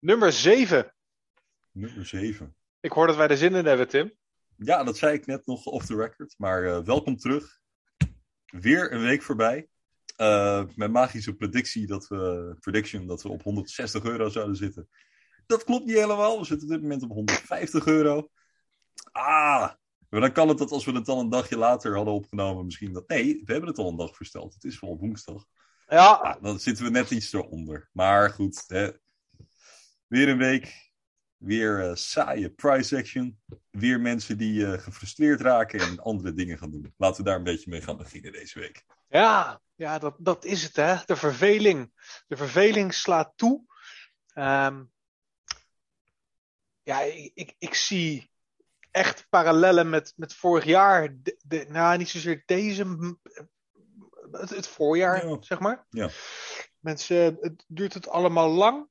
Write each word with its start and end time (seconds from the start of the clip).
Nummer 0.00 0.32
7. 0.32 0.94
Nummer 1.72 2.06
7. 2.06 2.56
Ik 2.80 2.92
hoor 2.92 3.06
dat 3.06 3.16
wij 3.16 3.28
er 3.28 3.36
zin 3.36 3.54
in 3.54 3.66
hebben, 3.66 3.88
Tim. 3.88 4.12
Ja, 4.56 4.84
dat 4.84 4.96
zei 4.96 5.14
ik 5.14 5.26
net 5.26 5.46
nog 5.46 5.64
off 5.64 5.86
the 5.86 5.96
record. 5.96 6.34
Maar 6.36 6.62
uh, 6.62 6.78
welkom 6.78 7.16
terug. 7.16 7.58
Weer 8.46 8.92
een 8.92 9.00
week 9.00 9.22
voorbij. 9.22 9.68
Uh, 10.16 10.64
mijn 10.74 10.90
magische 10.90 11.34
predictie 11.34 11.86
dat 11.86 12.08
we, 12.08 12.54
prediction 12.60 13.06
dat 13.06 13.22
we 13.22 13.28
op 13.28 13.42
160 13.42 14.04
euro 14.04 14.28
zouden 14.28 14.56
zitten. 14.56 14.88
Dat 15.46 15.64
klopt 15.64 15.84
niet 15.84 15.96
helemaal. 15.96 16.38
We 16.38 16.44
zitten 16.44 16.66
op 16.66 16.72
dit 16.72 16.82
moment 16.82 17.02
op 17.02 17.10
150 17.10 17.86
euro. 17.86 18.30
Ah, 19.12 19.72
maar 20.08 20.20
dan 20.20 20.32
kan 20.32 20.48
het 20.48 20.58
dat 20.58 20.70
als 20.70 20.84
we 20.84 20.92
het 20.92 21.06
dan 21.06 21.18
een 21.18 21.28
dagje 21.28 21.56
later 21.56 21.96
hadden 21.96 22.14
opgenomen, 22.14 22.64
misschien 22.64 22.92
dat. 22.92 23.08
Nee, 23.08 23.42
we 23.44 23.52
hebben 23.52 23.70
het 23.70 23.78
al 23.78 23.88
een 23.88 23.96
dag 23.96 24.16
versteld. 24.16 24.54
Het 24.54 24.64
is 24.64 24.80
wel 24.80 24.98
woensdag. 24.98 25.44
Ja. 25.86 26.12
Ah, 26.12 26.42
dan 26.42 26.60
zitten 26.60 26.84
we 26.84 26.90
net 26.90 27.10
iets 27.10 27.32
eronder. 27.32 27.88
Maar 27.92 28.30
goed, 28.30 28.64
hè. 28.66 28.90
Weer 30.08 30.28
een 30.28 30.38
week. 30.38 30.86
Weer 31.36 31.88
uh, 31.88 31.94
saaie 31.94 32.50
price 32.50 32.96
action. 32.96 33.40
Weer 33.70 34.00
mensen 34.00 34.38
die 34.38 34.60
uh, 34.60 34.72
gefrustreerd 34.72 35.40
raken 35.40 35.80
en 35.80 36.00
andere 36.00 36.32
dingen 36.32 36.58
gaan 36.58 36.70
doen. 36.70 36.94
Laten 36.96 37.16
we 37.16 37.28
daar 37.28 37.36
een 37.36 37.44
beetje 37.44 37.70
mee 37.70 37.82
gaan 37.82 37.96
beginnen 37.96 38.32
deze 38.32 38.58
week. 38.58 38.84
Ja, 39.08 39.60
ja 39.74 39.98
dat, 39.98 40.14
dat 40.18 40.44
is 40.44 40.62
het 40.62 40.76
hè. 40.76 40.96
De 41.06 41.16
verveling. 41.16 41.92
De 42.26 42.36
verveling 42.36 42.94
slaat 42.94 43.32
toe. 43.36 43.64
Um, 44.34 44.92
ja, 46.82 47.00
ik, 47.00 47.30
ik, 47.34 47.54
ik, 47.58 47.74
zie 47.74 48.30
echt 48.90 49.26
parallellen 49.28 49.90
met, 49.90 50.12
met 50.16 50.34
vorig 50.34 50.64
jaar. 50.64 51.16
De, 51.22 51.36
de, 51.44 51.66
nou, 51.68 51.98
niet 51.98 52.08
zozeer 52.08 52.42
deze. 52.46 53.16
Het, 54.30 54.50
het 54.50 54.66
voorjaar, 54.66 55.28
Ja. 55.28 55.36
zeg 55.40 55.58
maar. 55.58 55.86
Ja. 55.90 56.08
Mensen, 56.78 57.36
het 57.40 57.64
duurt 57.66 57.94
het 57.94 58.08
allemaal 58.08 58.48
lang. 58.50 58.88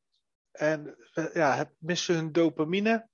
En 0.57 0.95
eh, 1.13 1.33
ja, 1.33 1.71
missen 1.77 2.15
hun 2.15 2.31
dopamine. 2.31 3.07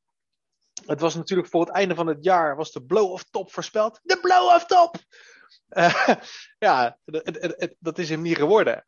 Het 0.85 0.99
was 0.99 1.15
natuurlijk 1.15 1.49
voor 1.49 1.61
het 1.65 1.69
einde 1.75 1.95
van 1.95 2.07
het 2.07 2.23
jaar 2.23 2.55
was 2.55 2.71
de 2.71 2.83
blow-off 2.83 3.23
top 3.29 3.51
voorspeld. 3.53 3.99
De 4.03 4.19
blow-off 4.21 4.65
top! 4.65 4.95
Eh, 5.67 6.07
ja, 6.67 6.97
het- 7.05 7.25
het- 7.25 7.41
het- 7.41 7.55
het- 7.57 7.75
dat 7.79 7.97
is 7.97 8.09
hem 8.09 8.21
niet 8.21 8.37
geworden. 8.37 8.85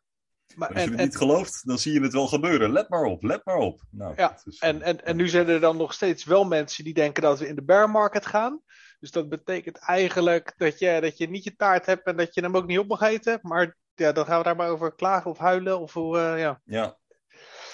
Maar, 0.56 0.68
Als 0.74 0.84
je 0.84 0.90
het 0.90 1.00
en, 1.00 1.06
niet 1.06 1.18
gelooft, 1.18 1.68
dan 1.68 1.78
zie 1.78 1.94
je 1.94 2.02
het 2.02 2.14
wel 2.14 2.28
gebeuren. 2.28 2.72
Let 2.72 2.90
maar 2.90 3.04
op, 3.04 3.24
let 3.24 3.46
maar 3.46 3.58
op. 3.58 3.82
Nou, 3.92 4.14
Ja, 4.18 4.40
is, 4.46 4.60
en, 4.60 4.82
en, 4.82 5.06
en 5.06 5.16
nu 5.16 5.28
zijn 5.28 5.48
er 5.50 5.60
dan 5.60 5.78
nog 5.78 5.94
steeds 5.94 6.24
wel 6.24 6.44
mensen 6.44 6.84
die 6.84 6.94
denken 6.94 7.22
dat 7.24 7.40
we 7.40 7.48
in 7.48 7.56
de 7.56 7.64
bear 7.64 7.90
market 7.90 8.26
gaan. 8.26 8.62
Dus 9.00 9.12
dat 9.12 9.30
betekent 9.30 9.78
eigenlijk 9.78 10.54
dat 10.58 10.80
je, 10.80 11.02
dat 11.02 11.18
je 11.18 11.30
niet 11.30 11.44
je 11.44 11.56
taart 11.56 11.86
hebt 11.86 12.06
en 12.06 12.18
dat 12.18 12.34
je 12.34 12.42
hem 12.42 12.56
ook 12.58 12.66
niet 12.68 12.80
op 12.80 12.88
mag 12.88 13.02
eten. 13.02 13.40
Maar 13.42 13.78
ja, 13.96 14.12
dan 14.12 14.26
gaan 14.26 14.38
we 14.38 14.44
daar 14.44 14.56
maar 14.56 14.70
over 14.70 14.96
klagen 14.96 15.32
of 15.32 15.38
huilen. 15.38 15.80
Of, 15.80 15.96
eh, 15.96 16.40
ja. 16.40 16.62
Ja, 16.64 16.98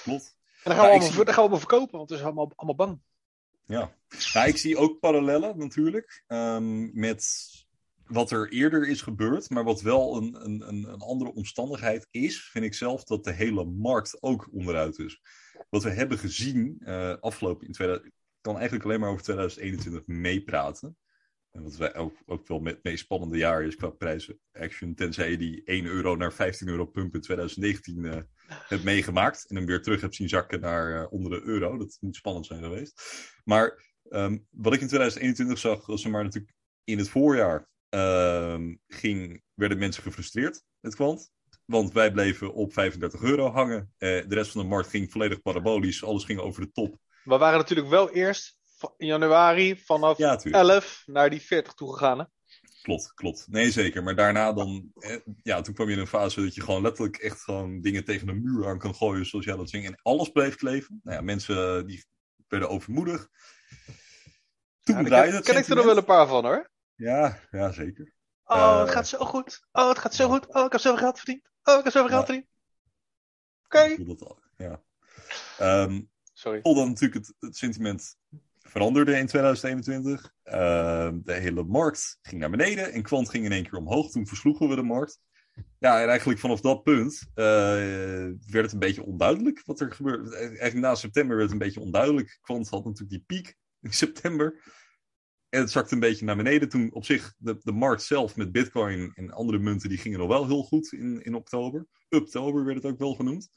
klopt. 0.03 0.36
En 0.64 0.72
dan 0.72 0.76
gaan, 0.76 0.86
we 0.86 0.92
allemaal, 0.92 1.08
zie- 1.08 1.16
dan 1.16 1.26
gaan 1.26 1.36
we 1.36 1.42
allemaal 1.42 1.59
verkopen, 1.59 1.98
want 1.98 2.09
we 2.09 2.16
zijn 2.16 2.28
allemaal, 2.28 2.52
allemaal 2.56 2.88
bang. 2.88 3.00
Ja. 3.66 3.95
Ik 4.45 4.58
zie 4.58 4.78
ook 4.78 5.00
parallellen 5.00 5.58
natuurlijk 5.58 6.23
ehm, 6.28 7.00
met 7.00 7.50
wat 8.12 8.31
er 8.31 8.52
eerder 8.52 8.88
is 8.88 9.02
gebeurd, 9.02 9.50
maar 9.50 9.64
wat 9.64 9.82
wel 9.82 10.17
een, 10.17 10.45
een, 10.45 10.67
een, 10.67 10.84
een 10.94 11.02
andere 11.02 11.34
omstandigheid 11.34 12.08
is, 12.12 12.44
vind 12.44 12.66
ik 12.66 12.73
zelf 12.73 13.04
dat 13.04 13.23
de 13.23 13.32
hele 13.32 13.66
markt 13.66 14.17
ook 14.22 14.50
onderuit 14.52 15.00
is. 15.00 15.22
Wat 15.70 15.84
we 15.84 15.89
hebben 15.89 16.17
gezien 16.17 16.82
eh, 16.86 17.16
afgelopen 17.20 17.67
in 17.67 17.73
2000, 17.73 18.14
ik 18.14 18.20
kan 18.42 18.56
eigenlijk 18.56 18.86
alleen 18.86 19.00
maar 19.00 19.09
over 19.09 19.23
2021 19.23 20.02
meepraten. 20.06 20.98
En 21.52 21.63
wat 21.63 21.75
wij 21.75 21.95
ook, 21.95 22.16
ook 22.25 22.47
wel 22.47 22.59
met 22.59 22.73
het 22.73 22.83
meest 22.83 23.03
spannende 23.03 23.38
jaar 23.38 23.63
is 23.63 23.75
qua 23.75 23.89
prijzen 23.89 24.39
action, 24.52 24.94
tenzij 24.94 25.31
je 25.31 25.38
die 25.38 25.63
1 25.63 25.85
euro 25.85 26.16
naar 26.16 26.33
15 26.33 26.67
euro 26.67 26.85
pump 26.85 27.13
in 27.13 27.21
2019 27.21 28.05
eh 28.05 28.17
hebt 28.71 28.83
meegemaakt 28.83 29.49
en 29.49 29.55
hem 29.55 29.66
weer 29.66 29.81
terug 29.81 30.02
hebt 30.02 30.16
zien 30.16 30.30
zakken 30.30 30.59
naar 30.59 31.02
eh, 31.02 31.11
onder 31.11 31.31
de 31.31 31.41
euro. 31.45 31.77
Dat 31.77 31.97
moet 31.99 32.16
spannend 32.16 32.45
zijn 32.45 32.63
geweest. 32.63 33.02
Maar 33.43 33.83
ehm, 34.09 34.38
wat 34.49 34.73
ik 34.73 34.81
in 34.81 34.88
2021 34.88 35.58
zag, 35.58 35.85
was 35.85 36.05
maar 36.05 36.23
natuurlijk 36.23 36.53
in 36.83 36.97
het 36.97 37.09
voorjaar 37.09 37.69
ehm, 37.89 38.76
ging, 38.87 39.43
werden 39.53 39.77
mensen 39.77 40.03
gefrustreerd, 40.03 40.64
het 40.80 40.95
kwant. 40.95 41.31
Want 41.65 41.92
wij 41.92 42.11
bleven 42.11 42.53
op 42.53 42.73
35 42.73 43.21
euro 43.21 43.49
hangen. 43.52 43.93
Eh, 43.97 44.09
de 44.09 44.36
rest 44.36 44.52
van 44.52 44.61
de 44.61 44.67
markt 44.67 44.89
ging 44.89 45.11
volledig 45.11 45.42
parabolisch. 45.42 46.03
Alles 46.03 46.23
ging 46.23 46.39
over 46.39 46.61
de 46.61 46.71
top. 46.71 46.97
We 47.23 47.37
waren 47.37 47.58
natuurlijk 47.58 47.89
wel 47.89 48.09
eerst 48.09 48.58
in 48.97 49.08
januari 49.08 49.77
vanaf 49.77 50.17
Ja, 50.17 50.36
tuurlijk. 50.36 50.64
11 50.64 51.03
naar 51.05 51.30
die 51.30 51.42
40 51.42 51.73
toegegaan. 51.73 52.19
Hè? 52.19 52.25
Klopt, 52.81 53.14
klopt. 53.14 53.47
Nee, 53.49 53.71
zeker. 53.71 54.03
Maar 54.03 54.15
daarna 54.15 54.53
dan, 54.53 54.92
eh, 54.99 55.17
ja, 55.43 55.61
toen 55.61 55.73
kwam 55.73 55.87
je 55.87 55.93
in 55.93 55.99
een 55.99 56.08
fase 56.08 56.42
dat 56.42 56.55
je 56.55 56.61
gewoon 56.61 56.81
letterlijk 56.81 57.17
echt 57.17 57.41
gewoon 57.41 57.81
dingen 57.81 58.03
tegen 58.05 58.27
de 58.27 58.33
muur 58.33 58.67
aan 58.67 58.77
kan 58.80 58.95
gooien, 58.95 59.25
zoals 59.25 59.45
jij 59.45 59.55
dat 59.55 59.70
zingt. 59.70 59.87
En 59.87 59.99
alles 60.02 60.30
bleef 60.30 60.55
kleven. 60.55 60.99
Nou 61.03 61.17
ja, 61.17 61.23
mensen 61.23 61.77
eh, 61.77 61.86
die 61.87 62.05
werden 62.47 62.70
overmoedig. 62.70 63.27
Toen 64.81 64.95
Ja, 64.97 65.03
draaide 65.03 65.27
ken, 65.27 65.36
het 65.36 65.45
ken 65.45 65.58
ik 65.58 65.67
er 65.67 65.75
nog 65.75 65.86
wel 65.86 65.97
een 65.97 66.05
paar 66.05 66.27
van 66.27 66.45
hoor. 66.45 66.71
Ja, 66.95 67.39
ja, 67.52 67.71
zeker. 67.71 68.14
Oh, 68.43 68.58
Eh, 68.58 68.80
het 68.80 68.89
gaat 68.89 69.08
zo 69.08 69.17
goed. 69.25 69.67
Oh, 69.71 69.89
het 69.89 69.99
gaat 69.99 70.14
zo 70.15 70.30
goed. 70.30 70.47
Oh, 70.47 70.65
ik 70.65 70.71
heb 70.71 70.81
zoveel 70.81 70.99
geld 70.99 71.17
verdiend. 71.17 71.49
Oh, 71.64 71.77
ik 71.77 71.83
heb 71.83 71.93
zoveel 71.93 72.09
geld 72.09 72.25
verdiend. 72.25 72.47
Oké. 73.65 73.80
Ik 73.81 73.95
voel 73.95 74.15
dat 74.17 74.27
al. 74.27 74.41
Ja. 74.58 74.83
Ehm, 75.58 76.02
Sorry. 76.33 76.61
totdat 76.61 76.87
natuurlijk 76.87 77.25
het, 77.27 77.36
het 77.39 77.58
sentiment 77.58 78.15
veranderde 78.71 79.17
in 79.17 79.27
2021. 79.27 80.33
Ehm, 80.43 81.20
de 81.23 81.33
hele 81.33 81.64
markt 81.64 82.17
ging 82.21 82.42
naar 82.42 82.49
beneden 82.49 82.92
en 82.92 83.02
kwant 83.02 83.30
ging 83.30 83.45
in 83.45 83.52
één 83.52 83.64
keer 83.64 83.80
omhoog. 83.80 84.11
Toen 84.11 84.27
versloegen 84.27 84.70
we 84.70 84.76
de 84.76 84.82
markt. 84.82 85.20
Ja, 85.80 86.02
en 86.02 86.08
eigenlijk 86.08 86.39
vanaf 86.39 86.61
dat 86.61 86.83
punt 86.83 87.30
eh, 87.33 87.45
werd 88.45 88.52
het 88.52 88.71
een 88.71 88.80
beetje 88.80 89.05
onduidelijk 89.05 89.61
wat 89.65 89.80
er 89.80 89.92
gebeurde. 89.92 90.36
Eigenlijk 90.36 90.76
na 90.76 90.95
september 90.95 91.37
werd 91.37 91.52
het 91.52 91.59
een 91.59 91.67
beetje 91.67 91.82
onduidelijk. 91.82 92.37
Kwant 92.42 92.70
had 92.70 92.86
natuurlijk 92.86 93.11
die 93.11 93.23
piek 93.26 93.55
in 93.82 93.93
september. 93.93 94.61
En 95.49 95.59
het 95.59 95.71
zakte 95.71 95.93
een 95.93 95.99
beetje 95.99 96.26
naar 96.26 96.36
beneden. 96.36 96.70
Toen 96.70 96.93
op 96.93 97.05
zich 97.05 97.33
de, 97.38 97.58
de 97.64 97.71
markt 97.71 98.03
zelf 98.03 98.36
met 98.36 98.52
bitcoin 98.52 99.11
en 99.15 99.32
andere 99.32 99.59
munten, 99.59 99.89
die 99.89 99.98
gingen 99.98 100.20
nog 100.20 100.27
wel 100.27 100.48
heel 100.48 100.64
goed 100.64 100.92
in, 100.92 101.21
in 101.23 101.36
oktober. 101.36 101.88
Oktober 102.09 102.65
werd 102.65 102.83
het 102.83 102.92
ook 102.92 102.99
wel 102.99 103.14
genoemd. 103.15 103.49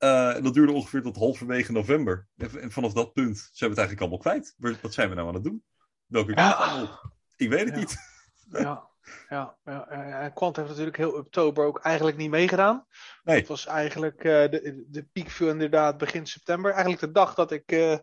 Eh, 0.00 0.36
en 0.36 0.42
dat 0.42 0.54
duurde 0.54 0.72
ongeveer 0.72 1.02
tot 1.02 1.16
halverwege 1.16 1.72
november. 1.72 2.28
En, 2.36 2.60
en 2.60 2.70
vanaf 2.70 2.92
dat 2.92 3.12
punt 3.12 3.36
zijn 3.36 3.70
we 3.70 3.80
het 3.80 3.88
eigenlijk 3.88 4.00
allemaal 4.00 4.18
kwijt. 4.18 4.80
Wat 4.82 4.94
zijn 4.94 5.08
we 5.08 5.14
nou 5.14 5.28
aan 5.28 5.34
het 5.34 5.44
doen? 5.44 5.64
Welke 6.06 6.34
kant 6.34 6.82
op? 6.82 7.12
Ik 7.36 7.48
weet 7.48 7.64
het 7.64 7.76
niet. 7.76 7.96
Ja, 8.50 8.88
ja, 9.28 9.56
ja. 9.64 9.86
En 9.86 10.32
Quant 10.32 10.56
heeft 10.56 10.68
natuurlijk 10.68 10.96
heel 10.96 11.12
oktober 11.12 11.64
ook 11.64 11.78
eigenlijk 11.78 12.16
niet 12.16 12.30
meegedaan. 12.30 12.86
Nee. 13.22 13.38
Het 13.38 13.48
was 13.48 13.66
eigenlijk, 13.66 14.24
eh, 14.24 14.50
de, 14.50 14.84
de 14.88 15.02
piek 15.02 15.30
viel 15.30 15.48
inderdaad 15.48 15.98
begin 15.98 16.26
september. 16.26 16.70
Eigenlijk 16.70 17.00
de 17.00 17.10
dag 17.10 17.34
dat 17.34 17.50
ik 17.50 17.72
eh, 17.72 17.98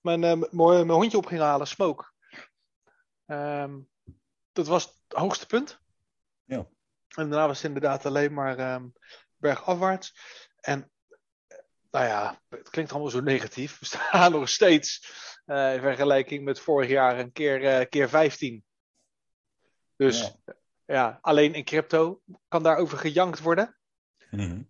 mijn, 0.00 0.20
mijn, 0.50 0.90
hondje 0.90 1.16
op 1.16 1.26
ging 1.26 1.40
halen, 1.40 1.66
Smoke. 1.66 2.10
Ehm, 3.26 3.78
dat 4.52 4.66
was 4.66 4.84
het 4.84 5.18
hoogste 5.18 5.46
punt. 5.46 5.80
Ja. 6.44 6.66
En 7.16 7.30
daarna 7.30 7.46
was 7.46 7.56
het 7.56 7.66
inderdaad 7.66 8.06
alleen 8.06 8.32
maar 8.32 8.58
ehm, 8.58 8.86
bergafwaarts. 9.36 10.16
En 10.60 10.90
nou 11.90 12.04
ja, 12.06 12.40
het 12.48 12.70
klinkt 12.70 12.92
allemaal 12.92 13.10
zo 13.10 13.20
negatief. 13.20 13.78
We 13.78 13.84
staan 13.86 14.32
nog 14.32 14.48
steeds 14.48 15.12
eh, 15.44 15.74
in 15.74 15.80
vergelijking 15.80 16.44
met 16.44 16.60
vorig 16.60 16.88
jaar 16.88 17.18
een 17.18 17.32
keer, 17.32 17.64
eh, 17.64 17.86
keer 17.88 18.08
15. 18.08 18.64
Dus 19.96 20.20
Ja. 20.20 20.54
ja, 20.84 21.18
alleen 21.22 21.54
in 21.54 21.64
crypto 21.64 22.20
kan 22.48 22.62
daarover 22.62 22.98
gejankt 22.98 23.40
worden. 23.40 23.76
Mhm. 24.30 24.62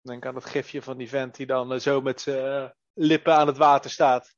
Denk 0.00 0.26
aan 0.26 0.34
dat 0.34 0.44
gifje 0.44 0.82
van 0.82 0.96
die 0.96 1.08
vent 1.08 1.36
die 1.36 1.46
dan 1.46 1.72
eh, 1.72 1.78
zo 1.78 2.00
met 2.00 2.20
zijn 2.20 2.74
lippen 2.92 3.34
aan 3.34 3.46
het 3.46 3.56
water 3.56 3.90
staat. 3.90 4.34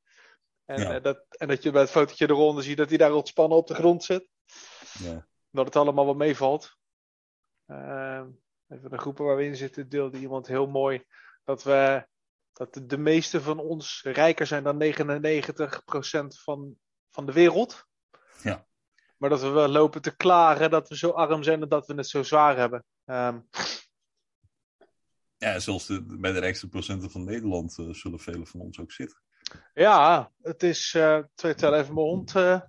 En, 0.65 0.81
Ja. 0.81 0.99
dat, 0.99 1.25
en 1.29 1.47
dat 1.47 1.63
je 1.63 1.71
bij 1.71 1.81
het 1.81 1.91
fotootje 1.91 2.29
eronder 2.29 2.63
ziet 2.63 2.77
dat 2.77 2.89
hij 2.89 2.97
daar 2.97 3.13
ontspannen 3.13 3.57
op 3.57 3.67
de 3.67 3.75
grond 3.75 4.03
zit. 4.03 4.27
Ja. 4.99 5.27
Dat 5.51 5.65
het 5.65 5.75
allemaal 5.75 6.05
wel 6.05 6.13
meevalt. 6.13 6.77
Ehm, 7.65 8.29
even 8.67 8.89
de 8.89 8.97
groepen 8.97 9.25
waar 9.25 9.35
we 9.35 9.45
in 9.45 9.55
zitten 9.55 9.89
deelde 9.89 10.17
iemand 10.17 10.47
heel 10.47 10.67
mooi 10.67 11.05
dat 11.49 11.63
we 11.63 12.07
dat 12.53 12.81
de, 12.83 12.97
meeste 12.97 13.41
van 13.41 13.59
ons 13.59 14.01
rijker 14.03 14.47
zijn 14.47 14.63
dan 14.63 14.83
99% 14.83 16.41
van, 16.43 16.75
van 17.09 17.25
de 17.25 17.31
wereld. 17.31 17.85
Ja. 18.43 18.67
Maar 19.17 19.29
dat 19.29 19.41
we 19.41 19.49
wel 19.49 19.67
lopen 19.67 20.01
te 20.01 20.15
klagen 20.15 20.69
dat 20.69 20.89
we 20.89 20.97
zo 20.97 21.09
arm 21.09 21.43
zijn 21.43 21.61
en 21.61 21.69
dat 21.69 21.87
we 21.87 21.93
het 21.93 22.07
zo 22.07 22.23
zwaar 22.23 22.57
hebben. 22.57 22.85
Ehm, 23.05 23.39
Ja, 25.37 25.59
zelfs 25.59 25.85
de, 25.85 26.03
bij 26.03 26.31
de 26.31 26.39
rijkste 26.39 26.67
procenten 26.67 27.11
van 27.11 27.23
Nederland 27.23 27.77
eh, 27.77 27.89
zullen 27.89 28.19
velen 28.19 28.47
van 28.47 28.59
ons 28.59 28.79
ook 28.79 28.91
zitten. 28.91 29.21
Ja, 29.73 30.31
het 30.41 30.63
is. 30.63 30.93
eh 30.93 31.19
twee 31.35 31.55
tellen 31.55 31.79
even 31.79 31.93
mijn 31.93 32.05
hond. 32.07 32.35
eh, 32.35 32.61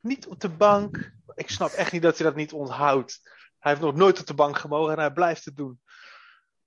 niet 0.00 0.26
op 0.26 0.40
de 0.40 0.48
bank. 0.48 1.12
Ik 1.34 1.50
snap 1.50 1.70
echt 1.70 1.92
niet 1.92 2.02
dat 2.02 2.18
hij 2.18 2.26
dat 2.26 2.36
niet 2.36 2.52
onthoudt. 2.52 3.20
Hij 3.58 3.72
heeft 3.72 3.84
nog 3.84 3.94
nooit 3.94 4.20
op 4.20 4.26
de 4.26 4.34
bank 4.34 4.58
gemogen 4.58 4.92
en 4.92 4.98
hij 4.98 5.12
blijft 5.12 5.44
het 5.44 5.56
doen. 5.56 5.80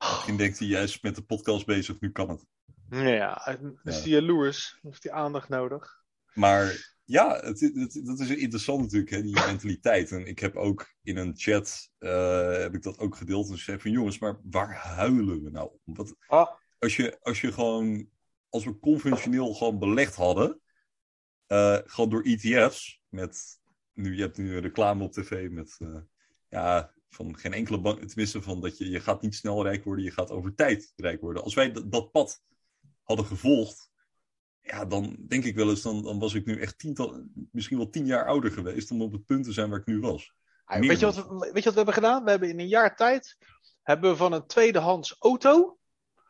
Misschien 0.12 0.38
denkt 0.38 0.60
hij 0.60 0.68
juist 0.68 1.04
met 1.04 1.16
de 1.16 1.24
podcast 1.24 1.66
bezig, 1.66 2.00
nu 2.00 2.12
kan 2.12 2.30
het. 2.30 2.46
Ja, 2.90 3.58
is 3.84 4.02
die 4.02 4.14
jaloers. 4.14 4.80
Heeft 4.82 5.04
hij 5.04 5.12
aandacht 5.12 5.50
nodig? 5.50 6.04
Maar 6.34 6.94
ja, 7.06 7.40
het, 7.40 7.60
het- 7.60 8.02
dat 8.06 8.20
is 8.20 8.30
interessant 8.30 8.82
natuurlijk, 8.82 9.12
hè, 9.12 9.22
die 9.22 9.34
mentaliteit. 9.46 10.12
En 10.12 10.26
ik 10.28 10.40
heb 10.40 10.56
ook 10.56 10.94
in 11.04 11.18
een 11.18 11.34
chat, 11.36 11.92
eh, 11.98 12.52
heb 12.58 12.74
ik 12.76 12.84
dat 12.84 13.00
ook 13.00 13.16
gedeeld. 13.16 13.50
En 13.50 13.58
zei 13.58 13.80
van 13.80 13.92
jongens, 13.92 14.20
maar 14.20 14.40
waar 14.44 14.74
huilen 14.76 15.44
we 15.44 15.50
nou 15.50 15.72
om? 15.86 15.96
Wat, 15.96 16.16
Ah, 16.28 16.50
als, 16.80 16.96
je, 16.96 17.18
als 17.22 17.42
je 17.42 17.52
gewoon 17.52 18.10
als 18.50 18.66
we 18.66 18.80
conventioneel 18.80 19.54
gewoon 19.54 19.80
belegd 19.80 20.16
hadden, 20.16 20.62
uh, 21.48 21.78
gewoon 21.86 22.10
door 22.10 22.24
ETF's, 22.24 23.02
met, 23.10 23.60
nu, 23.94 24.16
je 24.16 24.22
hebt 24.22 24.38
nu 24.38 24.58
reclame 24.58 25.04
op 25.04 25.12
tv 25.12 25.50
met, 25.50 25.76
uh, 25.80 25.98
ja, 26.50 26.94
van 27.14 27.38
geen 27.38 27.54
enkele 27.54 27.82
bank, 27.82 28.04
tenminste 28.04 28.42
van 28.42 28.62
dat 28.62 28.78
je, 28.78 28.90
je 28.90 29.00
gaat 29.00 29.22
niet 29.22 29.36
snel 29.36 29.64
rijk 29.64 29.84
worden, 29.84 30.06
je 30.06 30.12
gaat 30.12 30.32
over 30.32 30.56
tijd 30.56 30.94
rijk 30.96 31.22
worden. 31.22 31.44
Als 31.44 31.54
wij 31.54 31.72
dat 31.72 32.12
pad 32.12 32.42
hadden 33.04 33.26
gevolgd, 33.26 33.92
ja, 34.62 34.86
dan 34.86 35.16
denk 35.28 35.44
ik 35.44 35.56
wel 35.56 35.70
eens, 35.70 35.82
dan, 35.82 36.04
dan 36.04 36.20
was 36.20 36.34
ik 36.34 36.46
nu 36.46 36.62
echt 36.62 36.80
tiental, 36.80 37.24
misschien 37.52 37.78
wel 37.78 37.90
tien 37.90 38.06
jaar 38.06 38.26
ouder 38.26 38.52
geweest 38.52 38.92
om 38.92 39.02
op 39.02 39.12
het 39.12 39.26
punt 39.26 39.44
te 39.44 39.52
zijn 39.52 39.70
waar 39.70 39.80
ik 39.80 39.86
nu 39.86 40.00
was. 40.00 40.34
weet, 40.66 41.00
je 41.00 41.06
wat, 41.06 41.16
we, 41.16 41.50
weet 41.54 41.64
je 41.64 41.64
wat 41.64 41.64
we 41.64 41.76
hebben 41.76 41.94
gedaan? 41.94 42.24
We 42.24 42.30
hebben 42.30 42.50
in 42.50 42.60
een 42.60 42.68
jaar 42.68 42.96
tijd, 42.96 43.38
hebben 43.82 44.12
we 44.12 44.18
van 44.18 44.34
een 44.34 44.46
tweedehands 44.46 45.16
auto, 45.20 45.78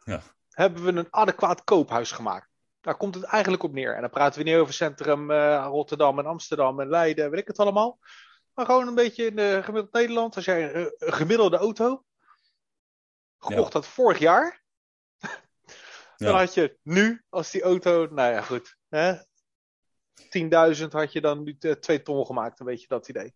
ja. 0.04 0.22
hebben 0.50 0.84
we 0.84 0.92
een 0.92 1.08
adequaat 1.10 1.64
koophuis 1.64 2.12
gemaakt. 2.12 2.52
Daar 2.82 2.98
komt 2.98 3.16
het 3.16 3.24
eigenlijk 3.24 3.64
op 3.64 3.74
neer. 3.74 3.96
En 3.96 4.02
dan 4.02 4.10
praten 4.10 4.44
we 4.44 4.50
niet 4.50 4.58
over 4.58 4.74
centrum 4.74 5.32
uh, 5.32 5.66
Rotterdam 5.68 6.20
en 6.20 6.26
Amsterdam 6.26 6.80
en 6.80 6.90
Leiden, 6.90 7.30
weet 7.30 7.40
ik 7.40 7.48
het 7.48 7.60
allemaal. 7.60 8.00
Maar 8.54 8.66
gewoon 8.66 8.88
een 8.88 8.96
beetje 8.96 9.26
in 9.26 9.40
uh, 9.40 9.64
gemiddeld 9.64 9.94
Nederland. 9.94 10.36
Als 10.36 10.46
jij 10.46 10.76
een, 10.76 10.94
gemiddelde 10.98 11.58
auto 11.58 12.04
gekocht 13.38 13.74
had 13.74 13.88
vorig 13.88 14.20
jaar, 14.20 14.64
dan 16.18 16.36
had 16.36 16.54
je 16.54 16.78
nu, 16.82 17.24
als 17.30 17.52
die 17.52 17.62
auto, 17.62 18.08
nou 18.12 18.32
ja, 18.32 18.42
goed. 18.42 18.78
10.000 20.78 20.88
had 20.90 21.12
je 21.12 21.22
dan 21.22 21.44
nu 21.44 21.58
2 21.80 22.02
ton 22.02 22.26
gemaakt, 22.26 22.60
een 22.60 22.66
beetje 22.66 22.88
dat 22.88 23.08
idee. 23.08 23.34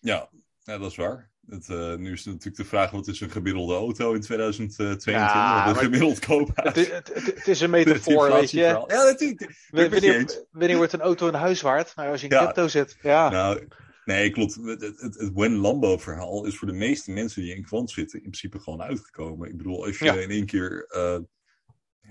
Ja, 0.00 0.28
ja 0.62 0.78
dat 0.78 0.90
is 0.90 0.96
waar. 0.96 1.30
Het, 1.46 1.68
uh, 1.68 1.94
nu 1.94 2.12
is 2.12 2.24
het 2.24 2.34
natuurlijk 2.34 2.56
de 2.56 2.64
vraag: 2.64 2.90
wat 2.90 3.06
is 3.06 3.20
een 3.20 3.30
gemiddelde 3.30 3.74
auto 3.74 4.12
in 4.12 4.20
2022? 4.20 5.32
Ja, 5.32 5.68
een 5.68 5.76
gemiddeld 5.76 6.18
koophuis. 6.18 6.74
Het, 6.74 6.92
het, 6.92 7.14
het, 7.14 7.26
het, 7.26 7.48
is 7.48 7.60
een 7.60 7.70
metafoor, 7.70 8.32
weet 8.32 8.50
je. 8.50 8.60
Ja, 8.60 8.84
natuurlijk. 8.86 9.66
Wanneer, 9.70 10.44
wanneer 10.50 10.76
wordt 10.76 10.92
een 10.92 11.00
auto 11.00 11.28
een 11.28 11.34
huis 11.34 11.60
waard? 11.60 11.96
Nou, 11.96 12.10
als 12.10 12.20
je 12.20 12.28
in 12.28 12.36
ja. 12.36 12.42
crypto 12.42 12.68
zit. 12.68 12.96
Ja. 13.02 13.28
Nou, 13.28 13.68
nee, 14.04 14.30
klopt. 14.30 14.54
Het, 14.54 14.80
het, 14.80 15.00
het 15.00 15.30
When 15.32 15.56
Lambo 15.56 15.98
verhaal 15.98 16.46
is 16.46 16.56
voor 16.56 16.68
de 16.68 16.74
meeste 16.74 17.10
mensen 17.10 17.42
die 17.42 17.54
in 17.54 17.62
kwant 17.62 17.90
zitten 17.90 18.16
in 18.18 18.24
principe 18.24 18.60
gewoon 18.60 18.82
uitgekomen. 18.82 19.48
Ik 19.48 19.56
bedoel, 19.56 19.84
als 19.84 19.98
je 19.98 20.04
ja. 20.04 20.14
in 20.14 20.30
één 20.30 20.46
keer 20.46 20.88
uh, 20.96 21.18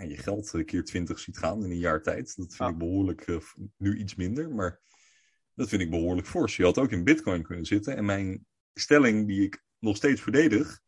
je 0.09 0.17
geld 0.17 0.53
een 0.53 0.65
keer 0.65 0.83
20 0.83 1.19
ziet 1.19 1.37
gaan 1.37 1.63
in 1.63 1.71
een 1.71 1.77
jaar 1.77 2.01
tijd. 2.01 2.35
Dat 2.35 2.55
vind 2.55 2.69
ik 2.69 2.77
behoorlijk, 2.77 3.27
uh, 3.27 3.37
nu 3.77 3.97
iets 3.97 4.15
minder, 4.15 4.49
maar 4.49 4.81
dat 5.55 5.69
vind 5.69 5.81
ik 5.81 5.89
behoorlijk 5.89 6.27
fors. 6.27 6.55
Je 6.55 6.63
had 6.63 6.77
ook 6.77 6.91
in 6.91 7.03
bitcoin 7.03 7.43
kunnen 7.43 7.65
zitten. 7.65 7.95
En 7.95 8.05
mijn 8.05 8.45
stelling 8.73 9.27
die 9.27 9.43
ik 9.43 9.63
nog 9.79 9.95
steeds 9.95 10.21
verdedig, 10.21 10.79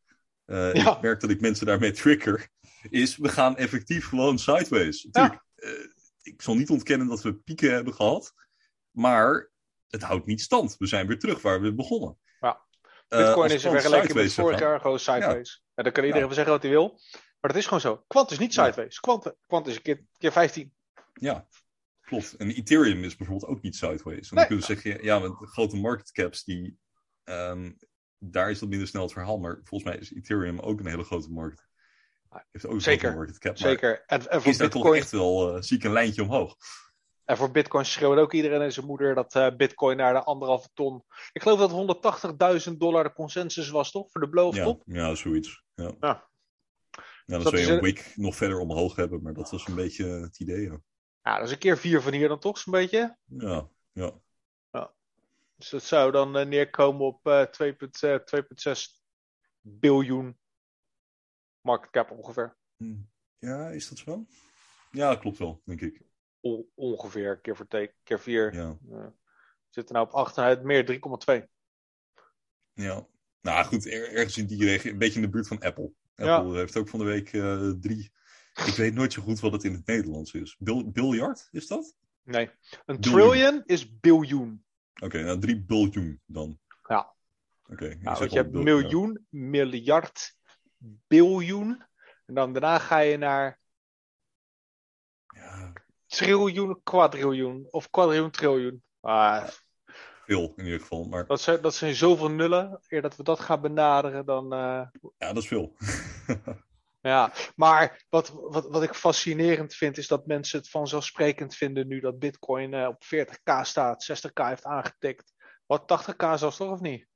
uh, 0.46 0.74
ja. 0.74 0.96
ik 0.96 1.02
merk 1.02 1.20
dat 1.20 1.30
ik 1.30 1.42
mensen 1.42 1.66
daarmee 1.66 1.92
trigger, 2.02 2.50
is 2.90 3.18
we 3.18 3.30
gaan 3.30 3.58
effectief 3.58 4.06
gewoon 4.06 4.40
sideways. 4.40 5.04
Natuurlijk, 5.04 5.44
ik 6.22 6.42
zal 6.42 6.56
niet 6.56 6.70
ontkennen 6.70 7.08
dat 7.08 7.22
we 7.22 7.36
pieken 7.36 7.74
hebben 7.74 7.94
gehad, 7.94 8.34
maar 8.92 9.52
het 9.94 10.04
houdt 10.04 10.26
niet 10.26 10.42
stand. 10.42 10.76
We 10.78 10.88
zijn 10.88 11.08
weer 11.08 11.20
terug 11.20 11.42
waar 11.42 11.62
we 11.62 11.74
begonnen. 11.74 12.18
Ja. 12.40 12.62
Bitcoin 13.08 13.52
is 13.52 13.64
in 13.64 13.72
vergelijking 13.72 14.14
met 14.14 14.34
vorig 14.34 14.60
jaar 14.60 14.80
gewoon 14.80 15.00
sideways. 15.00 15.64
Ja. 15.76 15.84
dan 15.84 15.92
kan 15.92 16.04
iedereen 16.04 16.26
wel 16.26 16.36
zeggen 16.36 16.54
wat 16.54 16.62
hij 16.62 16.72
wil. 16.72 17.00
Maar 17.40 17.52
dat 17.52 17.56
is 17.56 17.66
gewoon 17.66 17.82
zo. 17.82 18.04
Quant 18.08 18.32
is 18.32 18.40
niet 18.40 18.54
sideways. 18.54 19.00
Quant, 19.00 19.34
Quant 19.48 19.68
is 19.68 19.76
een 19.76 19.82
keer, 19.82 20.06
keer 20.18 20.32
15. 20.32 20.74
Ja, 21.14 21.48
klopt. 22.02 22.36
En 22.36 22.50
Ethereum 22.50 23.04
is 23.04 23.16
bijvoorbeeld 23.16 23.52
ook 23.52 23.62
niet 23.62 23.76
sideways. 23.76 24.30
En 24.30 24.36
dan 24.36 24.48
kun 24.48 24.56
je 24.56 24.64
zeggen, 24.64 25.04
ja, 25.04 25.20
met 25.20 25.32
grote 25.40 25.76
market 25.76 26.12
caps, 26.12 26.44
die, 26.44 26.78
um, 27.24 27.78
daar 28.18 28.50
is 28.50 28.60
dat 28.60 28.70
minder 28.70 28.88
snel 28.88 29.04
het 29.04 29.12
verhaal. 29.12 29.38
Maar 29.38 29.60
volgens 29.64 29.92
mij 29.92 30.00
is 30.00 30.14
Ethereum 30.14 30.60
ook 30.60 30.80
een 30.80 30.88
hele 30.88 31.04
grote 31.04 31.32
markt. 31.32 31.68
Heeft 32.52 32.66
ook 32.66 32.74
een 32.74 32.82
zeker, 32.82 33.00
grote 33.00 33.18
market 33.18 33.38
cap. 33.38 33.58
Zeker. 33.58 34.04
En, 34.06 34.30
en 34.30 34.42
voor 34.42 34.52
is 34.52 34.58
Bitcoin... 34.58 34.84
toch 34.84 34.96
echt 34.96 35.12
wel, 35.12 35.56
uh, 35.56 35.62
zie 35.62 35.78
ik 35.78 35.84
een 35.84 35.94
lijntje 35.94 36.24
omhoog. 36.24 36.56
En 37.26 37.38
voor 37.38 37.52
Bitcoin 37.52 37.86
schreeuwt 37.86 38.18
ook 38.18 38.34
iedereen 38.34 38.62
en 38.62 38.74
zijn 38.74 38.86
moeder 38.86 39.16
dat 39.16 39.36
uh, 39.36 39.56
Bitcoin 39.56 39.98
naar 39.98 40.14
de 40.14 40.24
anderhalve 40.24 40.70
ton. 40.74 41.04
Ik 41.32 41.42
geloof 41.42 41.60
dat 41.60 42.68
180.000 42.70 42.78
dollar 42.78 43.04
de 43.04 43.14
consensus 43.14 43.70
was, 43.70 43.92
toch? 43.92 44.12
Voor 44.12 44.22
de 44.22 44.30
blow 44.30 44.56
ja, 44.56 44.64
top? 44.64 44.84
Ja, 44.86 45.16
zoiets. 45.16 45.64
Ja. 45.76 45.92
ja. 46.00 46.32
Ja, 47.26 47.38
dan 47.38 47.42
zou 47.42 47.58
je 47.58 47.72
een 47.72 47.82
week 47.82 48.14
nog 48.16 48.36
verder 48.36 48.60
omhoog 48.60 48.96
hebben, 48.96 49.22
maar 49.22 49.34
dat 49.34 49.52
was 49.52 49.68
een 49.68 49.76
beetje 49.76 50.06
het 50.06 50.40
idee. 50.40 50.62
Ja, 50.62 50.82
ja 51.22 51.38
dat 51.38 51.46
is 51.46 51.52
een 51.52 51.58
keer 51.58 51.78
vier 51.78 52.02
van 52.02 52.14
hier 52.14 52.28
dan 52.28 52.40
toch, 52.40 52.58
zo'n 52.58 52.74
beetje? 52.74 53.18
Ja, 53.26 53.70
ja. 53.92 54.12
ja. 54.72 54.94
Dus 55.56 55.70
dat 55.70 55.84
zou 55.84 56.12
dan 56.12 56.38
uh, 56.38 56.46
neerkomen 56.46 57.06
op 57.06 57.28
uh, 57.28 57.46
2,6 57.62 59.02
biljoen 59.62 60.38
market 61.62 61.90
cap 61.90 62.12
ongeveer. 62.12 62.58
Ja, 63.40 63.70
is 63.70 63.90
dat 63.90 63.98
zo? 63.98 64.26
Ja, 64.92 65.16
klopt 65.16 65.38
wel, 65.38 65.62
denk 65.66 65.82
ik. 65.82 66.02
Ongeveer, 66.76 67.40
keer 67.40 67.56
voor 67.56 67.68
keer 68.04 68.20
vier. 68.20 68.54
Ja. 68.54 68.78
Uh, 68.90 69.06
zitten 69.70 69.96
nou 69.96 70.08
op 70.08 70.14
8 70.14 70.38
en 70.38 70.44
het 70.44 70.64
meer 70.64 71.02
3,2. 71.40 71.48
Ja, 72.74 73.08
nou 73.42 73.66
goed, 73.66 73.86
er, 73.86 74.14
ergens 74.14 74.38
in 74.38 74.46
die 74.46 74.66
regio, 74.66 74.92
een 74.92 74.98
beetje 74.98 75.16
in 75.20 75.26
de 75.26 75.32
buurt 75.32 75.48
van 75.48 75.60
Apple. 75.60 75.92
Apple 76.16 76.52
ja. 76.52 76.52
heeft 76.52 76.78
ook 76.78 76.90
van 76.90 77.00
de 77.00 77.06
week 77.06 77.34
uh, 77.34 77.70
drie. 77.70 78.12
Ik 78.66 78.74
weet 78.76 78.94
nooit 78.94 79.14
zo 79.14 79.22
goed 79.22 79.40
wat 79.40 79.52
het 79.52 79.64
in 79.64 79.74
het 79.74 79.86
Nederlands 79.86 80.34
is. 80.34 80.56
Bil 80.60 80.92
biljard, 80.92 81.48
is 81.52 81.68
dat? 81.68 81.96
Nee. 82.24 82.50
Een 82.86 83.00
biljoen. 83.00 83.30
trillion 83.30 83.64
is 83.66 84.00
biljoen. 84.00 84.66
Oké, 84.94 85.06
okay, 85.06 85.22
nou 85.22 85.40
drie 85.40 85.64
biljoen 85.64 86.22
dan. 86.26 86.60
Ja. 86.88 87.14
Oké. 87.64 87.74
Okay, 87.74 87.98
nou, 88.02 88.30
je 88.30 88.36
hebt 88.36 88.52
miljoen, 88.52 89.12
ja. 89.12 89.40
miljard, 89.40 90.36
biljoen. 91.08 91.84
En 92.26 92.34
dan 92.34 92.54
daarna 92.54 92.80
ga 92.80 93.00
je 93.00 93.18
naar. 93.18 93.62
Triljoen, 96.16 96.80
kwadriljoen. 96.84 97.68
Of 97.70 97.90
kwadriljoen, 97.90 98.32
triljoen. 98.32 98.84
Ah, 99.02 99.48
veel 100.26 100.54
in 100.56 100.66
ieder 100.66 100.80
geval. 100.80 101.04
Maar... 101.04 101.26
Dat, 101.26 101.42
zijn, 101.42 101.62
dat 101.62 101.76
zijn 101.76 101.96
zoveel 101.96 102.30
nullen. 102.30 102.80
Eer 102.88 103.02
dat 103.02 103.16
we 103.16 103.24
dat 103.24 103.40
gaan 103.40 103.62
benaderen, 103.62 104.26
dan. 104.26 104.54
Uh... 104.54 104.82
Ja, 105.18 105.34
dat 105.34 105.38
is 105.38 105.48
veel. 105.48 105.76
ja, 107.02 107.34
maar 107.56 108.06
wat, 108.10 108.34
wat, 108.34 108.68
wat 108.70 108.84
ik 108.84 108.94
fascinerend 108.94 109.74
vind, 109.74 109.98
is 109.98 110.08
dat 110.08 110.26
mensen 110.26 110.60
het 110.60 110.70
vanzelfsprekend 110.70 111.56
vinden 111.56 111.88
nu 111.88 112.00
dat 112.00 112.20
Bitcoin 112.20 112.74
uh, 112.74 112.88
op 112.88 113.04
40k 113.04 113.62
staat, 113.62 114.12
60k 114.12 114.48
heeft 114.48 114.66
aangetikt. 114.66 115.34
Wat 115.66 116.10
80k 116.12 116.34
zelfs 116.36 116.58
toch 116.58 116.72
of 116.72 116.80
niet? 116.80 117.08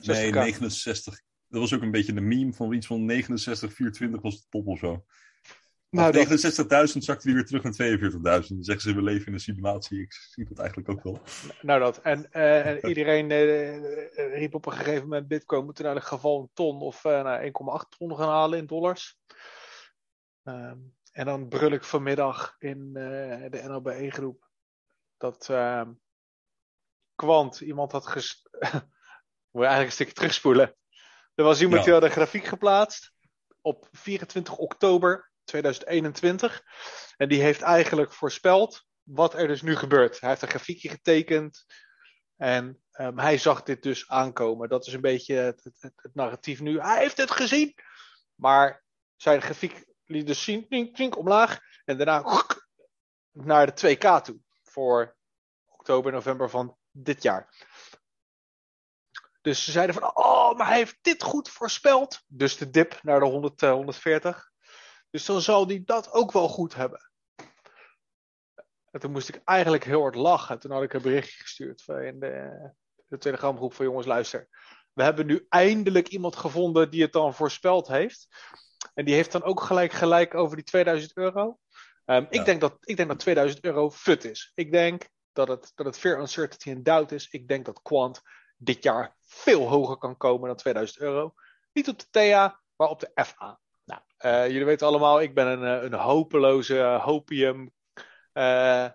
60K. 0.00 0.06
Nee, 0.06 0.32
69. 0.32 1.20
Dat 1.48 1.60
was 1.60 1.74
ook 1.74 1.82
een 1.82 1.90
beetje 1.90 2.12
de 2.12 2.20
meme 2.20 2.52
van 2.52 2.72
iets 2.72 2.86
van 2.86 3.04
69, 3.04 3.72
24 3.72 4.22
was 4.22 4.40
de 4.40 4.46
top 4.48 4.66
of 4.66 4.78
zo. 4.78 5.04
Nou, 5.90 6.12
69.000 6.12 6.98
zakte 6.98 7.26
die 7.26 7.34
weer 7.34 7.46
terug 7.46 7.62
naar 7.62 7.98
42.000. 8.42 8.48
Dan 8.48 8.64
zeggen 8.64 8.80
ze, 8.80 8.94
we 8.94 9.02
leven 9.02 9.26
in 9.26 9.32
een 9.32 9.40
simulatie. 9.40 10.00
Ik 10.00 10.12
zie 10.12 10.44
dat 10.48 10.58
eigenlijk 10.58 10.88
ook 10.88 11.02
wel. 11.02 11.20
Nou 11.60 11.80
dat. 11.80 12.00
En, 12.00 12.28
uh, 12.32 12.66
en 12.66 12.86
iedereen 12.88 13.30
uh, 13.30 14.38
riep 14.38 14.54
op 14.54 14.66
een 14.66 14.72
gegeven 14.72 15.02
moment... 15.02 15.28
Bitcoin 15.28 15.64
moet 15.64 15.80
in 15.80 15.86
elk 15.86 16.02
geval 16.02 16.40
een 16.40 16.50
ton 16.52 16.80
of 16.80 17.04
uh, 17.04 17.22
nou, 17.22 17.46
1,8 17.84 17.88
ton 17.98 18.16
gaan 18.16 18.28
halen 18.28 18.58
in 18.58 18.66
dollars. 18.66 19.18
Um, 20.44 20.94
en 21.12 21.24
dan 21.24 21.48
brul 21.48 21.70
ik 21.70 21.84
vanmiddag 21.84 22.54
in 22.58 22.92
de 22.92 23.62
NLBE-groep... 23.64 24.48
dat 25.16 25.48
ehm, 25.50 25.92
Quant 27.14 27.60
iemand 27.60 27.92
had 27.92 28.06
ges... 28.06 28.46
Moet 29.50 29.64
je 29.64 29.70
eigenlijk 29.70 29.86
een 29.86 29.92
stukje 29.92 30.12
terugspoelen. 30.12 30.76
Er 31.34 31.44
was 31.44 31.60
iemand 31.60 31.78
ja. 31.78 31.84
die 31.84 31.92
had 31.92 32.02
een 32.02 32.10
grafiek 32.10 32.44
geplaatst... 32.44 33.12
op 33.60 33.88
24 33.92 34.56
oktober 34.56 35.30
2021. 35.46 36.62
En 37.16 37.28
die 37.28 37.42
heeft 37.42 37.62
eigenlijk 37.62 38.12
voorspeld 38.12 38.84
wat 39.02 39.34
er 39.34 39.48
dus 39.48 39.62
nu 39.62 39.76
gebeurt. 39.76 40.20
Hij 40.20 40.28
heeft 40.28 40.42
een 40.42 40.48
grafiekje 40.48 40.88
getekend. 40.88 41.64
En 42.36 42.82
um, 42.92 43.18
hij 43.18 43.38
zag 43.38 43.62
dit 43.62 43.82
dus 43.82 44.08
aankomen. 44.08 44.68
Dat 44.68 44.86
is 44.86 44.92
een 44.92 45.00
beetje 45.00 45.34
het, 45.34 45.92
narratief 46.12 46.60
nu. 46.60 46.80
Hij 46.80 46.98
heeft 46.98 47.16
het 47.16 47.30
gezien. 47.30 47.74
Maar 48.34 48.84
zijn 49.16 49.42
grafiek 49.42 49.86
liet 50.04 50.26
dus 50.26 50.44
zien, 50.44 50.68
klink, 50.68 50.94
klink 50.94 51.18
omlaag. 51.18 51.60
En 51.84 51.96
daarna 51.96 52.44
naar 53.32 53.74
de 53.74 53.96
2K 53.96 54.22
toe. 54.22 54.38
Voor 54.62 55.16
oktober, 55.66 56.12
november 56.12 56.50
van 56.50 56.76
dit 56.90 57.22
jaar. 57.22 57.66
Dus 59.40 59.64
ze 59.64 59.70
zeiden 59.70 59.94
van, 59.94 60.16
oh, 60.16 60.56
maar 60.56 60.66
hij 60.66 60.76
heeft 60.76 60.98
dit 61.00 61.22
goed 61.22 61.48
voorspeld. 61.48 62.22
Dus 62.26 62.56
de 62.56 62.70
dip 62.70 62.98
naar 63.02 63.20
de 63.20 63.26
100, 63.26 63.62
uh, 63.62 63.72
140. 63.72 64.50
Dus 65.16 65.24
dan 65.24 65.40
zal 65.40 65.66
die 65.66 65.84
dat 65.84 66.12
ook 66.12 66.32
wel 66.32 66.48
goed 66.48 66.74
hebben. 66.74 67.10
En 68.90 69.00
toen 69.00 69.12
moest 69.12 69.28
ik 69.28 69.40
eigenlijk 69.44 69.84
heel 69.84 70.00
hard 70.00 70.14
lachen. 70.14 70.58
Toen 70.58 70.70
had 70.70 70.82
ik 70.82 70.92
een 70.92 71.02
berichtje 71.02 71.42
gestuurd 71.42 71.84
in 71.88 72.20
de, 72.20 72.70
de 73.06 73.18
telegramgroep 73.18 73.72
van 73.72 73.84
jongens 73.84 74.06
luister. 74.06 74.48
We 74.92 75.02
hebben 75.02 75.26
nu 75.26 75.46
eindelijk 75.48 76.08
iemand 76.08 76.36
gevonden 76.36 76.90
die 76.90 77.02
het 77.02 77.12
dan 77.12 77.34
voorspeld 77.34 77.88
heeft. 77.88 78.28
En 78.94 79.04
die 79.04 79.14
heeft 79.14 79.32
dan 79.32 79.42
ook 79.42 79.60
gelijk 79.60 79.92
gelijk 79.92 80.34
over 80.34 80.56
die 80.56 80.64
2000 80.64 81.16
euro. 81.16 81.42
Um, 81.44 81.56
ja. 82.06 82.26
ik, 82.30 82.44
denk 82.44 82.60
dat, 82.60 82.76
ik 82.80 82.96
denk 82.96 83.08
dat 83.08 83.18
2000 83.18 83.64
euro 83.64 83.90
fut 83.90 84.24
is. 84.24 84.52
Ik 84.54 84.72
denk 84.72 85.08
dat 85.32 85.48
het, 85.48 85.72
dat 85.74 85.86
het 85.86 85.98
fear, 85.98 86.18
uncertainty 86.18 86.70
en 86.70 86.82
doubt 86.82 87.12
is. 87.12 87.28
Ik 87.30 87.48
denk 87.48 87.64
dat 87.64 87.82
Quant 87.82 88.22
dit 88.56 88.82
jaar 88.82 89.16
veel 89.20 89.68
hoger 89.68 89.96
kan 89.96 90.16
komen 90.16 90.48
dan 90.48 90.56
2000 90.56 90.98
euro. 90.98 91.34
Niet 91.72 91.88
op 91.88 91.98
de 91.98 92.06
TA, 92.10 92.60
maar 92.76 92.88
op 92.88 93.00
de 93.00 93.24
FA. 93.24 93.60
Nou, 93.86 94.00
uh, 94.24 94.46
jullie 94.46 94.64
weten 94.64 94.86
allemaal, 94.86 95.22
ik 95.22 95.34
ben 95.34 95.46
een, 95.46 95.84
een 95.84 96.00
hopeloze 96.00 96.78
hopium 97.02 97.72
uh, 98.32 98.88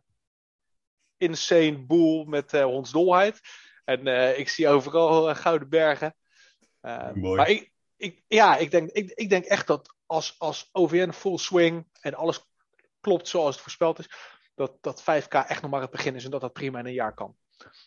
insane 1.17 1.85
boel 1.85 2.25
met 2.25 2.51
hondsdolheid. 2.51 3.39
En 3.83 4.07
ik 4.37 4.49
zie 4.49 4.67
overal 4.67 5.35
gouden 5.35 5.69
bergen. 5.69 6.15
Mooi. 7.13 7.35
Maar 7.35 7.49
ik, 7.49 7.71
ik, 7.97 8.23
ja, 8.27 8.57
ik 8.57 8.71
denk, 8.71 8.89
ik, 8.91 9.11
ik 9.11 9.29
denk 9.29 9.45
echt 9.45 9.67
dat 9.67 9.95
als, 10.05 10.35
als 10.37 10.69
OVN 10.71 11.11
full 11.11 11.37
swing 11.37 11.87
en 12.01 12.13
alles 12.13 12.45
klopt 13.01 13.27
zoals 13.27 13.53
het 13.53 13.63
voorspeld 13.63 13.99
is, 13.99 14.09
dat, 14.55 14.77
dat 14.81 15.01
5K 15.01 15.27
echt 15.27 15.61
nog 15.61 15.71
maar 15.71 15.81
het 15.81 15.91
begin 15.91 16.15
is 16.15 16.25
en 16.25 16.31
dat 16.31 16.41
dat 16.41 16.53
prima 16.53 16.79
in 16.79 16.85
een 16.85 16.93
jaar 16.93 17.13
kan. 17.13 17.35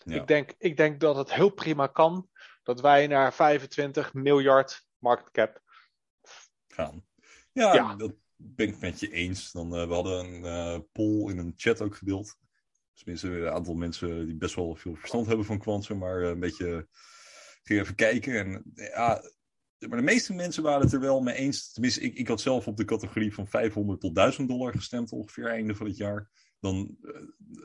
Ja. 0.05 0.15
Ik, 0.15 0.27
denk, 0.27 0.55
ik 0.59 0.77
denk 0.77 1.01
dat 1.01 1.17
het 1.17 1.33
heel 1.33 1.51
prima 1.51 1.87
kan 1.87 2.29
dat 2.63 2.81
wij 2.81 3.07
naar 3.07 3.35
25 3.35 4.13
miljard 4.13 4.87
market 4.99 5.31
cap 5.31 5.63
gaan. 6.75 7.05
Ja, 7.53 7.75
ja. 7.75 7.97
dat 7.97 8.15
ben 8.37 8.69
ik 8.69 8.81
met 8.81 9.01
je 9.01 9.13
eens. 9.13 9.53
Dan, 9.53 9.81
uh, 9.81 9.87
we 9.87 9.95
hadden 9.95 10.25
een 10.25 10.43
uh, 10.43 10.79
poll 10.93 11.31
in 11.31 11.39
een 11.39 11.53
chat 11.57 11.81
ook 11.81 11.97
gedeeld. 11.97 12.37
Tenminste, 12.95 13.29
een 13.29 13.53
aantal 13.53 13.75
mensen 13.75 14.27
die 14.27 14.37
best 14.37 14.55
wel 14.55 14.75
veel 14.75 14.95
verstand 14.95 15.27
hebben 15.27 15.45
van 15.45 15.59
kwantum, 15.59 15.99
maar 15.99 16.23
uh, 16.23 16.29
een 16.29 16.41
beetje 16.41 16.89
ging 17.63 17.81
even 17.81 17.95
kijken. 17.95 18.39
En 18.39 18.63
ja, 18.75 19.23
maar 19.89 19.99
de 19.99 20.05
meeste 20.05 20.35
mensen 20.35 20.63
waren 20.63 20.81
het 20.81 20.93
er 20.93 21.01
wel 21.01 21.21
mee 21.21 21.35
eens. 21.35 21.73
Tenminste, 21.73 22.01
ik, 22.01 22.15
ik 22.15 22.29
had 22.29 22.41
zelf 22.41 22.67
op 22.67 22.77
de 22.77 22.85
categorie 22.85 23.35
van 23.35 23.47
500 23.47 24.01
tot 24.01 24.15
1000 24.15 24.49
dollar 24.49 24.73
gestemd 24.73 25.13
ongeveer 25.13 25.47
einde 25.47 25.75
van 25.75 25.87
het 25.87 25.97
jaar. 25.97 26.31
Dan 26.61 26.97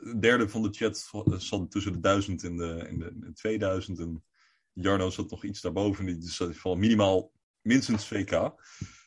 een 0.00 0.20
derde 0.20 0.48
van 0.48 0.62
de 0.62 0.68
chat 0.70 1.10
zat 1.38 1.70
tussen 1.70 1.92
de 1.92 2.00
1000 2.00 2.44
en 2.44 2.56
de, 2.56 2.72
en 2.74 2.98
de, 2.98 3.32
2000. 3.32 3.98
En 3.98 4.24
Jarno 4.72 5.10
zat 5.10 5.30
nog 5.30 5.44
iets 5.44 5.60
daarboven. 5.60 6.20
Dus 6.20 6.36
dat 6.36 6.56
van 6.56 6.78
minimaal 6.78 7.32
minstens 7.62 8.12
2k. 8.14 8.52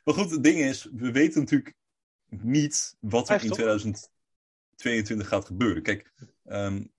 Maar 0.04 0.14
goed, 0.14 0.32
het 0.32 0.44
ding 0.44 0.60
is, 0.60 0.90
we 0.94 1.12
weten 1.12 1.40
natuurlijk 1.40 1.76
niet 2.30 2.96
wat 3.00 3.30
er 3.30 3.44
in 3.44 3.52
2022 3.52 5.28
gaat 5.28 5.46
gebeuren. 5.46 5.84
Kijk, 5.84 6.14
um, 6.46 6.92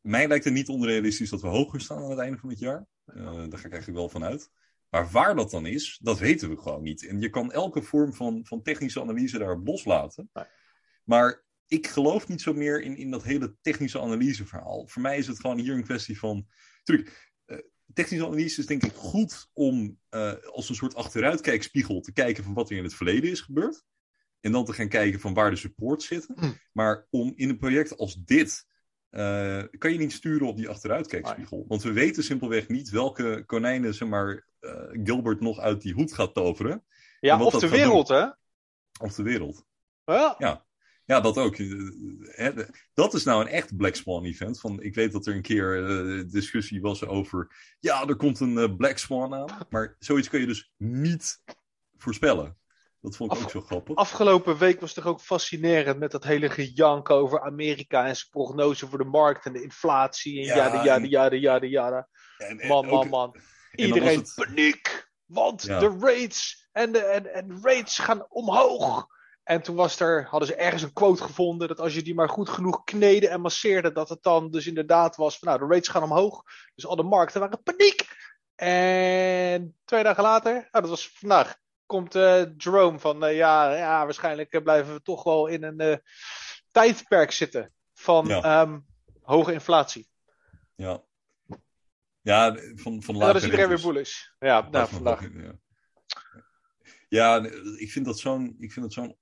mij 0.00 0.28
lijkt 0.28 0.44
het 0.44 0.54
niet 0.54 0.68
onrealistisch 0.68 1.30
dat 1.30 1.40
we 1.40 1.48
hoger 1.48 1.80
staan 1.80 2.02
aan 2.02 2.10
het 2.10 2.18
einde 2.18 2.38
van 2.38 2.48
het 2.48 2.58
jaar. 2.58 2.86
Uh, 3.06 3.24
daar 3.24 3.58
ga 3.58 3.66
ik 3.66 3.72
eigenlijk 3.72 3.94
wel 3.94 4.08
van 4.08 4.24
uit. 4.24 4.50
Maar 4.88 5.10
waar 5.10 5.34
dat 5.34 5.50
dan 5.50 5.66
is, 5.66 5.98
dat 6.02 6.18
weten 6.18 6.48
we 6.48 6.56
gewoon 6.56 6.82
niet. 6.82 7.06
En 7.06 7.20
je 7.20 7.30
kan 7.30 7.52
elke 7.52 7.82
vorm 7.82 8.14
van, 8.14 8.46
van 8.46 8.62
technische 8.62 9.00
analyse 9.00 9.38
daarop 9.38 9.66
loslaten. 9.66 10.30
Maar 11.04 11.44
ik 11.66 11.86
geloof 11.86 12.28
niet 12.28 12.42
zo 12.42 12.52
meer 12.52 12.82
in, 12.82 12.96
in 12.96 13.10
dat 13.10 13.22
hele 13.22 13.56
technische 13.60 14.00
analyseverhaal. 14.00 14.86
Voor 14.86 15.02
mij 15.02 15.18
is 15.18 15.26
het 15.26 15.40
gewoon 15.40 15.58
hier 15.58 15.74
een 15.74 15.84
kwestie 15.84 16.18
van. 16.18 16.46
Tuurlijk, 16.82 17.32
technische 17.92 18.26
analyse 18.26 18.60
is 18.60 18.66
denk 18.66 18.84
ik 18.84 18.92
goed 18.92 19.48
om 19.52 19.98
uh, 20.10 20.32
als 20.52 20.68
een 20.68 20.74
soort 20.74 20.94
achteruitkijkspiegel 20.94 22.00
te 22.00 22.12
kijken 22.12 22.44
van 22.44 22.54
wat 22.54 22.70
er 22.70 22.76
in 22.76 22.84
het 22.84 22.94
verleden 22.94 23.30
is 23.30 23.40
gebeurd. 23.40 23.84
En 24.40 24.52
dan 24.52 24.64
te 24.64 24.72
gaan 24.72 24.88
kijken 24.88 25.20
van 25.20 25.34
waar 25.34 25.50
de 25.50 25.56
supports 25.56 26.06
zitten. 26.06 26.34
Hm. 26.38 26.52
Maar 26.72 27.06
om 27.10 27.32
in 27.36 27.48
een 27.48 27.58
project 27.58 27.96
als 27.96 28.14
dit 28.24 28.66
uh, 29.10 29.62
kan 29.78 29.92
je 29.92 29.98
niet 29.98 30.12
sturen 30.12 30.46
op 30.46 30.56
die 30.56 30.68
achteruitkijkspiegel. 30.68 31.64
Want 31.68 31.82
we 31.82 31.92
weten 31.92 32.24
simpelweg 32.24 32.68
niet 32.68 32.90
welke 32.90 33.42
konijnen 33.46 33.94
zeg 33.94 34.08
maar, 34.08 34.46
uh, 34.60 34.70
Gilbert 35.04 35.40
nog 35.40 35.58
uit 35.58 35.82
die 35.82 35.94
hoed 35.94 36.12
gaat 36.12 36.34
toveren. 36.34 36.84
Ja, 37.20 37.44
of 37.44 37.58
de 37.58 37.68
wereld, 37.68 38.08
hè? 38.08 38.26
Of 39.00 39.14
de 39.14 39.22
wereld. 39.22 39.64
Ja. 40.04 40.34
ja. 40.38 40.66
Ja, 41.06 41.20
dat 41.20 41.38
ook. 41.38 41.56
Dat 42.94 43.14
is 43.14 43.24
nou 43.24 43.40
een 43.40 43.48
echt 43.48 43.76
Black 43.76 43.94
Swan 43.94 44.24
event. 44.24 44.60
Van, 44.60 44.82
ik 44.82 44.94
weet 44.94 45.12
dat 45.12 45.26
er 45.26 45.34
een 45.34 45.42
keer 45.42 45.78
uh, 45.78 46.24
discussie 46.30 46.80
was 46.80 47.06
over. 47.06 47.56
Ja, 47.80 48.06
er 48.06 48.16
komt 48.16 48.40
een 48.40 48.76
Black 48.76 48.98
Swan 48.98 49.34
aan. 49.34 49.66
Maar 49.70 49.96
zoiets 49.98 50.28
kun 50.28 50.40
je 50.40 50.46
dus 50.46 50.72
niet 50.76 51.42
voorspellen. 51.96 52.58
Dat 53.00 53.16
vond 53.16 53.32
ik 53.32 53.38
Af, 53.38 53.44
ook 53.44 53.50
zo 53.50 53.60
grappig. 53.60 53.96
Afgelopen 53.96 54.58
week 54.58 54.80
was 54.80 54.92
toch 54.92 55.06
ook 55.06 55.20
fascinerend 55.20 55.98
met 55.98 56.10
dat 56.10 56.24
hele 56.24 56.50
gejank 56.50 57.10
over 57.10 57.40
Amerika 57.40 58.06
en 58.06 58.16
zijn 58.16 58.30
prognose 58.30 58.86
voor 58.86 58.98
de 58.98 59.04
markt 59.04 59.46
en 59.46 59.52
de 59.52 59.62
inflatie 59.62 60.38
en 60.38 60.44
ja, 60.44 61.04
jade, 61.04 61.38
jade. 61.68 62.08
En, 62.38 62.58
en 62.58 62.68
man, 62.68 62.86
man, 62.86 63.08
man. 63.08 63.36
Iedereen 63.74 64.18
het... 64.18 64.32
paniek, 64.34 65.08
want 65.24 65.62
ja. 65.62 65.78
de 65.78 65.96
rates 66.00 66.68
en 66.72 66.92
de 66.92 66.98
en, 66.98 67.34
en 67.34 67.58
rates 67.62 67.98
gaan 67.98 68.26
omhoog. 68.28 69.06
En 69.44 69.62
toen 69.62 69.76
was 69.76 70.00
er, 70.00 70.26
hadden 70.28 70.48
ze 70.48 70.54
ergens 70.54 70.82
een 70.82 70.92
quote 70.92 71.22
gevonden 71.22 71.68
dat 71.68 71.80
als 71.80 71.94
je 71.94 72.02
die 72.02 72.14
maar 72.14 72.28
goed 72.28 72.48
genoeg 72.48 72.84
kneden 72.84 73.30
en 73.30 73.40
masseerde, 73.40 73.92
dat 73.92 74.08
het 74.08 74.22
dan 74.22 74.50
dus 74.50 74.66
inderdaad 74.66 75.16
was 75.16 75.38
van 75.38 75.48
nou, 75.48 75.60
de 75.60 75.74
rates 75.74 75.88
gaan 75.88 76.02
omhoog. 76.02 76.42
Dus 76.74 76.86
alle 76.86 77.02
markten 77.02 77.40
waren 77.40 77.62
paniek. 77.62 78.08
En 78.54 79.76
twee 79.84 80.02
dagen 80.02 80.22
later, 80.22 80.52
nou, 80.52 80.68
dat 80.70 80.88
was 80.88 81.08
vandaag, 81.08 81.56
komt 81.86 82.14
uh, 82.14 82.42
Jerome 82.56 82.98
van 82.98 83.24
uh, 83.24 83.36
ja, 83.36 83.74
ja, 83.74 84.04
waarschijnlijk 84.04 84.62
blijven 84.62 84.94
we 84.94 85.02
toch 85.02 85.22
wel 85.22 85.46
in 85.46 85.62
een 85.62 85.82
uh, 85.82 85.96
tijdperk 86.70 87.30
zitten 87.30 87.72
van 87.92 88.26
ja. 88.26 88.60
um, 88.60 88.86
hoge 89.22 89.52
inflatie. 89.52 90.08
Ja. 90.74 91.02
Ja, 92.20 92.56
van, 92.74 93.02
van 93.02 93.16
lage 93.16 93.32
Dat 93.32 93.42
is 93.42 93.44
iedereen 93.44 93.68
weer 93.68 93.80
bullish. 93.80 94.26
Ja, 94.38 94.68
nou, 94.70 94.88
vandaag. 94.88 95.20
Ja. 95.20 95.58
Ja, 97.14 97.46
ik 97.76 97.90
vind 97.90 98.04
dat 98.04 98.18
zo'n. 98.18 98.56
Ik 98.58 98.72
vind 98.72 98.84
dat 98.84 98.92
zo'n. 98.92 99.16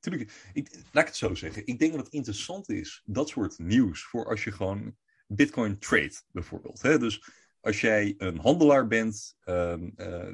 Tuurlijk, 0.00 0.50
ik, 0.52 0.74
laat 0.92 1.02
ik 1.02 1.08
het 1.08 1.16
zo 1.16 1.34
zeggen. 1.34 1.66
Ik 1.66 1.78
denk 1.78 1.92
dat 1.92 2.04
het 2.04 2.14
interessant 2.14 2.68
is, 2.68 3.02
dat 3.04 3.28
soort 3.28 3.58
nieuws, 3.58 4.02
voor 4.02 4.26
als 4.26 4.44
je 4.44 4.52
gewoon 4.52 4.96
Bitcoin 5.26 5.78
trade, 5.78 6.22
bijvoorbeeld. 6.30 6.82
Hè? 6.82 6.98
Dus 6.98 7.24
als 7.60 7.80
jij 7.80 8.14
een 8.18 8.38
handelaar 8.38 8.86
bent, 8.86 9.36
um, 9.44 9.92
uh, 9.96 10.32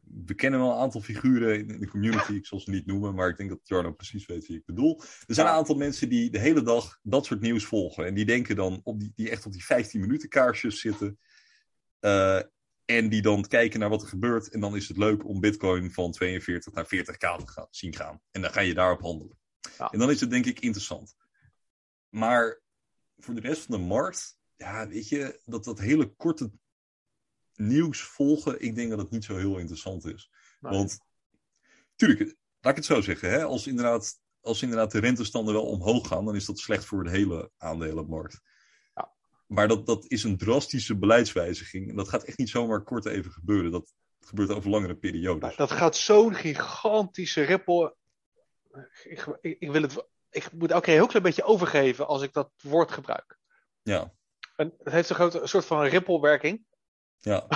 we 0.00 0.34
kennen 0.34 0.60
wel 0.60 0.70
een 0.70 0.78
aantal 0.78 1.00
figuren 1.00 1.68
in 1.68 1.80
de 1.80 1.88
community. 1.88 2.32
Ik 2.32 2.46
zal 2.46 2.60
ze 2.60 2.70
niet 2.70 2.86
noemen, 2.86 3.14
maar 3.14 3.28
ik 3.28 3.36
denk 3.36 3.50
dat 3.50 3.60
Jarno 3.62 3.92
precies 3.92 4.26
weet 4.26 4.46
wie 4.46 4.56
ik 4.56 4.64
bedoel. 4.64 5.02
Er 5.26 5.34
zijn 5.34 5.46
een 5.46 5.52
aantal 5.52 5.76
mensen 5.76 6.08
die 6.08 6.30
de 6.30 6.38
hele 6.38 6.62
dag 6.62 6.98
dat 7.02 7.26
soort 7.26 7.40
nieuws 7.40 7.64
volgen. 7.64 8.06
En 8.06 8.14
die 8.14 8.24
denken 8.24 8.56
dan 8.56 8.80
op 8.84 9.00
die, 9.00 9.12
die 9.14 9.30
echt 9.30 9.46
op 9.46 9.52
die 9.52 9.64
15 9.64 10.00
minuten 10.00 10.28
kaarsjes 10.28 10.80
zitten. 10.80 11.18
Uh, 12.00 12.40
en 12.86 13.08
die 13.08 13.22
dan 13.22 13.46
kijken 13.46 13.80
naar 13.80 13.88
wat 13.88 14.02
er 14.02 14.08
gebeurt. 14.08 14.48
En 14.48 14.60
dan 14.60 14.76
is 14.76 14.88
het 14.88 14.96
leuk 14.96 15.24
om 15.24 15.40
Bitcoin 15.40 15.92
van 15.92 16.12
42 16.12 16.72
naar 16.72 16.84
40k 16.84 17.44
te 17.44 17.46
gaan, 17.46 17.66
zien 17.70 17.94
gaan. 17.94 18.20
En 18.30 18.40
dan 18.40 18.52
ga 18.52 18.60
je 18.60 18.74
daarop 18.74 19.00
handelen. 19.00 19.38
Ja. 19.78 19.90
En 19.90 19.98
dan 19.98 20.10
is 20.10 20.20
het 20.20 20.30
denk 20.30 20.46
ik 20.46 20.60
interessant. 20.60 21.16
Maar 22.08 22.60
voor 23.16 23.34
de 23.34 23.40
rest 23.40 23.62
van 23.62 23.80
de 23.80 23.86
markt, 23.86 24.38
ja, 24.56 24.88
weet 24.88 25.08
je, 25.08 25.40
dat 25.44 25.64
dat 25.64 25.78
hele 25.78 26.14
korte 26.14 26.50
nieuws 27.54 28.00
volgen, 28.00 28.60
ik 28.60 28.74
denk 28.74 28.90
dat 28.90 28.98
het 28.98 29.10
niet 29.10 29.24
zo 29.24 29.36
heel 29.36 29.58
interessant 29.58 30.04
is. 30.04 30.30
Nee. 30.60 30.72
Want, 30.72 30.98
tuurlijk, 31.94 32.36
laat 32.60 32.72
ik 32.72 32.76
het 32.76 32.84
zo 32.84 33.00
zeggen, 33.00 33.30
hè, 33.30 33.44
als, 33.44 33.66
inderdaad, 33.66 34.20
als 34.40 34.62
inderdaad 34.62 34.90
de 34.90 34.98
rentestanden 34.98 35.54
wel 35.54 35.66
omhoog 35.66 36.08
gaan, 36.08 36.24
dan 36.24 36.36
is 36.36 36.44
dat 36.44 36.58
slecht 36.58 36.84
voor 36.84 37.04
de 37.04 37.10
hele 37.10 37.50
aandelenmarkt. 37.56 38.40
Maar 39.46 39.68
dat, 39.68 39.86
dat 39.86 40.04
is 40.08 40.24
een 40.24 40.36
drastische 40.36 40.96
beleidswijziging. 40.96 41.88
En 41.88 41.96
dat 41.96 42.08
gaat 42.08 42.24
echt 42.24 42.38
niet 42.38 42.48
zomaar 42.48 42.82
kort 42.82 43.06
even 43.06 43.30
gebeuren. 43.30 43.70
Dat 43.70 43.92
gebeurt 44.20 44.50
over 44.50 44.70
langere 44.70 44.96
periodes. 44.96 45.56
Dat 45.56 45.70
gaat 45.70 45.96
zo'n 45.96 46.34
gigantische 46.34 47.42
ripple. 47.42 47.96
Ik, 49.04 49.26
ik, 49.40 49.56
ik, 49.60 49.70
wil 49.70 49.82
het. 49.82 50.06
Ik 50.30 50.52
moet 50.52 50.70
elke 50.70 50.84
keer 50.84 50.92
een 50.92 50.98
heel 50.98 51.08
klein 51.08 51.24
beetje 51.24 51.44
overgeven 51.44 52.06
als 52.06 52.22
ik 52.22 52.32
dat 52.32 52.50
woord 52.62 52.90
gebruik. 52.90 53.38
Ja. 53.82 54.12
En 54.56 54.74
het 54.78 54.92
heeft 54.92 55.08
een, 55.08 55.14
grote, 55.14 55.40
een 55.40 55.48
soort 55.48 55.64
van 55.64 55.82
rippelwerking 55.82 56.64
ja. 57.26 57.46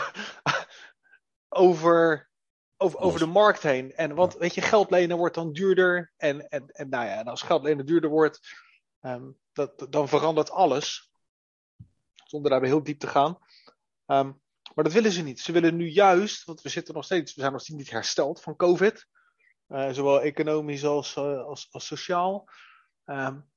over, 1.49 2.31
over, 2.77 2.99
over 2.99 3.19
de 3.19 3.27
markt 3.27 3.63
heen. 3.63 3.95
En 3.95 4.15
want, 4.15 4.35
weet 4.35 4.55
je, 4.55 4.61
geld 4.61 4.91
lenen 4.91 5.17
wordt 5.17 5.35
dan 5.35 5.53
duurder. 5.53 6.13
En, 6.17 6.49
en, 6.49 6.67
en 6.67 6.89
nou 6.89 7.05
ja, 7.05 7.19
en 7.19 7.27
als 7.27 7.43
geld 7.43 7.63
lenen 7.63 7.87
duurder 7.87 8.11
wordt, 8.11 8.41
um, 9.01 9.39
dat, 9.53 9.87
dan 9.91 10.09
verandert 10.09 10.51
alles. 10.51 11.10
Zonder 12.31 12.51
daarbij 12.51 12.69
heel 12.69 12.83
diep 12.83 12.99
te 12.99 13.07
gaan. 13.07 13.39
Um, 14.07 14.41
maar 14.75 14.85
dat 14.85 14.93
willen 14.93 15.13
ze 15.13 15.23
niet. 15.23 15.41
Ze 15.41 15.53
willen 15.53 15.77
nu 15.77 15.89
juist, 15.89 16.45
want 16.45 16.63
we 16.63 16.69
zitten 16.69 16.95
nog 16.95 17.05
steeds, 17.05 17.35
we 17.35 17.41
zijn 17.41 17.53
nog 17.53 17.61
steeds 17.61 17.79
niet 17.79 17.91
hersteld 17.91 18.41
van 18.41 18.57
COVID. 18.57 19.07
Uh, 19.69 19.91
zowel 19.91 20.21
economisch 20.21 20.85
als, 20.85 21.17
uh, 21.17 21.45
als, 21.45 21.69
als 21.71 21.87
sociaal. 21.87 22.49
Um, 23.05 23.51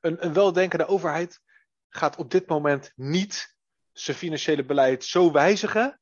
een, 0.00 0.24
een 0.24 0.32
weldenkende 0.32 0.86
overheid 0.86 1.40
gaat 1.88 2.16
op 2.16 2.30
dit 2.30 2.46
moment 2.48 2.92
niet 2.94 3.56
zijn 3.92 4.16
financiële 4.16 4.64
beleid 4.64 5.04
zo 5.04 5.32
wijzigen 5.32 6.00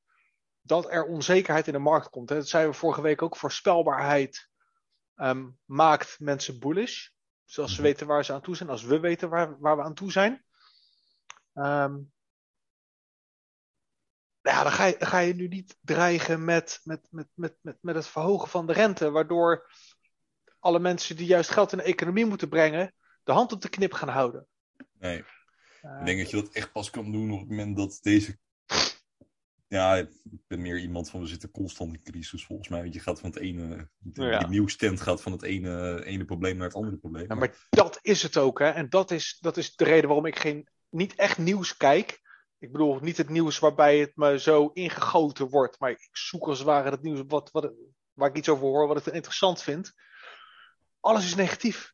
dat 0.61 0.90
er 0.90 1.04
onzekerheid 1.04 1.66
in 1.66 1.72
de 1.72 1.78
markt 1.78 2.08
komt. 2.08 2.28
Dat 2.28 2.49
zeiden 2.49 2.72
we 2.72 2.78
vorige 2.78 3.02
week 3.02 3.22
ook. 3.22 3.37
Voorspelbaarheid 3.37 4.49
um, 5.16 5.58
maakt 5.64 6.20
mensen 6.20 6.58
bullish. 6.58 7.08
Zoals 7.52 7.75
ze 7.75 7.82
weten 7.82 8.06
waar 8.06 8.25
ze 8.25 8.32
aan 8.32 8.40
toe 8.40 8.56
zijn, 8.56 8.68
als 8.68 8.82
we 8.82 9.00
weten 9.00 9.28
waar, 9.28 9.61
waar 9.61 9.76
we 9.76 9.82
aan 9.82 9.94
toe 9.94 10.12
zijn. 10.12 10.44
Um, 11.54 12.12
ja, 14.40 14.62
dan 14.62 14.73
ga, 14.73 14.85
je, 14.85 14.97
dan 14.99 15.09
ga 15.09 15.18
je 15.18 15.35
nu 15.35 15.49
niet 15.49 15.76
dreigen 15.80 16.44
met, 16.44 16.80
met, 16.85 17.06
met, 17.11 17.28
met, 17.35 17.56
met, 17.61 17.78
met 17.80 17.94
het 17.94 18.06
verhogen 18.06 18.49
van 18.49 18.66
de 18.66 18.73
rente, 18.73 19.11
waardoor 19.11 19.71
alle 20.59 20.78
mensen 20.78 21.16
die 21.16 21.26
juist 21.26 21.50
geld 21.50 21.73
in 21.73 21.78
de 21.78 21.85
economie 21.85 22.26
moeten 22.26 22.49
brengen, 22.49 22.94
de 23.25 23.32
hand 23.32 23.52
op 23.52 23.61
de 23.61 23.68
knip 23.68 23.92
gaan 23.92 24.09
houden. 24.09 24.47
Nee. 24.99 25.18
Ik 25.18 26.04
denk 26.04 26.18
dat 26.18 26.30
je 26.30 26.37
dat 26.37 26.52
echt 26.52 26.73
pas 26.73 26.90
kan 26.90 27.12
doen 27.12 27.32
op 27.32 27.40
het 27.40 27.49
moment 27.49 27.76
dat 27.76 27.99
deze, 28.02 28.38
Ja, 29.72 29.96
ik 29.96 30.08
ben 30.46 30.60
meer 30.60 30.78
iemand 30.78 31.10
van 31.10 31.20
we 31.20 31.26
zitten 31.26 31.50
constant 31.50 31.94
in 31.94 32.02
crisis 32.02 32.44
volgens 32.44 32.68
mij. 32.68 32.80
Want 32.82 32.94
je 32.94 33.00
gaat 33.00 33.20
van 33.20 33.30
het 33.30 33.38
ene, 33.38 33.88
de, 33.98 34.24
Ja. 34.24 34.38
de 34.38 34.48
nieuwsstand 34.48 35.00
gaat 35.00 35.22
van 35.22 35.32
het 35.32 35.42
ene, 35.42 36.04
ene 36.04 36.24
probleem 36.24 36.56
naar 36.56 36.66
het 36.66 36.76
andere 36.76 36.96
probleem. 36.96 37.24
Ja, 37.28 37.34
maar 37.34 37.66
dat 37.70 37.98
is 38.02 38.22
het 38.22 38.36
ook, 38.36 38.58
hè? 38.58 38.70
En 38.70 38.88
dat 38.88 39.10
is, 39.10 39.38
dat 39.40 39.56
is 39.56 39.76
de 39.76 39.84
reden 39.84 40.06
waarom 40.06 40.26
ik 40.26 40.38
geen, 40.38 40.68
niet 40.88 41.14
echt 41.14 41.38
nieuws 41.38 41.76
kijk. 41.76 42.20
Ik 42.58 42.72
bedoel, 42.72 42.98
niet 43.00 43.16
het 43.16 43.28
nieuws 43.28 43.58
waarbij 43.58 43.98
het 43.98 44.12
me 44.14 44.38
zo 44.38 44.70
ingegoten 44.72 45.48
wordt. 45.48 45.80
Maar 45.80 45.90
ik 45.90 46.08
zoek 46.12 46.46
als 46.46 46.58
het 46.58 46.66
ware 46.66 46.90
het 46.90 47.02
nieuws 47.02 47.22
wat, 47.26 47.50
wat, 47.50 47.72
waar 48.12 48.28
ik 48.28 48.36
iets 48.36 48.48
over 48.48 48.66
hoor, 48.66 48.86
wat 48.86 49.06
ik 49.06 49.14
interessant 49.14 49.62
vind. 49.62 49.92
Alles 51.00 51.24
is 51.24 51.34
negatief. 51.34 51.92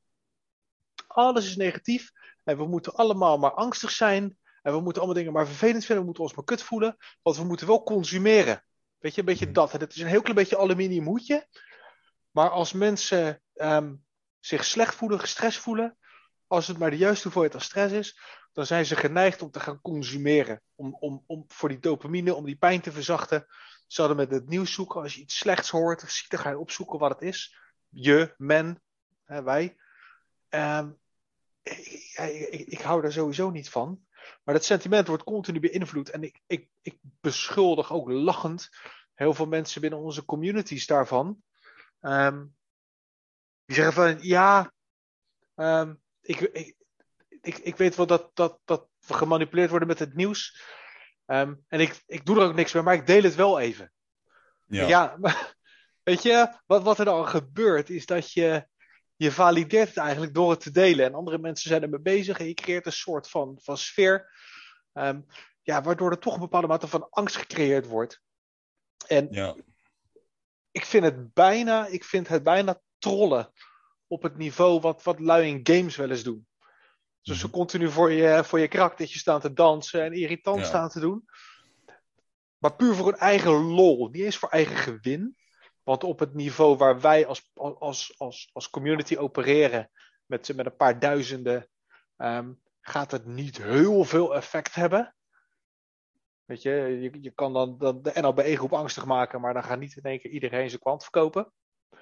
Alles 1.07 1.47
is 1.47 1.57
negatief. 1.57 2.11
En 2.45 2.57
we 2.57 2.67
moeten 2.67 2.95
allemaal 2.95 3.39
maar 3.39 3.53
angstig 3.53 3.91
zijn. 3.91 4.39
En 4.63 4.73
we 4.73 4.81
moeten 4.81 5.03
allemaal 5.03 5.19
dingen 5.21 5.33
maar 5.33 5.47
vervelend 5.47 5.85
vinden. 5.85 5.99
We 5.99 6.05
moeten 6.05 6.23
ons 6.23 6.35
maar 6.35 6.45
kut 6.45 6.63
voelen. 6.63 6.97
Want 7.23 7.37
we 7.37 7.45
moeten 7.45 7.67
wel 7.67 7.83
consumeren. 7.83 8.65
Weet 8.99 9.15
je, 9.15 9.21
een 9.21 9.27
beetje 9.27 9.45
Mhm. 9.45 9.55
dat. 9.55 9.75
En 9.75 9.81
het 9.81 9.95
is 9.95 10.01
een 10.01 10.07
heel 10.09 10.21
klein 10.21 10.37
beetje 10.37 10.59
aluminium 10.59 11.05
hoedje. 11.05 11.49
Maar 12.31 12.51
als 12.51 12.73
mensen 12.73 13.43
ehm, 13.55 13.95
zich 14.41 14.65
slecht 14.65 14.95
voelen, 14.95 15.21
gestrest 15.21 15.59
voelen. 15.59 15.99
Als 16.47 16.67
het 16.67 16.79
maar 16.79 16.91
de 16.91 16.97
juiste 16.97 17.23
hoeveelheid 17.23 17.55
aan 17.55 17.61
stress 17.61 17.93
is. 17.93 18.19
Dan 18.53 18.67
zijn 18.67 18.87
ze 18.87 18.97
geneigd 18.97 19.43
om 19.43 19.51
te 19.51 19.61
gaan 19.61 19.81
consumeren. 19.81 20.63
Om, 20.75 20.97
om, 21.01 21.25
om 21.27 21.45
voor 21.49 21.69
die 21.69 21.79
dopamine, 21.79 22.35
om 22.35 22.45
die 22.45 22.57
pijn 22.57 22.81
te 22.81 22.93
verzachten. 22.93 23.47
Ze 23.87 24.01
hadden 24.01 24.17
met 24.19 24.31
het 24.31 24.49
nieuws 24.49 24.73
zoeken. 24.73 25.01
Als 25.01 25.15
je 25.15 25.21
iets 25.21 25.39
slechts 25.39 25.71
hoort 25.71 26.03
of 26.03 26.11
ziet, 26.11 26.31
dan 26.31 26.41
ga 26.41 26.51
je 26.51 26.59
opzoeken 26.59 26.99
wat 26.99 27.11
het 27.11 27.23
is. 27.23 27.57
Je, 27.89 28.35
men, 28.37 28.83
hè, 29.25 29.43
wij. 29.43 29.77
Ehm, 30.49 30.91
ik, 31.63 31.77
ik, 32.17 32.49
ik, 32.51 32.67
ik 32.67 32.81
hou 32.81 33.03
daar 33.03 33.13
sowieso 33.13 33.51
niet 33.51 33.71
van. 33.71 34.07
Maar 34.45 34.55
dat 34.55 34.65
sentiment 34.65 35.07
wordt 35.09 35.25
continu 35.25 35.61
beïnvloed. 35.61 36.11
En 36.11 36.23
ik, 36.23 36.41
ik, 36.47 36.69
ik 36.83 36.99
beschuldig 37.21 37.93
ook 37.93 38.11
lachend 38.11 38.69
heel 39.15 39.35
veel 39.35 39.47
mensen 39.47 39.81
binnen 39.81 39.99
onze 39.99 40.25
communities 40.25 40.87
daarvan. 40.87 41.43
Ehm, 42.01 42.45
die 43.65 43.77
zeggen 43.77 43.95
van 43.95 44.19
ja, 44.21 44.73
ehm, 45.55 45.95
ik, 46.21 46.41
ik, 46.41 46.77
ik, 47.41 47.59
ik 47.59 47.77
weet 47.77 47.95
wel 47.95 48.07
dat, 48.07 48.31
dat, 48.35 48.61
dat 48.65 48.89
we 49.07 49.15
gemanipuleerd 49.15 49.71
worden 49.71 49.89
met 49.89 49.99
het 49.99 50.15
nieuws. 50.15 50.63
Ehm, 51.27 51.55
en 51.69 51.81
ik, 51.81 52.03
ik 52.07 52.25
doe 52.27 52.41
er 52.41 52.47
ook 52.47 52.55
niks 52.55 52.73
mee, 52.73 52.83
maar 52.83 52.95
ik 52.95 53.07
deel 53.07 53.23
het 53.23 53.35
wel 53.35 53.61
even. 53.61 53.93
ja. 54.67 54.87
Ja, 54.87 55.17
maar 55.21 55.57
weet 56.03 56.23
je, 56.23 56.59
wat, 56.67 56.83
wat 56.83 56.99
er 56.99 57.05
dan 57.05 57.29
gebeurt 57.29 57.91
is 57.91 58.07
dat 58.07 58.33
je, 58.33 58.69
je 59.19 59.33
valideert 59.33 59.89
het 59.89 59.97
eigenlijk 59.97 60.35
door 60.35 60.51
het 60.51 60.61
te 60.61 60.71
delen. 60.71 61.07
En 61.07 61.15
andere 61.15 61.39
mensen 61.39 61.69
zijn 61.71 61.83
ermee 61.83 62.01
bezig 62.01 62.39
en 62.39 62.47
je 62.47 62.55
creëert 62.55 62.87
een 62.87 62.93
soort 62.93 63.29
van, 63.31 63.59
van 63.63 63.79
sfeer. 63.79 64.31
ehm, 64.93 65.21
ja, 65.63 65.83
waardoor 65.83 66.11
er 66.11 66.19
toch 66.19 66.35
een 66.35 66.41
bepaalde 66.41 66.67
mate 66.67 66.89
van 66.89 67.11
angst 67.11 67.37
gecreëerd 67.37 67.87
wordt. 67.87 68.23
En 69.07 69.29
ja. 69.31 69.55
ik 70.71 70.85
vind 70.85 71.05
het 71.05 71.33
bijna, 71.35 71.87
ik 71.87 72.05
vind 72.05 72.29
het 72.29 72.43
bijna 72.43 72.81
trollen 72.99 73.53
op 74.07 74.23
het 74.23 74.37
niveau 74.37 74.81
wat, 74.81 75.03
wat 75.03 75.21
lui 75.21 75.49
in 75.49 75.61
games 75.63 75.97
wel 75.97 76.11
eens 76.11 76.23
doen. 76.23 76.47
Dus 77.23 77.39
ze 77.39 77.47
Mhm. 77.47 77.55
continu 77.55 77.91
voor 77.91 78.13
je, 78.13 78.45
voor 78.45 78.59
je 78.61 78.69
karaktertje 78.69 79.19
staan 79.19 79.41
te 79.41 79.53
dansen 79.53 80.03
en 80.05 80.13
irritant 80.13 80.59
Ja. 80.59 80.65
staan 80.65 80.89
te 80.89 81.01
doen. 81.01 81.25
Maar 82.59 82.77
puur 82.77 82.95
voor 82.95 83.07
hun 83.07 83.19
eigen 83.19 83.53
lol, 83.53 84.09
niet 84.09 84.23
eens 84.23 84.37
voor 84.37 84.49
eigen 84.49 84.77
gewin. 84.77 85.37
Want 85.89 86.05
op 86.05 86.19
het 86.19 86.35
niveau 86.35 86.77
waar 86.77 87.01
wij 87.01 87.27
als, 87.27 87.51
als, 87.55 88.15
als, 88.19 88.51
als 88.53 88.71
community 88.71 89.17
opereren, 89.17 89.91
met, 90.27 90.55
met 90.55 90.67
een 90.67 90.77
paar 90.77 90.99
duizenden, 90.99 91.69
ehm, 92.17 92.53
gaat 92.81 93.11
het 93.11 93.27
niet 93.27 93.63
heel 93.63 94.05
veel 94.05 94.35
effect 94.35 94.75
hebben. 94.75 95.15
Weet 96.45 96.63
je, 96.63 96.71
je, 96.71 97.23
je 97.23 97.31
kan 97.31 97.53
dan, 97.53 97.79
dan 97.79 98.03
de 98.03 98.13
NLB-groep 98.15 98.73
angstig 98.73 99.05
maken, 99.05 99.41
maar 99.41 99.55
dan 99.55 99.65
gaat 99.65 99.79
niet 99.79 99.97
in 99.97 100.03
één 100.03 100.21
keer 100.21 100.31
iedereen 100.31 100.69
zijn 100.69 100.81
kwant 100.81 101.03
verkopen. 101.03 101.53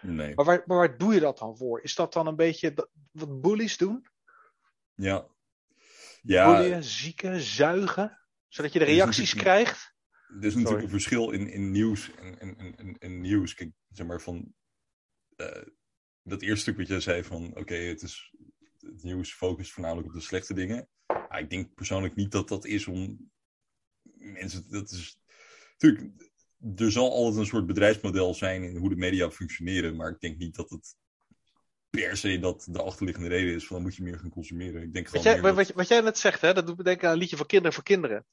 Nee. 0.00 0.35
Maar 0.35 0.45
waar, 0.45 0.62
maar 0.66 0.76
waar 0.76 0.99
doe 0.99 1.14
je 1.14 1.21
dat 1.21 1.38
dan 1.38 1.57
voor? 1.57 1.83
Is 1.83 1.95
dat 1.95 2.12
dan 2.12 2.26
een 2.26 2.37
beetje 2.37 2.88
wat 3.11 3.41
bullies 3.41 3.76
doen? 3.76 4.06
Ja. 4.95 5.26
Ja, 6.23 6.56
Boeien, 6.56 6.84
zieken, 6.84 7.41
zuigen. 7.41 8.21
Zodat 8.49 8.73
je 8.73 8.78
de 8.78 8.84
reacties 8.84 9.34
krijgt. 9.45 9.95
Er 10.28 10.45
is 10.45 10.54
natuurlijk 10.54 10.82
een 10.82 10.89
verschil 10.91 11.30
in, 11.30 11.49
in 11.49 11.71
nieuws 11.71 12.10
en, 12.15 12.39
en, 12.41 12.56
en, 12.58 12.76
en, 12.76 12.99
en 12.99 13.21
nieuws. 13.21 13.54
Kijk, 13.54 13.71
zeg 13.89 14.06
maar 14.06 14.21
van. 14.21 14.54
eh, 15.36 15.62
dat 16.23 16.43
eerste 16.43 16.60
stuk 16.60 16.76
wat 16.76 16.86
jij 16.89 17.00
zei 17.00 17.25
van. 17.25 17.56
Oké, 17.56 17.75
het 17.75 18.02
is. 18.02 18.34
Het 18.78 19.02
nieuws 19.02 19.32
focust 19.34 19.73
voornamelijk 19.73 20.08
op 20.08 20.15
de 20.15 20.21
slechte 20.21 20.54
dingen. 20.54 20.89
Maar 21.06 21.39
ik 21.41 21.50
denk 21.50 21.75
persoonlijk 21.75 22.15
niet 22.15 22.30
dat 22.30 22.49
dat 22.49 22.65
is 22.65 22.86
om. 22.86 23.30
Mensen. 24.12 24.71
Dat 24.71 24.91
is. 24.91 25.19
Natuurlijk. 25.78 26.30
Er 26.76 26.93
zal 26.93 27.10
altijd 27.12 27.41
een 27.41 27.47
soort 27.47 27.67
bedrijfsmodel 27.67 28.34
zijn 28.34 28.62
in 28.62 28.76
hoe 28.76 28.89
de 28.89 28.97
media 28.97 29.30
functioneren. 29.30 29.97
Maar 29.97 30.10
ik 30.10 30.21
denk 30.21 30.39
niet 30.39 30.54
dat 30.54 30.71
het. 30.71 30.97
Per 31.91 32.17
se 32.17 32.39
dat 32.39 32.67
de 32.71 32.82
achterliggende 32.82 33.28
reden 33.28 33.54
is 33.54 33.67
van 33.67 33.76
dan 33.76 33.84
moet 33.84 33.97
je 33.97 34.02
meer 34.02 34.19
gaan 34.19 34.30
consumeren. 34.30 34.82
Ik 34.82 34.93
denk 34.93 35.08
gewoon 35.08 35.23
jij, 35.25 35.32
meer 35.32 35.43
wat, 35.43 35.56
dat- 35.56 35.67
wat, 35.67 35.76
wat 35.76 35.89
jij 35.89 36.00
net 36.00 36.19
zegt, 36.19 36.41
hè, 36.41 36.52
dat 36.54 36.67
doet 36.67 36.76
me 36.76 36.82
denken 36.82 37.06
aan 37.08 37.12
een 37.15 37.21
liedje 37.21 37.36
van 37.36 37.47
Kinderen 37.47 37.73
voor 37.75 37.82
Kinderen. 37.84 38.26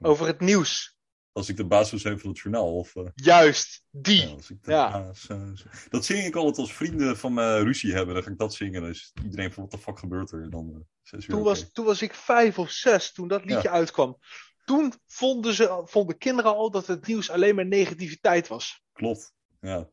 Over 0.00 0.26
het 0.26 0.40
nieuws. 0.40 0.95
Als 1.36 1.48
ik 1.48 1.56
de 1.56 1.66
baas 1.66 1.88
zou 1.88 2.00
zijn 2.00 2.18
van 2.20 2.30
het 2.30 2.38
journaal. 2.38 2.76
Of, 2.76 2.96
eh, 2.96 3.04
Juist, 3.14 3.84
die. 3.90 4.20
Ja, 4.26 4.32
als 4.32 4.50
ik 4.50 4.62
de 4.64 4.70
Ja. 4.70 4.90
baas 4.90 5.20
zou 5.20 5.56
zijn. 5.56 5.74
Dat 5.88 6.04
zing 6.04 6.24
ik 6.24 6.36
altijd 6.36 6.58
als 6.58 6.72
vrienden 6.72 7.16
van 7.16 7.34
me 7.34 7.62
ruzie 7.62 7.92
hebben. 7.92 8.14
Dan 8.14 8.22
ga 8.22 8.30
ik 8.30 8.38
dat 8.38 8.54
zingen. 8.54 8.80
Dan 8.80 8.90
is 8.90 9.12
iedereen 9.24 9.52
van 9.52 9.62
wat 9.62 9.72
de 9.72 9.78
fuck 9.78 9.98
gebeurt 9.98 10.30
er? 10.30 10.42
En 10.42 10.50
dan 10.50 10.86
eh, 11.10 11.20
Toen 11.20 11.42
was, 11.42 11.72
toen 11.72 11.84
was 11.84 12.02
ik 12.02 12.14
vijf 12.14 12.58
of 12.58 12.70
zes, 12.70 13.12
toen 13.12 13.28
dat 13.28 13.44
liedje 13.44 13.70
uitkwam. 13.70 14.18
Toen 14.64 14.92
vonden, 15.06 15.54
ze, 15.54 15.82
vonden 15.84 16.18
kinderen 16.18 16.54
al 16.54 16.70
dat 16.70 16.86
het 16.86 17.06
nieuws 17.06 17.30
alleen 17.30 17.54
maar 17.54 17.66
negativiteit 17.66 18.48
was. 18.48 18.82
Klopt, 18.92 19.32
ja. 19.60 19.88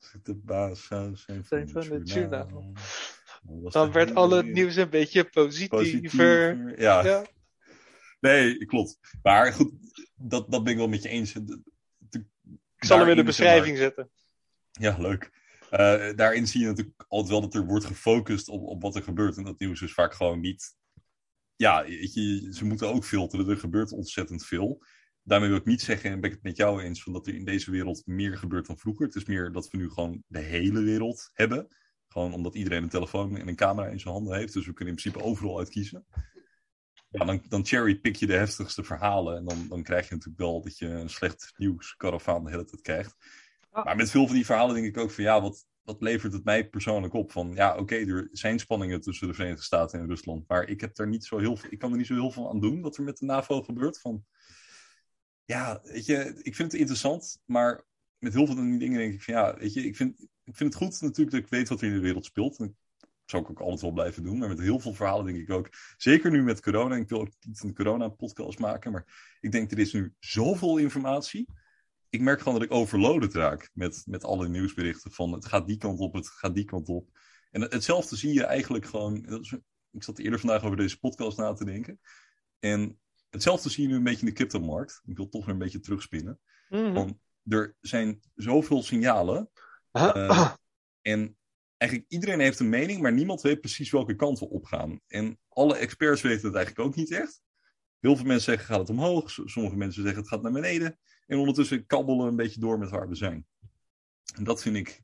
Als 0.00 0.14
ik 0.14 0.24
de 0.24 0.34
baas 0.34 0.84
zou 0.84 1.16
zijn 1.16 1.44
van, 1.44 1.68
Van 1.68 1.90
het 1.90 2.10
journaal. 2.12 2.72
Dan 3.70 3.92
werd 3.92 4.08
hele 4.08 4.20
al 4.20 4.30
het 4.30 4.40
wereld 4.44 4.54
nieuws 4.54 4.76
een 4.76 4.90
beetje 4.90 5.24
positiever. 5.24 5.78
positiever. 5.78 6.80
Ja. 6.80 7.24
Nee, 8.22 8.66
klopt. 8.66 8.98
Maar 9.22 9.52
goed, 9.52 9.72
dat, 10.16 10.50
dat 10.50 10.64
ben 10.64 10.72
ik 10.72 10.78
wel 10.78 10.88
met 10.88 11.02
je 11.02 11.08
eens. 11.08 11.34
Ik 11.34 12.84
zal 12.84 12.98
hem 12.98 13.08
in 13.08 13.16
de 13.16 13.22
beschrijving 13.22 13.76
zetten. 13.76 14.10
Ja, 14.70 14.96
leuk. 14.98 15.30
Eh, 15.70 16.14
daarin 16.16 16.46
zie 16.46 16.60
je 16.60 16.66
natuurlijk 16.66 17.04
altijd 17.08 17.30
wel 17.30 17.40
dat 17.40 17.54
er 17.54 17.66
wordt 17.66 17.84
gefocust 17.84 18.48
op, 18.48 18.62
op 18.62 18.82
wat 18.82 18.96
er 18.96 19.02
gebeurt. 19.02 19.36
En 19.36 19.44
dat 19.44 19.58
nieuws 19.58 19.82
is 19.82 19.92
vaak 19.92 20.14
gewoon 20.14 20.40
niet. 20.40 20.76
Ja, 21.56 21.80
je, 21.80 22.48
ze 22.52 22.64
moeten 22.64 22.88
ook 22.88 23.04
filteren. 23.04 23.48
Er 23.48 23.56
gebeurt 23.56 23.92
ontzettend 23.92 24.44
veel. 24.44 24.84
Daarmee 25.22 25.48
wil 25.48 25.58
ik 25.58 25.64
niet 25.64 25.82
zeggen, 25.82 26.10
en 26.10 26.20
ben 26.20 26.30
ik 26.30 26.36
het 26.36 26.44
met 26.44 26.56
jou 26.56 26.82
eens, 26.82 27.02
van 27.02 27.12
dat 27.12 27.26
er 27.26 27.34
in 27.34 27.44
deze 27.44 27.70
wereld 27.70 28.06
meer 28.06 28.36
gebeurt 28.36 28.66
dan 28.66 28.78
vroeger. 28.78 29.06
Het 29.06 29.14
is 29.14 29.24
meer 29.24 29.52
dat 29.52 29.70
we 29.70 29.76
nu 29.76 29.90
gewoon 29.90 30.22
de 30.26 30.38
hele 30.38 30.82
wereld 30.82 31.30
hebben. 31.32 31.76
Gewoon 32.08 32.32
omdat 32.32 32.54
iedereen 32.54 32.82
een 32.82 32.88
telefoon 32.88 33.36
en 33.36 33.48
een 33.48 33.56
camera 33.56 33.88
in 33.88 34.00
zijn 34.00 34.14
handen 34.14 34.36
heeft. 34.36 34.52
Dus 34.52 34.66
we 34.66 34.72
kunnen 34.72 34.94
in 34.94 35.00
principe 35.00 35.24
overal 35.24 35.58
uitkiezen. 35.58 36.06
Ja, 37.12 37.24
dan, 37.24 37.42
dan 37.48 37.66
cherrypick 37.66 38.16
je 38.16 38.26
de 38.26 38.36
heftigste 38.36 38.84
verhalen. 38.84 39.36
En 39.36 39.44
dan, 39.44 39.68
dan 39.68 39.82
krijg 39.82 40.08
je 40.08 40.14
natuurlijk 40.14 40.42
wel 40.42 40.62
dat 40.62 40.78
je 40.78 40.86
een 40.86 41.10
slecht 41.10 41.52
nieuws 41.56 41.96
karavaan 41.96 42.44
de 42.44 42.50
hele 42.50 42.64
tijd 42.64 42.82
krijgt. 42.82 43.16
Maar 43.70 43.96
met 43.96 44.10
veel 44.10 44.26
van 44.26 44.34
die 44.34 44.44
verhalen 44.44 44.74
denk 44.74 44.86
ik 44.86 44.98
ook 44.98 45.10
van 45.10 45.24
ja, 45.24 45.40
wat, 45.40 45.66
wat 45.82 46.02
levert 46.02 46.32
het 46.32 46.44
mij 46.44 46.68
persoonlijk 46.68 47.14
op? 47.14 47.32
Van 47.32 47.52
ja, 47.54 47.76
oké, 47.76 47.94
er 47.94 48.28
zijn 48.32 48.58
spanningen 48.58 49.00
tussen 49.00 49.28
de 49.28 49.34
Verenigde 49.34 49.62
Staten 49.62 50.00
en 50.00 50.06
Rusland. 50.06 50.48
Maar 50.48 50.68
ik 50.68 50.80
heb 50.80 50.94
daar 50.94 51.08
niet 51.08 51.24
zo 51.24 51.38
heel 51.38 51.56
veel, 51.56 51.70
ik 51.72 51.78
kan 51.78 51.90
er 51.90 51.96
niet 51.96 52.06
zo 52.06 52.14
heel 52.14 52.30
veel 52.30 52.50
aan 52.50 52.60
doen 52.60 52.80
wat 52.80 52.96
er 52.96 53.02
met 53.02 53.16
de 53.16 53.24
NAVO 53.24 53.62
gebeurt. 53.62 54.00
Van 54.00 54.24
ja, 55.44 55.80
weet 55.82 56.06
je, 56.06 56.40
ik 56.42 56.54
vind 56.54 56.72
het 56.72 56.80
interessant, 56.80 57.38
maar 57.44 57.84
met 58.18 58.32
heel 58.32 58.46
veel 58.46 58.54
van 58.54 58.70
die 58.70 58.78
dingen 58.78 58.98
denk 58.98 59.14
ik 59.14 59.22
van 59.22 59.34
ja, 59.34 59.56
weet 59.56 59.72
je, 59.72 59.84
ik 59.84 59.96
vind, 59.96 60.20
ik 60.44 60.56
vind 60.56 60.74
het 60.74 60.82
goed 60.82 61.00
natuurlijk 61.00 61.30
dat 61.30 61.40
ik 61.40 61.48
weet 61.48 61.68
wat 61.68 61.80
er 61.80 61.86
in 61.86 61.92
de 61.92 62.00
wereld 62.00 62.24
speelt. 62.24 62.58
En 62.58 62.76
zou 63.32 63.42
ik 63.42 63.50
ook 63.50 63.60
altijd 63.60 63.80
wel 63.80 63.90
blijven 63.92 64.22
doen. 64.22 64.38
Maar 64.38 64.48
met 64.48 64.60
heel 64.60 64.78
veel 64.78 64.92
verhalen 64.94 65.24
denk 65.24 65.38
ik 65.38 65.50
ook, 65.50 65.68
zeker 65.96 66.30
nu 66.30 66.42
met 66.42 66.60
corona, 66.60 66.96
ik 66.96 67.08
wil 67.08 67.20
ook 67.20 67.32
niet 67.40 67.62
een 67.62 67.74
corona-podcast 67.74 68.58
maken, 68.58 68.92
maar 68.92 69.36
ik 69.40 69.52
denk 69.52 69.70
er 69.70 69.78
is 69.78 69.92
nu 69.92 70.14
zoveel 70.18 70.78
informatie. 70.78 71.46
Ik 72.08 72.20
merk 72.20 72.38
gewoon 72.38 72.54
dat 72.54 72.62
ik 72.62 72.72
overloaded 72.72 73.34
raak 73.34 73.70
met, 73.72 74.02
met 74.06 74.24
alle 74.24 74.48
nieuwsberichten 74.48 75.12
van 75.12 75.32
het 75.32 75.44
gaat 75.46 75.66
die 75.66 75.76
kant 75.76 75.98
op, 75.98 76.12
het 76.14 76.28
gaat 76.28 76.54
die 76.54 76.64
kant 76.64 76.88
op. 76.88 77.08
En 77.50 77.60
hetzelfde 77.62 78.16
zie 78.16 78.32
je 78.34 78.44
eigenlijk 78.44 78.86
gewoon, 78.86 79.22
dat 79.22 79.40
is- 79.40 79.56
ik 79.90 80.02
zat 80.02 80.18
eerder 80.18 80.38
vandaag 80.40 80.64
over 80.64 80.76
deze 80.76 80.98
podcast 80.98 81.38
na 81.38 81.52
te 81.52 81.64
denken. 81.64 82.00
En 82.58 83.00
hetzelfde 83.30 83.70
zie 83.70 83.82
je 83.82 83.88
nu 83.88 83.94
een 83.94 84.02
beetje 84.02 84.20
in 84.20 84.26
de 84.26 84.32
cryptomarkt. 84.32 85.02
Ik 85.04 85.16
wil 85.16 85.28
toch 85.28 85.44
weer 85.44 85.54
een 85.54 85.60
beetje 85.60 85.80
terugspinnen. 85.80 86.40
Mhm. 86.68 86.92
Want 86.92 87.14
er 87.44 87.76
zijn 87.80 88.20
zoveel 88.34 88.82
signalen. 88.82 89.50
Eh, 89.92 90.52
en 91.02 91.36
eigenlijk 91.82 92.10
iedereen 92.10 92.40
heeft 92.40 92.58
een 92.58 92.68
mening, 92.68 93.00
maar 93.00 93.12
niemand 93.12 93.40
weet 93.40 93.60
precies 93.60 93.90
welke 93.90 94.14
kant 94.14 94.38
we 94.38 94.48
opgaan. 94.48 95.00
En 95.06 95.38
alle 95.48 95.76
experts 95.76 96.22
weten 96.22 96.46
het 96.46 96.54
eigenlijk 96.54 96.86
ook 96.86 96.94
niet 96.94 97.12
echt. 97.12 97.42
Heel 97.98 98.16
veel 98.16 98.26
mensen 98.26 98.44
zeggen 98.44 98.66
gaat 98.66 98.78
het 98.78 98.90
omhoog, 98.90 99.30
sommige 99.30 99.76
mensen 99.76 100.02
zeggen 100.02 100.20
het 100.20 100.30
gaat 100.30 100.42
naar 100.42 100.52
beneden. 100.52 100.98
En 101.26 101.38
ondertussen 101.38 101.86
kabbelen 101.86 102.24
we 102.24 102.30
een 102.30 102.36
beetje 102.36 102.60
door 102.60 102.78
met 102.78 102.90
waar 102.90 103.08
we 103.08 103.14
zijn. 103.14 103.46
En 104.34 104.44
dat 104.44 104.62
vind 104.62 104.76
ik, 104.76 105.02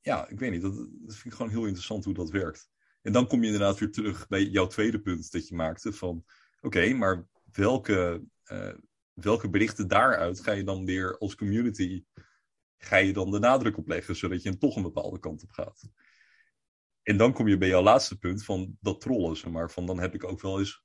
ja, 0.00 0.28
ik 0.28 0.38
weet 0.38 0.50
niet, 0.50 0.62
dat, 0.62 0.74
dat 0.76 1.14
vind 1.14 1.24
ik 1.24 1.32
gewoon 1.32 1.50
heel 1.50 1.64
interessant 1.64 2.04
hoe 2.04 2.14
dat 2.14 2.30
werkt. 2.30 2.68
En 3.02 3.12
dan 3.12 3.26
kom 3.26 3.40
je 3.40 3.46
inderdaad 3.46 3.78
weer 3.78 3.90
terug 3.90 4.28
bij 4.28 4.44
jouw 4.44 4.66
tweede 4.66 5.00
punt 5.00 5.32
dat 5.32 5.48
je 5.48 5.54
maakte 5.54 5.92
van, 5.92 6.24
oké, 6.60 6.92
maar 6.92 7.26
welke, 7.52 8.24
eh, 8.42 8.74
welke 9.12 9.50
berichten 9.50 9.88
daaruit 9.88 10.40
ga 10.40 10.52
je 10.52 10.64
dan 10.64 10.84
weer 10.84 11.18
als 11.18 11.34
community, 11.34 12.04
ga 12.84 12.96
je 12.96 13.12
dan 13.12 13.30
de 13.30 13.38
nadruk 13.38 13.76
op 13.76 13.88
leggen, 13.88 14.16
zodat 14.16 14.42
je 14.42 14.58
toch 14.58 14.76
een 14.76 14.82
bepaalde 14.82 15.18
kant 15.18 15.42
op 15.42 15.50
gaat. 15.50 15.88
En 17.02 17.16
dan 17.16 17.32
kom 17.32 17.48
je 17.48 17.58
bij 17.58 17.68
jouw 17.68 17.82
laatste 17.82 18.18
punt 18.18 18.44
van 18.44 18.76
dat 18.80 19.00
trollen, 19.00 19.36
zeg 19.36 19.50
maar. 19.50 19.70
Van 19.70 19.86
dan 19.86 19.98
heb 19.98 20.14
ik 20.14 20.24
ook 20.24 20.40
wel 20.40 20.58
eens 20.58 20.84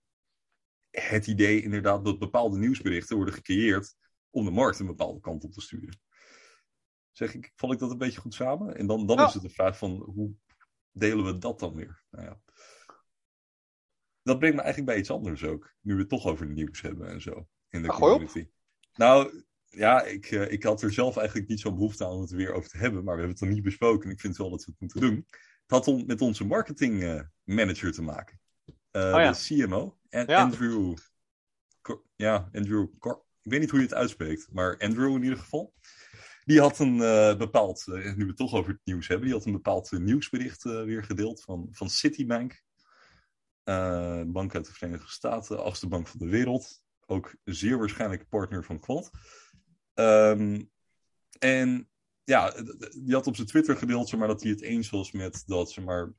het 0.89 1.27
idee 1.27 1.61
inderdaad 1.61 2.05
dat 2.05 2.19
bepaalde 2.19 2.57
nieuwsberichten 2.57 3.15
worden 3.15 3.33
gecreëerd 3.33 3.95
om 4.29 4.45
de 4.45 4.51
markt 4.51 4.79
een 4.79 4.85
bepaalde 4.85 5.19
kant 5.19 5.43
op 5.43 5.51
te 5.51 5.61
sturen. 5.61 5.99
Zeg 7.11 7.33
ik, 7.33 7.51
val 7.55 7.71
ik 7.71 7.79
dat 7.79 7.91
een 7.91 7.97
beetje 7.97 8.19
goed 8.19 8.33
samen? 8.33 8.75
En 8.75 8.87
dan, 8.87 9.07
dan 9.07 9.19
is 9.19 9.33
het 9.33 9.43
de 9.43 9.49
vraag 9.49 9.77
van 9.77 10.01
hoe 10.01 10.35
delen 10.91 11.25
we 11.25 11.37
dat 11.37 11.59
dan 11.59 11.75
weer? 11.75 12.03
Nou 12.09 12.25
ja. 12.25 12.41
Dat 14.21 14.39
brengt 14.39 14.55
me 14.55 14.61
eigenlijk 14.61 14.91
bij 14.91 14.99
iets 14.99 15.11
anders 15.11 15.43
ook. 15.43 15.75
Nu 15.81 15.93
we 15.93 15.99
het 15.99 16.09
toch 16.09 16.25
over 16.25 16.47
nieuws 16.47 16.81
hebben 16.81 17.07
en 17.07 17.21
zo. 17.21 17.47
In 17.69 17.81
de 17.81 17.87
community. 17.87 18.47
Nou, 18.93 19.43
ja, 19.77 20.03
ik, 20.03 20.31
uh, 20.31 20.51
ik 20.51 20.63
had 20.63 20.81
er 20.81 20.93
zelf 20.93 21.17
eigenlijk 21.17 21.47
niet 21.47 21.59
zo'n 21.59 21.75
behoefte 21.75 22.05
aan 22.05 22.11
om 22.11 22.21
het 22.21 22.31
er 22.31 22.37
weer 22.37 22.53
over 22.53 22.69
te 22.69 22.77
hebben. 22.77 23.03
Maar 23.03 23.15
we 23.15 23.19
hebben 23.19 23.39
het 23.39 23.47
er 23.47 23.53
niet 23.53 23.63
besproken. 23.63 24.05
En 24.05 24.11
ik 24.11 24.19
vind 24.19 24.37
wel 24.37 24.49
dat 24.49 24.65
we 24.65 24.71
het 24.71 24.79
moeten 24.79 25.01
doen. 25.01 25.25
Het 25.61 25.71
had 25.71 25.87
om, 25.87 26.05
met 26.05 26.21
onze 26.21 26.45
marketing 26.45 27.03
uh, 27.03 27.21
manager 27.43 27.91
te 27.91 28.01
maken. 28.01 28.39
Uh, 28.91 29.03
oh, 29.03 29.21
ja. 29.21 29.31
De 29.31 29.37
CMO. 29.37 29.97
En 30.09 30.27
ja. 30.27 30.41
Andrew. 30.41 30.97
Ja, 32.15 32.49
Andrew. 32.53 32.87
Ik 33.41 33.51
weet 33.51 33.59
niet 33.59 33.69
hoe 33.69 33.79
je 33.79 33.85
het 33.85 33.93
uitspreekt. 33.93 34.47
Maar 34.51 34.77
Andrew 34.77 35.15
in 35.15 35.23
ieder 35.23 35.37
geval. 35.37 35.73
Die 36.43 36.59
had 36.59 36.79
een 36.79 36.95
uh, 36.95 37.37
bepaald, 37.37 37.85
uh, 37.87 38.15
nu 38.15 38.23
we 38.23 38.27
het 38.27 38.37
toch 38.37 38.53
over 38.53 38.71
het 38.71 38.81
nieuws 38.83 39.07
hebben, 39.07 39.25
die 39.25 39.35
had 39.35 39.45
een 39.45 39.51
bepaald 39.51 39.91
nieuwsbericht 39.91 40.63
weer 40.63 41.03
gedeeld 41.03 41.41
van, 41.41 41.67
van 41.71 41.89
Citibank. 41.89 42.63
bank 44.27 44.55
uit 44.55 44.65
de 44.65 44.73
Verenigde 44.73 45.07
Staten, 45.07 45.63
achtste 45.63 45.87
bank 45.87 46.07
van 46.07 46.19
de 46.19 46.29
wereld. 46.29 46.81
Ook 47.05 47.35
zeer 47.43 47.77
waarschijnlijk 47.77 48.29
partner 48.29 48.63
van 48.63 48.79
Quant. 48.79 49.11
Um, 49.99 50.71
en 51.39 51.89
ja, 52.23 52.51
die 52.89 53.13
had 53.13 53.27
op 53.27 53.35
zijn 53.35 53.47
Twitter 53.47 53.77
gedeeld 53.77 54.09
zeg 54.09 54.19
maar, 54.19 54.27
dat 54.27 54.41
hij 54.41 54.51
het 54.51 54.61
eens 54.61 54.89
was 54.89 55.11
met 55.11 55.43
dat 55.45 55.71
zeg 55.71 55.85
maar, 55.85 56.13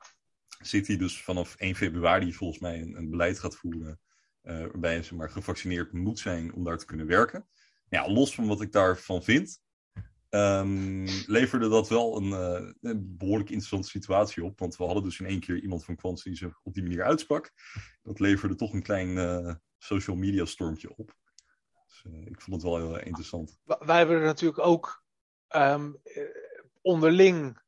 City 0.61 0.97
dus 0.97 1.21
vanaf 1.21 1.55
1 1.55 1.75
februari 1.75 2.33
volgens 2.33 2.59
mij 2.59 2.81
een, 2.81 3.09
beleid 3.09 3.39
gaat 3.39 3.55
voeren. 3.55 3.99
waarbij 4.41 5.03
ze 5.03 5.15
maar, 5.15 5.29
gevaccineerd 5.29 5.93
moet 5.93 6.19
zijn 6.19 6.53
om 6.53 6.63
daar 6.63 6.77
te 6.77 6.85
kunnen 6.85 7.07
werken. 7.07 7.47
Ja, 7.89 8.11
los 8.11 8.35
van 8.35 8.47
wat 8.47 8.61
ik 8.61 8.71
daarvan 8.71 9.23
vind, 9.23 9.61
Um, 10.29 11.05
leverde 11.25 11.69
dat 11.69 11.89
wel 11.89 12.17
een, 12.17 12.29
uh, 12.29 12.71
een, 12.81 13.17
behoorlijk 13.17 13.49
interessante 13.49 13.89
situatie 13.89 14.43
op. 14.43 14.59
Want 14.59 14.77
we 14.77 14.83
hadden 14.83 15.03
dus 15.03 15.19
in 15.19 15.25
één 15.25 15.39
keer 15.39 15.59
iemand 15.59 15.85
van 15.85 15.95
Quant 15.95 16.23
die 16.23 16.35
zich 16.35 16.59
op 16.63 16.73
die 16.73 16.83
manier 16.83 17.03
uitsprak. 17.03 17.51
Dat 18.03 18.19
leverde 18.19 18.55
toch 18.55 18.73
een 18.73 18.83
klein 18.83 19.09
uh, 19.09 19.53
social 19.77 20.15
media 20.15 20.45
stormtje 20.45 20.95
op. 20.95 21.15
Dus 21.89 22.03
uh, 22.13 22.25
ik 22.25 22.41
vond 22.41 22.61
het 22.61 22.71
wel 22.71 22.77
heel 22.77 22.99
interessant. 22.99 23.59
Wij 23.63 23.97
hebben 23.97 24.15
er 24.15 24.25
natuurlijk 24.25 24.59
ook 24.59 25.03
um, 25.55 26.01
onderling 26.81 27.61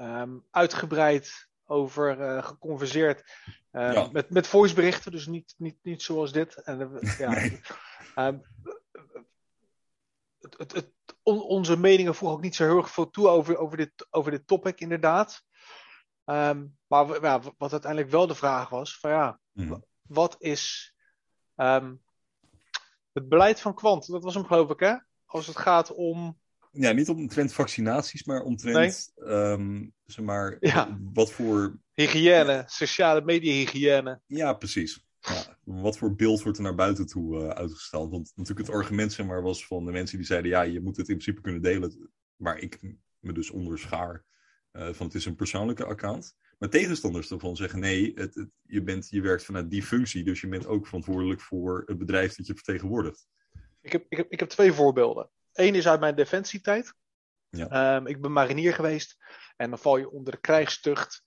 um, 0.00 0.44
uitgebreid 0.50 1.48
over 1.64 2.42
geconverseerd. 2.42 3.22
Ja. 3.72 4.08
met, 4.12 4.30
met 4.30 4.46
voiceberichten, 4.46 5.12
dus 5.12 5.26
niet, 5.26 5.54
niet, 5.56 5.76
niet 5.82 6.02
zoals 6.02 6.32
dit. 6.32 6.54
En, 6.54 6.98
ja, 7.18 7.30
nee. 7.30 7.60
het, 10.40 10.58
het, 10.58 10.72
het 10.72 10.92
on, 11.22 11.42
onze 11.42 11.78
meningen 11.78 12.14
voegen 12.14 12.36
ook 12.36 12.42
niet 12.42 12.54
zo 12.54 12.64
heel 12.64 12.76
erg 12.76 12.90
veel 12.90 13.10
toe 13.10 13.28
over, 13.28 13.56
over, 13.56 13.76
dit, 13.76 14.06
over 14.10 14.30
dit 14.30 14.46
topic, 14.46 14.80
inderdaad. 14.80 15.44
Um, 16.24 16.78
maar 16.86 17.22
ja, 17.22 17.40
wat 17.58 17.72
uiteindelijk 17.72 18.10
wel 18.10 18.26
de 18.26 18.34
vraag 18.34 18.68
was: 18.68 18.98
van 18.98 19.10
ja, 19.10 19.40
mm. 19.52 19.84
wat 20.02 20.36
is 20.38 20.94
um, 21.56 22.02
het 23.12 23.28
beleid 23.28 23.60
van 23.60 23.74
Quant? 23.74 24.06
Dat 24.06 24.22
was 24.22 24.34
hem, 24.34 24.44
geloof 24.44 24.70
ik, 24.70 24.80
hè? 24.80 24.94
Als 25.24 25.46
het 25.46 25.56
gaat 25.56 25.94
om. 25.94 26.40
Ja, 26.70 26.92
niet 26.92 27.08
omtrent 27.08 27.52
vaccinaties, 27.52 28.24
maar 28.24 28.42
omtrent 28.42 29.12
nee. 29.16 29.34
um, 29.34 29.94
zeg 30.04 30.24
maar, 30.24 30.56
ja. 30.60 30.98
wat 31.12 31.32
voor. 31.32 31.80
Hygiëne, 31.92 32.64
sociale 32.66 33.22
media-hygiëne. 33.24 34.20
Ja, 34.26 34.52
precies. 34.52 35.06
Ja, 35.20 35.58
wat 35.64 35.98
voor 35.98 36.14
beeld 36.14 36.42
wordt 36.42 36.58
er 36.58 36.64
naar 36.64 36.74
buiten 36.74 37.06
toe 37.06 37.42
uh, 37.42 37.48
uitgesteld? 37.48 38.10
Want 38.10 38.32
natuurlijk 38.34 38.66
het 38.68 38.76
argument 38.76 39.12
zeg 39.12 39.26
maar, 39.26 39.42
was 39.42 39.66
van 39.66 39.84
de 39.84 39.92
mensen 39.92 40.16
die 40.16 40.26
zeiden... 40.26 40.50
ja, 40.50 40.62
je 40.62 40.80
moet 40.80 40.96
het 40.96 41.08
in 41.08 41.16
principe 41.16 41.40
kunnen 41.40 41.62
delen. 41.62 42.10
Waar 42.36 42.58
ik 42.58 42.96
me 43.18 43.32
dus 43.32 43.50
onderschaar 43.50 44.24
uh, 44.72 44.88
van 44.92 45.06
het 45.06 45.14
is 45.14 45.24
een 45.24 45.34
persoonlijke 45.34 45.84
account. 45.84 46.36
Maar 46.62 46.70
tegenstanders 46.70 47.30
ervan 47.30 47.56
zeggen 47.56 47.80
nee, 47.80 48.12
het, 48.14 48.34
het, 48.34 48.48
je, 48.62 48.82
bent, 48.82 49.08
je 49.10 49.20
werkt 49.20 49.44
vanuit 49.44 49.70
die 49.70 49.82
functie. 49.82 50.24
Dus 50.24 50.40
je 50.40 50.48
bent 50.48 50.66
ook 50.66 50.86
verantwoordelijk 50.86 51.40
voor 51.40 51.82
het 51.86 51.98
bedrijf 51.98 52.34
dat 52.34 52.46
je 52.46 52.54
vertegenwoordigt. 52.54 53.26
Ik 53.80 53.92
heb, 53.92 54.06
ik 54.08 54.16
heb, 54.16 54.30
ik 54.30 54.40
heb 54.40 54.48
twee 54.48 54.72
voorbeelden. 54.72 55.30
Eén 55.52 55.74
is 55.74 55.88
uit 55.88 56.00
mijn 56.00 56.14
defensietijd. 56.14 56.94
Ja. 57.48 57.96
Um, 57.96 58.06
ik 58.06 58.20
ben 58.20 58.32
marinier 58.32 58.74
geweest. 58.74 59.16
En 59.56 59.70
dan 59.70 59.78
val 59.78 59.96
je 59.96 60.10
onder 60.10 60.32
de 60.32 60.40
krijgstucht. 60.40 61.24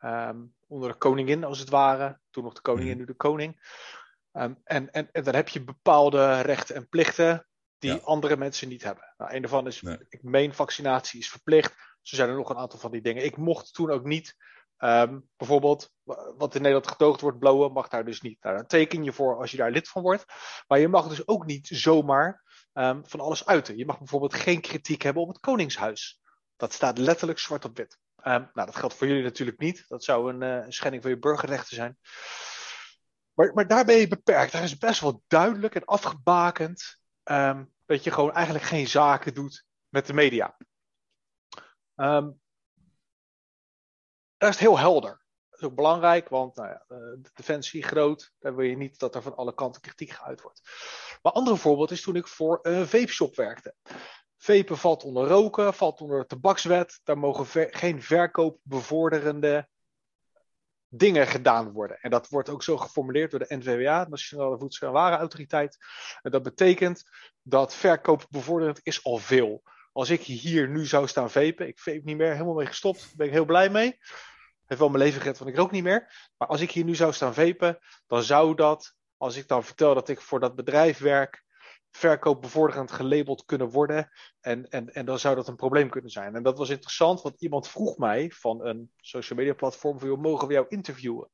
Um, 0.00 0.54
onder 0.66 0.90
de 0.90 0.98
koningin 0.98 1.44
als 1.44 1.58
het 1.58 1.68
ware. 1.68 2.18
Toen 2.30 2.44
nog 2.44 2.54
de 2.54 2.60
koningin, 2.60 2.92
mm. 2.92 2.98
nu 2.98 3.04
de 3.04 3.14
koning. 3.14 3.70
Um, 4.32 4.60
en, 4.64 4.90
en, 4.90 5.08
en 5.12 5.24
dan 5.24 5.34
heb 5.34 5.48
je 5.48 5.64
bepaalde 5.64 6.40
rechten 6.40 6.74
en 6.74 6.88
plichten 6.88 7.46
die 7.78 7.92
ja. 7.92 7.96
andere 7.96 8.36
mensen 8.36 8.68
niet 8.68 8.82
hebben. 8.82 9.14
Nou, 9.16 9.34
een 9.34 9.42
daarvan 9.42 9.66
is, 9.66 9.82
nee. 9.82 9.98
ik 10.08 10.22
meen, 10.22 10.54
vaccinatie 10.54 11.20
is 11.20 11.30
verplicht. 11.30 11.74
Zo 12.02 12.16
zijn 12.16 12.28
er 12.28 12.36
nog 12.36 12.50
een 12.50 12.56
aantal 12.56 12.78
van 12.78 12.90
die 12.90 13.02
dingen. 13.02 13.24
Ik 13.24 13.36
mocht 13.36 13.74
toen 13.74 13.90
ook 13.90 14.04
niet, 14.04 14.36
um, 14.78 15.28
bijvoorbeeld, 15.36 15.90
wat 16.36 16.54
in 16.54 16.62
Nederland 16.62 16.90
gedoogd 16.90 17.20
wordt, 17.20 17.38
blowen, 17.38 17.72
mag 17.72 17.88
daar 17.88 18.04
dus 18.04 18.20
niet. 18.20 18.42
Nou, 18.42 18.56
dan 18.56 18.66
teken 18.66 19.04
je 19.04 19.12
voor 19.12 19.36
als 19.38 19.50
je 19.50 19.56
daar 19.56 19.70
lid 19.70 19.88
van 19.88 20.02
wordt. 20.02 20.24
Maar 20.66 20.78
je 20.78 20.88
mag 20.88 21.08
dus 21.08 21.28
ook 21.28 21.46
niet 21.46 21.66
zomaar 21.66 22.44
um, 22.72 23.06
van 23.06 23.20
alles 23.20 23.46
uiten. 23.46 23.76
Je 23.76 23.86
mag 23.86 23.98
bijvoorbeeld 23.98 24.34
geen 24.34 24.60
kritiek 24.60 25.02
hebben 25.02 25.22
op 25.22 25.28
het 25.28 25.40
Koningshuis. 25.40 26.20
Dat 26.56 26.72
staat 26.72 26.98
letterlijk 26.98 27.38
zwart 27.38 27.64
op 27.64 27.76
wit. 27.76 27.98
Um, 28.16 28.50
nou, 28.52 28.66
dat 28.66 28.76
geldt 28.76 28.94
voor 28.94 29.06
jullie 29.06 29.22
natuurlijk 29.22 29.58
niet. 29.58 29.84
Dat 29.88 30.04
zou 30.04 30.32
een, 30.32 30.64
uh, 30.64 30.64
schending 30.68 31.02
van 31.02 31.12
je 31.12 31.18
burgerrechten 31.18 31.76
zijn. 31.76 31.98
Maar, 33.32 33.54
maar 33.54 33.66
daar 33.66 33.84
ben 33.84 33.96
je 33.96 34.08
beperkt. 34.08 34.52
Daar 34.52 34.62
is 34.62 34.78
best 34.78 35.00
wel 35.00 35.22
duidelijk 35.26 35.74
en 35.74 35.84
afgebakend 35.84 37.00
dat 37.86 38.04
je 38.04 38.10
gewoon 38.10 38.32
eigenlijk 38.32 38.64
geen 38.64 38.88
zaken 38.88 39.34
doet 39.34 39.64
met 39.88 40.06
de 40.06 40.12
media. 40.12 40.56
Um, 41.94 42.40
dat 44.38 44.50
is 44.50 44.58
heel 44.58 44.78
helder. 44.78 45.24
Dat 45.50 45.60
is 45.60 45.66
ook 45.66 45.74
belangrijk, 45.74 46.28
want 46.28 46.56
nou 46.56 46.68
ja, 46.68 46.84
de 46.88 47.30
defensie 47.34 47.82
groot, 47.82 48.32
daar 48.38 48.56
wil 48.56 48.66
je 48.66 48.76
niet 48.76 48.98
dat 48.98 49.14
er 49.14 49.22
van 49.22 49.36
alle 49.36 49.54
kanten 49.54 49.80
kritiek 49.80 50.10
geuit 50.10 50.42
wordt. 50.42 50.60
Maar 51.22 51.32
een 51.32 51.38
ander 51.40 51.58
voorbeeld 51.58 51.90
is 51.90 52.02
toen 52.02 52.16
ik 52.16 52.26
voor 52.26 52.58
een 52.62 52.86
vape 52.86 53.12
shop 53.12 53.36
werkte. 53.36 53.74
Vapen 54.36 54.78
valt 54.78 55.04
onder 55.04 55.28
roken, 55.28 55.74
valt 55.74 56.00
onder 56.00 56.20
de 56.20 56.26
tabakswet. 56.26 57.00
Daar 57.04 57.18
mogen 57.18 57.68
geen 57.70 58.02
verkoopbevorderende 58.02 59.68
dingen 60.88 61.26
gedaan 61.26 61.72
worden. 61.72 61.98
En 62.00 62.10
dat 62.10 62.28
wordt 62.28 62.48
ook 62.48 62.62
zo 62.62 62.76
geformuleerd 62.76 63.30
door 63.30 63.40
de 63.40 63.56
NVWA, 63.56 64.06
Nationale 64.08 64.58
Voedsel- 64.58 64.86
en 64.86 64.92
Warenautoriteit. 64.92 65.76
En 66.22 66.30
dat 66.30 66.42
betekent 66.42 67.02
dat 67.42 67.74
verkoopbevorderend 67.74 68.80
is 68.82 69.04
al 69.04 69.16
veel. 69.16 69.62
Als 69.96 70.10
ik 70.10 70.22
hier 70.22 70.68
nu 70.68 70.86
zou 70.86 71.06
staan 71.06 71.30
vapen, 71.30 71.66
ik 71.66 71.78
vape 71.78 72.00
niet 72.04 72.16
meer, 72.16 72.32
helemaal 72.32 72.54
mee 72.54 72.66
gestopt, 72.66 73.00
daar 73.00 73.16
ben 73.16 73.26
ik 73.26 73.32
heel 73.32 73.44
blij 73.44 73.70
mee. 73.70 73.98
Heeft 74.64 74.80
wel 74.80 74.88
mijn 74.88 75.02
leven 75.02 75.20
gered, 75.20 75.38
want 75.38 75.50
ik 75.50 75.56
rook 75.56 75.70
niet 75.70 75.82
meer. 75.82 76.30
Maar 76.36 76.48
als 76.48 76.60
ik 76.60 76.70
hier 76.70 76.84
nu 76.84 76.94
zou 76.94 77.12
staan 77.12 77.34
vapen, 77.34 77.78
dan 78.06 78.22
zou 78.22 78.54
dat, 78.54 78.94
als 79.16 79.36
ik 79.36 79.48
dan 79.48 79.64
vertel 79.64 79.94
dat 79.94 80.08
ik 80.08 80.20
voor 80.20 80.40
dat 80.40 80.54
bedrijf 80.54 80.98
werk, 80.98 81.44
verkoopbevorderend 81.90 82.92
gelabeld 82.92 83.44
kunnen 83.44 83.68
worden. 83.68 84.10
En, 84.40 84.68
en, 84.68 84.94
en 84.94 85.04
dan 85.04 85.18
zou 85.18 85.34
dat 85.34 85.48
een 85.48 85.56
probleem 85.56 85.90
kunnen 85.90 86.10
zijn. 86.10 86.34
En 86.34 86.42
dat 86.42 86.58
was 86.58 86.68
interessant, 86.68 87.22
want 87.22 87.42
iemand 87.42 87.68
vroeg 87.68 87.98
mij 87.98 88.30
van 88.30 88.66
een 88.66 88.92
social 88.96 89.38
media 89.38 89.54
platform: 89.54 89.98
van, 89.98 90.20
mogen 90.20 90.48
we 90.48 90.54
jou 90.54 90.66
interviewen? 90.68 91.30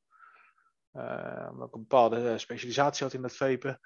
Uh, 0.93 1.47
omdat 1.51 1.67
ik 1.67 1.73
een 1.73 1.85
bepaalde 1.87 2.37
specialisatie 2.37 3.03
had 3.03 3.13
in 3.13 3.21
dat 3.21 3.35
vapen. 3.35 3.79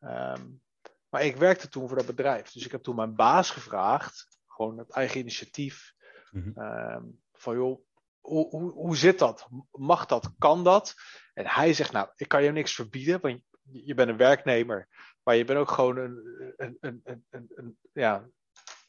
Um, 0.00 0.60
maar 1.08 1.24
ik 1.24 1.36
werkte 1.36 1.68
toen 1.68 1.88
voor 1.88 1.96
dat 1.96 2.06
bedrijf. 2.06 2.50
Dus 2.50 2.64
ik 2.64 2.72
heb 2.72 2.82
toen 2.82 2.96
mijn 2.96 3.14
baas 3.14 3.50
gevraagd, 3.50 4.38
gewoon 4.46 4.78
het 4.78 4.90
eigen 4.90 5.20
initiatief. 5.20 5.92
Mm-hmm. 6.30 6.62
Um, 6.62 7.20
van 7.32 7.56
joh, 7.56 7.80
hoe, 8.20 8.48
hoe, 8.48 8.72
hoe 8.72 8.96
zit 8.96 9.18
dat? 9.18 9.48
Mag 9.70 10.06
dat? 10.06 10.30
Kan 10.38 10.64
dat? 10.64 10.94
En 11.34 11.46
hij 11.46 11.72
zegt, 11.72 11.92
nou, 11.92 12.08
ik 12.16 12.28
kan 12.28 12.42
je 12.42 12.52
niks 12.52 12.74
verbieden, 12.74 13.20
want 13.20 13.42
je 13.62 13.94
bent 13.94 14.08
een 14.08 14.16
werknemer. 14.16 14.88
Maar 15.22 15.36
je 15.36 15.44
bent 15.44 15.58
ook 15.58 15.70
gewoon 15.70 15.96
een, 15.96 16.54
een, 16.56 16.76
een, 16.80 17.24
een, 17.30 17.50
een 17.54 17.78
ja, 17.92 18.28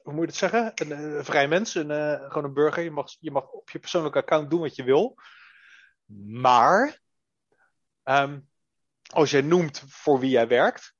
hoe 0.01 0.13
moet 0.13 0.21
je 0.21 0.27
het 0.27 0.35
zeggen? 0.35 0.71
Een, 0.75 0.91
een 0.91 1.25
vrij 1.25 1.47
mens, 1.47 1.75
een, 1.75 1.89
uh, 1.89 2.27
gewoon 2.27 2.43
een 2.43 2.53
burger. 2.53 2.83
Je 2.83 2.91
mag, 2.91 3.15
je 3.19 3.31
mag 3.31 3.49
op 3.49 3.69
je 3.69 3.79
persoonlijke 3.79 4.19
account 4.19 4.49
doen 4.49 4.59
wat 4.59 4.75
je 4.75 4.83
wil. 4.83 5.15
Maar 6.25 6.99
um, 8.03 8.49
als 9.13 9.31
jij 9.31 9.41
noemt 9.41 9.83
voor 9.87 10.19
wie 10.19 10.29
jij 10.29 10.47
werkt, 10.47 10.93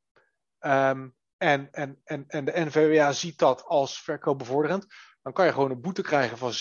um, 0.59 1.15
en, 1.37 1.71
en, 1.71 1.99
en, 2.03 2.25
en 2.27 2.45
de 2.45 2.51
NVWA 2.55 3.11
ziet 3.11 3.39
dat 3.39 3.63
als 3.65 4.01
verkoopbevorderend, 4.01 4.85
dan 5.21 5.33
kan 5.33 5.45
je 5.45 5.51
gewoon 5.51 5.71
een 5.71 5.81
boete 5.81 6.01
krijgen 6.01 6.37
van 6.37 6.53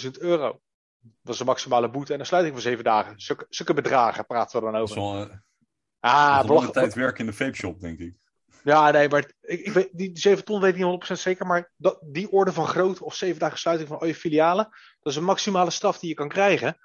700.000 0.00 0.10
euro. 0.10 0.60
Dat 0.98 1.32
is 1.32 1.38
de 1.38 1.44
maximale 1.44 1.90
boete 1.90 2.12
en 2.12 2.20
een 2.20 2.26
sluiting 2.26 2.54
van 2.54 2.62
zeven 2.62 2.84
dagen. 2.84 3.20
Zulke, 3.20 3.46
zulke 3.48 3.74
bedragen 3.74 4.26
praten 4.26 4.58
we 4.58 4.64
dan 4.64 4.80
over. 4.80 4.96
Dat 4.96 5.04
is 5.04 5.28
wel, 5.28 5.40
Ah, 6.00 6.44
lange 6.44 6.70
tijd 6.70 6.94
werken 6.94 7.20
in 7.20 7.26
de 7.26 7.36
vape 7.36 7.56
shop, 7.56 7.80
denk 7.80 7.98
ik. 7.98 8.14
Ja, 8.64 8.90
nee, 8.90 9.08
maar 9.08 9.32
ik, 9.40 9.60
ik 9.60 9.72
weet, 9.72 9.88
die 9.92 10.10
7 10.18 10.44
ton 10.44 10.60
weet 10.60 10.74
ik 10.76 10.84
niet 10.84 11.10
100% 11.10 11.12
zeker, 11.12 11.46
maar 11.46 11.72
dat, 11.76 11.98
die 12.02 12.32
orde 12.32 12.52
van 12.52 12.66
grootte 12.66 13.04
of 13.04 13.14
7 13.14 13.38
dagen 13.38 13.58
sluiting 13.58 13.88
van 13.88 13.98
al 13.98 14.06
je 14.06 14.14
filialen, 14.14 14.68
dat 15.00 15.12
is 15.12 15.18
een 15.18 15.24
maximale 15.24 15.70
straf 15.70 15.98
die 15.98 16.08
je 16.08 16.14
kan 16.14 16.28
krijgen 16.28 16.76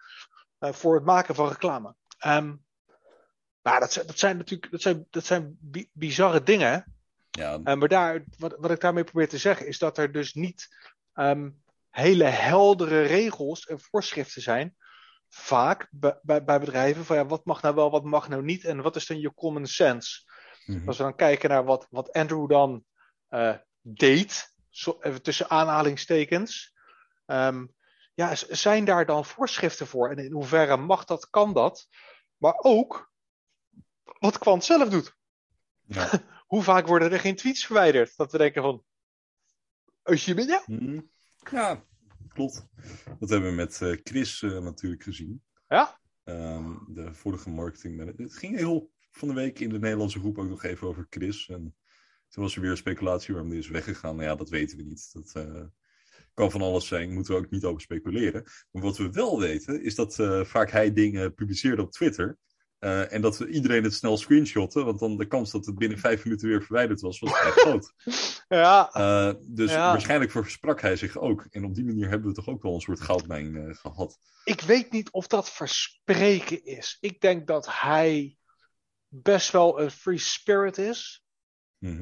uh, 0.59 0.71
voor 0.71 0.95
het 0.95 1.05
maken 1.05 1.35
van 1.35 1.47
reclame. 1.47 1.95
Um, 2.25 2.65
nou, 3.67 3.79
dat, 3.79 3.93
zijn, 3.93 4.07
dat 4.07 4.19
zijn 4.19 4.37
natuurlijk 4.37 4.71
dat 4.71 4.81
zijn, 4.81 5.07
dat 5.09 5.25
zijn 5.25 5.57
bizarre 5.93 6.43
dingen. 6.43 6.95
Ja. 7.31 7.59
Uh, 7.63 7.73
maar 7.73 7.87
daar, 7.87 8.23
wat, 8.37 8.55
wat 8.59 8.71
ik 8.71 8.79
daarmee 8.79 9.03
probeer 9.03 9.29
te 9.29 9.37
zeggen, 9.37 9.67
is 9.67 9.77
dat 9.79 9.97
er 9.97 10.11
dus 10.11 10.33
niet 10.33 10.67
um, 11.13 11.61
hele 11.89 12.23
heldere 12.23 13.01
regels 13.01 13.65
en 13.65 13.79
voorschriften 13.79 14.41
zijn. 14.41 14.75
Vaak 15.29 15.87
bij, 15.91 16.19
bij, 16.21 16.43
bij 16.43 16.59
bedrijven 16.59 17.05
van 17.05 17.15
ja, 17.15 17.25
wat 17.25 17.45
mag 17.45 17.61
nou 17.61 17.75
wel, 17.75 17.91
wat 17.91 18.03
mag 18.03 18.29
nou 18.29 18.43
niet 18.43 18.65
en 18.65 18.81
wat 18.81 18.95
is 18.95 19.05
dan 19.05 19.19
je 19.19 19.33
common 19.33 19.65
sense? 19.65 20.25
Mhm. 20.65 20.87
Als 20.87 20.97
we 20.97 21.03
dan 21.03 21.15
kijken 21.15 21.49
naar 21.49 21.63
wat, 21.63 21.87
wat 21.89 22.11
Andrew 22.11 22.49
dan 22.49 22.83
uh, 23.29 23.55
deed, 23.81 24.53
zo, 24.69 24.97
even 25.01 25.21
tussen 25.21 25.49
aanhalingstekens. 25.49 26.73
Um, 27.25 27.75
ja, 28.13 28.35
zijn 28.35 28.85
daar 28.85 29.05
dan 29.05 29.25
voorschriften 29.25 29.87
voor? 29.87 30.09
En 30.09 30.17
in 30.17 30.31
hoeverre 30.31 30.77
mag 30.77 31.05
dat, 31.05 31.29
kan 31.29 31.53
dat? 31.53 31.87
Maar 32.37 32.55
ook 32.57 33.15
wat 34.19 34.37
Quant 34.37 34.63
zelf 34.63 34.89
doet. 34.89 35.15
Ja. 35.85 36.09
Hoe 36.47 36.63
vaak 36.63 36.87
worden 36.87 37.11
er 37.11 37.19
geen 37.19 37.35
tweets 37.35 37.65
verwijderd? 37.65 38.13
Dat 38.15 38.31
we 38.31 38.37
denken 38.37 38.61
van, 38.61 38.83
als 40.01 40.25
je 40.25 40.33
bent, 40.33 40.49
ja. 40.49 40.63
Ja, 41.51 41.83
klopt. 42.27 42.67
Dat 43.19 43.29
hebben 43.29 43.49
we 43.49 43.55
met 43.55 43.79
uh, 43.81 43.97
Chris 44.03 44.41
uh, 44.41 44.59
natuurlijk 44.59 45.03
gezien. 45.03 45.43
Ja? 45.67 45.99
Um, 46.23 46.85
de 46.87 47.13
vorige 47.13 47.49
marketing. 47.49 48.17
Het 48.17 48.37
ging 48.37 48.57
heel 48.57 48.91
van 49.11 49.27
de 49.27 49.33
week 49.33 49.59
in 49.59 49.69
de 49.69 49.79
Nederlandse 49.79 50.19
groep 50.19 50.37
ook 50.37 50.49
nog 50.49 50.63
even 50.63 50.87
over 50.87 51.07
Chris. 51.09 51.47
En 51.47 51.75
toen 52.29 52.43
was 52.43 52.55
er 52.55 52.61
weer 52.61 52.77
speculatie 52.77 53.33
waarom 53.33 53.51
die 53.51 53.59
is 53.59 53.67
weggegaan. 53.67 54.15
Nou 54.15 54.27
ja, 54.27 54.35
dat 54.35 54.49
weten 54.49 54.77
we 54.77 54.83
niet. 54.83 55.09
Dat 55.13 55.33
uh, 55.37 55.63
kan 56.33 56.51
van 56.51 56.61
alles 56.61 56.87
zijn. 56.87 57.13
Moeten 57.13 57.33
we 57.33 57.39
ook 57.39 57.49
niet 57.49 57.63
over 57.63 57.81
speculeren. 57.81 58.43
Maar 58.71 58.81
wat 58.81 58.97
we 58.97 59.11
wel 59.11 59.39
weten, 59.39 59.83
is 59.83 59.95
dat 59.95 60.15
vaak 60.47 60.71
hij 60.71 60.93
dingen 60.93 61.33
publiceerde 61.33 61.81
op 61.81 61.91
Twitter. 61.91 62.37
Uh, 62.79 63.13
en 63.13 63.21
dat 63.21 63.37
we 63.37 63.47
iedereen 63.47 63.83
het 63.83 63.93
snel 63.93 64.17
screenshotten, 64.17 64.85
want 64.85 64.99
dan 64.99 65.17
de 65.17 65.27
kans 65.27 65.51
dat 65.51 65.65
het 65.65 65.77
binnen 65.77 65.97
vijf 65.97 66.23
minuten 66.23 66.47
weer 66.47 66.63
verwijderd 66.63 67.01
was, 67.01 67.19
was 67.19 67.37
vrij 67.37 67.51
groot. 67.51 67.93
Ja. 68.49 68.89
Uh, 68.97 69.33
dus 69.41 69.71
ja. 69.71 69.91
waarschijnlijk 69.91 70.31
versprak 70.31 70.81
hij 70.81 70.95
zich 70.95 71.17
ook. 71.17 71.47
En 71.49 71.65
op 71.65 71.75
die 71.75 71.85
manier 71.85 72.09
hebben 72.09 72.27
we 72.27 72.35
toch 72.35 72.47
ook 72.47 72.61
wel 72.61 72.73
een 72.73 72.81
soort 72.81 73.01
goudmijn 73.01 73.55
uh, 73.55 73.75
gehad. 73.75 74.19
Ik 74.43 74.61
weet 74.61 74.91
niet 74.91 75.11
of 75.11 75.27
dat 75.27 75.49
verspreken 75.49 76.65
is. 76.65 76.97
Ik 76.99 77.21
denk 77.21 77.47
dat 77.47 77.67
hij 77.69 78.37
best 79.07 79.51
wel 79.51 79.81
een 79.81 79.91
free 79.91 80.17
spirit 80.17 80.77
is. 80.77 81.25
Mm 81.77 81.95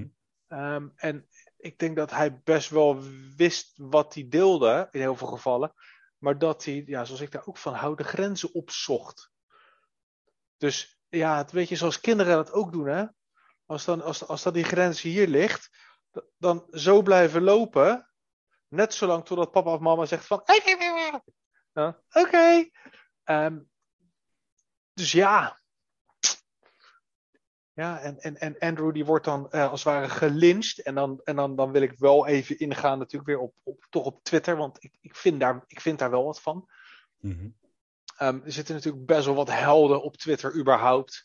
-hmm. 0.48 0.60
um, 0.60 0.92
en 0.96 1.28
ik 1.58 1.78
denk 1.78 1.96
dat 1.96 2.12
hij 2.12 2.42
best 2.44 2.70
wel 2.70 3.04
wist 3.36 3.74
wat 3.76 4.14
hij 4.14 4.28
deelde, 4.30 4.88
in 4.92 5.00
heel 5.00 5.16
veel 5.16 5.28
gevallen. 5.28 5.74
Maar 6.18 6.38
dat 6.38 6.66
hij, 6.66 6.84
ja, 6.86 7.06
zoals 7.06 7.22
ik 7.22 7.32
daar 7.32 7.48
ook 7.48 7.58
van 7.58 7.74
hou, 7.74 7.96
de 7.96 8.04
grenzen 8.04 8.54
opzocht. 8.54 9.34
Dus 10.66 11.00
ja, 11.10 11.38
het 11.38 11.52
weet 11.52 11.70
je, 11.70 11.76
zoals 11.76 12.00
kinderen 12.00 12.36
dat 12.36 12.52
ook 12.52 12.72
doen, 12.72 12.88
hè. 12.88 13.06
Als 13.66 13.86
dan, 13.86 14.02
als, 14.02 14.28
als 14.28 14.44
dan 14.44 14.54
die 14.54 14.64
grens 14.64 15.02
hier 15.02 15.28
ligt, 15.28 15.70
dan 16.38 16.68
zo 16.72 17.02
blijven 17.02 17.42
lopen. 17.42 18.10
Net 18.68 18.94
zolang 18.94 19.26
totdat 19.26 19.52
papa 19.52 19.74
of 19.74 19.80
mama 19.80 20.06
zegt 20.06 20.26
van... 20.26 20.40
Oké. 21.74 21.98
Okay. 22.14 22.72
Um, 23.26 23.70
dus 24.94 25.12
ja. 25.12 25.60
Ja, 27.74 28.00
en, 28.00 28.20
en, 28.20 28.38
en 28.38 28.60
Andrew 28.60 28.94
die 28.94 29.06
wordt 29.06 29.26
dan 29.26 29.48
uh, 29.52 29.70
als 29.70 29.84
het 29.84 29.94
ware 29.94 30.10
gelincht. 30.10 30.82
En, 30.82 30.96
dan, 30.96 31.22
en 31.24 31.36
dan, 31.36 31.56
dan 31.56 31.72
wil 31.72 31.82
ik 31.82 32.00
wel 32.00 32.28
even 32.28 32.60
ingaan 32.60 32.98
natuurlijk 32.98 33.30
weer 33.30 33.40
op, 33.40 33.86
toch 33.90 34.06
op 34.06 34.24
Twitter. 34.24 34.56
Want 34.58 34.84
ik, 34.84 34.98
ik, 35.02 35.16
vind 35.16 35.40
daar, 35.40 35.64
ik 35.68 35.82
vind 35.82 36.00
daar 36.00 36.12
wel 36.12 36.26
wat 36.26 36.42
van. 36.42 36.70
Mm. 37.20 37.56
Um, 38.22 38.42
er 38.46 38.52
zitten 38.52 38.76
natuurlijk 38.76 39.06
best 39.06 39.26
wel 39.26 39.36
wat 39.36 39.52
helden 39.52 40.04
op 40.04 40.18
Twitter 40.18 40.56
überhaupt. 40.56 41.24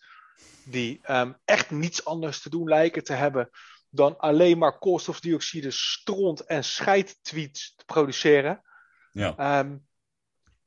Die 0.65 1.01
um, 1.11 1.37
echt 1.45 1.71
niets 1.71 2.05
anders 2.05 2.41
te 2.43 2.51
doen 2.51 2.69
lijken 2.69 3.05
te 3.05 3.13
hebben 3.13 3.51
dan 3.91 4.19
alleen 4.19 4.59
maar 4.59 4.79
koolstofdioxide, 4.79 5.71
stront 5.71 6.41
en 6.41 6.65
scheidtweets 6.65 7.75
te 7.75 7.85
produceren. 7.85 8.63
Ja. 9.11 9.59
Um, 9.59 9.87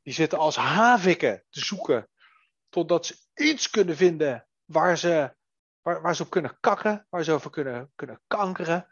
die 0.01 0.13
zitten 0.13 0.37
als 0.37 0.55
havikken 0.55 1.43
te 1.49 1.59
zoeken 1.59 2.09
totdat 2.69 3.05
ze 3.05 3.17
iets 3.35 3.69
kunnen 3.69 3.95
vinden 3.95 4.47
waar 4.65 4.97
ze, 4.97 5.35
waar, 5.81 6.01
waar 6.01 6.15
ze 6.15 6.23
op 6.23 6.29
kunnen 6.29 6.57
kakken, 6.59 7.07
waar 7.09 7.23
ze 7.23 7.31
over 7.31 7.49
kunnen, 7.49 7.91
kunnen 7.95 8.21
kankeren. 8.27 8.87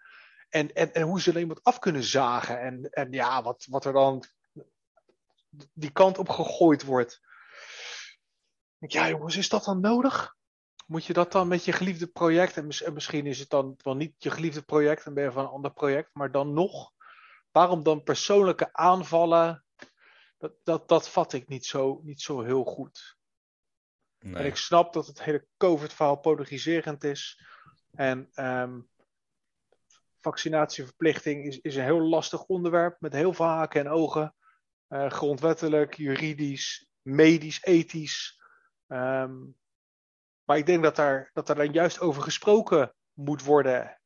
En, 0.49 0.73
en, 0.73 0.93
en 0.93 1.01
hoe 1.01 1.21
ze 1.21 1.31
er 1.31 1.39
iemand 1.39 1.63
af 1.63 1.79
kunnen 1.79 2.03
zagen. 2.03 2.59
En, 2.59 2.89
en 2.89 3.11
ja, 3.11 3.43
wat, 3.43 3.65
wat 3.69 3.85
er 3.85 3.93
dan 3.93 4.23
die 5.73 5.91
kant 5.91 6.17
op 6.17 6.29
gegooid 6.29 6.83
wordt. 6.83 7.21
Ja, 8.77 9.09
jongens, 9.09 9.37
is 9.37 9.49
dat 9.49 9.63
dan 9.63 9.79
nodig? 9.79 10.35
Moet 10.85 11.05
je 11.05 11.13
dat 11.13 11.31
dan 11.31 11.47
met 11.47 11.65
je 11.65 11.71
geliefde 11.71 12.07
project, 12.07 12.57
en, 12.57 12.93
misschien 12.93 13.25
is 13.25 13.39
het 13.39 13.49
dan 13.49 13.75
wel 13.77 13.95
niet 13.95 14.13
je 14.17 14.31
geliefde 14.31 14.61
project, 14.61 15.05
en 15.05 15.13
ben 15.13 15.23
je 15.23 15.31
van 15.31 15.43
een 15.43 15.49
ander 15.49 15.73
project, 15.73 16.09
maar 16.13 16.31
dan 16.31 16.53
nog, 16.53 16.91
waarom 17.51 17.83
dan 17.83 18.03
persoonlijke 18.03 18.73
aanvallen? 18.73 19.65
Dat, 20.37 20.53
dat, 20.63 20.87
dat 20.87 21.09
vat 21.09 21.33
ik 21.33 21.47
niet 21.47 21.65
zo, 21.65 21.99
niet 22.03 22.21
zo 22.21 22.41
heel 22.41 22.63
goed. 22.63 23.17
Nee. 24.19 24.35
En 24.35 24.45
ik 24.45 24.55
snap 24.55 24.93
dat 24.93 25.07
het 25.07 25.23
hele 25.23 25.47
COVID-verhaal 25.57 26.15
polariserend 26.15 27.03
is. 27.03 27.45
En 27.95 28.29
um, 28.35 28.89
vaccinatieverplichting 30.19 31.45
is, 31.45 31.59
is 31.59 31.75
een 31.75 31.83
heel 31.83 32.01
lastig 32.01 32.43
onderwerp 32.43 33.01
met 33.01 33.13
heel 33.13 33.33
veel 33.33 33.45
haken 33.45 33.79
en 33.79 33.91
ogen. 33.91 34.35
Uh, 34.93 35.10
grondwettelijk, 35.10 35.93
juridisch, 35.93 36.88
medisch, 37.01 37.63
ethisch. 37.63 38.41
Um, 38.88 39.56
maar 40.43 40.58
ik 40.58 40.65
denk 40.65 40.84
dat 40.84 40.95
daar, 40.95 41.30
dat 41.34 41.49
er 41.49 41.56
dan 41.56 41.71
juist 41.71 41.99
over 41.99 42.21
gesproken 42.21 42.93
moet 43.13 43.43
worden. 43.43 43.99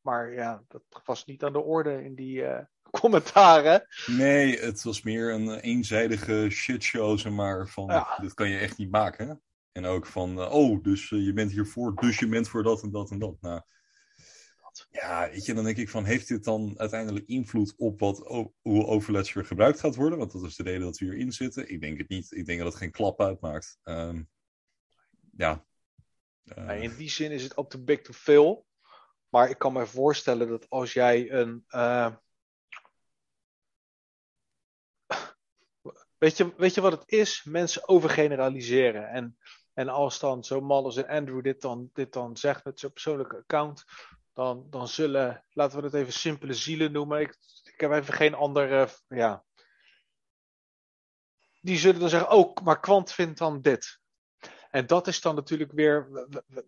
Maar 0.00 0.32
ja, 0.32 0.64
dat 0.68 0.82
was 1.04 1.24
niet 1.24 1.44
aan 1.44 1.52
de 1.52 1.62
orde 1.62 2.04
in 2.04 2.14
die 2.14 2.36
uh, 2.36 2.58
commentaren. 3.00 3.86
Nee, 4.06 4.58
het 4.58 4.82
was 4.82 5.02
meer 5.02 5.32
een 5.32 5.60
eenzijdige 5.60 6.50
shitshow, 6.50 7.18
zeg 7.18 7.32
maar. 7.32 7.68
Van, 7.68 7.86
ja. 7.86 8.18
dit 8.20 8.34
kan 8.34 8.48
je 8.48 8.58
echt 8.58 8.78
niet 8.78 8.90
maken. 8.90 9.42
En 9.72 9.86
ook 9.86 10.06
van, 10.06 10.40
oh, 10.40 10.82
dus 10.82 11.08
je 11.08 11.32
bent 11.32 11.52
hiervoor, 11.52 11.94
dus 11.94 12.18
je 12.18 12.28
bent 12.28 12.48
voor 12.48 12.62
dat 12.62 12.82
en 12.82 12.90
dat 12.90 13.10
en 13.10 13.18
dat. 13.18 13.36
Nou, 13.40 13.60
ja, 14.90 15.30
weet 15.30 15.44
je, 15.44 15.54
dan 15.54 15.64
denk 15.64 15.76
ik 15.76 15.88
van, 15.88 16.04
heeft 16.04 16.28
dit 16.28 16.44
dan 16.44 16.74
uiteindelijk 16.78 17.26
invloed 17.26 17.74
op 17.76 18.00
wat, 18.00 18.18
hoe 18.62 18.86
overletcher 18.86 19.44
gebruikt 19.44 19.80
gaat 19.80 19.94
worden? 19.94 20.18
Want 20.18 20.32
dat 20.32 20.42
is 20.42 20.56
de 20.56 20.62
reden 20.62 20.80
dat 20.80 20.98
we 20.98 21.04
hierin 21.04 21.32
zitten. 21.32 21.68
Ik 21.68 21.80
denk 21.80 21.98
het 21.98 22.08
niet. 22.08 22.32
Ik 22.32 22.46
denk 22.46 22.58
dat 22.58 22.68
het 22.68 22.76
geen 22.76 22.90
klap 22.90 23.20
uitmaakt. 23.20 23.78
Um, 23.84 24.28
ja. 25.36 25.64
Uh... 26.44 26.82
In 26.82 26.96
die 26.96 27.10
zin 27.10 27.30
is 27.30 27.42
het 27.42 27.58
up 27.58 27.68
to 27.68 27.78
big 27.78 28.00
to 28.00 28.12
fail. 28.12 28.66
Maar 29.28 29.50
ik 29.50 29.58
kan 29.58 29.72
me 29.72 29.86
voorstellen 29.86 30.48
dat 30.48 30.70
als 30.70 30.92
jij 30.92 31.32
een. 31.32 31.64
Uh... 31.68 32.14
Weet, 36.18 36.36
je, 36.36 36.54
weet 36.56 36.74
je 36.74 36.80
wat 36.80 36.92
het 36.92 37.04
is? 37.06 37.44
Mensen 37.44 37.88
overgeneraliseren. 37.88 39.08
En, 39.08 39.38
en 39.72 39.88
als 39.88 40.18
dan 40.18 40.44
zo'n 40.44 40.64
man 40.64 40.84
als 40.84 41.04
Andrew 41.04 41.42
dit 41.42 41.60
dan, 41.60 41.90
dit 41.92 42.12
dan 42.12 42.36
zegt 42.36 42.64
met 42.64 42.80
zijn 42.80 42.92
persoonlijke 42.92 43.36
account 43.36 43.84
dan, 44.34 44.66
dan 44.70 44.88
zullen, 44.88 45.44
laten 45.50 45.78
we 45.78 45.84
het 45.84 45.94
even 45.94 46.12
simpele 46.12 46.54
zielen 46.54 46.92
noemen. 46.92 47.20
Ik, 47.20 47.36
ik 47.62 47.80
heb 47.80 47.92
even 47.92 48.14
geen 48.14 48.34
andere, 48.34 48.88
ja. 49.08 49.44
Die 51.60 51.78
zullen 51.78 52.00
dan 52.00 52.08
zeggen, 52.08 52.30
oh, 52.30 52.56
maar 52.62 52.80
Kwant 52.80 53.12
vindt 53.12 53.38
dan 53.38 53.60
dit. 53.60 54.02
En 54.70 54.86
dat 54.86 55.06
is 55.06 55.20
dan 55.20 55.34
natuurlijk 55.34 55.72
weer, 55.72 56.08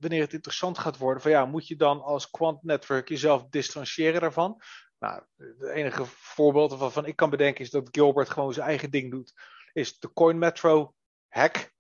wanneer 0.01 0.21
het 0.21 0.33
interessant 0.33 0.79
gaat 0.79 0.97
worden, 0.99 1.23
van 1.23 1.31
ja, 1.31 1.45
moet 1.45 1.67
je 1.67 1.77
dan 1.77 2.03
als 2.03 2.31
Quant 2.31 2.63
Network 2.63 3.09
jezelf 3.09 3.47
distancieren 3.49 4.21
daarvan? 4.21 4.63
Nou, 4.99 5.23
het 5.37 5.69
enige 5.69 6.05
voorbeeld 6.07 6.79
waarvan 6.79 7.07
ik 7.07 7.17
kan 7.17 7.31
bedenken 7.31 7.65
is 7.65 7.71
dat 7.71 7.89
Gilbert 7.91 8.31
gewoon 8.31 8.53
zijn 8.53 8.67
eigen 8.67 8.91
ding 8.91 9.11
doet, 9.11 9.33
is 9.73 9.99
de 9.99 10.13
Coin 10.13 10.39
Metro 10.39 10.95
hack, 11.29 11.53
tussen 11.53 11.73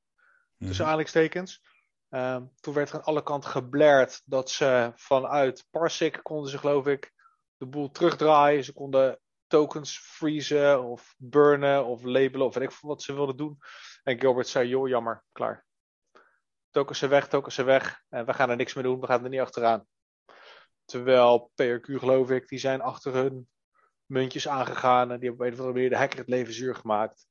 mm-hmm. 0.59 0.81
aanhalingstekens. 0.81 1.63
Um, 2.17 2.53
toen 2.61 2.75
werd 2.75 2.89
er 2.89 2.95
aan 2.95 3.05
alle 3.05 3.23
kanten 3.23 3.51
geblared 3.51 4.23
dat 4.25 4.51
ze 4.51 4.93
vanuit 4.95 5.67
Parsec 5.71 6.21
konden 6.23 6.51
ze 6.51 6.59
geloof 6.59 6.87
ik 6.87 7.13
de 7.57 7.67
boel 7.67 7.91
terugdraaien. 7.91 8.65
Ze 8.65 8.73
konden 8.73 9.21
tokens 9.47 9.99
freezen 9.99 10.83
of 10.85 11.15
burnen 11.19 11.85
of 11.85 12.03
labelen 12.03 12.47
of 12.47 12.55
weet 12.55 12.71
ik 12.71 12.79
wat 12.81 13.03
ze 13.03 13.15
wilden 13.15 13.37
doen. 13.37 13.59
En 14.03 14.21
Gilbert 14.21 14.49
zei, 14.49 14.69
joh, 14.69 14.89
jammer, 14.89 15.25
klaar. 15.33 15.67
Tokens 16.71 16.99
zijn 16.99 17.11
weg, 17.11 17.29
tokens 17.29 17.55
zijn 17.55 17.67
weg. 17.67 18.03
En 18.09 18.27
we 18.27 18.35
gaan 18.35 18.51
er 18.51 18.57
niks 18.57 18.75
meer 18.75 18.85
doen, 18.85 19.01
we 19.01 19.07
gaan 19.07 19.25
er 19.25 19.31
niet 19.31 19.41
achteraan. 19.41 19.87
Terwijl 20.85 21.51
PRQ 21.63 21.99
geloof 21.99 22.31
ik, 22.31 22.49
die 22.49 22.59
zijn 22.59 22.81
achter 22.81 23.15
hun 23.15 23.49
muntjes 24.07 24.49
aangegaan 24.49 25.11
en 25.11 25.21
die 25.21 25.29
hebben 25.29 25.47
op 25.47 25.53
een 25.53 25.53
of 25.53 25.59
andere 25.59 25.73
manier 25.73 25.91
de 25.91 25.97
hacker 25.97 26.19
het 26.19 26.29
leven 26.29 26.53
zuur 26.53 26.75
gemaakt. 26.75 27.27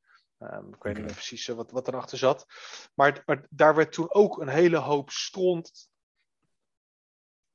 Um, 0.54 0.60
ik 0.60 0.64
weet 0.64 0.76
okay. 0.76 0.94
niet 0.94 1.04
meer 1.04 1.14
precies 1.14 1.48
uh, 1.48 1.56
wat, 1.56 1.72
wat 1.72 1.88
erachter 1.88 2.18
zat. 2.18 2.46
Maar, 2.94 3.24
maar 3.26 3.46
daar 3.50 3.76
werd 3.76 3.92
toen 3.92 4.14
ook 4.14 4.42
een 4.42 4.48
hele 4.48 4.78
hoop 4.78 5.10
stront 5.10 5.90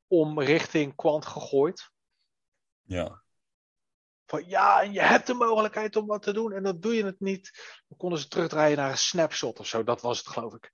om 0.07 0.41
richting 0.41 0.95
kwant 0.95 1.27
gegooid. 1.27 1.91
Ja. 2.83 3.23
Van 4.27 4.49
ja, 4.49 4.83
en 4.83 4.93
je 4.93 5.01
hebt 5.01 5.27
de 5.27 5.35
mogelijkheid 5.35 5.97
om 5.97 6.07
wat 6.07 6.23
te 6.23 6.33
doen 6.33 6.53
en 6.53 6.63
dan 6.63 6.81
doe 6.81 6.95
je 6.95 7.05
het 7.05 7.21
niet. 7.21 7.51
Dan 7.89 7.99
konden 7.99 8.19
ze 8.19 8.29
terugdraaien 8.29 8.77
naar 8.77 8.91
een 8.91 8.99
snapshot 8.99 9.59
of 9.59 9.67
zo. 9.67 9.85
Dat 9.85 10.01
was 10.01 10.19
het, 10.19 10.29
geloof 10.29 10.55
ik. 10.55 10.73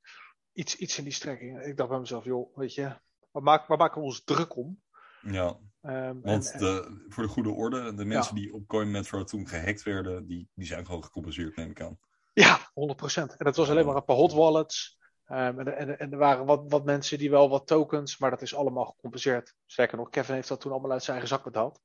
Iets, 0.53 0.77
iets 0.77 0.99
in 0.99 1.05
die 1.05 1.13
strekking. 1.13 1.63
Ik 1.63 1.77
dacht 1.77 1.91
bij 1.91 1.99
mezelf, 1.99 2.25
joh, 2.25 2.57
weet 2.57 2.75
je, 2.75 3.01
waar 3.31 3.43
maken, 3.43 3.69
waar 3.69 3.79
maken 3.79 4.01
we 4.01 4.07
ons 4.07 4.25
druk 4.25 4.57
om? 4.57 4.83
Ja, 5.21 5.59
Ehm, 5.87 6.21
want 6.21 6.51
en- 6.51 6.59
de, 6.59 7.05
voor 7.09 7.23
de 7.23 7.29
goede 7.29 7.51
orde, 7.51 7.95
de 7.95 8.05
mensen 8.05 8.37
Ja. 8.37 8.43
die 8.43 8.53
op 8.53 8.67
CoinMetro 8.67 9.25
toen 9.25 9.49
gehackt 9.49 9.83
werden, 9.83 10.27
die, 10.27 10.49
die 10.55 10.67
zijn 10.67 10.87
gewoon 10.87 11.05
gecompenseerd, 11.05 11.57
neem 11.57 11.71
ik 11.71 11.81
aan. 11.81 11.99
Ja, 12.43 12.59
100%. 12.59 13.37
En 13.37 13.45
dat 13.45 13.57
was 13.57 13.71
alleen 13.71 13.87
maar 13.87 13.97
een 13.97 14.05
paar 14.05 14.17
hot 14.17 14.33
wallets. 14.33 14.99
Ehm, 15.25 15.59
en, 15.61 15.77
en, 15.77 15.99
en 15.99 16.13
er 16.13 16.19
waren 16.19 16.47
wat, 16.47 16.65
wat 16.69 16.85
mensen 16.85 17.19
die 17.19 17.31
wel 17.31 17.49
wat 17.49 17.67
tokens, 17.67 18.19
maar 18.19 18.31
dat 18.31 18.43
is 18.43 18.55
allemaal 18.55 18.85
gecompenseerd. 18.85 19.55
Sterker 19.67 19.97
nog, 19.99 20.09
Kevin 20.09 20.35
heeft 20.35 20.49
dat 20.49 20.61
toen 20.61 20.73
allemaal 20.73 20.91
uit 20.93 21.03
zijn 21.03 21.17
eigen 21.19 21.35
zak 21.37 21.45
betaald. 21.45 21.81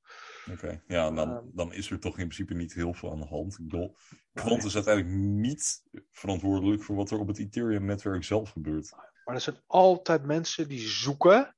Oké, 0.51 0.81
ja, 0.87 1.11
dan, 1.11 1.29
Ehm. 1.31 1.43
dan 1.45 1.73
is 1.73 1.89
er 1.91 1.99
toch 1.99 2.17
in 2.17 2.27
principe 2.27 2.53
niet 2.53 2.73
heel 2.73 2.93
veel 2.93 3.11
aan 3.11 3.19
de 3.19 3.25
hand. 3.27 3.53
Ik 3.53 3.67
bedoel, 3.67 3.95
Quant 4.33 4.63
is 4.63 4.75
uiteindelijk 4.75 5.15
niet 5.15 5.83
verantwoordelijk 6.11 6.83
voor 6.83 6.95
wat 6.95 7.11
er 7.11 7.19
op 7.19 7.27
het 7.27 7.39
Ethereum-netwerk 7.39 8.23
zelf 8.23 8.49
gebeurt. 8.49 8.91
Maar 9.25 9.35
er 9.35 9.41
zijn 9.41 9.61
altijd 9.67 10.25
mensen 10.25 10.67
die 10.67 10.87
zoeken 10.87 11.55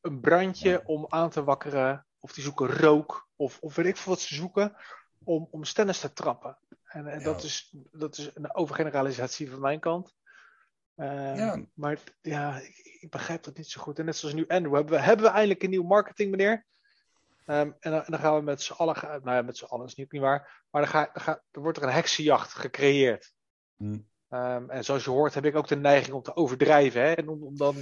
een 0.00 0.20
brandje 0.20 0.70
Ja. 0.70 0.80
om 0.84 1.06
aan 1.08 1.30
te 1.30 1.44
wakkeren. 1.44 2.06
Of 2.18 2.32
die 2.32 2.44
zoeken 2.44 2.68
rook. 2.68 3.28
Of, 3.36 3.58
of 3.60 3.74
weet 3.74 3.86
ik 3.86 3.96
veel 3.96 4.12
wat 4.12 4.20
ze 4.22 4.34
zoeken. 4.34 4.76
Om, 5.24 5.48
om 5.50 5.64
stennis 5.64 6.00
te 6.00 6.12
trappen. 6.12 6.58
En, 6.96 7.06
en 7.06 7.18
Ja. 7.18 7.24
dat, 7.24 7.42
is, 7.42 7.74
dat 7.92 8.18
is 8.18 8.30
een 8.34 8.54
overgeneralisatie 8.54 9.50
van 9.50 9.60
mijn 9.60 9.80
kant. 9.80 10.14
Ehm, 10.96 11.36
Ja. 11.36 11.64
Maar 11.74 11.98
ja, 12.20 12.58
ik, 12.58 12.98
ik 13.00 13.10
begrijp 13.10 13.42
dat 13.42 13.56
niet 13.56 13.68
zo 13.68 13.80
goed. 13.80 13.98
En 13.98 14.04
net 14.04 14.16
zoals 14.16 14.34
nu 14.34 14.44
Andrew, 14.46 14.74
hebben 14.74 14.94
we, 14.94 15.00
hebben 15.00 15.24
we 15.26 15.30
eindelijk 15.32 15.62
een 15.62 15.70
nieuw 15.70 15.82
marketing 15.82 16.30
meneer. 16.30 16.66
Ehm, 17.44 17.70
en, 17.80 17.90
dan, 17.90 18.04
en 18.04 18.10
dan 18.10 18.20
gaan 18.20 18.34
we 18.36 18.42
met 18.42 18.62
z'n 18.62 18.72
allen, 18.72 18.96
nou 19.02 19.30
ja, 19.36 19.42
met 19.42 19.56
z'n 19.56 19.64
allen 19.64 19.86
is 19.86 19.94
niet, 19.94 20.12
niet 20.12 20.20
waar. 20.20 20.64
Maar 20.70 20.82
dan, 20.82 20.90
ga, 20.90 21.10
dan, 21.12 21.22
ga, 21.22 21.42
dan 21.50 21.62
wordt 21.62 21.78
er 21.78 21.84
een 21.84 21.92
heksenjacht 21.92 22.52
gecreëerd. 22.52 23.32
Hm. 23.76 23.98
Ehm, 24.28 24.70
en 24.70 24.84
zoals 24.84 25.04
je 25.04 25.10
hoort 25.10 25.34
heb 25.34 25.44
ik 25.44 25.56
ook 25.56 25.68
de 25.68 25.76
neiging 25.76 26.14
om 26.14 26.22
te 26.22 26.36
overdrijven. 26.36 27.00
Hè? 27.02 27.12
En 27.12 27.28
om, 27.28 27.42
om 27.42 27.56
dan 27.56 27.76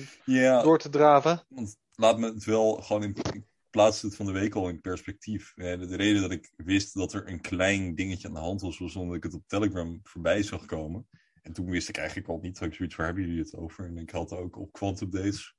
door 0.63 0.79
te 0.79 0.89
draven. 0.89 1.45
want 1.49 1.77
laat 1.95 2.19
me 2.19 2.27
het 2.27 2.45
wel 2.45 2.75
gewoon 2.75 3.03
in. 3.03 3.44
Ik 3.75 3.81
plaatste 3.81 4.07
het 4.07 4.17
van 4.17 4.27
de 4.27 4.33
week 4.33 4.55
al 4.55 4.69
in 4.69 4.81
perspectief. 4.81 5.53
De, 5.55 5.87
de 5.87 5.97
reden 5.97 6.23
dat 6.23 6.31
ik 6.31 6.53
wist 6.57 6.95
dat 6.95 7.13
er 7.13 7.29
een 7.29 7.41
klein 7.41 7.95
dingetje 7.95 8.29
aan 8.29 8.35
de 8.35 8.41
hand 8.41 8.61
was, 8.61 8.79
was 8.79 8.97
omdat 8.97 9.17
ik 9.17 9.23
het 9.23 9.35
op 9.35 9.47
Telegram 9.47 10.01
voorbij 10.03 10.43
zag 10.43 10.65
komen. 10.65 11.09
En 11.43 11.53
toen 11.53 11.71
wist 11.71 11.89
ik 11.89 11.97
eigenlijk 11.97 12.29
al 12.29 12.39
niet, 12.39 12.61
ik 12.61 12.75
zoiets, 12.75 12.97
waar 12.97 13.07
hebben 13.07 13.25
jullie 13.25 13.41
het 13.41 13.57
over? 13.57 13.85
En 13.85 13.99
ik 13.99 14.11
had 14.11 14.33
ook 14.33 14.57
op 14.59 14.73
Quantum 14.73 15.11
Dates. 15.11 15.55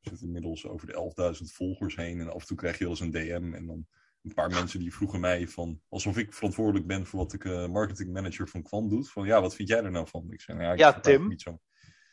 Ik 0.00 0.10
zit 0.10 0.22
inmiddels 0.22 0.66
over 0.66 0.86
de 0.86 1.36
11.000 1.38 1.54
volgers 1.54 1.96
heen. 1.96 2.20
En 2.20 2.32
af 2.32 2.40
en 2.40 2.46
toe 2.46 2.56
krijg 2.56 2.78
je 2.78 2.84
wel 2.84 2.92
eens 2.92 3.00
een 3.00 3.10
DM. 3.10 3.54
En 3.54 3.66
dan 3.66 3.86
een 4.22 4.34
paar 4.34 4.50
mensen 4.50 4.80
die 4.80 4.94
vroegen 4.94 5.20
mij 5.20 5.48
van, 5.48 5.80
alsof 5.88 6.18
ik 6.18 6.34
verantwoordelijk 6.34 6.86
ben 6.86 7.06
voor 7.06 7.18
wat 7.18 7.32
ik 7.32 7.44
eh 7.44 7.68
marketing 7.68 8.12
manager 8.12 8.48
van 8.48 8.62
Quant 8.62 8.90
doet. 8.90 9.10
Van 9.10 9.26
ja, 9.26 9.40
wat 9.40 9.54
vind 9.54 9.68
jij 9.68 9.82
er 9.82 9.90
nou 9.90 10.08
van? 10.08 10.32
Ik 10.32 10.40
zei, 10.40 10.58
nou 10.58 10.68
ja, 10.68 10.74
ik 10.74 10.94
Ja, 10.94 11.00
Tim. 11.00 11.28
Niet 11.28 11.42
zo. 11.42 11.60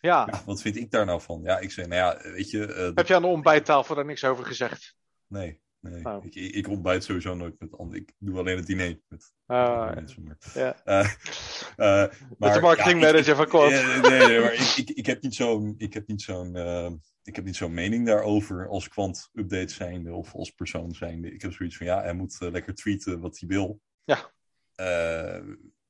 Ja. 0.01 0.27
Ja, 0.31 0.41
wat 0.45 0.61
vind 0.61 0.75
ik 0.75 0.91
daar 0.91 1.05
nou 1.05 1.21
van? 1.21 1.41
Ja, 1.43 1.59
ik 1.59 1.71
zei, 1.71 1.87
nou 1.87 2.01
ja, 2.01 2.31
weet 2.31 2.49
je. 2.49 2.73
eh, 2.73 2.91
Heb 2.95 3.07
je 3.07 3.15
aan 3.15 3.21
de 3.21 3.27
ontbijttafel 3.27 3.95
daar 3.95 4.05
niks 4.05 4.23
over 4.23 4.45
gezegd? 4.45 4.95
Nee, 5.27 5.61
nee. 5.79 6.05
Oh. 6.05 6.25
Ik, 6.25 6.35
ik, 6.35 6.67
ontbijt 6.67 7.03
sowieso 7.03 7.35
nooit 7.35 7.59
met 7.59 7.77
anderen. 7.77 8.01
Ik 8.01 8.13
doe 8.19 8.37
alleen 8.37 8.57
het 8.57 8.65
diner 8.65 8.99
met 9.07 9.33
Ah, 9.45 9.95
mensen. 9.95 10.23
Maar, 10.23 10.37
Ja. 10.53 10.75
eh, 10.83 10.99
eh, 11.75 12.09
Met 12.29 12.39
maar, 12.39 12.53
de 12.53 12.59
marketing 12.61 13.01
ja, 13.01 13.07
ik- 13.07 13.13
manager 13.13 13.35
van 13.35 13.71
eh, 13.71 14.01
nee, 14.01 14.27
nee, 14.27 14.39
maar 14.39 14.53
ik, 14.53 14.73
ik, 14.75 14.89
ik 14.89 15.05
heb 15.05 15.21
niet 15.21 15.35
zo'n, 15.35 15.75
ik 15.77 15.93
heb 15.93 16.07
niet 16.07 16.21
zo'n, 16.21 16.55
ik 17.23 17.35
heb 17.35 17.45
niet 17.45 17.55
zo'n 17.55 17.73
mening 17.73 18.05
daarover 18.05 18.67
als 18.67 18.87
kwant 18.87 19.29
update 19.33 19.73
zijnde 19.73 20.13
of 20.13 20.33
als 20.33 20.51
persoon 20.51 20.91
zijnde. 20.93 21.33
Ik 21.33 21.41
heb 21.41 21.53
zoiets 21.53 21.77
van 21.77 21.85
ja, 21.85 22.01
hij 22.01 22.13
moet 22.13 22.37
lekker 22.39 22.75
tweeten 22.75 23.19
wat 23.19 23.39
hij 23.39 23.49
wil. 23.49 23.81
Ja. 24.03 24.31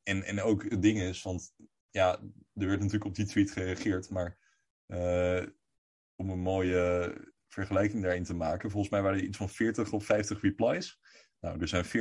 En, 0.03 0.23
en 0.23 0.41
ook 0.41 0.63
het 0.63 0.81
ding 0.81 0.99
is, 1.01 1.21
want 1.21 1.53
ja, 1.89 2.19
er 2.57 2.67
werd 2.67 2.79
natuurlijk 2.79 3.05
op 3.05 3.15
die 3.15 3.25
tweet 3.25 3.51
gereageerd, 3.51 4.09
maar 4.09 4.37
eh, 4.85 5.43
om 6.15 6.29
een 6.29 6.39
mooie 6.39 7.13
vergelijking 7.47 8.03
daarin 8.03 8.23
te 8.23 8.33
maken, 8.35 8.71
volgens 8.71 8.91
mij 8.91 9.01
waren 9.01 9.17
er 9.17 9.23
iets 9.23 9.37
van 9.37 9.49
40 9.49 9.91
of 9.91 10.05
50 10.05 10.41
replies. 10.41 10.99
Nou, 11.39 11.59
er 11.59 11.67
zijn 11.67 11.85
40.000 11.85 11.91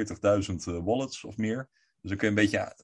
eh, 0.66 0.84
wallets 0.84 1.24
of 1.24 1.36
meer. 1.36 1.68
Dus 2.00 2.10
dan 2.10 2.16
kun 2.18 2.28
je 2.30 2.34
een 2.36 2.42
beetje 2.42 2.56
ja, 2.56 2.76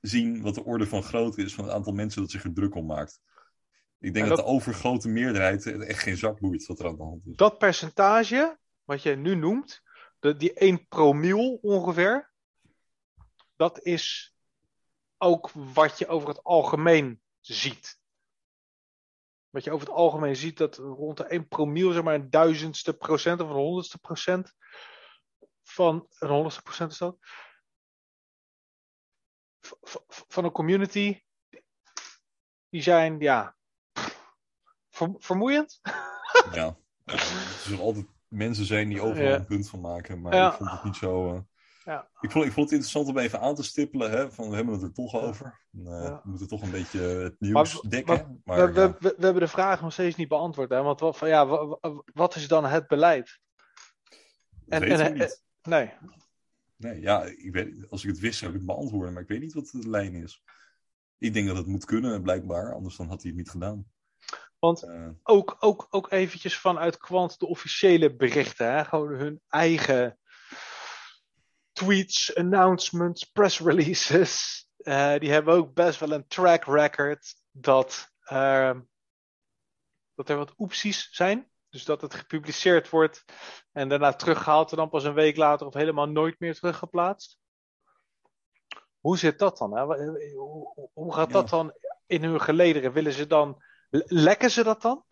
zien 0.00 0.42
wat 0.42 0.54
de 0.54 0.64
orde 0.64 0.86
van 0.86 1.02
grootte 1.02 1.42
is 1.42 1.54
van 1.54 1.64
het 1.64 1.72
aantal 1.72 1.92
mensen 1.92 2.20
dat 2.22 2.30
zich 2.30 2.44
er 2.44 2.52
druk 2.52 2.74
om 2.74 2.86
maakt. 2.86 3.20
Ik 3.98 4.12
denk 4.14 4.24
En 4.24 4.28
dat, 4.28 4.36
dat- 4.36 4.46
de 4.46 4.52
overgrote 4.52 5.08
meerderheid 5.08 5.66
echt 5.66 6.02
geen 6.02 6.16
zak 6.16 6.40
boeit 6.40 6.66
wat 6.66 6.78
er 6.78 6.86
aan 6.86 6.96
de 6.96 7.02
hand 7.02 7.26
is. 7.26 7.36
Dat 7.36 7.58
percentage, 7.58 8.58
wat 8.84 9.02
je 9.02 9.16
nu 9.16 9.34
noemt, 9.34 9.82
de, 10.18 10.36
die 10.36 10.52
1 10.52 10.88
promiel 10.88 11.54
ongeveer, 11.62 12.32
dat 13.56 13.82
is 13.84 14.29
ook 15.22 15.50
wat 15.52 15.98
je 15.98 16.06
over 16.08 16.28
het 16.28 16.44
algemeen 16.44 17.22
ziet. 17.40 17.98
Wat 19.50 19.64
je 19.64 19.70
over 19.72 19.86
het 19.86 19.96
algemeen 19.96 20.36
ziet, 20.36 20.56
dat 20.56 20.76
rond 20.76 21.16
de 21.16 21.24
1 21.24 21.48
promiel, 21.48 21.92
zeg 21.92 22.02
maar 22.02 22.14
een 22.14 22.30
duizendste 22.30 22.94
procent 22.96 23.40
of 23.40 23.48
een 23.48 23.54
honderdste 23.54 23.98
procent 23.98 24.54
van 25.62 26.06
een 26.18 26.28
honderdste 26.28 26.62
procent 26.62 26.92
is 26.92 26.98
dat. 26.98 27.16
Van 30.06 30.44
een 30.44 30.50
community, 30.52 31.22
die 32.68 32.82
zijn, 32.82 33.18
ja, 33.20 33.56
ver- 34.90 35.14
vermoeiend. 35.18 35.80
Ja. 36.52 36.76
Er 37.04 37.18
zullen 37.64 37.80
altijd 37.84 38.06
mensen 38.28 38.64
zijn 38.64 38.88
die 38.88 39.00
overal 39.00 39.28
Ja. 39.28 39.34
een 39.34 39.46
punt 39.46 39.68
van 39.68 39.80
maken, 39.80 40.20
maar 40.20 40.34
Ja. 40.34 40.50
ik 40.50 40.56
vond 40.56 40.70
het 40.70 40.84
niet 40.84 40.96
zo. 40.96 41.34
eh, 41.34 41.40
Ja. 41.90 42.08
ik, 42.20 42.30
vond, 42.30 42.44
ik 42.44 42.52
vond 42.52 42.70
het 42.70 42.78
interessant 42.78 43.08
om 43.08 43.18
even 43.18 43.40
aan 43.40 43.54
te 43.54 43.62
stippelen, 43.62 44.10
hè, 44.10 44.30
van 44.30 44.48
we 44.50 44.56
hebben 44.56 44.74
het 44.74 44.82
er 44.82 44.92
toch 44.92 45.14
over. 45.14 45.46
Eh, 45.46 45.82
Ja. 45.84 46.20
We 46.22 46.28
moeten 46.30 46.48
toch 46.48 46.62
een 46.62 46.70
beetje 46.70 47.00
het 47.00 47.34
nieuws 47.38 47.82
Maar- 47.82 47.90
dekken. 47.90 48.40
Maar, 48.44 48.72
we, 48.72 48.80
we, 48.80 48.94
we, 48.98 49.14
we 49.18 49.24
hebben 49.24 49.42
de 49.42 49.48
vraag 49.48 49.80
nog 49.80 49.92
steeds 49.92 50.16
niet 50.16 50.28
beantwoord. 50.28 50.70
Hè? 50.70 50.82
Want 50.82 51.00
wat, 51.00 51.18
van, 51.18 51.28
ja, 51.28 51.46
wa- 51.46 51.66
wa- 51.66 52.02
wat 52.12 52.34
is 52.36 52.48
dan 52.48 52.64
het 52.64 52.86
beleid? 52.86 53.38
En- 54.68 54.82
en- 54.82 55.14
niet. 55.14 55.42
Nee. 55.62 55.92
Nee, 56.76 57.00
ja, 57.00 57.22
ik 57.24 57.52
weet, 57.52 57.90
als 57.90 58.02
ik 58.04 58.10
het 58.10 58.18
wist 58.18 58.38
zou 58.38 58.50
ik 58.52 58.56
het 58.56 58.66
beantwoorden, 58.66 59.12
maar 59.12 59.22
ik 59.22 59.28
weet 59.28 59.40
niet 59.40 59.52
wat 59.52 59.66
de 59.72 59.88
lijn 59.88 60.14
is. 60.14 60.42
Ik 61.18 61.32
denk 61.32 61.46
dat 61.46 61.56
het 61.56 61.66
moet 61.66 61.84
kunnen, 61.84 62.22
blijkbaar, 62.22 62.74
anders 62.74 62.96
dan 62.96 63.08
had 63.08 63.22
hij 63.22 63.30
het 63.30 63.40
niet 63.40 63.50
gedaan. 63.50 63.86
Want 64.58 64.82
Eh, 64.82 65.08
ook, 65.22 65.56
ook, 65.60 65.86
ook 65.90 66.10
eventjes 66.10 66.58
vanuit 66.58 66.96
Quant 66.96 67.38
de 67.38 67.46
officiële 67.46 68.14
berichten. 68.16 68.72
Hè? 68.72 68.84
Gewoon 68.84 69.14
hun 69.14 69.40
eigen 69.48 70.18
tweets, 71.72 72.34
announcements, 72.36 73.24
press 73.24 73.60
releases. 73.60 74.58
Eh, 74.80 75.18
die 75.18 75.30
hebben 75.30 75.54
ook 75.54 75.74
best 75.74 76.00
wel 76.00 76.12
een 76.12 76.26
track 76.26 76.64
record 76.64 77.34
dat, 77.50 78.10
ehm, 78.22 78.80
dat 80.14 80.28
er 80.28 80.36
wat 80.36 80.54
oepsies 80.58 81.08
zijn. 81.12 81.50
Dus 81.68 81.84
dat 81.84 82.00
het 82.00 82.14
gepubliceerd 82.14 82.88
wordt 82.88 83.24
en 83.72 83.88
daarna 83.88 84.12
teruggehaald 84.12 84.70
en 84.70 84.76
dan 84.76 84.88
pas 84.88 85.04
een 85.04 85.14
week 85.14 85.36
later 85.36 85.66
of 85.66 85.74
helemaal 85.74 86.06
nooit 86.06 86.38
meer 86.40 86.54
teruggeplaatst. 86.54 87.38
Hoe 89.00 89.18
zit 89.18 89.38
dat 89.38 89.58
dan? 89.58 89.76
Hè? 89.76 89.82
Hoe- 89.84 90.32
Hoe, 90.34 90.90
hoe 90.92 91.14
gaat 91.14 91.30
dat 91.32 91.48
dan 91.48 91.74
in 92.06 92.22
hun 92.24 92.40
gelederen? 92.40 92.92
Willen 92.92 93.12
ze 93.12 93.26
dan, 93.26 93.62
le- 93.90 94.04
lekken 94.06 94.50
ze 94.50 94.62
dat 94.62 94.82
dan? 94.82 95.04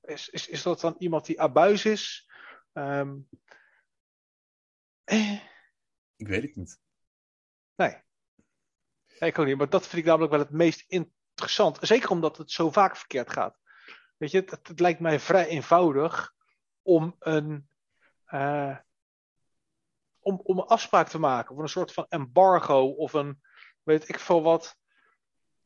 Is, 0.00 0.28
is, 0.28 0.48
is 0.48 0.62
dat 0.62 0.80
dan 0.80 0.94
iemand 0.98 1.26
die 1.26 1.40
abuis 1.40 1.84
is? 1.84 2.30
Ehm, 2.72 3.16
eh, 5.04 5.40
ik 6.18 6.28
weet 6.28 6.42
het 6.42 6.56
niet. 6.56 6.78
nee. 7.74 7.96
nee. 9.18 9.30
Ik 9.30 9.38
ook 9.38 9.46
niet, 9.46 9.56
maar 9.56 9.68
dat 9.68 9.86
vind 9.86 10.02
ik 10.02 10.04
namelijk 10.04 10.32
wel 10.32 10.40
het 10.40 10.50
meest 10.50 10.84
interessant. 10.88 11.78
Zeker 11.80 12.10
omdat 12.10 12.36
het 12.36 12.50
zo 12.50 12.70
vaak 12.70 12.96
verkeerd 12.96 13.30
gaat. 13.30 13.58
Weet 14.16 14.30
je, 14.30 14.40
het, 14.40 14.68
het 14.68 14.80
lijkt 14.80 15.00
mij 15.00 15.20
vrij 15.20 15.46
eenvoudig 15.46 16.34
om 16.82 17.16
een, 17.18 17.68
eh, 18.24 18.76
om, 20.18 20.40
om 20.42 20.58
een 20.58 20.66
afspraak 20.66 21.08
te 21.08 21.18
maken. 21.18 21.54
Of 21.54 21.62
een 21.62 21.68
soort 21.68 21.92
van 21.92 22.06
embargo 22.08 22.86
of 22.86 23.12
een, 23.12 23.40
weet 23.82 24.08
ik 24.08 24.18
veel 24.18 24.42
wat. 24.42 24.76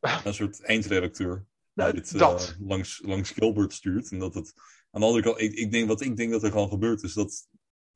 Een 0.01 0.35
soort 0.35 0.63
eindredacteur. 0.63 1.45
Nou, 1.75 1.93
die 1.93 2.01
dit 2.01 2.13
eh, 2.13 2.19
dat. 2.19 2.57
langs, 2.61 3.03
langs 3.05 3.31
Gilbert 3.31 3.73
stuurt. 3.73 4.11
En 4.11 4.19
dat 4.19 4.35
het 4.35 4.53
aan 4.91 5.01
de 5.01 5.07
andere 5.07 5.25
kant, 5.25 5.41
ik, 5.41 5.53
ik 5.53 5.71
denk, 5.71 5.89
wat 5.89 6.01
ik 6.01 6.17
denk 6.17 6.31
dat 6.31 6.43
er 6.43 6.51
gewoon 6.51 6.69
gebeurt, 6.69 7.03
is 7.03 7.13
dat. 7.13 7.49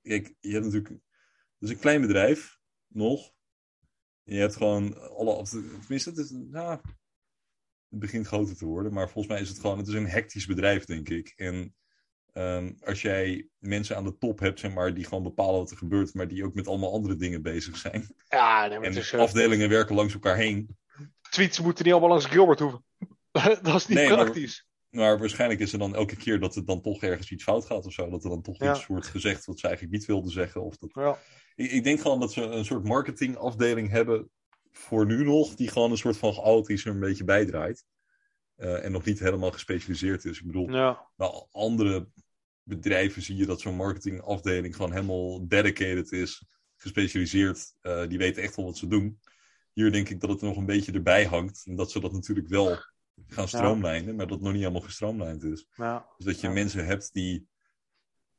Kijk, 0.02 0.34
je 0.40 0.52
hebt 0.52 0.64
natuurlijk. 0.64 1.00
Het 1.58 1.68
is 1.68 1.70
een 1.70 1.80
klein 1.80 2.00
bedrijf, 2.00 2.58
nog. 2.88 3.32
Je 4.22 4.38
hebt 4.38 4.56
gewoon 4.56 5.10
alle. 5.16 5.42
Tenminste, 5.80 6.10
het, 6.10 6.18
is, 6.18 6.34
ja, 6.50 6.80
het 7.88 7.98
begint 7.98 8.26
groter 8.26 8.56
te 8.56 8.64
worden. 8.64 8.92
Maar 8.92 9.10
volgens 9.10 9.34
mij 9.34 9.42
is 9.42 9.48
het 9.48 9.58
gewoon. 9.58 9.78
Het 9.78 9.88
is 9.88 9.94
een 9.94 10.08
hectisch 10.08 10.46
bedrijf, 10.46 10.84
denk 10.84 11.08
ik. 11.08 11.32
En 11.36 11.74
ehm, 12.32 12.72
als 12.80 13.02
jij 13.02 13.48
mensen 13.58 13.96
aan 13.96 14.04
de 14.04 14.18
top 14.18 14.38
hebt, 14.38 14.60
zeg 14.60 14.72
maar, 14.72 14.94
die 14.94 15.04
gewoon 15.04 15.22
bepalen 15.22 15.60
wat 15.60 15.70
er 15.70 15.76
gebeurt, 15.76 16.14
maar 16.14 16.28
die 16.28 16.44
ook 16.44 16.54
met 16.54 16.68
allemaal 16.68 16.92
andere 16.92 17.16
dingen 17.16 17.42
bezig 17.42 17.76
zijn. 17.76 18.14
Ja, 18.28 18.66
nee, 18.66 18.78
En 18.78 18.96
eh, 18.96 19.12
afdelingen 19.12 19.68
werken 19.68 19.94
langs 19.94 20.14
elkaar 20.14 20.36
heen. 20.36 20.76
tweets 21.30 21.60
moeten 21.60 21.84
niet 21.84 21.92
allemaal 21.92 22.10
langs 22.10 22.26
Gilbert 22.26 22.60
hoeven. 22.60 22.84
dat 23.62 23.74
is 23.74 23.86
niet 23.86 23.98
Nee, 23.98 24.08
praktisch. 24.08 24.65
Maar 24.96 25.18
waarschijnlijk 25.18 25.60
is 25.60 25.72
er 25.72 25.78
dan 25.78 25.94
elke 25.94 26.16
keer 26.16 26.40
dat 26.40 26.56
er 26.56 26.64
dan 26.64 26.80
toch 26.80 27.02
ergens 27.02 27.30
iets 27.30 27.42
fout 27.42 27.64
gaat 27.64 27.86
of 27.86 27.92
zo. 27.92 28.08
Dat 28.10 28.24
er 28.24 28.30
dan 28.30 28.42
toch 28.42 28.58
Ja. 28.58 28.74
iets 28.74 28.86
wordt 28.86 29.06
gezegd 29.06 29.44
wat 29.44 29.58
ze 29.58 29.66
eigenlijk 29.66 29.96
niet 29.96 30.06
wilden 30.06 30.30
zeggen. 30.30 30.62
Of 30.62 30.76
dat... 30.76 30.90
Ja. 30.94 31.18
ik, 31.54 31.70
ik 31.70 31.84
denk 31.84 32.00
gewoon 32.00 32.20
dat 32.20 32.32
ze 32.32 32.42
een 32.42 32.64
soort 32.64 32.84
marketingafdeling 32.84 33.90
hebben 33.90 34.30
voor 34.72 35.06
nu 35.06 35.24
nog. 35.24 35.54
Die 35.54 35.68
gewoon 35.68 35.90
een 35.90 35.96
soort 35.96 36.16
van 36.16 36.32
chaotisch 36.32 36.84
er 36.84 36.90
een 36.90 37.00
beetje 37.00 37.24
bijdraait. 37.24 37.84
Eh, 38.56 38.84
en 38.84 38.92
nog 38.92 39.04
niet 39.04 39.18
helemaal 39.18 39.50
gespecialiseerd 39.52 40.24
is. 40.24 40.38
Ik 40.40 40.46
bedoel, 40.46 40.70
Ja. 40.72 41.06
bij 41.16 41.46
andere 41.52 42.08
bedrijven 42.62 43.22
zie 43.22 43.36
je 43.36 43.46
dat 43.46 43.60
zo'n 43.60 43.76
marketingafdeling 43.76 44.76
gewoon 44.76 44.92
helemaal 44.92 45.48
dedicated 45.48 46.12
is. 46.12 46.44
Gespecialiseerd. 46.76 47.74
Eh, 47.80 48.06
die 48.08 48.18
weten 48.18 48.42
echt 48.42 48.56
wel 48.56 48.64
wat 48.64 48.76
ze 48.76 48.86
doen. 48.86 49.20
Hier 49.72 49.92
denk 49.92 50.08
ik 50.08 50.20
dat 50.20 50.30
het 50.30 50.40
er 50.40 50.46
nog 50.46 50.56
een 50.56 50.66
beetje 50.66 50.92
erbij 50.92 51.24
hangt. 51.24 51.62
En 51.66 51.76
dat 51.76 51.90
ze 51.90 52.00
dat 52.00 52.12
natuurlijk 52.12 52.48
wel 52.48 52.78
gaan 53.26 53.48
stroomlijnen. 53.48 54.16
Maar 54.16 54.26
dat 54.26 54.40
nog 54.40 54.52
niet 54.52 54.60
helemaal 54.60 54.80
gestroomlijnd 54.80 55.42
is. 55.42 55.66
Ja. 55.76 56.06
Dus 56.16 56.26
dat 56.26 56.40
je 56.40 56.48
mensen 56.48 56.86
hebt 56.86 57.12
die 57.12 57.48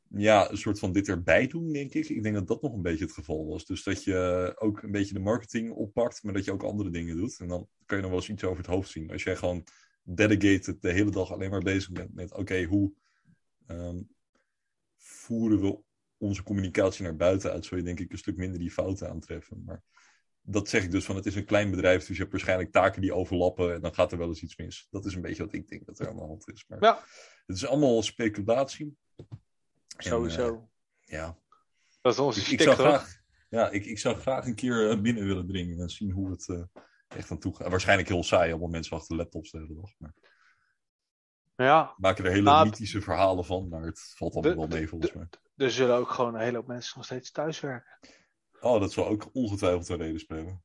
ja, 0.09 0.51
een 0.51 0.57
soort 0.57 0.79
van 0.79 0.91
dit 0.91 1.07
erbij 1.07 1.47
doen, 1.47 1.71
denk 1.71 1.93
ik. 1.93 2.09
Ik 2.09 2.23
denk 2.23 2.35
dat 2.35 2.47
dat 2.47 2.61
nog 2.61 2.73
een 2.73 2.81
beetje 2.81 3.03
het 3.03 3.13
geval 3.13 3.47
was. 3.47 3.65
Dus 3.65 3.83
dat 3.83 4.03
je 4.03 4.53
ook 4.59 4.81
een 4.81 4.91
beetje 4.91 5.13
de 5.13 5.19
marketing 5.19 5.71
oppakt, 5.71 6.23
maar 6.23 6.33
dat 6.33 6.45
je 6.45 6.51
ook 6.51 6.63
andere 6.63 6.89
dingen 6.89 7.15
doet. 7.15 7.39
En 7.39 7.47
dan 7.47 7.67
kan 7.85 7.97
je 7.97 8.03
nog 8.03 8.11
wel 8.11 8.21
eens 8.21 8.29
iets 8.29 8.43
over 8.43 8.57
het 8.57 8.65
hoofd 8.65 8.89
zien. 8.89 9.11
Als 9.11 9.23
jij 9.23 9.35
gewoon 9.35 9.63
dedicated 10.03 10.81
de 10.81 10.91
hele 10.91 11.11
dag 11.11 11.31
alleen 11.31 11.49
maar 11.49 11.61
bezig 11.61 11.91
bent 11.91 12.13
met, 12.13 12.33
oké, 12.33 12.63
hoe 12.63 12.93
ehm, 13.65 14.01
voeren 14.97 15.61
we 15.61 15.79
onze 16.17 16.43
communicatie 16.43 17.03
naar 17.03 17.15
buiten 17.15 17.51
uit, 17.51 17.65
zul 17.65 17.77
je 17.77 17.83
denk 17.83 17.99
ik 17.99 18.11
een 18.11 18.17
stuk 18.17 18.37
minder 18.37 18.59
die 18.59 18.71
fouten 18.71 19.09
aantreffen. 19.09 19.63
Maar 19.65 19.83
dat 20.49 20.69
zeg 20.69 20.83
ik 20.83 20.91
dus 20.91 21.05
van, 21.05 21.15
het 21.15 21.25
is 21.25 21.35
een 21.35 21.45
klein 21.45 21.71
bedrijf, 21.71 21.99
dus 21.99 22.15
je 22.15 22.21
hebt 22.21 22.31
waarschijnlijk 22.31 22.71
taken 22.71 23.01
die 23.01 23.13
overlappen 23.13 23.73
en 23.73 23.81
dan 23.81 23.93
gaat 23.93 24.11
er 24.11 24.17
wel 24.17 24.27
eens 24.27 24.41
iets 24.41 24.55
mis. 24.57 24.87
Dat 24.89 25.05
is 25.05 25.13
een 25.15 25.21
beetje 25.21 25.43
wat 25.45 25.53
ik 25.53 25.67
denk 25.67 25.85
dat 25.85 25.99
er 25.99 26.07
aan 26.09 26.15
de 26.15 26.21
hand 26.21 26.47
is. 26.47 26.65
Maar 26.67 26.81
Ja. 26.83 27.03
het 27.45 27.55
is 27.55 27.65
allemaal 27.67 28.01
speculatie. 28.03 28.97
En, 29.15 29.25
Sowieso. 29.97 30.69
eh, 31.05 31.13
ja, 31.19 31.37
dat 32.01 32.13
is 32.13 32.19
onze 32.19 32.39
ik, 32.39 32.47
ik 32.47 32.53
stick, 32.53 32.61
zou 32.61 32.75
graag, 32.75 33.21
ja 33.49 33.69
ik, 33.69 33.85
ik 33.85 33.99
zou 33.99 34.15
graag 34.17 34.45
een 34.45 34.55
keer 34.55 34.89
eh, 34.89 35.01
binnen 35.01 35.25
willen 35.25 35.47
dringen 35.47 35.79
en 35.79 35.89
zien 35.89 36.11
hoe 36.11 36.29
het 36.31 36.49
eh, 36.49 36.63
echt 37.07 37.31
aan 37.31 37.39
toe 37.39 37.55
gaat. 37.55 37.69
Waarschijnlijk 37.69 38.07
heel 38.09 38.23
saai, 38.23 38.49
allemaal 38.51 38.69
mensen 38.69 38.97
achter 38.97 39.15
laptops 39.15 39.51
de 39.51 39.57
hele 39.57 39.73
dag. 39.75 39.91
Maar 39.97 40.13
Ja. 41.55 41.93
maken 41.97 42.25
er 42.25 42.31
hele 42.31 42.51
het- 42.57 42.65
mythische 42.65 43.01
verhalen 43.01 43.45
van, 43.45 43.67
maar 43.69 43.81
het 43.81 44.13
valt 44.15 44.33
allemaal 44.33 44.51
De- 44.51 44.57
wel 44.57 44.67
mee 44.79 44.87
volgens 44.87 45.13
mij. 45.13 45.27
Er 45.55 45.71
zullen 45.71 45.95
ook 45.95 46.09
gewoon 46.09 46.35
een 46.35 46.41
hele 46.41 46.57
hoop 46.57 46.67
mensen 46.67 46.93
nog 46.95 47.05
steeds 47.05 47.31
thuiswerken. 47.31 47.99
Oh, 48.59 48.79
dat 48.79 48.91
zal 48.91 49.07
ook 49.07 49.29
ongetwijfeld 49.33 49.89
een 49.89 49.97
reden 49.97 50.19
spelen. 50.19 50.63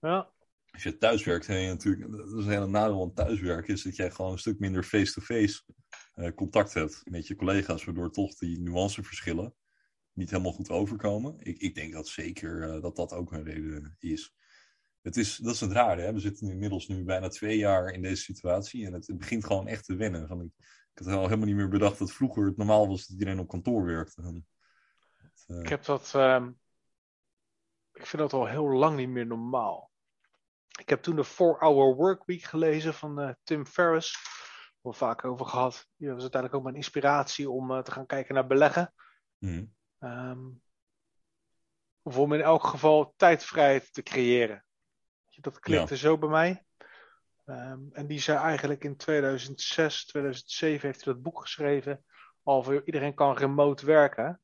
Ja. 0.00 0.32
Als 0.70 0.82
je 0.82 0.98
thuiswerkt, 0.98 1.46
heb 1.46 1.58
je 1.58 1.66
natuurlijk, 1.66 2.10
dat 2.10 2.26
is 2.26 2.44
een 2.44 2.50
hele 2.50 2.66
nadeel 2.66 3.02
aan 3.02 3.12
thuiswerken, 3.12 3.74
is 3.74 3.82
dat 3.82 3.96
jij 3.96 4.10
gewoon 4.10 4.32
een 4.32 4.38
stuk 4.38 4.58
minder 4.58 4.82
face-to-face 4.82 5.62
eh, 6.14 6.34
contact 6.34 6.74
hebt 6.74 7.00
met 7.10 7.26
je 7.26 7.36
collega's, 7.36 7.84
waardoor 7.84 8.10
toch 8.10 8.34
die 8.34 8.60
nuanceverschillen 8.60 9.54
niet 10.12 10.30
helemaal 10.30 10.52
goed 10.52 10.70
overkomen. 10.70 11.34
Ik, 11.38 11.58
ik 11.58 11.74
denk 11.74 11.92
dat 11.92 12.08
zeker 12.08 12.62
eh, 12.62 12.82
dat 12.82 12.96
dat 12.96 13.12
ook 13.12 13.32
een 13.32 13.44
reden 13.44 13.96
is. 13.98 14.34
Het 15.02 15.16
is. 15.16 15.36
Dat 15.36 15.54
is 15.54 15.60
het 15.60 15.72
rare, 15.72 16.00
hè? 16.00 16.12
we 16.12 16.20
zitten 16.20 16.50
inmiddels 16.50 16.88
nu 16.88 17.04
bijna 17.04 17.28
twee 17.28 17.58
jaar 17.58 17.92
in 17.92 18.02
deze 18.02 18.22
situatie 18.22 18.86
en 18.86 18.92
het, 18.92 19.06
het 19.06 19.18
begint 19.18 19.44
gewoon 19.44 19.66
echt 19.66 19.84
te 19.84 19.96
wennen. 19.96 20.28
Van, 20.28 20.42
ik, 20.42 20.52
ik 20.94 21.04
had 21.04 21.06
al 21.06 21.24
helemaal 21.24 21.46
niet 21.46 21.56
meer 21.56 21.68
bedacht 21.68 21.98
dat 21.98 22.12
vroeger 22.12 22.46
het 22.46 22.56
normaal 22.56 22.88
was 22.88 23.06
dat 23.06 23.18
iedereen 23.18 23.38
op 23.38 23.48
kantoor 23.48 23.84
werkte. 23.84 24.42
Eh, 25.46 25.58
Ik 25.60 25.68
heb 25.68 25.84
dat. 25.84 26.14
ehm, 26.14 26.50
ik 27.92 28.06
vind 28.06 28.22
dat 28.22 28.32
al 28.32 28.46
heel 28.46 28.68
lang 28.68 28.96
niet 28.96 29.08
meer 29.08 29.26
normaal. 29.26 29.90
Ik 30.78 30.88
heb 30.88 31.02
toen 31.02 31.16
de 31.16 31.24
4-Hour 31.24 31.94
Workweek 31.94 32.42
gelezen 32.42 32.94
van 32.94 33.20
eh, 33.20 33.30
Tim 33.42 33.66
Ferriss. 33.66 34.18
Wel 34.80 34.92
vaak 34.92 35.24
over 35.24 35.46
gehad. 35.46 35.86
Die 35.96 36.08
was 36.10 36.20
uiteindelijk 36.20 36.54
ook 36.54 36.62
mijn 36.64 36.76
inspiratie 36.76 37.50
om 37.50 37.70
eh, 37.70 37.78
te 37.82 37.90
gaan 37.90 38.06
kijken 38.06 38.34
naar 38.34 38.46
beleggen. 38.46 38.94
mhm. 39.38 39.64
Ehm, 39.98 40.48
of 42.02 42.18
om 42.18 42.32
in 42.32 42.40
elk 42.40 42.64
geval 42.64 43.14
tijdvrijheid 43.16 43.92
te 43.92 44.02
creëren. 44.02 44.64
Dat 45.40 45.58
klikte 45.60 45.96
zo 45.96 46.18
bij 46.18 46.28
mij. 46.28 46.64
Ehm, 47.44 47.80
en 47.92 48.06
die 48.06 48.20
zei 48.20 48.38
eigenlijk 48.38 48.84
in 48.84 48.96
2006, 48.96 50.04
2007 50.06 50.86
heeft 50.88 51.04
hij 51.04 51.12
dat 51.14 51.22
boek 51.22 51.40
geschreven. 51.40 52.04
Al 52.42 52.62
voor 52.62 52.82
iedereen 52.84 53.14
kan 53.14 53.36
remote 53.36 53.86
werken. 53.86 54.40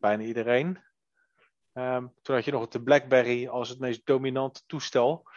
Bijna 0.00 0.22
iedereen. 0.22 0.82
Ehm, 1.72 2.06
toen 2.22 2.34
had 2.34 2.44
je 2.44 2.52
nog 2.52 2.68
de 2.68 2.82
BlackBerry 2.82 3.48
als 3.48 3.68
het 3.68 3.78
meest 3.78 4.06
dominante 4.06 4.62
toestel. 4.66 5.28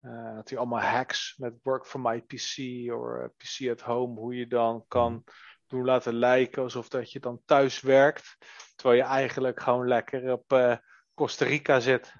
Eh 0.00 0.34
had 0.34 0.48
hij 0.48 0.58
allemaal 0.58 0.80
hacks 0.80 1.36
met 1.36 1.54
work 1.62 1.86
from 1.86 2.02
my 2.02 2.20
PC 2.20 2.58
of 2.92 3.16
eh, 3.16 3.28
PC 3.36 3.70
at 3.70 3.80
home. 3.80 4.20
Hoe 4.20 4.34
je 4.36 4.46
dan 4.46 4.84
kan 4.88 5.24
doen 5.66 5.84
laten 5.84 6.14
lijken 6.14 6.62
alsof 6.62 6.88
dat 6.88 7.12
je 7.12 7.20
dan 7.20 7.42
thuis 7.44 7.80
werkt. 7.80 8.36
Terwijl 8.74 9.00
je 9.00 9.06
eigenlijk 9.08 9.60
gewoon 9.60 9.88
lekker 9.88 10.32
op 10.32 10.52
eh, 10.52 10.76
Costa 11.14 11.44
Rica 11.44 11.80
zit. 11.80 12.14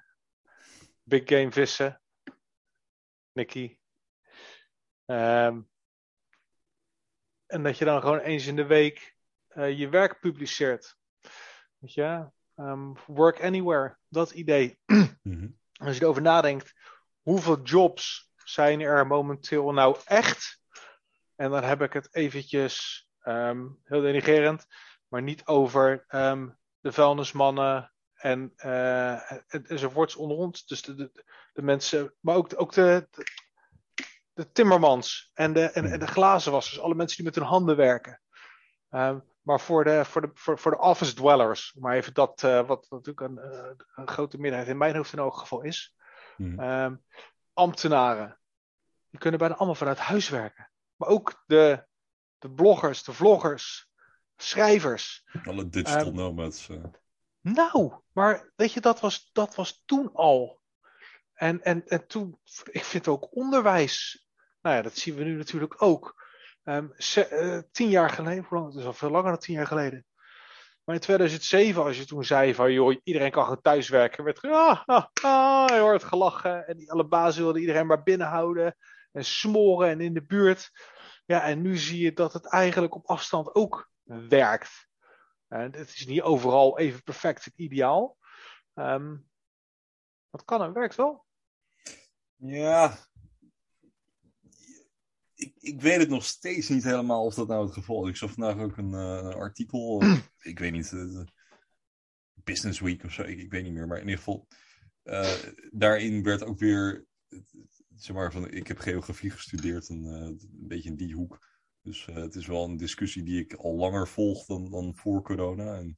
Big 1.03 1.21
game 1.25 1.51
vissen. 1.51 2.01
Nicky. 3.31 3.77
Ehm, 5.05 5.61
en 7.45 7.63
dat 7.63 7.77
je 7.77 7.85
dan 7.85 8.01
gewoon 8.01 8.19
eens 8.19 8.45
in 8.45 8.55
de 8.55 8.65
week 8.65 9.15
je 9.55 9.89
werk 9.89 10.19
publiceert. 10.19 10.97
Weet 11.85 11.93
je? 11.93 12.29
Ehm, 12.55 12.93
work 13.07 13.43
anywhere. 13.43 13.97
Dat 14.07 14.31
idee. 14.31 14.79
Mhm. 15.21 15.47
Als 15.77 15.97
je 15.97 16.03
erover 16.03 16.21
nadenkt, 16.21 16.73
hoeveel 17.21 17.61
jobs 17.61 18.31
zijn 18.43 18.81
er 18.81 19.07
momenteel 19.07 19.71
nou 19.71 19.97
echt? 20.05 20.59
En 21.35 21.49
dan 21.49 21.63
heb 21.63 21.81
ik 21.81 21.93
het 21.93 22.15
eventjes 22.15 23.07
ehm, 23.19 23.67
heel 23.83 24.01
denigerend, 24.01 24.65
maar 25.07 25.21
niet 25.21 25.45
over 25.45 26.05
ehm, 26.07 26.49
de 26.79 26.91
vuilnismannen 26.91 27.93
en, 28.13 28.53
eh, 28.55 29.31
en, 29.31 29.65
enzovoorts 29.65 30.15
onder 30.15 30.37
ons. 30.37 30.65
Dus 30.65 30.81
de, 30.81 30.95
de, 30.95 31.25
de 31.53 31.61
mensen, 31.61 32.13
maar 32.19 32.35
ook, 32.35 32.51
ook 32.55 32.73
de, 32.73 33.07
de, 33.11 33.25
de 34.33 34.51
timmermans 34.51 35.31
en 35.33 35.53
de, 35.53 35.63
en, 35.63 35.85
en 35.85 35.99
de 35.99 36.07
glazenwassers, 36.07 36.79
alle 36.79 36.95
mensen 36.95 37.17
die 37.17 37.25
met 37.25 37.35
hun 37.35 37.43
handen 37.43 37.75
werken. 37.75 38.21
Ehm, 38.89 39.19
maar 39.45 39.59
voor 39.59 39.83
de, 39.83 40.05
voor, 40.05 40.21
de, 40.21 40.29
voor, 40.33 40.59
voor 40.59 40.71
de 40.71 40.79
office 40.79 41.13
dwellers, 41.13 41.73
maar 41.79 41.95
even 41.95 42.13
dat, 42.13 42.43
eh, 42.43 42.67
wat 42.67 42.85
natuurlijk 42.89 43.19
een, 43.19 43.37
eh, 43.37 43.71
een 43.95 44.07
grote 44.07 44.37
meerderheid 44.37 44.69
in 44.69 44.77
mijn 44.77 44.95
hoofd 44.95 45.13
in 45.13 45.19
elk 45.19 45.37
geval 45.37 45.61
is. 45.61 45.95
Mhm. 46.37 46.59
Ehm, 46.59 46.95
ambtenaren, 47.53 48.39
die 49.09 49.19
kunnen 49.19 49.39
bijna 49.39 49.55
allemaal 49.55 49.75
vanuit 49.75 49.97
huis 49.97 50.29
werken. 50.29 50.71
Maar 50.95 51.09
ook 51.09 51.43
de, 51.45 51.85
de 52.37 52.51
bloggers, 52.51 53.03
de 53.03 53.13
vloggers, 53.13 53.89
schrijvers. 54.37 55.25
Alle 55.45 55.69
digital 55.69 56.05
Ehm, 56.05 56.15
nomads. 56.15 56.69
eh. 56.69 56.83
Nou, 57.41 57.93
maar 58.11 58.51
weet 58.55 58.73
je, 58.73 58.81
dat 58.81 58.99
was, 58.99 59.29
dat 59.33 59.55
was 59.55 59.81
toen 59.85 60.13
al. 60.13 60.61
En, 61.33 61.61
en, 61.61 61.85
en 61.87 62.07
toen, 62.07 62.39
ik 62.71 62.83
vind 62.83 63.07
ook 63.07 63.35
onderwijs. 63.35 64.27
Nou 64.61 64.75
ja, 64.75 64.81
dat 64.81 64.97
zien 64.97 65.15
we 65.15 65.23
nu 65.23 65.37
natuurlijk 65.37 65.81
ook. 65.81 66.23
Ehm, 66.65 66.87
ze- 66.97 67.25
eh, 67.27 67.61
tien 67.71 67.89
jaar 67.89 68.09
geleden? 68.09 68.65
Het 68.65 68.75
is 68.75 68.85
al 68.85 68.93
veel 68.93 69.09
langer 69.09 69.31
dan 69.31 69.39
tien 69.39 69.55
jaar 69.55 69.67
geleden. 69.67 70.05
Maar 70.83 70.95
in 70.95 71.01
2007, 71.01 71.83
als 71.83 71.97
je 71.97 72.05
toen 72.05 72.23
zei 72.23 72.55
van, 72.55 72.71
joh, 72.71 72.95
iedereen 73.03 73.31
kan 73.31 73.43
gewoon 73.43 73.61
thuiswerken, 73.61 74.23
werd 74.23 74.43
er, 74.43 74.51
ah, 74.51 74.81
ah, 74.85 75.05
ah, 75.21 75.69
heel 75.69 75.83
hard 75.85 76.03
gelachen. 76.03 76.67
En 76.67 76.77
die, 76.77 76.91
alle 76.91 77.07
bazen 77.07 77.43
wilden 77.43 77.61
iedereen 77.61 77.87
maar 77.87 78.03
binnenhouden 78.03 78.77
en 79.11 79.25
smoren 79.25 79.89
en 79.89 80.01
in 80.01 80.13
de 80.13 80.25
buurt. 80.25 80.71
Ja, 81.25 81.43
en 81.43 81.61
nu 81.61 81.77
zie 81.77 82.03
je 82.03 82.13
dat 82.13 82.33
het 82.33 82.45
eigenlijk 82.49 82.95
op 82.95 83.05
afstand 83.05 83.55
ook 83.55 83.89
werkt. 84.03 84.87
En 85.47 85.75
het 85.75 85.89
is 85.89 86.05
niet 86.05 86.21
overal 86.21 86.79
even 86.79 87.03
perfect 87.03 87.45
en 87.45 87.51
ideaal. 87.55 88.17
Ehm 88.73 89.15
dat 90.29 90.45
kan 90.45 90.61
en 90.61 90.73
werkt 90.73 90.95
wel. 90.95 91.25
Ja. 92.35 92.97
Ik, 95.65 95.81
weet 95.81 95.99
het 95.99 96.09
nog 96.09 96.25
steeds 96.25 96.69
niet 96.69 96.83
helemaal 96.83 97.25
of 97.25 97.33
dat 97.35 97.47
nou 97.47 97.65
het 97.65 97.73
geval 97.73 98.03
is. 98.03 98.09
Ik 98.09 98.15
zag 98.15 98.31
vandaag 98.31 98.57
ook 98.57 98.77
een, 98.77 98.93
eh, 98.93 99.35
artikel. 99.35 100.03
ik 100.51 100.59
weet 100.59 100.71
niet. 100.71 100.91
eh, 100.93 101.21
Business 102.43 102.79
Week 102.79 103.03
of 103.03 103.11
zo. 103.13 103.21
Ik, 103.21 103.39
ik 103.39 103.51
weet 103.51 103.63
niet 103.63 103.73
meer. 103.73 103.87
Maar 103.87 103.97
in 103.97 104.03
ieder 104.03 104.17
geval. 104.17 104.47
eh, 105.03 105.33
daarin 105.71 106.23
werd 106.23 106.43
ook 106.43 106.59
weer. 106.59 107.05
eh, 107.29 107.39
Zeg 107.95 108.15
maar, 108.15 108.31
van, 108.31 108.49
ik 108.51 108.67
heb 108.67 108.77
geografie 108.77 109.29
gestudeerd. 109.31 109.89
En, 109.89 110.05
eh, 110.05 110.21
een 110.21 110.67
beetje 110.67 110.89
in 110.89 110.95
die 110.95 111.13
hoek. 111.13 111.47
Dus 111.81 112.07
eh, 112.07 112.15
het 112.15 112.35
is 112.35 112.45
wel 112.45 112.63
een 112.63 112.77
discussie 112.77 113.23
die 113.23 113.39
ik 113.39 113.53
al 113.53 113.75
langer 113.75 114.07
volg 114.07 114.45
dan, 114.45 114.69
dan 114.69 114.95
voor 114.95 115.21
corona. 115.23 115.75
En 115.77 115.97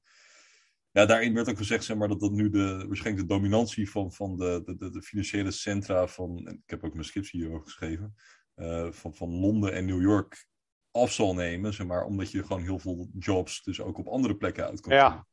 ja, 0.91 1.05
daarin 1.05 1.34
werd 1.34 1.49
ook 1.49 1.57
gezegd 1.57 1.84
zeg 1.84 1.97
maar, 1.97 2.07
dat 2.07 2.20
dat 2.20 2.32
nu 2.32 2.49
de, 2.49 2.84
waarschijnlijk 2.88 3.28
de 3.28 3.34
dominantie 3.34 3.89
van, 3.89 4.13
van 4.13 4.38
de, 4.38 4.61
de, 4.78 4.89
de, 4.91 5.01
financiële 5.01 5.51
centra 5.51 6.07
van, 6.07 6.47
ik 6.47 6.70
heb 6.70 6.84
ook 6.84 6.93
mijn 6.93 7.05
scriptie 7.05 7.39
hierover 7.39 7.63
geschreven, 7.65 8.15
eh, 8.58 8.91
van, 8.91 9.16
van 9.16 9.30
Londen 9.30 9.74
en 9.74 9.86
New 9.86 10.01
York 10.01 10.47
af 10.91 11.12
zal 11.12 11.34
nemen, 11.34 11.74
zeg 11.74 11.88
maar, 11.88 12.05
omdat 12.05 12.32
je 12.32 12.43
gewoon 12.43 12.64
heel 12.64 12.80
veel 12.80 13.10
jobs 13.20 13.64
dus 13.64 13.82
ook 13.82 13.97
op 13.97 14.08
andere 14.08 14.38
plekken 14.38 14.66
uit 14.66 14.80
kan 14.80 14.93
Ja. 14.93 15.28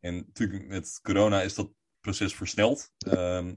En 0.00 0.16
natuurlijk 0.16 0.66
met 0.66 0.98
corona 1.02 1.42
is 1.42 1.54
dat 1.54 1.70
proces 2.00 2.34
versneld. 2.34 2.92
Ehm, 2.98 3.54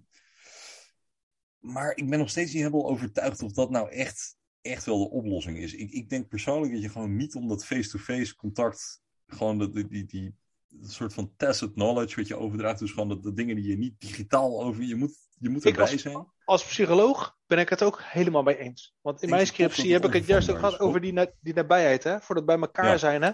maar 1.60 1.95
ik 1.95 2.10
ben 2.10 2.20
nog 2.20 2.30
steeds 2.30 2.54
niet 2.54 2.64
helemaal 2.64 2.89
overtuigd 2.89 3.41
of 3.41 3.51
dat 3.51 3.70
nou 3.70 3.89
echt, 3.89 4.38
echt 4.62 4.86
wel 4.86 4.97
de 4.97 5.10
oplossing 5.10 5.58
is. 5.58 5.74
Ik, 5.74 5.91
ik 5.91 6.10
denk 6.10 6.28
persoonlijk 6.28 6.74
dat 6.74 6.82
je 6.82 6.89
gewoon 6.89 7.16
niet 7.16 7.36
om 7.36 7.47
dat 7.47 7.66
face-to-face 7.66 8.36
contact, 8.36 9.01
gewoon 9.28 9.58
de, 9.58 9.70
die, 9.70 9.88
die, 9.88 10.06
die, 10.06 10.36
soort 10.82 11.14
van 11.14 11.34
tacit 11.38 11.74
knowledge 11.74 12.16
wat 12.16 12.28
je 12.28 12.38
overdraagt, 12.38 12.80
dus 12.80 12.91
gewoon 12.91 13.10
de, 13.10 13.20
de 13.20 13.34
dingen 13.34 13.56
die 13.56 13.68
je 13.68 13.78
niet 13.78 13.99
digitaal 13.99 14.64
over, 14.64 14.84
je 14.84 14.95
moet, 14.95 15.16
je 15.39 15.49
moet 15.49 15.66
erbij 15.66 15.91
als, 15.91 16.01
zijn. 16.01 16.28
Als 16.45 16.66
psycholoog 16.66 17.38
ben 17.54 17.62
ik 17.62 17.70
het 17.70 17.82
ook 17.84 18.01
helemaal 18.04 18.43
mee 18.43 18.58
eens. 18.58 18.95
Want 19.01 19.22
in 19.22 19.30
mijn 19.30 19.47
scriptie 19.47 19.93
heb 19.93 20.06
ik 20.06 20.14
het 20.14 20.26
juist 20.26 20.49
ook 20.49 20.60
gehad 20.60 20.80
over 20.80 21.01
die, 21.01 21.14
na- 21.14 21.32
die 21.39 21.54
nabijheid. 21.54 22.04
Hè? 22.04 22.22
Voor 22.22 22.36
dat 22.36 22.45
bij 22.45 22.58
elkaar 22.60 22.86
Ja. 22.86 22.97
zijn. 22.97 23.22
Hè? 23.22 23.32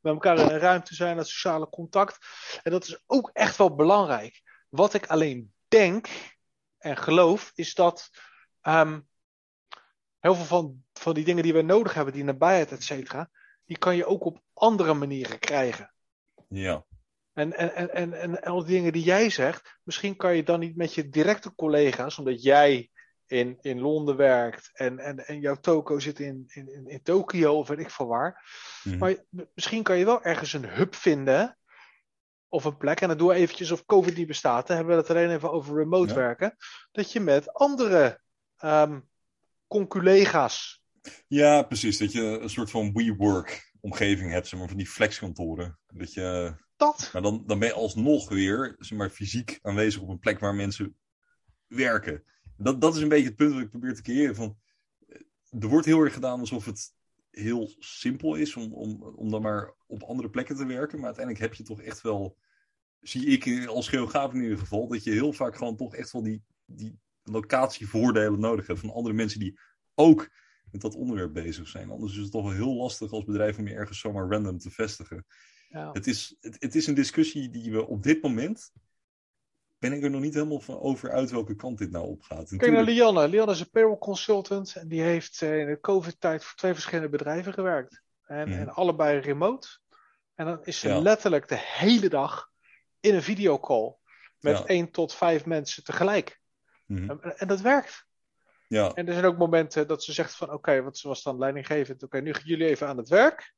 Bij 0.00 0.12
elkaar 0.12 0.38
in 0.38 0.48
een 0.48 0.58
ruimte 0.58 0.94
zijn, 0.94 1.16
dat 1.16 1.28
sociale 1.28 1.68
contact. 1.68 2.18
En 2.62 2.70
dat 2.70 2.84
is 2.86 3.02
ook 3.06 3.30
echt 3.32 3.56
wel 3.56 3.74
belangrijk. 3.74 4.42
Wat 4.68 4.94
ik 4.94 5.06
alleen 5.06 5.52
denk 5.68 6.08
en 6.78 6.96
geloof, 6.96 7.52
is 7.54 7.74
dat 7.74 8.10
ehm, 8.60 9.00
heel 10.20 10.34
veel 10.34 10.44
van, 10.44 10.84
van 10.92 11.14
die 11.14 11.24
dingen 11.24 11.42
die 11.42 11.52
we 11.52 11.62
nodig 11.62 11.94
hebben, 11.94 12.14
die 12.14 12.24
nabijheid, 12.24 12.72
et 12.72 12.82
cetera, 12.84 13.30
die 13.64 13.78
kan 13.78 13.96
je 13.96 14.06
ook 14.06 14.24
op 14.24 14.40
andere 14.54 14.94
manieren 14.94 15.38
krijgen. 15.38 15.92
Ja, 16.48 16.84
En, 17.32 17.52
en, 17.52 17.74
en, 17.74 17.90
en, 17.90 18.12
en 18.12 18.40
al 18.42 18.64
die 18.64 18.74
dingen 18.76 18.92
die 18.92 19.02
jij 19.04 19.30
zegt, 19.30 19.78
misschien 19.82 20.16
kan 20.16 20.36
je 20.36 20.42
dan 20.42 20.60
niet 20.60 20.76
met 20.76 20.94
je 20.94 21.08
directe 21.08 21.54
collega's, 21.54 22.18
omdat 22.18 22.42
jij 22.42 22.90
in, 23.28 23.58
in 23.60 23.80
Londen 23.80 24.16
werkt 24.16 24.70
en, 24.72 24.98
en, 24.98 25.26
en 25.26 25.40
jouw 25.40 25.56
toko 25.56 25.98
zit 25.98 26.20
in, 26.20 26.44
in, 26.46 26.74
in, 26.74 26.86
in 26.88 27.02
Tokio 27.02 27.54
of 27.58 27.68
weet 27.68 27.78
ik 27.78 27.90
veel 27.90 28.06
waar. 28.06 28.44
Mhm. 28.84 28.98
Maar 28.98 29.14
misschien 29.54 29.82
kan 29.82 29.98
je 29.98 30.04
wel 30.04 30.22
ergens 30.22 30.52
een 30.52 30.68
hub 30.68 30.94
vinden 30.94 31.58
of 32.48 32.64
een 32.64 32.76
plek. 32.76 33.00
En 33.00 33.08
dan 33.08 33.18
doen 33.18 33.28
we 33.28 33.34
eventjes 33.34 33.70
of 33.70 33.84
COVID 33.84 34.16
niet 34.16 34.26
bestaat. 34.26 34.66
Dan 34.66 34.76
hebben 34.76 34.94
we 34.94 35.00
het 35.00 35.10
alleen 35.10 35.30
even 35.30 35.52
over 35.52 35.76
remote 35.76 36.08
Ja. 36.08 36.14
werken. 36.14 36.56
Dat 36.92 37.12
je 37.12 37.20
met 37.20 37.52
andere 37.52 38.20
ehm 38.56 39.00
conculega's. 39.66 40.82
ja, 41.26 41.62
precies. 41.62 41.98
Dat 41.98 42.12
je 42.12 42.22
een 42.22 42.50
soort 42.50 42.70
van 42.70 42.92
WeWork 42.92 43.72
omgeving 43.80 44.30
hebt, 44.30 44.46
zeg 44.46 44.58
maar, 44.58 44.68
van 44.68 44.76
die 44.76 44.86
flexkantoren. 44.88 45.78
Dat 45.86 46.12
je, 46.12 46.54
Dat. 46.76 47.10
maar 47.12 47.22
dan, 47.22 47.42
dan 47.46 47.58
ben 47.58 47.68
je 47.68 47.74
alsnog 47.74 48.28
weer 48.28 48.76
zeg 48.78 48.98
maar, 48.98 49.10
fysiek 49.10 49.58
aanwezig 49.62 50.02
op 50.02 50.08
een 50.08 50.18
plek 50.18 50.38
waar 50.38 50.54
mensen 50.54 50.96
werken. 51.66 52.22
Dat, 52.58 52.80
dat 52.80 52.96
is 52.96 53.02
een 53.02 53.08
beetje 53.08 53.26
het 53.26 53.36
punt 53.36 53.52
wat 53.52 53.62
ik 53.62 53.70
probeer 53.70 53.94
te 53.94 54.02
creëren. 54.02 54.34
Van, 54.34 54.58
eh, 55.08 55.20
er 55.60 55.68
wordt 55.68 55.86
heel 55.86 56.00
erg 56.00 56.12
gedaan 56.12 56.40
alsof 56.40 56.64
het 56.64 56.94
heel 57.30 57.74
simpel 57.78 58.34
is 58.34 58.56
om, 58.56 58.72
om, 58.72 59.02
om 59.02 59.30
dan 59.30 59.42
maar 59.42 59.74
op 59.86 60.02
andere 60.02 60.30
plekken 60.30 60.56
te 60.56 60.66
werken. 60.66 60.96
Maar 60.96 61.06
uiteindelijk 61.06 61.44
heb 61.44 61.54
je 61.54 61.62
toch 61.62 61.82
echt 61.82 62.00
wel, 62.00 62.36
zie 63.00 63.26
ik 63.26 63.66
als 63.66 63.88
geograaf 63.88 64.34
in 64.34 64.42
ieder 64.42 64.58
geval, 64.58 64.88
dat 64.88 65.04
je 65.04 65.10
heel 65.10 65.32
vaak 65.32 65.56
gewoon 65.56 65.76
toch 65.76 65.94
echt 65.94 66.12
wel 66.12 66.22
die, 66.22 66.42
die 66.64 66.98
locatievoordelen 67.22 68.40
nodig 68.40 68.66
hebt 68.66 68.80
van 68.80 68.92
andere 68.92 69.14
mensen 69.14 69.40
die 69.40 69.58
ook 69.94 70.30
met 70.70 70.80
dat 70.80 70.94
onderwerp 70.94 71.32
bezig 71.32 71.68
zijn. 71.68 71.90
Anders 71.90 72.12
is 72.12 72.22
het 72.22 72.30
toch 72.30 72.42
wel 72.42 72.52
heel 72.52 72.74
lastig 72.74 73.10
als 73.10 73.24
bedrijf 73.24 73.58
om 73.58 73.68
je 73.68 73.74
ergens 73.74 73.98
zomaar 73.98 74.28
random 74.28 74.58
te 74.58 74.70
vestigen. 74.70 75.26
Ja. 75.68 75.92
Het 75.92 76.06
is, 76.06 76.36
het, 76.40 76.56
het 76.58 76.74
is 76.74 76.86
een 76.86 76.94
discussie 76.94 77.50
die 77.50 77.70
we 77.70 77.86
op 77.86 78.02
dit 78.02 78.22
moment. 78.22 78.72
Ben 79.78 79.92
ik 79.92 80.02
er 80.02 80.10
nog 80.10 80.20
niet 80.20 80.34
helemaal 80.34 80.60
van 80.60 80.80
over 80.80 81.10
uit 81.10 81.30
welke 81.30 81.54
kant 81.56 81.78
dit 81.78 81.90
nou 81.90 82.06
opgaat. 82.06 82.56
Kijk 82.56 82.72
naar 82.72 82.82
Lianne. 82.82 83.28
Lianne 83.28 83.52
is 83.52 83.60
een 83.60 83.70
payroll 83.70 83.98
consultant. 83.98 84.76
En 84.76 84.88
die 84.88 85.00
heeft 85.02 85.42
eh, 85.42 85.58
in 85.58 85.66
de 85.66 85.80
COVID-tijd 85.80 86.44
voor 86.44 86.56
twee 86.56 86.72
verschillende 86.72 87.08
bedrijven 87.10 87.52
gewerkt. 87.52 88.02
En, 88.24 88.48
Mhm. 88.48 88.58
en 88.58 88.68
allebei 88.68 89.18
remote. 89.18 89.68
En 90.34 90.46
dan 90.46 90.64
is 90.64 90.80
ze 90.80 90.88
Ja. 90.88 90.98
letterlijk 90.98 91.48
de 91.48 91.58
hele 91.58 92.08
dag 92.08 92.50
in 93.00 93.14
een 93.14 93.22
videocall. 93.22 93.94
Met 94.40 94.58
Ja. 94.58 94.64
één 94.66 94.90
tot 94.90 95.14
vijf 95.14 95.44
mensen 95.46 95.84
tegelijk. 95.84 96.40
Mhm. 96.86 97.10
En, 97.10 97.38
en 97.38 97.48
dat 97.48 97.60
werkt. 97.60 98.06
Ja, 98.68 98.92
En 98.94 99.06
er 99.06 99.12
zijn 99.12 99.24
ook 99.24 99.38
momenten 99.38 99.88
dat 99.88 100.04
ze 100.04 100.12
zegt 100.12 100.34
van 100.36 100.52
oké, 100.52 100.82
want 100.82 100.98
ze 100.98 101.08
was 101.08 101.22
dan 101.22 101.38
leidinggevend. 101.38 102.02
Oké, 102.02 102.20
nu 102.20 102.34
gaan 102.34 102.42
jullie 102.44 102.66
even 102.66 102.86
aan 102.88 102.96
het 102.96 103.08
werk. 103.08 103.54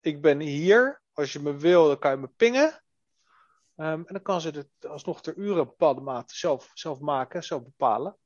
Ik 0.00 0.22
ben 0.22 0.40
hier. 0.40 1.02
Als 1.12 1.32
je 1.32 1.40
me 1.40 1.56
wil, 1.56 1.86
dan 1.86 1.98
kan 1.98 2.10
je 2.10 2.16
me 2.16 2.28
pingen. 2.36 2.82
Ehm, 3.80 4.02
en 4.06 4.12
dan 4.12 4.22
kan 4.22 4.40
ze 4.40 4.50
het 4.50 4.86
alsnog 4.86 5.22
ter 5.22 5.36
uren 5.36 5.66
bepaalde 5.66 6.00
mate 6.00 6.34
zelf, 6.36 6.70
zelf 6.74 6.98
maken, 6.98 7.44
zelf 7.44 7.64
bepalen. 7.64 8.16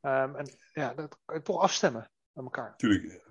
Ehm, 0.00 0.34
en 0.34 0.46
ja, 0.72 0.94
dat 0.94 1.18
kan 1.24 1.36
je 1.36 1.42
toch 1.42 1.60
afstemmen 1.60 2.10
met 2.32 2.44
elkaar. 2.44 2.70
natuurlijk. 2.70 3.22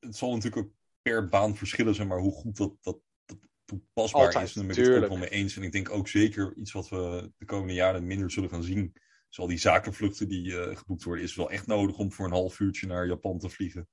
Het 0.00 0.16
zal 0.16 0.34
natuurlijk 0.34 0.66
ook 0.66 0.72
per 1.02 1.28
baan 1.28 1.56
verschillen, 1.56 1.94
zeg 1.94 2.06
maar, 2.06 2.18
hoe 2.18 2.32
goed 2.32 2.56
dat, 2.56 2.76
dat, 2.80 2.98
dat 3.24 3.38
toepasbaar 3.64 4.24
Altijd, 4.24 4.44
is. 4.44 4.56
En 4.56 4.66
daar 4.66 4.74
ben 4.74 4.76
ik 4.76 4.82
het 4.82 4.86
ook 4.86 5.00
tuurlijk. 5.00 5.20
wel 5.20 5.30
mee 5.30 5.42
eens. 5.42 5.56
En 5.56 5.62
ik 5.62 5.72
denk 5.72 5.90
ook 5.90 6.08
zeker 6.08 6.56
iets 6.56 6.72
wat 6.72 6.88
we 6.88 7.32
de 7.36 7.44
komende 7.44 7.74
jaren 7.74 8.06
minder 8.06 8.30
zullen 8.30 8.50
gaan 8.50 8.62
zien. 8.62 8.92
Zal 9.28 9.46
die 9.46 9.58
zakenvluchten 9.58 10.28
die 10.28 10.60
eh, 10.60 10.76
geboekt 10.76 11.02
worden, 11.02 11.24
is 11.24 11.34
wel 11.34 11.50
echt 11.50 11.66
nodig 11.66 11.96
om 11.96 12.12
voor 12.12 12.26
een 12.26 12.32
half 12.32 12.60
uurtje 12.60 12.86
naar 12.86 13.06
Japan 13.06 13.38
te 13.38 13.48
vliegen. 13.48 13.88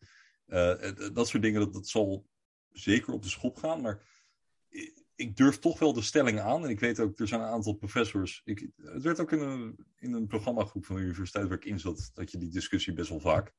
Eh, 0.45 0.89
eh, 0.89 1.13
dat 1.13 1.27
soort 1.27 1.43
dingen, 1.43 1.59
dat, 1.59 1.73
dat 1.73 1.87
zal 1.87 2.27
zeker 2.71 3.13
op 3.13 3.23
de 3.23 3.29
schop 3.29 3.57
gaan. 3.57 3.81
Maar 3.81 4.11
ik- 5.15 5.35
durf 5.35 5.59
toch 5.59 5.79
wel 5.79 5.93
de 5.93 6.01
stelling 6.01 6.39
aan. 6.39 6.63
En 6.63 6.69
ik 6.69 6.79
weet 6.79 6.99
ook, 6.99 7.19
er 7.19 7.27
zijn 7.27 7.41
een 7.41 7.47
aantal 7.47 7.73
professors. 7.73 8.41
Ik, 8.43 8.67
het 8.75 9.03
werd 9.03 9.19
ook 9.19 9.31
in 9.31 9.39
een, 9.39 9.85
in 9.97 10.13
een 10.13 10.27
programmagroep 10.27 10.85
van 10.85 10.95
de 10.95 11.01
universiteit 11.01 11.47
waar 11.47 11.57
ik 11.57 11.65
in 11.65 11.79
zat, 11.79 12.09
dat 12.13 12.31
je 12.31 12.37
die 12.37 12.49
discussie 12.51 12.93
best 12.93 13.09
wel 13.09 13.19
vaak. 13.19 13.53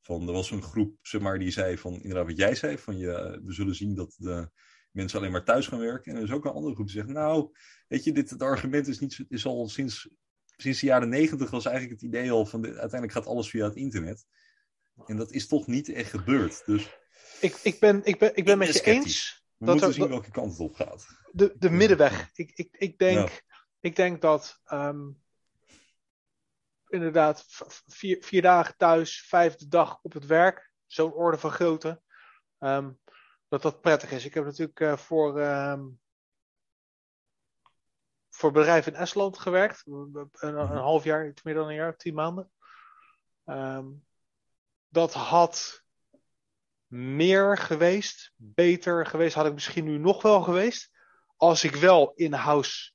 Van, 0.00 0.26
er 0.26 0.32
was 0.32 0.50
een 0.50 0.62
groep, 0.62 0.98
zeg 1.02 1.20
maar, 1.20 1.38
die 1.38 1.50
zei 1.50 1.78
van, 1.78 1.92
inderdaad 1.94 2.26
wat 2.26 2.36
jij 2.36 2.54
zei, 2.54 2.78
van 2.78 2.98
je, 2.98 3.40
we 3.44 3.52
zullen 3.52 3.74
zien 3.74 3.94
dat 3.94 4.14
de 4.18 4.50
mensen 4.90 5.18
alleen 5.18 5.32
maar 5.32 5.44
thuis 5.44 5.66
gaan 5.66 5.78
werken. 5.78 6.12
En 6.12 6.18
er 6.18 6.24
is 6.24 6.32
ook 6.32 6.44
een 6.44 6.50
andere 6.52 6.74
groep 6.74 6.86
die 6.86 6.94
zegt, 6.96 7.08
nou, 7.08 7.50
weet 7.88 8.04
je, 8.04 8.12
dit 8.12 8.30
het 8.30 8.42
argument 8.42 8.86
is, 8.88 8.98
niet, 8.98 9.24
is 9.28 9.46
al 9.46 9.68
sinds, 9.68 10.08
sinds 10.56 10.80
de 10.80 10.86
jaren 10.86 11.08
negentig 11.08 11.50
was 11.50 11.64
eigenlijk 11.64 12.00
het 12.00 12.10
idee 12.10 12.30
al 12.30 12.46
van, 12.46 12.62
de- 12.62 12.68
uiteindelijk 12.68 13.12
gaat 13.12 13.26
alles 13.26 13.50
via 13.50 13.64
het 13.64 13.76
internet. 13.76 14.24
En 15.06 15.16
dat 15.16 15.32
is 15.32 15.46
toch 15.46 15.66
niet 15.66 15.88
echt 15.88 16.10
gebeurd. 16.10 16.62
Dus 16.66 16.90
Ik, 17.40 17.54
ik 17.62 17.78
ben, 17.80 18.00
ik 18.04 18.18
ben, 18.18 18.36
ik 18.36 18.44
ben 18.44 18.58
met 18.58 18.72
je 18.72 18.82
eens. 18.84 19.41
We 19.62 19.68
Dat 19.68 19.74
moeten 19.74 19.88
er- 19.88 20.00
zien 20.00 20.08
welke 20.08 20.30
kant 20.30 20.50
het 20.50 20.60
op 20.60 20.74
gaat. 20.74 21.06
de, 21.32 21.54
de 21.58 21.70
middenweg. 21.70 22.30
Ik, 22.34 22.50
ik, 22.54 22.76
ik, 22.76 22.98
denk, 22.98 23.42
ik 23.80 23.96
denk 23.96 24.20
dat 24.20 24.60
ehm, 24.64 25.10
inderdaad 26.88 27.44
vier, 27.86 28.22
vier 28.24 28.42
dagen 28.42 28.76
thuis, 28.76 29.26
vijfde 29.28 29.68
dag 29.68 29.98
op 30.02 30.12
het 30.12 30.26
werk, 30.26 30.72
zo'n 30.86 31.12
orde 31.12 31.38
van 31.38 31.50
grootte, 31.50 32.02
ehm, 32.58 32.92
dat 33.48 33.62
dat 33.62 33.80
prettig 33.80 34.10
is. 34.10 34.24
Ik 34.24 34.34
heb 34.34 34.44
natuurlijk 34.44 34.80
eh, 34.80 34.96
voor, 34.96 35.40
ehm 35.40 35.84
voor 38.28 38.52
bedrijven 38.52 38.92
in 38.92 38.98
Estland 38.98 39.38
gewerkt, 39.38 39.82
een, 39.86 40.30
een 40.32 40.56
half 40.56 41.04
jaar, 41.04 41.28
iets 41.28 41.42
meer 41.42 41.54
dan 41.54 41.68
een 41.68 41.74
jaar, 41.74 41.96
tien 41.96 42.14
maanden. 42.14 42.50
Dat 44.88 45.12
had 45.14 45.81
meer 46.92 47.58
geweest, 47.58 48.32
beter 48.36 49.06
geweest, 49.06 49.34
had 49.34 49.46
ik 49.46 49.52
misschien 49.54 49.84
nu 49.84 49.98
nog 49.98 50.22
wel 50.22 50.42
geweest 50.42 50.90
als 51.36 51.64
ik 51.64 51.74
wel 51.74 52.12
in-house 52.14 52.92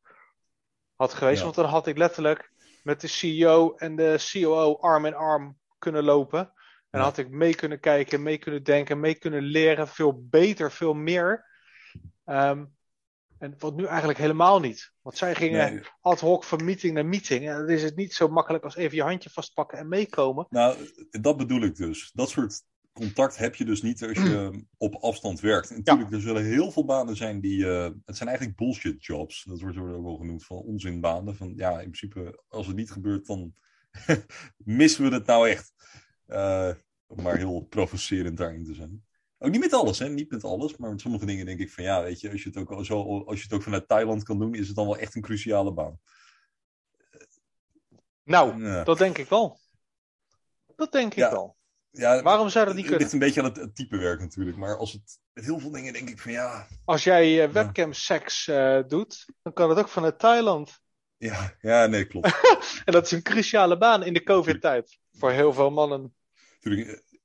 had 0.96 1.14
geweest. 1.14 1.38
Ja. 1.38 1.44
Want 1.44 1.56
dan 1.56 1.66
had 1.66 1.88
ik 1.88 1.98
letterlijk 1.98 2.52
met 2.84 3.02
de 3.02 3.08
CEO 3.08 3.76
en 3.76 3.96
de 3.96 4.30
COO 4.32 4.78
arm 4.78 5.06
in 5.06 5.16
arm 5.16 5.58
kunnen 5.80 6.04
lopen. 6.04 6.40
En 6.90 7.00
Ja. 7.00 7.06
had 7.06 7.18
ik 7.18 7.30
mee 7.30 7.56
kunnen 7.56 7.80
kijken, 7.80 8.24
mee 8.24 8.38
kunnen 8.38 8.64
denken, 8.64 9.00
mee 9.00 9.16
kunnen 9.16 9.42
leren. 9.42 9.88
Veel 9.88 10.28
beter, 10.30 10.72
veel 10.72 10.94
meer. 10.94 11.46
Ehm, 12.26 12.66
en 13.40 13.56
wat 13.58 13.76
nu 13.76 13.86
eigenlijk 13.86 14.20
helemaal 14.20 14.60
niet. 14.60 14.92
Want 15.02 15.18
zij 15.18 15.36
gingen 15.36 15.74
Nee. 15.74 15.84
ad 16.02 16.20
hoc 16.20 16.44
van 16.44 16.64
meeting 16.66 16.94
naar 16.94 17.06
meeting. 17.06 17.48
En 17.50 17.58
dan 17.58 17.70
is 17.70 17.84
het 17.84 17.96
niet 17.96 18.14
zo 18.14 18.28
makkelijk 18.28 18.64
als 18.64 18.76
even 18.76 18.96
je 18.96 19.04
handje 19.04 19.30
vastpakken 19.30 19.78
en 19.78 19.88
meekomen. 19.88 20.46
Nou, 20.50 20.78
dat 21.10 21.38
bedoel 21.38 21.62
ik 21.62 21.76
dus. 21.76 22.12
Dat 22.14 22.30
soort 22.30 22.64
contact 22.98 23.38
heb 23.38 23.56
je 23.56 23.66
dus 23.66 23.82
niet 23.82 24.04
als 24.04 24.18
je 24.18 24.64
op 24.78 24.96
afstand 24.96 25.40
werkt. 25.40 25.70
En 25.70 25.78
natuurlijk, 25.78 26.12
er 26.12 26.22
zullen 26.22 26.44
heel 26.46 26.72
veel 26.72 26.86
banen 26.86 27.16
zijn 27.16 27.40
die... 27.40 27.68
eh, 27.70 27.92
het 28.06 28.18
zijn 28.18 28.30
eigenlijk 28.30 28.58
bullshit 28.58 29.06
jobs. 29.06 29.44
Dat 29.44 29.62
wordt 29.62 29.78
ook 29.78 30.04
wel 30.04 30.18
genoemd 30.18 30.46
van 30.46 30.58
onzinbanen. 30.58 31.36
Van 31.36 31.54
ja, 31.56 31.72
in 31.72 31.92
principe, 31.92 32.44
als 32.48 32.68
het 32.68 32.76
niet 32.76 32.92
gebeurt, 32.92 33.26
dan 33.26 33.54
missen 34.58 35.04
we 35.10 35.14
het 35.16 35.26
nou 35.26 35.50
echt. 35.50 35.74
Eh, 36.26 36.72
om 37.08 37.22
maar 37.24 37.38
heel 37.38 37.62
provocerend 37.62 38.38
daarin 38.38 38.64
te 38.64 38.74
zijn. 38.74 39.06
Ook 39.40 39.52
niet 39.52 39.60
met 39.62 39.74
alles, 39.74 40.00
hè? 40.00 40.10
Niet 40.10 40.32
met 40.32 40.44
alles. 40.44 40.78
Maar 40.78 40.90
met 40.90 41.02
sommige 41.02 41.26
dingen 41.26 41.46
denk 41.46 41.60
ik 41.60 41.72
van 41.72 41.84
ja, 41.84 42.04
weet 42.04 42.20
je, 42.20 42.32
als 42.32 42.44
je 42.44 42.50
het 42.50 42.58
ook, 42.58 42.86
zo, 42.86 43.24
als 43.24 43.38
je 43.38 43.44
het 43.44 43.54
ook 43.54 43.64
vanuit 43.64 43.88
Thailand 43.88 44.24
kan 44.24 44.40
doen, 44.40 44.54
is 44.56 44.68
het 44.68 44.76
dan 44.76 44.86
wel 44.86 44.98
echt 44.98 45.16
een 45.16 45.22
cruciale 45.22 45.74
baan. 45.74 46.00
Nou, 48.24 48.64
Ja. 48.64 48.84
dat 48.84 48.98
denk 48.98 49.18
ik 49.18 49.30
wel. 49.30 49.60
Dat 50.76 50.92
denk 50.92 51.12
ik 51.12 51.18
Ja. 51.18 51.32
wel. 51.32 51.56
Ja, 51.92 52.22
Waarom 52.22 52.50
zou 52.50 52.66
dat 52.66 52.76
niet 52.76 52.86
Het 52.86 52.96
kunnen? 52.96 53.00
ligt 53.00 53.14
een 53.14 53.20
beetje 53.20 53.42
aan 53.42 53.48
het, 53.48 53.58
het 53.58 53.76
type 53.76 53.98
werk 53.98 54.20
natuurlijk. 54.20 54.58
Maar 54.58 54.78
als 54.78 54.92
het 54.94 55.20
met 55.34 55.46
heel 55.46 55.60
veel 55.60 55.72
dingen 55.72 55.94
denk 55.94 56.10
ik 56.10 56.20
van 56.20 56.32
ja. 56.32 56.68
Als 56.86 57.04
jij 57.04 57.44
eh, 57.44 57.52
webcam 57.52 57.94
seks 57.94 58.48
eh, 58.48 58.80
doet, 58.88 59.26
dan 59.42 59.54
kan 59.54 59.70
het 59.70 59.80
ook 59.80 59.90
vanuit 59.90 60.20
Thailand. 60.20 60.80
Ja, 61.18 61.56
ja 61.62 61.86
nee, 61.86 62.06
klopt. 62.06 62.40
En 62.86 62.94
dat 62.94 63.06
is 63.06 63.12
een 63.12 63.24
cruciale 63.24 63.78
baan 63.78 64.04
in 64.04 64.14
de 64.14 64.24
COVID-tijd. 64.24 65.00
Voor 65.12 65.32
heel 65.32 65.54
veel 65.54 65.70
mannen. 65.72 66.16
natuurlijk, 66.62 66.88
eh, 66.90 67.18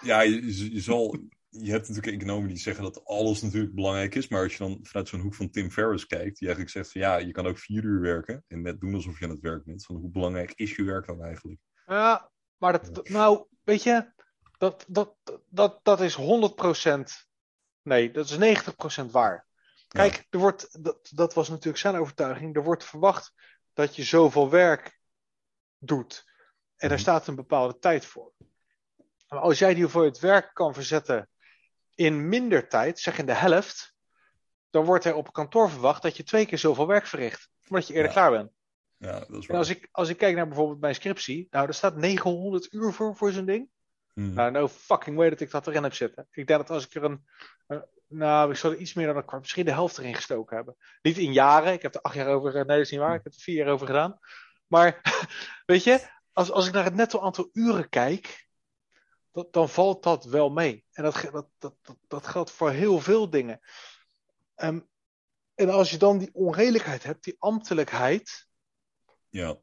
ja, 0.00 0.20
je, 0.20 0.72
je 0.74 0.80
zal 0.80 1.18
je 1.48 1.70
hebt 1.70 1.88
natuurlijk 1.88 2.16
economen 2.16 2.48
die 2.48 2.58
zeggen 2.58 2.82
dat 2.84 3.04
alles 3.04 3.42
natuurlijk 3.42 3.74
belangrijk 3.74 4.14
is. 4.14 4.28
Maar 4.28 4.42
als 4.42 4.52
je 4.52 4.58
dan 4.58 4.78
vanuit 4.82 5.08
zo'n 5.08 5.20
hoek 5.20 5.34
van 5.34 5.50
Tim 5.50 5.70
Ferriss 5.70 6.06
kijkt, 6.06 6.38
die 6.38 6.48
eigenlijk 6.48 6.70
zegt 6.70 6.92
van 6.92 7.00
ja, 7.00 7.16
je 7.16 7.32
kan 7.32 7.46
ook 7.46 7.58
vier 7.58 7.84
uur 7.84 8.00
werken. 8.00 8.44
En 8.48 8.62
net 8.62 8.80
doen 8.80 8.94
alsof 8.94 9.18
je 9.18 9.24
aan 9.24 9.30
het 9.30 9.40
werk 9.40 9.64
bent. 9.64 9.84
Van 9.84 9.96
hoe 9.96 10.10
belangrijk 10.10 10.52
is 10.54 10.76
je 10.76 10.82
werk 10.84 11.06
dan 11.06 11.22
eigenlijk? 11.22 11.60
Ja, 11.86 12.30
maar 12.56 12.72
dat- 12.72 13.08
nou, 13.08 13.46
weet 13.70 13.82
je, 13.82 14.12
dat, 14.58 14.84
dat, 14.88 15.14
dat, 15.48 15.80
dat 15.82 16.00
is 16.00 16.16
100%. 16.16 16.20
Nee, 17.82 18.10
dat 18.10 18.30
is 18.30 18.62
90% 19.02 19.04
waar. 19.10 19.46
Kijk, 19.88 20.26
er 20.30 20.38
wordt, 20.38 20.84
dat, 20.84 21.08
dat 21.14 21.34
was 21.34 21.48
natuurlijk 21.48 21.78
zijn 21.78 21.96
overtuiging. 21.96 22.56
Er 22.56 22.62
wordt 22.62 22.84
verwacht 22.84 23.32
dat 23.72 23.96
je 23.96 24.02
zoveel 24.02 24.50
werk 24.50 24.98
doet. 25.78 26.24
En 26.76 26.88
daar 26.88 26.98
Mhm. 26.98 27.06
staat 27.06 27.26
een 27.26 27.34
bepaalde 27.34 27.78
tijd 27.78 28.06
voor. 28.06 28.32
Maar 29.28 29.38
als 29.40 29.58
jij 29.58 29.74
die 29.74 29.82
hoeveelheid 29.82 30.18
werk 30.18 30.54
kan 30.54 30.74
verzetten 30.74 31.28
in 31.94 32.28
minder 32.28 32.68
tijd, 32.68 32.98
zeg 32.98 33.18
in 33.18 33.26
de 33.26 33.34
helft, 33.34 33.94
dan 34.70 34.84
wordt 34.84 35.04
er 35.04 35.14
op 35.14 35.32
kantoor 35.32 35.70
verwacht 35.70 36.02
dat 36.02 36.16
je 36.16 36.22
twee 36.22 36.46
keer 36.46 36.58
zoveel 36.58 36.86
werk 36.86 37.06
verricht. 37.06 37.48
Omdat 37.68 37.86
je 37.86 37.94
eerder 37.94 38.12
Ja. 38.12 38.16
klaar 38.16 38.30
bent. 38.30 38.50
Ja, 39.00 39.18
dat 39.18 39.42
is 39.42 39.46
En 39.46 39.56
als 39.56 39.68
ik, 39.68 39.88
als 39.92 40.08
ik 40.08 40.16
kijk 40.16 40.36
naar 40.36 40.46
bijvoorbeeld 40.46 40.80
mijn 40.80 40.94
scriptie, 40.94 41.46
nou, 41.50 41.66
er 41.66 41.74
staat 41.74 41.96
900 41.96 42.72
uur 42.72 42.92
voor, 42.92 43.16
voor 43.16 43.32
zo'n 43.32 43.44
ding. 43.44 43.68
Hmm. 44.12 44.32
Nou, 44.32 44.50
no 44.50 44.68
fucking 44.68 45.16
way 45.16 45.30
dat 45.30 45.40
ik 45.40 45.50
dat 45.50 45.66
erin 45.66 45.82
heb 45.82 45.94
zitten. 45.94 46.26
Ik 46.30 46.46
denk 46.46 46.60
dat 46.60 46.70
als 46.70 46.86
ik 46.86 46.94
er 46.94 47.04
een. 47.04 47.26
een- 47.66 47.84
nou, 48.06 48.50
ik 48.50 48.56
zou 48.56 48.74
er 48.74 48.78
iets 48.78 48.94
meer 48.94 49.06
dan 49.06 49.16
een 49.16 49.24
kwart, 49.24 49.40
misschien 49.40 49.64
de 49.64 49.72
helft 49.72 49.98
erin 49.98 50.14
gestoken 50.14 50.56
hebben. 50.56 50.76
Niet 51.02 51.18
in 51.18 51.32
jaren, 51.32 51.72
ik 51.72 51.82
heb 51.82 51.94
er 51.94 52.00
acht 52.00 52.14
jaar 52.14 52.26
over. 52.26 52.52
Nee, 52.52 52.64
dat 52.64 52.78
is 52.78 52.90
niet 52.90 53.00
waar, 53.00 53.14
ik 53.14 53.24
heb 53.24 53.32
er 53.32 53.40
vier 53.40 53.56
jaar 53.56 53.72
over 53.72 53.86
gedaan. 53.86 54.18
Maar, 54.66 55.00
weet 55.66 55.84
je, 55.84 56.00
als, 56.32 56.50
als 56.50 56.66
ik 56.66 56.72
naar 56.72 56.84
het 56.84 56.94
netto 56.94 57.20
aantal 57.20 57.48
uren 57.52 57.88
kijk, 57.88 58.48
dat, 59.32 59.52
dan 59.52 59.68
valt 59.68 60.02
dat 60.02 60.24
wel 60.24 60.50
mee. 60.50 60.84
En 60.92 61.02
dat, 61.02 61.28
dat, 61.32 61.48
dat, 61.58 61.74
dat, 62.08 62.26
geldt 62.26 62.50
voor 62.50 62.70
heel 62.70 63.00
veel 63.00 63.30
dingen. 63.30 63.60
Ehm, 64.54 64.80
en 65.54 65.70
als 65.70 65.90
je 65.90 65.96
dan 65.96 66.18
die 66.18 66.30
onredelijkheid 66.32 67.02
hebt, 67.02 67.24
die 67.24 67.36
ambtelijkheid. 67.38 68.48
Ja, 69.30 69.56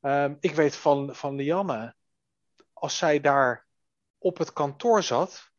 Ehm, 0.00 0.34
ik 0.40 0.54
weet 0.54 0.76
van, 0.76 1.14
van 1.16 1.34
Lianne, 1.36 1.94
als 2.72 2.96
zij 2.96 3.20
daar 3.20 3.66
op 4.18 4.38
het 4.38 4.52
kantoor 4.52 5.02
zat, 5.02 5.50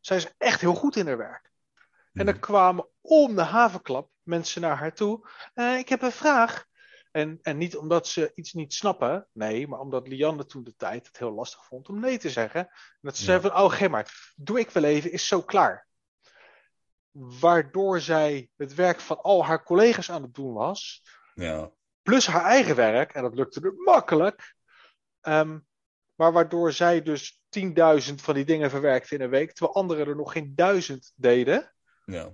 zij 0.00 0.16
is 0.16 0.34
echt 0.38 0.60
heel 0.60 0.74
goed 0.74 0.96
in 0.96 1.06
haar 1.06 1.16
werk. 1.16 1.52
En 2.12 2.26
er 2.26 2.32
Mhm. 2.32 2.42
kwamen 2.42 2.88
om 3.00 3.34
de 3.34 3.42
havenklap 3.42 4.10
mensen 4.22 4.60
naar 4.60 4.76
haar 4.76 4.94
toe. 4.94 5.28
"Eh, 5.54 5.78
ik 5.78 5.88
heb 5.88 6.02
een 6.02 6.12
vraag. 6.12 6.66
En, 7.10 7.38
en 7.42 7.56
niet 7.58 7.76
omdat 7.76 8.06
ze 8.08 8.32
iets 8.34 8.52
niet 8.52 8.74
snappen, 8.74 9.28
nee, 9.32 9.68
maar 9.68 9.78
omdat 9.80 10.08
Lianne 10.08 10.46
toen 10.46 10.64
de 10.64 10.76
tijd 10.76 11.06
het 11.06 11.18
heel 11.18 11.32
lastig 11.32 11.64
vond 11.64 11.88
om 11.88 12.00
nee 12.00 12.18
te 12.18 12.30
zeggen. 12.30 12.60
En 12.66 12.98
dat 13.00 13.16
ze 13.16 13.22
Ja. 13.22 13.26
zei 13.26 13.40
van, 13.40 13.62
oh, 13.62 13.72
geef 13.72 13.88
maar, 13.88 14.32
doe 14.36 14.58
ik 14.58 14.70
wel 14.70 14.84
even, 14.84 15.12
is 15.12 15.26
zo 15.26 15.42
klaar. 15.42 15.86
Waardoor 17.18 18.00
zij 18.00 18.48
het 18.56 18.74
werk 18.74 19.00
van 19.00 19.20
al 19.22 19.44
haar 19.44 19.62
collega's 19.64 20.10
aan 20.10 20.22
het 20.22 20.34
doen 20.34 20.52
was 20.52 21.02
ja, 21.34 21.70
plus 22.02 22.26
haar 22.26 22.44
eigen 22.44 22.76
werk, 22.76 23.12
en 23.14 23.22
dat 23.22 23.34
lukte 23.34 23.60
er 23.60 23.74
makkelijk. 23.76 24.54
Ehm, 25.20 25.58
maar 26.14 26.32
waardoor 26.32 26.72
zij 26.72 27.02
dus 27.02 27.40
10.000 27.48 28.14
van 28.22 28.34
die 28.34 28.44
dingen 28.44 28.70
verwerkte 28.70 29.14
in 29.14 29.20
een 29.20 29.30
week, 29.30 29.52
terwijl 29.52 29.76
anderen 29.76 30.06
er 30.06 30.16
nog 30.16 30.32
geen 30.32 30.54
duizend 30.54 31.12
deden. 31.16 31.74
ja. 32.04 32.32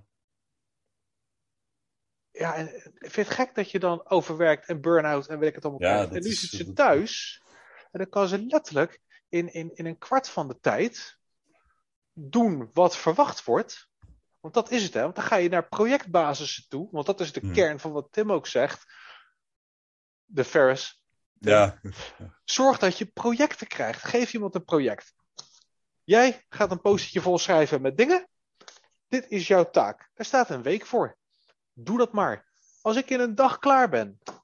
Ja, 2.32 2.54
en 2.54 2.66
ik 2.98 3.10
vind 3.10 3.26
het 3.26 3.36
gek 3.36 3.54
dat 3.54 3.70
je 3.70 3.78
dan 3.78 4.08
overwerkt 4.08 4.66
en 4.68 4.80
burn-out 4.80 5.26
en 5.26 5.38
weet 5.38 5.48
ik 5.48 5.54
het 5.54 5.64
allemaal 5.64 5.88
Ja, 5.88 6.02
En 6.02 6.10
nu 6.22 6.28
is- 6.28 6.40
zit 6.40 6.50
ze 6.50 6.72
thuis 6.72 7.42
en 7.90 7.98
dan 7.98 8.08
kan 8.08 8.28
ze 8.28 8.44
letterlijk 8.46 9.00
in, 9.28 9.52
in, 9.52 9.74
in 9.74 9.86
een 9.86 9.98
kwart 9.98 10.28
van 10.28 10.48
de 10.48 10.58
tijd 10.60 11.18
doen 12.12 12.70
wat 12.72 12.96
verwacht 12.96 13.44
wordt. 13.44 13.89
Want 14.40 14.54
dat 14.54 14.70
is 14.70 14.82
het, 14.82 14.94
hè? 14.94 15.02
Want 15.02 15.14
dan 15.14 15.24
ga 15.24 15.36
je 15.36 15.48
naar 15.48 15.68
projectbasissen 15.68 16.68
toe. 16.68 16.88
Want 16.90 17.06
dat 17.06 17.20
is 17.20 17.32
de 17.32 17.40
Hmm. 17.40 17.52
kern 17.52 17.80
van 17.80 17.92
wat 17.92 18.08
Tim 18.10 18.32
ook 18.32 18.46
zegt. 18.46 18.84
De 20.24 20.44
Ferris. 20.44 21.02
Ja, 21.38 21.80
Zorg 22.44 22.78
dat 22.78 22.98
je 22.98 23.06
projecten 23.06 23.66
krijgt. 23.66 24.02
Geef 24.04 24.32
iemand 24.32 24.54
een 24.54 24.64
project. 24.64 25.14
Jij 26.04 26.44
gaat 26.48 26.70
een 26.70 26.80
postertje 26.80 27.20
vol 27.20 27.38
schrijven 27.38 27.80
met 27.80 27.96
dingen. 27.96 28.28
Dit 29.08 29.26
is 29.28 29.46
jouw 29.46 29.70
taak. 29.70 30.10
Daar 30.14 30.26
staat 30.26 30.50
een 30.50 30.62
week 30.62 30.86
voor. 30.86 31.16
Doe 31.72 31.98
dat 31.98 32.12
maar. 32.12 32.48
Als 32.80 32.96
ik 32.96 33.10
in 33.10 33.20
een 33.20 33.34
dag 33.34 33.58
klaar 33.58 33.88
ben. 33.88 34.18
Maar 34.24 34.34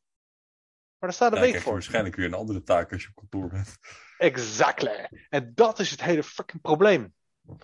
daar 0.98 1.12
staat 1.12 1.32
een 1.32 1.40
dan 1.40 1.50
week 1.52 1.60
voor. 1.62 1.72
waarschijnlijk 1.72 2.16
weer 2.16 2.24
een 2.26 2.34
andere 2.34 2.62
taak 2.62 2.92
als 2.92 3.02
je 3.02 3.08
op 3.08 3.14
kantoor 3.14 3.48
bent. 3.48 3.76
Exactly. 4.18 5.26
En 5.28 5.52
dat 5.54 5.78
is 5.78 5.90
het 5.90 6.02
hele 6.02 6.22
fucking 6.22 6.62
probleem. 6.62 7.14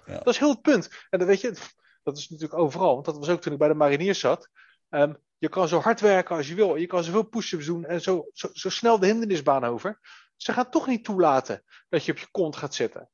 Ja. 0.06 0.14
Dat 0.14 0.26
is 0.26 0.38
heel 0.38 0.50
het 0.50 0.62
punt. 0.62 0.88
En 1.10 1.18
dat 1.18 1.28
weet 1.28 1.40
je, 1.40 1.54
dat 2.02 2.18
is 2.18 2.28
natuurlijk 2.28 2.60
overal. 2.60 2.92
Want 2.92 3.04
dat 3.04 3.18
was 3.18 3.28
ook 3.28 3.40
toen 3.40 3.52
ik 3.52 3.58
bij 3.58 3.68
de 3.68 3.74
mariniers 3.74 4.20
zat. 4.20 4.48
Ehm, 4.88 5.14
je 5.38 5.48
kan 5.48 5.68
zo 5.68 5.80
hard 5.80 6.00
werken 6.00 6.36
als 6.36 6.48
je 6.48 6.54
wil. 6.54 6.76
Je 6.76 6.86
kan 6.86 7.04
zoveel 7.04 7.22
push-ups 7.22 7.66
doen 7.66 7.84
en 7.84 8.00
zo, 8.00 8.28
zo, 8.32 8.48
zo 8.52 8.70
snel 8.70 8.98
de 8.98 9.06
hindernisbaan 9.06 9.64
over. 9.64 10.00
Ze 10.36 10.52
gaan 10.52 10.70
toch 10.70 10.86
niet 10.86 11.04
toelaten 11.04 11.64
dat 11.88 12.04
je 12.04 12.12
op 12.12 12.18
je 12.18 12.30
kont 12.30 12.56
gaat 12.56 12.74
zitten. 12.74 13.10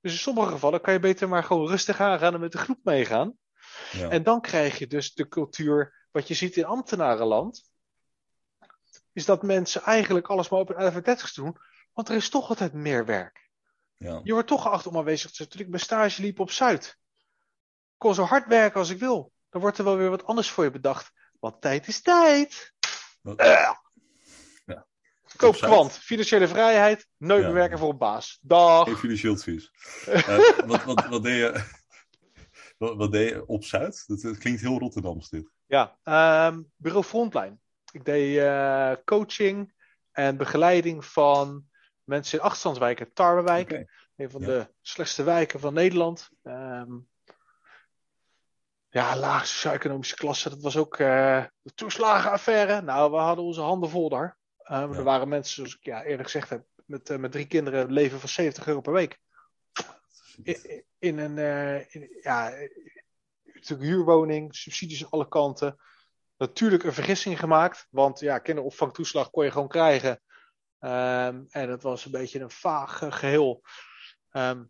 Dus 0.00 0.12
in 0.12 0.18
sommige 0.18 0.50
gevallen 0.50 0.80
kan 0.80 0.92
je 0.92 0.98
beter 0.98 1.28
maar 1.28 1.44
gewoon 1.44 1.68
rustig 1.68 2.00
aangaan 2.00 2.34
en 2.34 2.40
met 2.40 2.52
de 2.52 2.58
groep 2.58 2.78
meegaan. 2.82 3.38
Ja. 3.92 4.08
En 4.08 4.22
dan 4.22 4.40
krijg 4.40 4.78
je 4.78 4.86
dus 4.86 5.14
de 5.14 5.28
cultuur, 5.28 6.06
wat 6.10 6.28
je 6.28 6.34
ziet 6.34 6.56
in 6.56 6.64
ambtenarenland, 6.64 7.70
is 9.12 9.24
dat 9.24 9.42
mensen 9.42 9.82
eigenlijk 9.82 10.26
alles 10.26 10.48
maar 10.48 10.60
op 10.60 10.70
een 10.70 10.92
11.30 10.92 11.34
doen, 11.34 11.56
want 11.92 12.08
er 12.08 12.16
is 12.16 12.28
toch 12.28 12.48
altijd 12.48 12.72
meer 12.72 13.04
werk. 13.04 13.50
ja. 13.96 14.20
Je 14.22 14.32
wordt 14.32 14.48
toch 14.48 14.62
geacht 14.62 14.86
om 14.86 14.96
aanwezig 14.96 15.30
te 15.30 15.36
zijn. 15.36 15.48
Toen 15.48 15.60
ik 15.60 15.68
mijn 15.68 15.82
stage 15.82 16.22
liep 16.22 16.40
op 16.40 16.50
Zuid, 16.50 16.98
kon 17.98 18.14
zo 18.14 18.22
hard 18.22 18.46
werken 18.46 18.80
als 18.80 18.90
ik 18.90 18.98
wil. 18.98 19.32
Dan 19.50 19.60
wordt 19.60 19.78
er 19.78 19.84
wel 19.84 19.96
weer 19.96 20.10
wat 20.10 20.24
anders 20.24 20.50
voor 20.50 20.64
je 20.64 20.70
bedacht. 20.70 21.10
Want 21.40 21.60
tijd 21.60 21.86
is 21.88 22.02
tijd. 22.02 22.72
Wat- 23.22 23.38
Eh. 23.38 23.46
Ja. 24.66 24.86
Koop 25.36 25.54
kwant, 25.56 25.92
financiële 25.92 26.48
vrijheid, 26.48 27.06
nooit 27.16 27.44
Ja. 27.44 27.52
werken 27.52 27.78
voor 27.78 27.90
een 27.90 27.98
baas. 27.98 28.38
Dag. 28.40 28.88
Geef 28.88 29.02
jullie 29.02 29.16
schildvis. 29.16 29.70
Eh, 30.06 30.38
wat, 30.66 30.84
wat, 30.84 31.06
wat, 31.06 31.22
deed 31.22 31.36
je, 31.38 31.64
wat, 32.78 32.96
wat 32.96 33.12
deed 33.12 33.28
je 33.28 33.46
op 33.46 33.64
Zuid? 33.64 34.04
Dat, 34.06 34.20
dat 34.20 34.38
klinkt 34.38 34.60
heel 34.60 34.78
Rotterdams 34.78 35.28
dit. 35.28 35.50
Ja, 35.66 35.98
ehm, 36.02 36.62
bureau 36.76 37.04
Frontline. 37.04 37.58
Ik 37.92 38.04
deed 38.04 38.38
eh, 38.38 38.92
coaching 39.04 39.74
en 40.12 40.36
begeleiding 40.36 41.04
van 41.04 41.64
mensen 42.04 42.38
in 42.38 42.44
achterstandswijken. 42.44 43.12
Tarwewijk, 43.12 43.70
Oké. 43.70 43.84
een 44.16 44.30
van 44.30 44.40
Ja. 44.40 44.46
de 44.46 44.68
slechtste 44.80 45.22
wijken 45.22 45.60
van 45.60 45.74
Nederland. 45.74 46.28
Ehm, 46.42 46.92
ja, 48.88 49.16
laag 49.16 49.46
socio-economische 49.46 50.14
klasse. 50.14 50.48
Dat 50.48 50.62
was 50.62 50.76
ook 50.76 50.98
eh, 50.98 51.44
de 51.62 51.74
toeslagenaffaire. 51.74 52.80
Nou, 52.80 53.10
we 53.10 53.16
hadden 53.16 53.44
onze 53.44 53.60
handen 53.60 53.90
vol 53.90 54.08
daar. 54.08 54.36
Ja. 54.56 54.82
Er 54.82 55.02
waren 55.02 55.28
mensen, 55.28 55.54
zoals 55.54 55.74
ik 55.74 55.84
ja, 55.84 56.02
eerder 56.04 56.24
gezegd 56.24 56.50
heb, 56.50 56.64
met, 56.84 57.10
eh, 57.10 57.18
met 57.18 57.32
drie 57.32 57.46
kinderen 57.46 57.92
leven 57.92 58.20
van 58.20 58.28
70 58.28 58.66
euro 58.66 58.80
per 58.80 58.92
week. 58.92 59.18
In, 60.42 60.84
in 60.98 61.18
een 61.18 61.38
eh, 61.38 61.94
in, 61.94 62.18
ja, 62.22 62.52
natuurlijk 63.44 63.90
huurwoning, 63.90 64.54
subsidies 64.54 65.04
aan 65.04 65.10
alle 65.10 65.28
kanten. 65.28 65.80
Natuurlijk 66.36 66.84
een 66.84 66.92
vergissing 66.92 67.38
gemaakt, 67.38 67.86
want 67.90 68.20
ja, 68.20 68.38
kinderopvangtoeslag 68.38 69.30
kon 69.30 69.44
je 69.44 69.50
gewoon 69.50 69.68
krijgen. 69.68 70.22
Ehm, 70.78 71.44
en 71.48 71.70
het 71.70 71.82
was 71.82 72.04
een 72.04 72.10
beetje 72.10 72.40
een 72.40 72.50
vaag 72.50 73.02
eh, 73.02 73.12
geheel. 73.12 73.62
Ehm, 74.30 74.64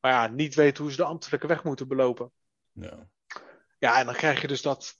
maar 0.00 0.12
ja, 0.12 0.26
niet 0.26 0.54
weten 0.54 0.82
hoe 0.82 0.92
ze 0.92 0.96
de 0.96 1.04
ambtelijke 1.04 1.46
weg 1.46 1.64
moeten 1.64 1.88
belopen. 1.88 2.32
Ja. 2.72 3.08
Ja, 3.78 3.98
en 3.98 4.06
dan 4.06 4.14
krijg 4.14 4.40
je 4.40 4.46
dus 4.46 4.62
dat 4.62 4.98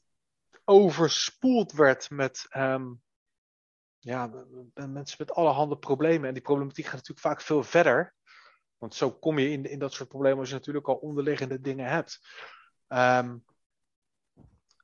overspoeld 0.65 1.73
werd 1.73 2.11
met 2.11 2.47
ehm, 2.49 2.93
ja, 3.99 4.31
mensen 4.75 5.17
met 5.19 5.33
allerhande 5.33 5.79
problemen. 5.79 6.29
En 6.29 6.35
die 6.35 6.43
problematiek 6.43 6.85
gaat 6.85 6.95
natuurlijk 6.95 7.27
vaak 7.27 7.41
veel 7.41 7.63
verder. 7.63 8.15
Want 8.77 8.95
zo 8.95 9.13
kom 9.13 9.39
je 9.39 9.51
in, 9.51 9.65
in 9.65 9.79
dat 9.79 9.93
soort 9.93 10.09
problemen 10.09 10.39
als 10.39 10.49
je 10.49 10.55
natuurlijk 10.55 10.89
al 10.89 10.95
onderliggende 10.95 11.61
dingen 11.61 11.89
hebt. 11.89 12.21
Ehm, 12.87 13.37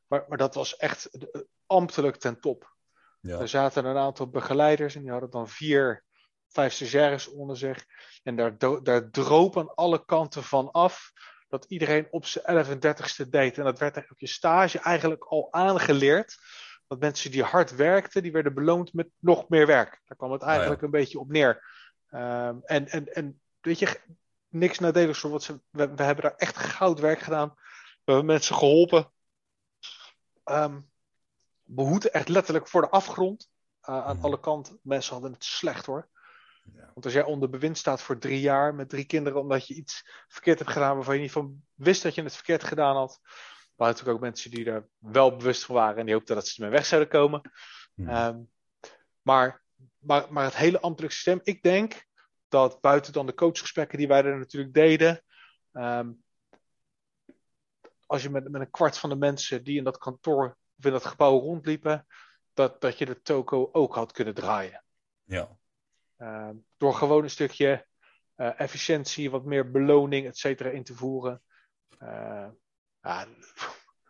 maar, 0.06 0.24
maar 0.28 0.38
dat 0.38 0.54
was 0.54 0.76
echt 0.76 1.06
eh, 1.10 1.40
ambtelijk 1.66 2.16
ten 2.16 2.40
top. 2.40 2.76
Ja. 3.20 3.38
Er 3.38 3.48
zaten 3.48 3.84
een 3.84 3.96
aantal 3.96 4.28
begeleiders 4.28 4.94
en 4.94 5.02
die 5.02 5.10
hadden 5.10 5.30
dan 5.30 5.48
vier, 5.48 6.04
vijf 6.48 6.72
stagiaires 6.72 7.28
onder 7.28 7.56
zich. 7.56 7.84
En 8.22 8.36
daar, 8.36 8.58
daar 8.82 9.10
droop 9.10 9.58
aan 9.58 9.74
alle 9.74 10.04
kanten 10.04 10.42
van 10.42 10.70
af 10.70 11.12
dat 11.48 11.64
iedereen 11.68 12.06
op 12.10 12.26
zijn 12.26 12.44
11 12.44 12.68
en 12.68 12.78
30ste 12.78 13.28
deed. 13.28 13.58
En 13.58 13.64
dat 13.64 13.78
werd 13.78 13.96
er 13.96 14.06
op 14.10 14.18
je 14.18 14.26
stage 14.26 14.78
eigenlijk 14.78 15.24
al 15.24 15.52
aangeleerd. 15.52 16.38
Dat 16.86 16.98
mensen 17.00 17.30
die 17.30 17.42
hard 17.42 17.74
werkten, 17.74 18.22
die 18.22 18.32
werden 18.32 18.54
beloond 18.54 18.92
met 18.92 19.08
nog 19.18 19.48
meer 19.48 19.66
werk. 19.66 20.00
Daar 20.04 20.16
kwam 20.16 20.32
het 20.32 20.42
eigenlijk 20.42 20.82
een 20.82 20.90
beetje 20.90 21.18
op 21.18 21.28
neer. 21.30 21.64
Ehm, 22.08 22.56
en, 22.64 22.88
en, 22.88 23.12
en 23.14 23.40
weet 23.60 23.78
je, 23.78 24.00
niks 24.48 24.78
nadeligs 24.78 25.18
voor 25.18 25.30
wat 25.30 25.42
ze. 25.42 25.60
We, 25.70 25.94
we 25.94 26.02
hebben 26.02 26.24
daar 26.24 26.36
echt 26.36 26.56
goud 26.56 27.00
werk 27.00 27.18
gedaan. 27.18 27.48
We 28.04 28.12
hebben 28.12 28.26
mensen 28.26 28.56
geholpen. 28.56 29.12
Ehm 30.44 30.80
behoed 31.66 32.10
echt 32.10 32.28
letterlijk 32.28 32.68
voor 32.68 32.80
de 32.80 32.90
afgrond. 32.90 33.50
Uh, 33.88 34.04
aan 34.06 34.16
Mhm. 34.16 34.24
alle 34.24 34.40
kanten. 34.40 34.78
Mensen 34.82 35.12
hadden 35.12 35.32
het 35.32 35.44
slecht 35.44 35.86
hoor. 35.86 36.08
Ja. 36.72 36.90
Want 36.94 37.04
als 37.04 37.14
jij 37.14 37.24
onder 37.24 37.50
bewind 37.50 37.78
staat 37.78 38.02
voor 38.02 38.18
drie 38.18 38.40
jaar 38.40 38.74
met 38.74 38.88
drie 38.88 39.04
kinderen 39.04 39.40
omdat 39.40 39.66
je 39.66 39.74
iets 39.74 40.02
verkeerd 40.28 40.58
hebt 40.58 40.70
gedaan 40.70 40.94
waarvan 40.94 41.14
je 41.14 41.20
niet 41.20 41.32
van 41.32 41.62
wist 41.74 42.02
dat 42.02 42.14
je 42.14 42.22
het 42.22 42.34
verkeerd 42.34 42.64
gedaan 42.64 42.96
had. 42.96 43.20
Waren 43.74 43.92
natuurlijk 43.92 44.18
ook 44.18 44.30
mensen 44.30 44.50
die 44.50 44.64
er 44.64 44.88
wel 44.98 45.36
bewust 45.36 45.64
van 45.64 45.74
waren 45.74 45.96
en 45.96 46.04
die 46.04 46.14
hoopten 46.14 46.34
dat 46.34 46.46
ze 46.46 46.54
ermee 46.62 46.78
weg 46.78 46.86
zouden 46.86 47.10
komen. 47.10 47.50
Hm. 47.94 48.08
Ehm, 48.08 48.40
maar, 49.22 49.62
maar, 49.98 50.32
maar 50.32 50.44
het 50.44 50.56
hele 50.56 50.80
ambtelijk 50.80 51.12
systeem, 51.12 51.40
ik 51.42 51.62
denk 51.62 52.04
dat 52.48 52.80
buiten 52.80 53.12
dan 53.12 53.26
de 53.26 53.34
coachgesprekken 53.34 53.98
die 53.98 54.08
wij 54.08 54.24
er 54.24 54.38
natuurlijk 54.38 54.74
deden, 54.74 55.24
ehm, 55.72 56.12
als 58.06 58.22
je 58.22 58.30
met, 58.30 58.48
met 58.48 58.60
een 58.60 58.70
kwart 58.70 58.98
van 58.98 59.10
de 59.10 59.16
mensen 59.16 59.64
die 59.64 59.78
in 59.78 59.84
dat 59.84 59.98
kantoor 59.98 60.56
of 60.78 60.84
in 60.84 60.92
dat 60.92 61.04
gebouw 61.04 61.38
rondliepen, 61.38 62.06
dat, 62.52 62.80
dat 62.80 62.98
je 62.98 63.06
de 63.06 63.22
toko 63.22 63.68
ook 63.72 63.94
had 63.94 64.12
kunnen 64.12 64.34
draaien. 64.34 64.84
ja. 65.24 65.58
Ehm, 66.16 66.54
door 66.76 66.94
gewoon 66.94 67.22
een 67.22 67.30
stukje 67.30 67.86
eh, 68.34 68.60
efficiëntie, 68.60 69.30
wat 69.30 69.44
meer 69.44 69.70
beloning, 69.70 70.26
et 70.26 70.38
cetera, 70.38 70.70
in 70.70 70.84
te 70.84 70.94
voeren. 70.94 71.42
Eh, 71.98 72.48
ja, 73.00 73.26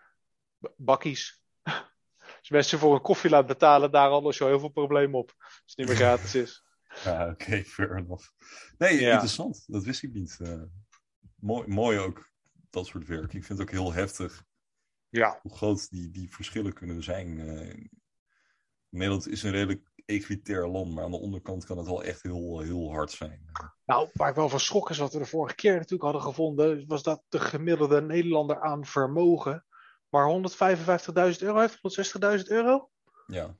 bakkies. 0.76 1.42
Als 2.38 2.48
je 2.48 2.54
mensen 2.54 2.78
voor 2.78 2.94
een 2.94 3.00
koffie 3.00 3.30
laat 3.30 3.46
betalen, 3.46 3.90
daar 3.90 4.08
al 4.08 4.28
is 4.28 4.40
al 4.42 4.48
heel 4.48 4.58
veel 4.60 4.68
probleem 4.68 5.14
op. 5.14 5.34
Als 5.38 5.62
het 5.64 5.76
niet 5.76 5.86
meer 5.86 5.96
gratis 5.96 6.34
is. 6.34 6.62
Ja, 7.04 7.28
oké, 7.30 7.64
fair 7.64 7.96
enough. 7.96 8.28
Nee, 8.78 9.00
Ja. 9.00 9.10
interessant. 9.12 9.64
Dat 9.66 9.84
wist 9.84 10.02
ik 10.02 10.12
niet. 10.12 10.38
Eh, 10.40 10.62
mooi, 11.40 11.68
mooi 11.68 11.98
ook, 11.98 12.30
dat 12.70 12.86
soort 12.86 13.06
werk. 13.06 13.32
Ik 13.32 13.44
vind 13.44 13.58
het 13.58 13.60
ook 13.60 13.70
heel 13.70 13.92
heftig 13.92 14.44
Ja. 15.08 15.38
hoe 15.42 15.56
groot 15.56 15.90
die, 15.90 16.10
die 16.10 16.32
verschillen 16.34 16.72
kunnen 16.72 17.02
zijn. 17.02 17.40
Eh, 17.40 17.86
Nederland 18.88 19.28
is 19.28 19.42
een 19.42 19.50
redelijk 19.50 19.90
land, 20.46 20.94
maar 20.94 21.04
aan 21.04 21.10
de 21.10 21.20
onderkant 21.20 21.64
kan 21.64 21.78
het 21.78 21.86
wel 21.86 22.02
echt 22.04 22.22
heel, 22.22 22.60
heel 22.60 22.92
hard 22.92 23.10
zijn. 23.10 23.50
Nou, 23.86 24.08
waar 24.12 24.28
ik 24.28 24.34
wel 24.34 24.48
van 24.48 24.60
schrok 24.60 24.90
is 24.90 24.98
wat 24.98 25.12
we 25.12 25.18
de 25.18 25.26
vorige 25.26 25.54
keer 25.54 25.74
natuurlijk 25.74 26.02
hadden 26.02 26.22
gevonden, 26.22 26.86
was 26.86 27.02
dat 27.02 27.22
de 27.28 27.38
gemiddelde 27.40 28.02
Nederlander 28.02 28.60
aan 28.60 28.84
vermogen 28.86 29.64
maar 30.08 30.28
155.000 30.28 31.38
euro 31.38 31.58
heeft, 31.60 31.78
160.000 32.38 32.42
euro. 32.44 32.90
Ja, 33.26 33.56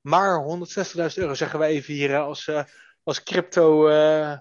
Maar 0.00 0.44
160.000 0.44 1.14
euro 1.14 1.34
zeggen 1.34 1.58
we 1.58 1.64
even 1.64 1.94
hier 1.94 2.18
als, 2.18 2.48
eh, 2.48 2.64
als 3.02 3.22
crypto 3.22 3.88
eh 3.88 4.38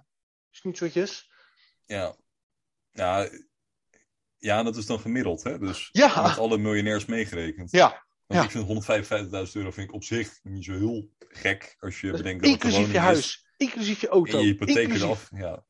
snoetseltjes. 0.50 1.32
ja. 1.86 2.16
Ja, 2.94 3.30
ja, 4.38 4.64
dat 4.64 4.76
is 4.76 4.86
dan 4.86 5.00
gemiddeld, 5.00 5.44
hè? 5.44 5.60
Dus 5.60 5.90
Ja. 5.92 6.22
met 6.22 6.38
alle 6.38 6.58
miljonairs 6.58 7.06
meegerekend. 7.06 7.72
Ja, 7.72 8.06
Want 8.32 8.52
ja. 8.54 8.60
ik 8.62 8.68
vind 8.68 9.48
155.000 9.48 9.52
euro 9.54 9.72
vind 9.72 9.88
ik 9.88 9.94
op 9.94 10.04
zich 10.04 10.40
niet 10.44 10.64
zo 10.66 10.72
heel 10.74 11.10
gek 11.18 11.76
als 11.80 12.02
je 12.02 12.12
bedenkt 12.12 12.44
dat 12.44 12.52
het 12.52 12.64
inclusief 12.64 12.88
je 12.92 12.98
is 12.98 13.04
huis, 13.04 13.46
inclusief 13.58 14.02
je 14.02 14.08
auto, 14.08 14.38
en 14.38 14.40
je 14.46 14.46
hypotheek 14.52 14.94
eraf. 14.94 15.30
Ja. 15.36 15.66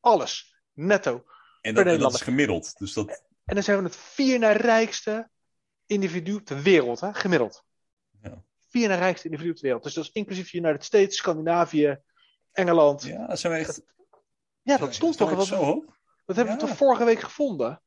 alles, 0.00 0.56
netto. 0.72 1.12
En 1.12 1.20
dat, 1.20 1.24
en 1.62 1.74
dat 1.74 1.84
Nederlander. 1.84 2.20
is 2.20 2.26
gemiddeld. 2.26 2.78
Dus 2.78 2.92
dat, 2.92 3.24
En 3.44 3.54
dan 3.54 3.62
zijn 3.62 3.78
we 3.78 3.84
het 3.84 3.96
vier 3.96 4.38
na 4.38 4.52
rijkste 4.52 5.28
individu 5.86 6.42
ter 6.42 6.62
wereld, 6.62 7.00
hè? 7.00 7.14
gemiddeld. 7.14 7.64
Ja. 8.22 8.44
Vier 8.68 8.88
na 8.88 8.94
rijkste 8.94 9.28
individu 9.28 9.52
ter 9.54 9.62
wereld. 9.62 9.82
Dus 9.82 9.94
dat 9.94 10.04
is 10.04 10.10
inclusief 10.10 10.52
United 10.52 10.84
States, 10.84 11.16
Scandinavië, 11.16 11.98
Engeland. 12.52 13.02
Ja, 13.02 13.24
ja, 13.28 13.36
zijn 13.36 13.52
we 13.52 13.58
echt. 13.58 13.82
dat 14.62 14.94
stond 14.94 15.16
toch? 15.16 15.46
zo 15.46 15.56
hoog? 15.56 15.84
dat 16.24 16.36
hebben 16.36 16.54
we 16.54 16.60
Ja. 16.60 16.66
toch 16.66 16.76
vorige 16.76 17.04
week 17.04 17.20
gevonden? 17.20 17.80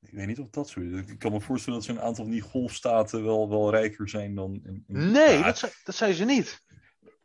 Ik 0.00 0.10
weet 0.10 0.26
niet 0.26 0.38
of 0.38 0.48
dat 0.50 0.68
zo 0.68 0.80
is. 0.80 1.06
Ik 1.06 1.18
kan 1.18 1.32
me 1.32 1.40
voorstellen 1.40 1.78
dat 1.78 1.88
zo'n 1.88 2.00
aantal 2.00 2.24
van 2.24 2.32
die 2.32 2.40
golfstaten 2.40 3.24
wel, 3.24 3.48
wel 3.48 3.70
rijker 3.70 4.08
zijn 4.08 4.34
dan. 4.34 4.60
in- 4.64 4.84
in- 4.86 5.10
Nee, 5.12 5.38
Ja, 5.38 5.42
dat, 5.44 5.58
zei, 5.58 5.72
dat 5.84 5.94
ze 5.94 6.24
niet. 6.24 6.62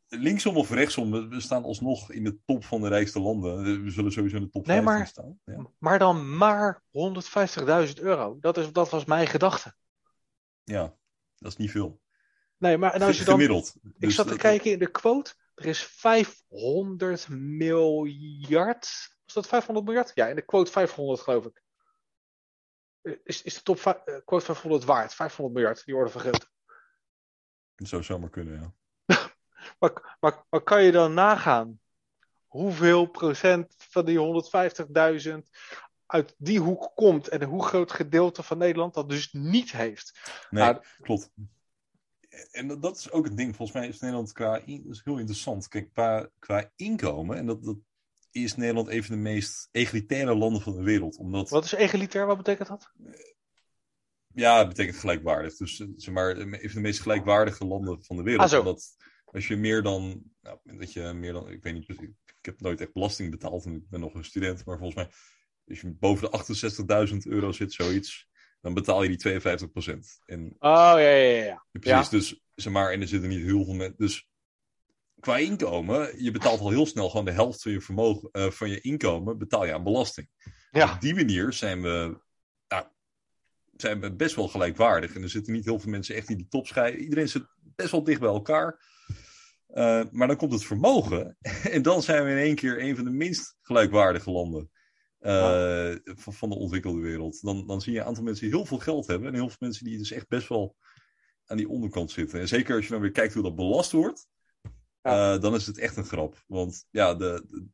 Linksom 0.07 0.57
of 0.57 0.69
rechtsom, 0.69 1.29
we 1.29 1.39
staan 1.41 1.63
alsnog 1.63 2.11
in 2.11 2.23
de 2.23 2.37
top 2.45 2.63
van 2.65 2.81
de 2.81 2.87
rijkste 2.87 3.19
landen. 3.19 3.83
We 3.83 3.89
zullen 3.89 4.11
sowieso 4.11 4.35
in 4.35 4.41
de 4.43 4.49
top 4.49 4.65
Nee, 4.67 4.75
15 4.81 4.97
maar- 4.97 5.07
staan. 5.07 5.39
Ja. 5.45 5.67
Maar 5.79 5.99
dan 5.99 6.37
maar 6.37 6.81
150.000 6.89 7.99
euro. 7.99 8.37
Dat, 8.39 8.57
is, 8.57 8.71
dat 8.71 8.89
was 8.89 9.05
mijn 9.05 9.27
gedachte. 9.27 9.73
ja, 10.63 10.95
dat 11.37 11.51
is 11.51 11.57
niet 11.57 11.71
veel. 11.71 12.01
Nee, 12.57 12.77
maar 12.77 12.93
en 12.93 13.01
als 13.01 13.17
je 13.17 13.23
dan. 13.25 13.33
Gemiddeld. 13.33 13.75
Ik 13.83 13.91
Dus 13.97 14.15
zat 14.15 14.25
te 14.25 14.31
dat- 14.31 14.41
kijken 14.41 14.71
in 14.71 14.79
de 14.79 14.91
quote. 14.91 15.33
Er 15.55 15.65
is 15.65 15.83
500 15.83 17.27
miljard. 17.29 19.15
Was 19.25 19.33
dat 19.33 19.47
500 19.47 19.85
miljard? 19.85 20.11
Ja, 20.13 20.27
in 20.27 20.35
de 20.35 20.41
quote 20.45 20.71
500 20.71 21.19
geloof 21.21 21.45
ik. 21.45 21.62
Is, 23.23 23.41
is 23.41 23.53
de 23.55 23.61
top 23.61 23.77
eh, 23.79 24.15
quote 24.25 24.45
500 24.45 24.83
waard? 24.83 25.13
500 25.13 25.55
miljard, 25.55 25.85
die 25.85 25.95
orde 25.95 26.09
van 26.09 26.21
grootte. 26.21 26.47
Dat 27.75 27.87
zou 27.87 28.03
zomaar 28.03 28.29
kunnen, 28.29 28.59
ja. 28.59 28.73
Maar, 29.79 30.17
maar, 30.19 30.45
maar 30.49 30.61
kan 30.61 30.83
je 30.83 30.91
dan 30.91 31.13
nagaan 31.13 31.79
hoeveel 32.45 33.05
procent 33.05 33.73
van 33.77 34.05
die 34.05 34.43
150.000 35.27 35.37
uit 36.05 36.35
die 36.37 36.59
hoek 36.59 36.91
komt 36.95 37.27
en 37.27 37.43
hoe 37.43 37.63
groot 37.65 37.91
gedeelte 37.91 38.43
van 38.43 38.57
Nederland 38.57 38.93
dat 38.93 39.09
dus 39.09 39.31
niet 39.31 39.71
heeft? 39.71 40.19
Nee, 40.49 40.63
Nou, 40.63 40.83
klopt. 41.01 41.31
En 42.51 42.67
dat, 42.67 42.81
dat 42.81 42.97
is 42.97 43.11
ook 43.11 43.25
het 43.25 43.37
ding. 43.37 43.55
Volgens 43.55 43.77
mij 43.77 43.87
is 43.87 43.99
Nederland 43.99 44.31
qua... 44.31 44.57
in- 44.65 44.85
is 44.89 45.01
heel 45.03 45.17
interessant. 45.17 45.67
Kijk, 45.67 45.93
qua, 45.93 46.29
qua 46.39 46.71
inkomen... 46.75 47.37
En 47.37 47.45
dat, 47.45 47.63
dat 47.63 47.77
is 48.33 48.55
Nederland 48.55 48.87
een 48.87 49.03
van 49.03 49.15
de 49.15 49.21
meest 49.21 49.69
egalitaire 49.71 50.35
landen 50.35 50.61
van 50.61 50.75
de 50.75 50.83
wereld. 50.83 51.17
Omdat... 51.17 51.49
Wat 51.49 51.65
is 51.65 51.71
egalitair? 51.71 52.25
Wat 52.25 52.37
betekent 52.37 52.67
dat? 52.67 52.91
Ja, 54.33 54.57
het 54.57 54.67
betekent 54.67 54.97
gelijkwaardig. 54.97 55.55
Dus 55.55 55.79
eh, 55.79 55.87
zeg 55.95 56.13
maar, 56.13 56.37
een 56.37 56.59
van 56.59 56.69
de 56.73 56.79
meest 56.79 56.99
gelijkwaardige 56.99 57.65
landen 57.65 58.03
van 58.03 58.17
de 58.17 58.23
wereld. 58.23 58.53
Ah. 58.53 58.59
Omdat 58.59 58.95
als 59.25 59.47
je 59.47 59.55
meer 59.55 59.81
dan, 59.81 60.23
nou, 60.41 60.57
dat 60.63 60.93
je 60.93 61.13
meer 61.13 61.33
dan, 61.33 61.49
ik 61.49 61.63
weet 61.63 61.73
niet 61.73 61.85
precies, 61.85 62.09
ik 62.25 62.45
heb 62.45 62.61
nooit 62.61 62.81
echt 62.81 62.93
belasting 62.93 63.31
betaald 63.31 63.65
en 63.65 63.75
ik 63.75 63.89
ben 63.89 63.99
nog 63.99 64.13
een 64.13 64.25
student, 64.25 64.65
maar 64.65 64.77
volgens 64.77 64.95
mij, 64.95 65.13
als 65.67 65.81
je 65.81 65.93
boven 65.93 66.31
de 66.31 67.07
68.000 67.09 67.17
euro 67.31 67.51
zit, 67.51 67.73
zoiets, 67.73 68.27
dan 68.61 68.73
betaal 68.73 69.03
je 69.03 69.09
die 69.09 69.17
52 69.17 69.97
En 70.25 70.55
Oh, 70.59 70.93
ja, 70.95 70.97
ja, 70.97 71.15
ja. 71.15 71.43
ja. 71.43 71.61
precies, 71.71 72.09
dus 72.09 72.41
zeg 72.55 72.73
maar, 72.73 72.91
en 72.91 73.01
er 73.01 73.07
zitten 73.07 73.29
niet 73.29 73.43
heel 73.43 73.65
veel 73.65 73.73
mensen, 73.73 73.97
dus 73.97 74.27
qua 75.23 75.37
inkomen, 75.37 76.23
je 76.23 76.31
betaalt 76.31 76.59
al 76.59 76.69
heel 76.69 76.85
snel 76.85 77.09
gewoon 77.09 77.25
de 77.25 77.31
helft 77.31 77.61
van 77.61 77.71
je 77.71 77.81
vermogen, 77.81 78.29
eh, 78.31 78.49
van 78.49 78.69
je 78.69 78.81
inkomen, 78.81 79.37
betaal 79.37 79.65
je 79.65 79.73
aan 79.73 79.83
belasting. 79.83 80.29
Ja. 80.71 80.93
Op 80.93 81.01
die 81.01 81.15
manier 81.15 81.53
zijn 81.53 81.81
we, 81.81 82.21
nou, 82.67 82.85
zijn 83.75 83.99
we 83.99 84.15
best 84.15 84.35
wel 84.35 84.47
gelijkwaardig. 84.47 85.15
En 85.15 85.21
er 85.21 85.29
zitten 85.29 85.53
niet 85.53 85.65
heel 85.65 85.79
veel 85.79 85.91
mensen 85.91 86.15
echt 86.15 86.29
in 86.29 86.37
die 86.37 86.47
top 86.47 86.67
scheiden. 86.67 87.01
Iedereen 87.01 87.29
zit 87.29 87.45
best 87.75 87.91
wel 87.91 88.03
dicht 88.03 88.19
bij 88.19 88.29
elkaar. 88.29 88.91
Uh, 89.69 90.03
maar 90.11 90.27
dan 90.27 90.37
komt 90.37 90.51
het 90.51 90.65
vermogen. 90.65 91.37
En 91.75 91.81
dan 91.81 92.01
zijn 92.01 92.23
we 92.23 92.31
in 92.31 92.37
één 92.37 92.55
keer 92.55 92.81
een 92.81 92.95
van 92.95 93.05
de 93.05 93.11
minst 93.11 93.57
gelijkwaardige 93.61 94.31
landen 94.31 94.71
uh, 95.19 95.31
ja. 95.31 95.99
van, 96.03 96.33
van, 96.33 96.49
de 96.49 96.55
ontwikkelde 96.55 97.01
wereld. 97.01 97.41
Dan, 97.41 97.67
dan 97.67 97.81
zie 97.81 97.93
je 97.93 97.99
een 97.99 98.05
aantal 98.05 98.23
mensen 98.23 98.45
die 98.45 98.55
heel 98.55 98.65
veel 98.65 98.77
geld 98.77 99.07
hebben. 99.07 99.27
En 99.27 99.33
heel 99.33 99.49
veel 99.49 99.57
mensen 99.59 99.85
die 99.85 99.97
dus 99.97 100.11
echt 100.11 100.27
best 100.27 100.47
wel 100.47 100.75
aan 101.45 101.57
die 101.57 101.69
onderkant 101.69 102.11
zitten. 102.11 102.39
En 102.39 102.47
zeker 102.47 102.75
als 102.75 102.85
je 102.85 102.91
dan 102.91 103.01
weer 103.01 103.11
kijkt 103.11 103.33
hoe 103.33 103.43
dat 103.43 103.55
belast 103.55 103.91
wordt. 103.91 104.27
Ja. 105.03 105.33
Uh, 105.33 105.41
dan 105.41 105.55
is 105.55 105.65
het 105.65 105.77
echt 105.77 105.97
een 105.97 106.05
grap. 106.05 106.43
Want 106.47 106.87
ja, 106.89 107.13
de, 107.13 107.43
de, 107.47 107.65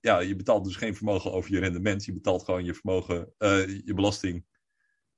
ja, 0.00 0.18
je 0.18 0.36
betaalt 0.36 0.64
dus 0.64 0.76
geen 0.76 0.96
vermogen 0.96 1.32
over 1.32 1.50
je 1.50 1.58
rendement. 1.58 2.04
Je 2.04 2.12
betaalt 2.12 2.44
gewoon 2.44 2.64
je 2.64 2.74
vermogen, 2.74 3.34
uh, 3.38 3.68
je 3.84 3.94
belasting, 3.94 4.44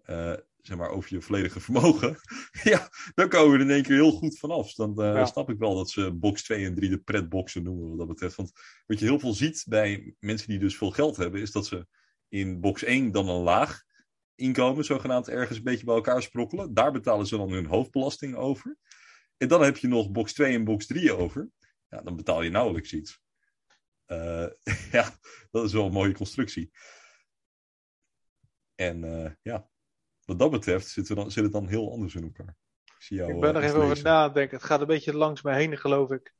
uh, 0.06 0.34
zeg 0.56 0.76
maar, 0.76 0.90
over 0.90 1.14
je 1.14 1.20
volledige 1.20 1.60
vermogen. 1.70 2.16
ja, 2.62 2.88
dan 3.14 3.28
komen 3.28 3.50
we 3.50 3.56
er 3.56 3.64
in 3.64 3.70
één 3.70 3.82
keer 3.82 3.94
heel 3.94 4.12
goed 4.12 4.38
vanaf. 4.38 4.74
Dan 4.74 4.90
uh, 4.90 5.14
ja. 5.14 5.24
snap 5.24 5.50
ik 5.50 5.58
wel 5.58 5.74
dat 5.74 5.90
ze 5.90 6.12
box 6.12 6.42
2 6.42 6.64
en 6.64 6.74
3 6.74 6.90
de 6.90 6.98
pretboxen 6.98 7.62
noemen, 7.62 7.88
wat 7.88 7.98
dat 7.98 8.08
betreft. 8.08 8.36
Want 8.36 8.52
wat 8.86 8.98
je 8.98 9.04
heel 9.04 9.18
veel 9.18 9.34
ziet 9.34 9.64
bij 9.68 10.14
mensen 10.18 10.48
die 10.48 10.58
dus 10.58 10.76
veel 10.76 10.90
geld 10.90 11.16
hebben, 11.16 11.40
is 11.40 11.52
dat 11.52 11.66
ze 11.66 11.86
in 12.28 12.60
box 12.60 12.82
1 12.82 13.12
dan 13.12 13.28
een 13.28 13.42
laag 13.42 13.82
inkomen, 14.34 14.84
zogenaamd 14.84 15.28
ergens 15.28 15.58
een 15.58 15.64
beetje 15.64 15.84
bij 15.84 15.94
elkaar 15.94 16.22
sprokkelen. 16.22 16.74
Daar 16.74 16.92
betalen 16.92 17.26
ze 17.26 17.36
dan 17.36 17.50
hun 17.50 17.66
hoofdbelasting 17.66 18.36
over. 18.36 18.76
En 19.42 19.48
dan 19.48 19.62
heb 19.62 19.76
je 19.76 19.88
nog 19.88 20.10
box 20.10 20.32
2 20.32 20.54
en 20.54 20.64
box 20.64 20.86
3 20.86 21.12
over. 21.16 21.50
Ja, 21.88 22.00
dan 22.02 22.16
betaal 22.16 22.42
je 22.42 22.50
nauwelijks 22.50 22.92
iets. 22.92 23.22
Uh, 24.06 24.46
ja, 24.92 25.10
dat 25.50 25.64
is 25.64 25.72
wel 25.72 25.86
een 25.86 25.92
mooie 25.92 26.14
constructie. 26.14 26.70
En 28.74 29.02
uh, 29.02 29.30
ja, 29.42 29.68
wat 30.24 30.38
dat 30.38 30.50
betreft 30.50 30.88
zit, 30.88 31.06
dan, 31.06 31.30
zit 31.30 31.44
het 31.44 31.52
dan 31.52 31.66
heel 31.66 31.90
anders 31.90 32.14
in 32.14 32.22
elkaar. 32.22 32.56
Ik, 32.84 32.94
zie 32.98 33.16
jou, 33.16 33.34
ik 33.34 33.40
ben 33.40 33.50
uh, 33.50 33.56
er 33.56 33.62
even 33.62 33.82
over 33.82 34.02
nadenken. 34.02 34.56
Het 34.56 34.66
gaat 34.66 34.80
een 34.80 34.86
beetje 34.86 35.16
langs 35.16 35.42
mij 35.42 35.56
heen, 35.56 35.78
geloof 35.78 36.10
ik. 36.10 36.34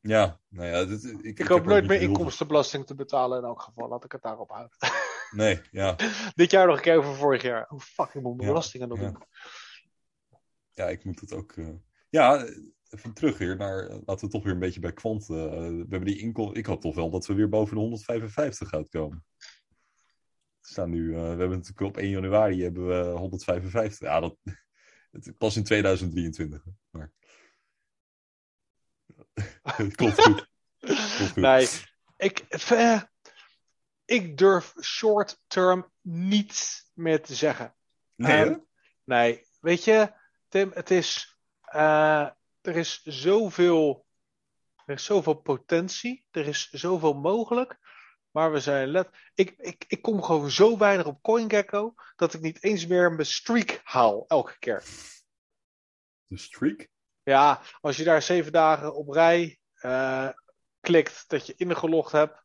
Ja, 0.00 0.40
nou 0.48 0.68
ja. 0.68 0.84
Dit, 0.84 1.04
ik, 1.04 1.22
ik, 1.22 1.38
ik 1.38 1.46
hoop 1.46 1.64
nooit 1.64 1.86
meer 1.86 2.00
inkomstenbelasting 2.00 2.86
te 2.86 2.94
betalen 2.94 3.38
in 3.38 3.44
elk 3.44 3.62
geval. 3.62 3.88
Laat 3.88 4.04
ik 4.04 4.12
het 4.12 4.22
daarop 4.22 4.50
houden. 4.50 4.76
Nee, 5.30 5.60
ja. 5.70 5.96
Dit 6.34 6.50
jaar 6.50 6.66
nog 6.66 6.76
een 6.76 6.82
keer 6.82 6.96
over 6.96 7.14
vorig 7.14 7.42
jaar. 7.42 7.64
Hoe 7.68 7.78
oh, 7.78 7.84
fuck, 7.84 8.14
ik 8.14 8.22
moet 8.22 8.40
ja, 8.40 8.46
belastingen 8.46 8.88
nog 8.88 9.00
ja. 9.00 9.10
doen. 9.10 9.22
Ja, 10.72 10.88
ik 10.88 11.04
moet 11.04 11.20
het 11.20 11.32
ook... 11.32 11.54
Ja, 12.16 12.46
even 12.88 13.12
terug 13.14 13.38
weer 13.38 13.56
naar, 13.56 13.88
laten 13.88 14.26
we 14.26 14.32
toch 14.32 14.44
weer 14.44 14.52
een 14.52 14.58
beetje 14.58 14.80
bij 14.80 14.92
kwant. 14.92 15.22
Uh, 15.22 15.28
we 15.28 15.86
hebben 15.88 16.04
die 16.04 16.18
inkom. 16.18 16.54
Ik 16.54 16.66
hoop 16.66 16.80
toch 16.80 16.94
wel 16.94 17.10
dat 17.10 17.26
we 17.26 17.34
weer 17.34 17.48
boven 17.48 17.74
de 17.74 17.80
155 17.80 18.68
gaat 18.68 18.88
komen. 18.88 19.24
We 20.60 20.68
staan 20.68 20.90
nu, 20.90 21.08
uh, 21.08 21.14
we 21.14 21.18
hebben 21.18 21.50
natuurlijk 21.50 21.80
op 21.80 21.96
1 21.96 22.10
januari 22.10 22.62
hebben 22.62 22.86
we 22.88 23.18
155. 23.18 23.98
Ja, 24.08 24.20
dat 24.20 24.36
het 25.10 25.38
pas 25.38 25.56
in 25.56 25.64
2023. 25.64 26.64
Maar 26.90 27.12
Klopt 29.96 30.22
goed. 30.22 30.48
Goed. 30.78 31.36
Nee, 31.36 31.68
ik, 32.16 32.38
eh, 32.38 33.02
ik 34.04 34.38
durf 34.38 34.74
short 34.80 35.40
term 35.46 35.92
niets 36.00 36.90
meer 36.94 37.22
te 37.22 37.34
zeggen. 37.34 37.74
Nee, 38.14 38.44
Ehm? 38.44 38.58
Nee, 39.04 39.46
weet 39.60 39.84
je, 39.84 40.12
Tim, 40.48 40.70
het 40.74 40.90
is. 40.90 41.35
Eh, 41.76 42.28
er 42.60 42.76
is 42.76 43.02
zoveel. 43.02 44.06
Er 44.84 44.94
is 44.94 45.04
zoveel 45.04 45.34
potentie. 45.34 46.24
Er 46.30 46.46
is 46.46 46.70
zoveel 46.70 47.14
mogelijk. 47.14 47.78
Maar 48.30 48.52
we 48.52 48.60
zijn 48.60 48.88
let. 48.88 49.08
Ik, 49.34 49.54
ik, 49.56 49.84
ik 49.88 50.02
kom 50.02 50.22
gewoon 50.22 50.50
zo 50.50 50.78
weinig 50.78 51.06
op 51.06 51.22
CoinGecko. 51.22 51.94
dat 52.16 52.34
ik 52.34 52.40
niet 52.40 52.62
eens 52.62 52.86
meer 52.86 53.12
mijn 53.12 53.26
streak 53.26 53.80
haal 53.84 54.24
elke 54.26 54.58
keer. 54.58 54.84
De 56.26 56.38
streak? 56.38 56.88
Ja, 57.22 57.60
als 57.80 57.96
je 57.96 58.04
daar 58.04 58.22
zeven 58.22 58.52
dagen 58.52 58.94
op 58.94 59.08
rij 59.08 59.58
eh, 59.74 60.28
klikt 60.80 61.24
dat 61.28 61.46
je 61.46 61.54
ingelogd 61.56 62.12
hebt. 62.12 62.44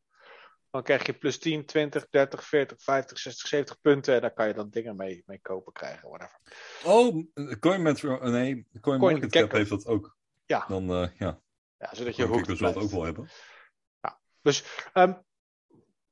Dan 0.71 0.83
krijg 0.83 1.05
je 1.05 1.13
plus 1.13 1.39
10, 1.39 1.65
20, 1.65 2.09
30, 2.09 2.43
40, 2.43 2.81
50, 2.83 3.17
60, 3.19 3.47
70 3.47 3.81
punten. 3.81 4.15
En 4.15 4.21
daar 4.21 4.33
kan 4.33 4.47
je 4.47 4.53
dan 4.53 4.69
dingen 4.69 4.95
mee, 4.95 5.23
mee 5.25 5.39
kopen 5.41 5.73
krijgen. 5.73 6.09
Whatever. 6.09 6.39
Oh, 6.83 7.25
CoinMetro, 7.59 8.29
nee, 8.29 8.67
CoinMarketCap 8.81 9.31
CoinGecko. 9.31 9.57
heeft 9.57 9.69
dat 9.69 9.85
ook. 9.85 10.17
Ja. 10.45 10.65
Dan, 10.67 10.89
eh 10.89 11.09
ja, 11.17 11.41
Ja, 11.77 11.89
zodat 11.95 12.15
je 12.15 12.41
dus 12.43 12.59
dat 12.59 12.75
ook 12.75 12.91
wel 12.91 13.03
hebben. 13.03 13.29
Dus, 14.41 14.63
ehm, 14.93 15.13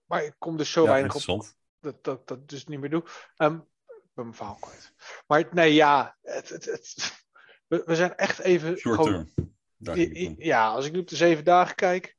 maar 0.05 0.23
ik 0.23 0.35
kom 0.37 0.57
dus 0.57 0.71
zo 0.71 0.83
ja, 0.83 0.89
weinig 0.89 1.27
op 1.27 1.45
dat 1.79 2.03
dat 2.03 2.27
dat 2.27 2.49
dus 2.49 2.65
niet 2.65 2.79
meer 2.79 2.89
doe. 2.89 3.03
Ehm, 3.35 3.55
ik 3.87 4.09
ben 4.13 4.23
mijn 4.23 4.33
verhaal 4.33 4.55
kwijt. 4.59 4.93
Maar 5.27 5.47
nee, 5.51 5.73
ja, 5.73 6.17
het, 6.21 6.49
het, 6.49 6.65
het- 6.65 7.25
we, 7.67 7.81
we 7.85 7.95
zijn 7.95 8.15
echt 8.15 8.39
even. 8.39 8.77
Short 8.77 8.95
gewoon- 8.95 9.29
term. 9.33 9.97
I- 9.97 10.21
i- 10.23 10.35
ja, 10.37 10.67
als 10.67 10.85
ik 10.85 10.91
nu 10.91 10.99
op 10.99 11.07
de 11.07 11.15
zeven 11.15 11.43
dagen 11.43 11.75
kijk 11.75 12.17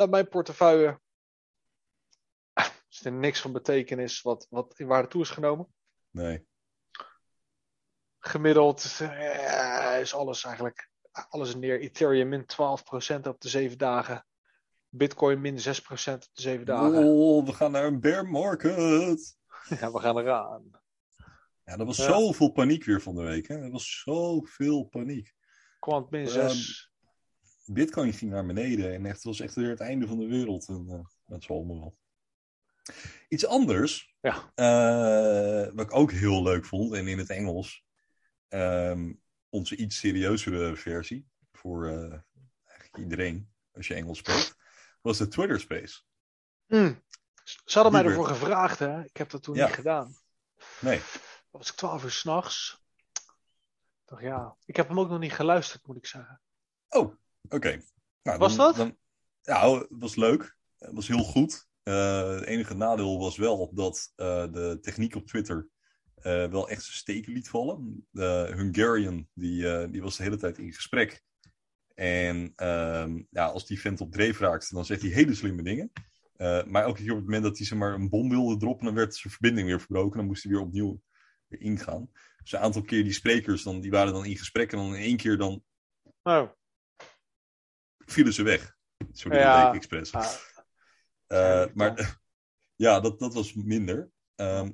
naar 0.00 0.08
mijn 0.08 0.28
portefeuille, 0.28 1.00
is 2.88 3.04
er 3.04 3.12
niks 3.12 3.40
van 3.40 3.52
betekenis 3.52 4.22
wat, 4.22 4.46
wat 4.50 4.78
in 4.78 4.86
waarde 4.86 5.08
toe 5.08 5.22
is 5.22 5.30
genomen. 5.30 5.66
Nee. 6.10 6.46
Gemiddeld 8.18 8.98
eh, 9.00 10.00
is 10.00 10.14
alles 10.14 10.44
eigenlijk 10.44 10.90
alles 11.28 11.54
neer. 11.54 11.80
Ethereum 11.80 12.28
min 12.28 12.42
12% 12.42 12.46
op 13.22 13.40
de 13.40 13.48
zeven 13.48 13.78
dagen. 13.78 14.26
Bitcoin 14.88 15.40
min 15.40 15.58
6% 15.58 15.60
op 15.62 16.20
de 16.32 16.42
zeven 16.42 16.66
dagen. 16.66 17.04
Oh, 17.04 17.46
we 17.46 17.52
gaan 17.52 17.70
naar 17.70 17.84
een 17.84 18.00
bear 18.00 18.26
market. 18.28 19.38
Ja, 19.80 19.92
we 19.92 19.98
gaan 20.00 20.18
eraan. 20.18 20.70
Ja, 21.64 21.76
dat 21.76 21.86
was 21.86 21.96
Ja. 21.96 22.04
zoveel 22.04 22.50
paniek 22.52 22.84
weer 22.84 23.00
van 23.00 23.14
de 23.14 23.22
week. 23.22 23.48
Hè? 23.48 23.62
Er 23.62 23.70
was 23.70 24.00
zoveel 24.00 24.84
paniek. 24.84 25.34
Quant 25.78 26.10
min 26.10 26.20
Ehm, 26.26 26.48
6. 26.48 26.89
Bitcoin 27.72 28.12
ging 28.12 28.30
naar 28.30 28.46
beneden 28.46 28.94
en 28.94 29.06
echt, 29.06 29.14
het 29.14 29.24
was 29.24 29.40
echt 29.40 29.54
weer 29.54 29.68
het 29.68 29.80
einde 29.80 30.06
van 30.06 30.18
de 30.18 30.26
wereld. 30.26 30.68
En, 30.68 30.86
eh, 30.88 31.04
dat 31.26 31.42
is 31.42 31.50
allemaal 31.50 31.78
wel. 31.80 31.96
Iets 33.28 33.46
anders, 33.46 34.14
Ja. 34.20 34.52
eh, 34.54 35.72
wat 35.74 35.84
ik 35.86 35.94
ook 35.94 36.10
heel 36.12 36.42
leuk 36.42 36.64
vond, 36.64 36.92
en 36.94 37.06
in 37.08 37.18
het 37.18 37.30
Engels, 37.30 37.84
ehm, 38.48 39.12
onze 39.48 39.76
iets 39.76 39.98
serieuzere 39.98 40.76
versie, 40.76 41.28
voor 41.52 41.86
eh, 41.86 42.18
eigenlijk 42.64 42.96
iedereen, 42.98 43.52
als 43.72 43.86
je 43.86 43.94
Engels 43.94 44.18
spreekt, 44.18 44.56
was 45.00 45.18
de 45.18 45.28
Twitter 45.28 45.60
Space. 45.60 46.00
Hm. 46.66 46.94
Ze 47.44 47.78
hadden 47.78 47.92
mij 47.92 48.04
ervoor 48.04 48.26
gevraagd, 48.26 48.78
hè? 48.78 49.04
Ik 49.04 49.16
heb 49.16 49.30
dat 49.30 49.42
toen 49.42 49.54
Ja. 49.54 49.66
niet 49.66 49.74
gedaan. 49.74 50.16
Nee, 50.80 50.98
Dat 50.98 51.60
was 51.60 51.70
ik 51.70 51.76
12 51.76 52.04
uur 52.04 52.10
s'nachts. 52.10 52.82
Ik 53.12 53.22
dacht, 54.04 54.22
ja. 54.22 54.56
Ik 54.64 54.76
heb 54.76 54.88
hem 54.88 55.00
ook 55.00 55.08
nog 55.08 55.18
niet 55.18 55.32
geluisterd, 55.32 55.86
moet 55.86 55.96
ik 55.96 56.06
zeggen. 56.06 56.40
Oh, 56.88 57.14
oké. 57.48 57.82
Nou, 58.22 58.38
Was 58.38 58.56
dan- 58.56 58.66
dat? 58.66 58.76
Dan, 58.76 58.96
ja, 59.42 59.78
het 59.78 59.86
was 59.88 60.16
leuk. 60.16 60.56
Het 60.78 60.94
was 60.94 61.08
heel 61.08 61.24
goed. 61.24 61.68
Eh, 61.82 62.28
het 62.28 62.44
enige 62.44 62.74
nadeel 62.74 63.18
was 63.18 63.36
wel 63.36 63.74
dat 63.74 64.12
eh, 64.16 64.52
de 64.52 64.78
techniek 64.80 65.14
op 65.14 65.26
Twitter 65.26 65.68
eh, 66.14 66.46
wel 66.50 66.68
echt 66.68 66.82
zijn 66.82 66.96
steken 66.96 67.32
liet 67.32 67.48
vallen. 67.48 68.06
De 68.10 68.52
Hungarian, 68.56 69.28
die, 69.34 69.88
die 69.90 70.02
was 70.02 70.16
de 70.16 70.22
hele 70.22 70.36
tijd 70.36 70.58
in 70.58 70.72
gesprek. 70.72 71.22
En 71.94 72.52
ehm, 72.56 73.22
ja, 73.30 73.46
als 73.46 73.66
die 73.66 73.80
vent 73.80 74.00
op 74.00 74.12
dreef 74.12 74.38
raakte, 74.38 74.74
dan 74.74 74.84
zegt 74.84 75.02
hij 75.02 75.10
hele 75.10 75.34
slimme 75.34 75.62
dingen. 75.62 75.92
Maar 76.66 76.82
elke 76.82 77.02
keer 77.02 77.10
op 77.10 77.16
het 77.16 77.24
moment 77.24 77.42
dat 77.42 77.56
hij 77.56 77.66
zeg 77.66 77.78
maar, 77.78 77.94
een 77.94 78.08
bom 78.08 78.28
wilde 78.28 78.56
droppen, 78.56 78.86
dan 78.86 78.94
werd 78.94 79.14
zijn 79.14 79.32
verbinding 79.32 79.66
weer 79.66 79.78
verbroken. 79.78 80.16
Dan 80.18 80.26
moest 80.26 80.42
hij 80.42 80.52
weer 80.52 80.60
opnieuw 80.60 81.00
weer 81.46 81.60
ingaan. 81.60 82.10
Dus 82.42 82.52
een 82.52 82.58
aantal 82.58 82.82
keer 82.82 83.04
die 83.04 83.12
sprekers, 83.12 83.62
dan, 83.62 83.80
die 83.80 83.90
waren 83.90 84.12
dan 84.12 84.24
in 84.24 84.36
gesprek. 84.36 84.72
En 84.72 84.78
dan 84.78 84.94
in 84.94 85.02
één 85.02 85.16
keer 85.16 85.36
dan 85.36 85.64
Oh, 86.22 86.50
vielen 88.10 88.32
ze 88.32 88.42
weg. 88.42 88.76
Sorry, 89.12 89.38
Ja. 89.38 89.64
dat 89.64 89.74
expres. 89.74 90.12
ah, 90.12 90.32
Eh, 91.26 91.66
maar 91.74 92.20
ja, 92.86 93.00
dat, 93.00 93.18
dat 93.18 93.34
was 93.34 93.54
minder. 93.54 94.10
Ehm, 94.34 94.70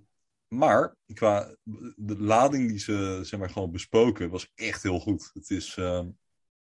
maar 0.49 0.97
qua 1.15 1.57
de 1.97 2.19
lading 2.19 2.69
die 2.69 2.79
ze 2.79 3.21
zeg 3.23 3.41
maar, 3.41 3.51
gewoon 3.51 3.71
besproken 3.71 4.31
was 4.31 4.53
echt 4.55 4.83
heel 4.83 5.01
goed. 5.01 5.31
Het 5.35 5.51
is, 5.51 5.77
ehm, 5.77 6.09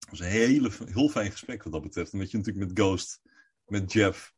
was 0.09 0.19
een 0.19 0.25
hele, 0.25 0.71
heel 0.85 1.09
fijn 1.09 1.31
gesprek 1.31 1.63
wat 1.63 1.73
dat 1.73 1.81
betreft. 1.81 2.13
Omdat 2.13 2.31
je 2.31 2.37
natuurlijk 2.37 2.67
met 2.67 2.79
Ghost, 2.79 3.21
met 3.65 3.91
Jeff, 3.91 4.33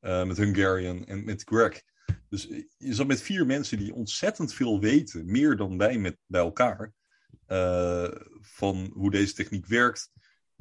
eh, 0.00 0.24
met 0.24 0.36
Hungarian 0.36 1.06
en 1.06 1.24
met 1.24 1.42
Greg. 1.44 1.82
Dus 2.28 2.48
je 2.76 2.94
zat 2.94 3.06
met 3.06 3.22
vier 3.22 3.46
mensen 3.46 3.78
die 3.78 3.94
ontzettend 3.94 4.54
veel 4.54 4.80
weten, 4.80 5.30
meer 5.30 5.56
dan 5.56 5.78
wij 5.78 5.98
met, 5.98 6.16
bij 6.26 6.40
elkaar, 6.40 6.92
eh, 7.46 8.10
van 8.40 8.90
hoe 8.94 9.10
deze 9.10 9.34
techniek 9.34 9.66
werkt, 9.66 10.10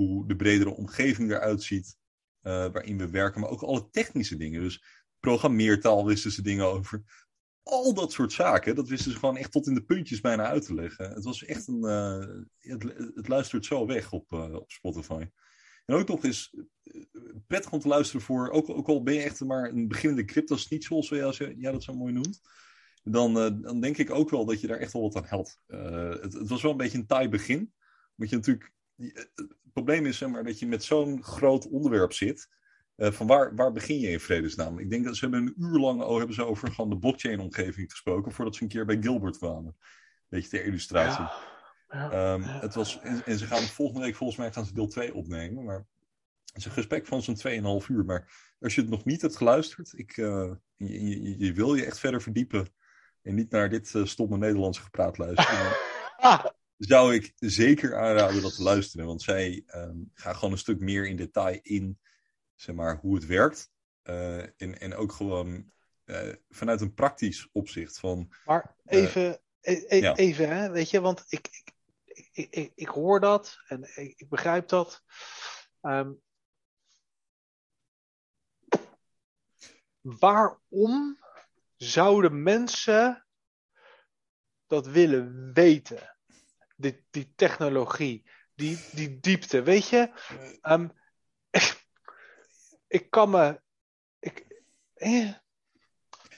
hoe 0.06 0.28
de 0.28 0.36
bredere 0.36 0.76
omgeving 0.76 1.32
eruit 1.32 1.64
ziet, 1.64 1.98
eh, 2.42 2.72
waarin 2.72 2.98
we 2.98 3.10
werken, 3.10 3.42
maar 3.42 3.50
ook 3.50 3.62
alle 3.62 3.90
technische 3.90 4.38
dingen. 4.38 4.62
Dus 4.62 4.84
programmeertaal 5.20 6.06
wisten 6.06 6.32
ze 6.32 6.42
dingen 6.42 6.66
over. 6.66 7.04
Al 7.64 7.94
dat 7.94 8.12
soort 8.12 8.32
zaken, 8.32 8.76
dat 8.76 8.88
wisten 8.88 9.12
ze 9.12 9.18
gewoon 9.18 9.38
echt 9.38 9.52
tot 9.52 9.68
in 9.68 9.74
de 9.74 9.84
puntjes 9.84 10.22
bijna 10.22 10.46
uit 10.46 10.66
te 10.66 10.74
leggen. 10.74 11.10
Het 11.10 11.24
was 11.24 11.46
echt 11.46 11.68
een. 11.68 11.84
eh, 11.84 12.72
het, 12.72 12.84
het 13.16 13.28
luistert 13.28 13.66
zo 13.66 13.86
weg 13.86 14.12
op, 14.12 14.32
eh, 14.32 14.54
op 14.54 14.72
Spotify. 14.72 15.28
En 15.86 15.96
ook 15.96 16.08
nog 16.08 16.24
eens 16.24 16.56
prettig 17.48 17.72
om 17.72 17.80
te 17.80 17.88
luisteren 17.88 18.22
voor, 18.22 18.50
ook, 18.50 18.70
ook 18.70 18.88
al 18.88 19.04
ben 19.04 19.14
je 19.14 19.22
echt 19.22 19.40
maar 19.40 19.70
een 19.70 19.88
beginnende 19.88 20.26
crypto 20.26 20.56
snitchel, 20.56 21.04
zoals 21.04 21.38
jij 21.38 21.56
ja, 21.58 21.72
dat 21.72 21.84
zo 21.84 21.94
mooi 21.94 22.14
noemt. 22.14 22.40
Dan, 23.04 23.34
dan 23.62 23.80
denk 23.82 23.98
ik 23.98 24.10
ook 24.10 24.30
wel 24.30 24.46
dat 24.46 24.62
je 24.62 24.68
daar 24.68 24.78
echt 24.78 24.94
wel 24.94 25.02
wat 25.02 25.16
aan 25.16 25.26
helpt. 25.26 25.60
Het, 25.68 26.34
het 26.34 26.48
was 26.48 26.62
wel 26.62 26.72
een 26.72 26.78
beetje 26.78 26.98
een 26.98 27.06
taai 27.06 27.30
begin. 27.30 27.74
Moet 28.16 28.30
je 28.30 28.36
natuurlijk. 28.36 28.72
Het 29.70 29.86
probleem 29.86 30.06
is 30.06 30.18
zeg 30.18 30.30
maar, 30.30 30.44
dat 30.44 30.60
je 30.60 30.68
met 30.68 30.84
zo'n 30.84 31.24
groot 31.24 31.68
onderwerp 31.68 32.14
zit. 32.14 32.50
Eh, 32.96 33.12
van 33.12 33.28
waar, 33.28 33.56
waar 33.56 33.72
begin 33.72 34.00
je 34.00 34.10
in 34.10 34.20
vredesnaam? 34.20 34.80
Ik 34.80 34.90
denk 34.90 35.06
dat 35.06 35.16
ze 35.16 35.26
hebben 35.26 35.42
een 35.42 35.54
uur 35.58 35.80
lang 35.80 36.02
oh, 36.02 36.18
hebben 36.18 36.36
ze 36.36 36.46
over 36.46 36.72
gewoon 36.72 36.90
de 36.90 36.98
blockchain-omgeving 36.98 37.92
gesproken. 37.92 38.32
voordat 38.32 38.56
ze 38.56 38.64
een 38.64 38.70
keer 38.70 38.86
bij 38.86 38.98
Gilbert 39.02 39.38
kwamen. 39.38 39.78
Beetje 40.30 40.50
ter 40.50 40.66
illustratie. 40.66 41.24
ja. 41.24 41.58
Ja. 41.90 42.12
Ehm, 42.12 42.42
het 42.42 42.76
was, 42.76 43.00
en, 43.00 43.26
en 43.26 43.38
ze 43.38 43.46
gaan 43.46 43.62
volgende 43.62 44.02
week 44.02 44.16
volgens 44.16 44.40
mij 44.40 44.52
gaan 44.52 44.66
ze 44.66 44.74
deel 44.74 44.88
2 44.88 45.14
opnemen. 45.14 45.64
Maar 45.64 45.86
het 46.46 46.58
is 46.58 46.66
een 46.66 46.72
gesprek 46.72 47.08
van 47.08 47.22
zo'n 47.22 47.82
2,5 47.82 47.88
uur. 47.88 48.06
Maar 48.06 48.54
als 48.60 48.76
je 48.76 48.82
het 48.82 48.90
nog 48.90 49.06
niet 49.06 49.22
hebt 49.22 49.38
geluisterd, 49.38 49.94
ik, 49.96 50.18
eh, 50.18 50.52
je, 50.76 51.22
je, 51.22 51.38
je 51.38 51.54
wil 51.54 51.76
je 51.76 51.86
echt 51.86 52.00
verder 52.00 52.22
verdiepen. 52.22 52.74
En 53.22 53.36
niet 53.36 53.52
naar 53.52 53.70
dit 53.70 53.96
eh, 53.96 54.06
stomme 54.06 54.38
Nederlandse 54.38 54.82
gepraat 54.82 55.18
luisteren. 55.18 55.78
zou 56.80 57.14
ik 57.14 57.34
zeker 57.36 57.98
aanraden 57.98 58.42
dat 58.42 58.56
te 58.56 58.64
luisteren. 58.64 59.06
Want 59.06 59.22
zij 59.22 59.64
ehm, 59.66 59.98
gaan 60.14 60.36
gewoon 60.36 60.52
een 60.52 60.58
stuk 60.58 60.80
meer 60.80 61.08
in 61.08 61.16
detail 61.16 61.60
in 61.62 62.00
zeg 62.56 62.76
maar, 62.76 62.98
hoe 62.98 63.16
het 63.16 63.26
werkt. 63.26 63.72
Eh, 64.02 64.38
en, 64.38 64.80
en 64.80 64.96
ook 64.96 65.12
gewoon 65.12 65.72
eh, 66.04 66.34
vanuit 66.50 66.82
een 66.82 66.94
praktisch 66.94 67.50
opzicht 67.52 68.00
van 68.00 68.34
maar 68.46 68.76
even, 68.86 69.42
e- 69.62 69.86
e- 69.88 70.00
ja. 70.00 70.16
even 70.16 70.50
hè, 70.50 70.70
weet 70.70 70.90
je, 70.90 71.02
want 71.02 71.26
ik, 71.28 71.48
ik, 71.48 71.74
ik, 72.32 72.54
ik, 72.54 72.72
ik 72.76 72.88
hoor 72.88 73.20
dat 73.20 73.58
en 73.68 73.84
ik, 73.84 74.20
ik 74.20 74.30
begrijp 74.30 74.68
dat. 74.68 75.04
Ehm, 75.82 76.12
waarom 80.02 81.20
zouden 81.76 82.44
mensen 82.44 83.26
dat 84.68 84.88
willen 84.88 85.54
weten? 85.54 86.19
Die, 86.80 87.06
die 87.10 87.34
technologie, 87.36 88.30
die, 88.56 88.80
die 88.92 89.20
diepte, 89.20 89.62
weet 89.62 89.88
je? 89.90 90.12
Ehm, 90.62 90.88
ik 92.88 93.10
kan 93.10 93.30
me. 93.30 93.62
Ik, 94.20 94.64
eh, 94.94 95.34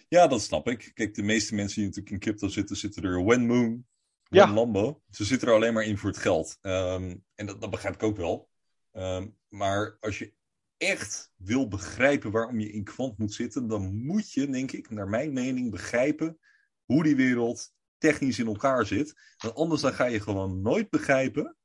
Ja, 0.08 0.28
dat 0.28 0.42
snap 0.42 0.68
ik. 0.68 0.92
Kijk, 0.94 1.14
de 1.14 1.24
meeste 1.24 1.56
mensen 1.56 1.76
die 1.76 1.86
natuurlijk 1.86 2.14
in 2.14 2.20
crypto 2.20 2.48
zitten, 2.48 2.76
zitten 2.76 3.04
er 3.04 3.18
one 3.18 3.46
moon, 3.46 3.86
Ja. 4.30 4.54
Lambo. 4.54 5.02
Ze 5.10 5.26
zitten 5.26 5.48
er 5.48 5.54
alleen 5.54 5.74
maar 5.74 5.84
in 5.84 5.98
voor 5.98 6.10
het 6.10 6.20
geld. 6.20 6.58
Ehm, 6.62 7.18
en 7.36 7.46
dat, 7.46 7.62
dat 7.62 7.70
begrijp 7.70 7.94
ik 7.94 8.04
ook 8.04 8.18
wel. 8.18 8.50
Ehm, 8.92 9.28
maar 9.48 9.98
als 10.00 10.20
je 10.20 10.34
echt 10.78 11.34
wil 11.36 11.68
begrijpen 11.68 12.32
waarom 12.32 12.60
je 12.60 12.72
in 12.72 12.84
kwant 12.84 13.18
moet 13.18 13.34
zitten, 13.34 13.68
dan 13.68 13.96
moet 14.06 14.32
je, 14.32 14.50
denk 14.50 14.72
ik, 14.72 14.90
naar 14.90 15.08
mijn 15.08 15.34
mening, 15.34 15.72
begrijpen 15.72 16.40
hoe 16.86 17.04
die 17.04 17.16
wereld 17.16 17.74
technisch 18.02 18.40
in 18.40 18.48
elkaar 18.48 18.86
zit. 18.86 19.14
Want 19.38 19.56
anders 19.56 19.82
dan 19.82 19.94
ga 19.94 20.06
je 20.06 20.20
gewoon 20.20 20.62
nooit 20.62 20.90
begrijpen 20.90 21.56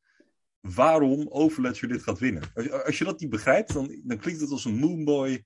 waarom 0.61 1.27
Overledger 1.29 1.89
dit 1.89 2.03
gaat 2.03 2.19
winnen. 2.19 2.43
Als 2.55 2.65
je, 2.65 2.85
als 2.85 2.99
je 2.99 3.05
dat 3.05 3.21
niet 3.21 3.31
begrijpt, 3.31 3.73
dan, 3.73 4.01
dan 4.05 4.19
klinkt 4.19 4.41
het 4.41 4.51
als 4.51 4.65
een 4.65 4.79
Moonboy 4.79 5.45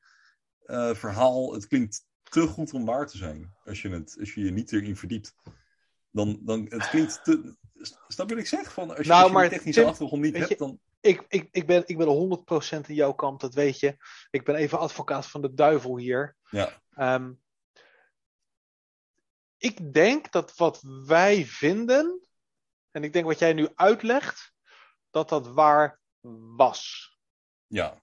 uh, 0.67 0.95
verhaal. 0.95 1.53
Het 1.53 1.67
klinkt 1.67 2.05
te 2.23 2.47
goed 2.47 2.73
om 2.73 2.85
waar 2.85 3.07
te 3.07 3.17
zijn. 3.17 3.55
Als 3.65 3.83
je, 3.83 3.89
het, 3.89 4.17
als 4.21 4.35
je 4.35 4.41
je 4.45 4.51
niet 4.51 4.73
erin 4.73 4.97
verdiept. 4.97 5.35
Dan, 6.11 6.41
dan 6.43 6.67
het 6.69 6.89
klinkt 6.89 7.25
te. 7.25 7.57
Snap 8.09 8.29
je 8.29 8.35
wat 8.35 8.43
ik 8.45 8.49
zeg? 8.49 8.73
Van, 8.73 8.89
als 8.97 8.99
je, 8.99 9.05
nou, 9.07 9.19
als 9.21 9.31
je 9.31 9.37
maar 9.37 9.49
de 9.49 9.55
technische 9.55 9.81
Tim, 9.81 9.91
achtergrond 9.91 10.23
niet 10.23 10.37
hebt, 10.37 10.49
je- 10.49 10.57
dan. 10.57 10.81
ik, 11.01 11.25
ik, 11.29 11.49
ik, 11.51 11.67
ben, 11.67 11.83
ik 11.87 11.97
ben 11.99 12.41
100% 12.85 12.87
in 12.87 12.95
jouw 12.95 13.13
kamp, 13.13 13.41
dat 13.41 13.55
weet 13.55 13.81
je. 13.81 13.97
Ik 14.31 14.45
ben 14.45 14.55
even 14.55 14.79
advocaat 14.79 15.27
van 15.27 15.41
de 15.41 15.55
duivel 15.55 15.99
hier. 15.99 16.37
Ja, 16.51 16.83
Ehm, 16.95 17.33
ik 19.61 19.93
denk 19.93 20.33
dat 20.33 20.57
wat 20.57 20.81
wij 21.07 21.45
vinden, 21.45 22.29
en 22.91 23.05
ik 23.05 23.13
denk 23.13 23.25
wat 23.25 23.39
jij 23.39 23.53
nu 23.53 23.69
uitlegt, 23.75 24.53
dat 25.11 25.29
dat 25.29 25.47
waar 25.47 26.01
was. 26.57 27.11
ja, 27.67 28.03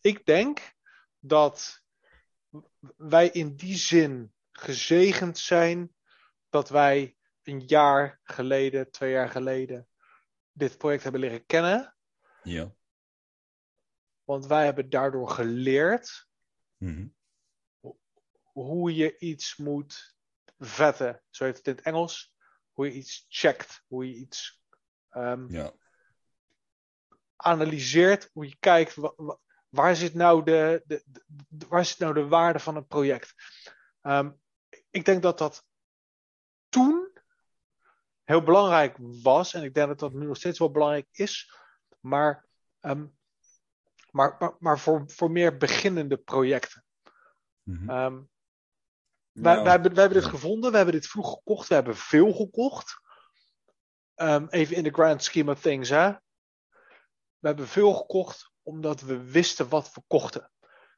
Ik 0.00 0.24
denk 0.26 0.74
dat 1.18 1.82
wij 2.96 3.28
in 3.28 3.56
die 3.56 3.76
zin 3.76 4.34
gezegend 4.50 5.38
zijn 5.38 5.94
dat 6.48 6.68
wij 6.68 7.16
een 7.42 7.60
jaar 7.66 8.20
geleden, 8.22 8.90
twee 8.90 9.12
jaar 9.12 9.28
geleden, 9.28 9.88
dit 10.52 10.78
project 10.78 11.02
hebben 11.02 11.20
leren 11.20 11.46
kennen. 11.46 11.96
ja. 12.42 12.76
Want 14.24 14.46
wij 14.46 14.64
hebben 14.64 14.88
daardoor 14.90 15.28
geleerd 15.28 16.26
Mhm. 16.76 17.08
hoe 18.52 18.94
je 18.94 19.18
iets 19.18 19.56
moet 19.56 20.16
vetten. 20.58 21.22
Zo 21.30 21.44
heet 21.44 21.56
het 21.56 21.66
in 21.66 21.74
het 21.74 21.84
Engels. 21.84 22.34
Hoe 22.72 22.86
je 22.86 22.92
iets 22.92 23.26
checkt. 23.28 23.82
Hoe 23.86 24.08
je 24.08 24.14
iets 24.14 24.62
ehm, 25.08 25.52
ja. 25.52 25.72
analyseert. 27.36 28.30
Hoe 28.32 28.48
je 28.48 28.56
kijkt. 28.60 28.94
wa- 28.94 29.12
wa- 29.16 29.38
waar, 29.68 29.96
zit 29.96 30.14
nou 30.14 30.44
de, 30.44 30.82
de, 30.86 31.02
de- 31.48 31.66
waar 31.68 31.84
zit 31.84 31.98
nou 31.98 32.14
de 32.14 32.26
waarde 32.26 32.58
van 32.58 32.76
een 32.76 32.86
project? 32.86 33.34
Ehm, 34.00 34.30
ik 34.90 35.04
denk 35.04 35.22
dat 35.22 35.38
dat 35.38 35.64
toen 36.68 37.12
heel 38.24 38.42
belangrijk 38.42 38.96
was. 39.00 39.54
En 39.54 39.62
ik 39.62 39.74
denk 39.74 39.88
dat 39.88 39.98
dat 39.98 40.12
nu 40.12 40.26
nog 40.26 40.36
steeds 40.36 40.58
wel 40.58 40.70
belangrijk 40.70 41.08
is. 41.10 41.54
Maar, 42.00 42.46
ehm, 42.80 43.06
maar, 44.10 44.36
maar, 44.38 44.56
maar 44.58 44.78
voor, 44.78 45.04
voor 45.06 45.30
meer 45.30 45.56
beginnende 45.56 46.16
projecten. 46.16 46.84
Mhm. 47.62 47.88
Wij, 49.42 49.52
Nou, 49.52 49.62
wij, 49.62 49.72
hebben, 49.72 49.92
wij 49.94 50.02
hebben 50.02 50.20
dit 50.22 50.30
gevonden, 50.30 50.70
we 50.70 50.76
hebben 50.76 50.94
dit 50.94 51.06
vroeg 51.06 51.30
gekocht, 51.30 51.68
we 51.68 51.74
hebben 51.74 51.96
veel 51.96 52.32
gekocht. 52.32 53.00
Ehm, 54.14 54.46
even 54.48 54.76
in 54.76 54.82
de 54.82 54.90
grand 54.92 55.22
scheme 55.24 55.52
of 55.52 55.60
things, 55.60 55.88
hè. 55.88 56.10
We 57.38 57.48
hebben 57.48 57.68
veel 57.68 57.92
gekocht 57.94 58.50
omdat 58.62 59.00
we 59.00 59.30
wisten 59.30 59.68
wat 59.68 59.94
we 59.94 60.02
kochten. 60.06 60.50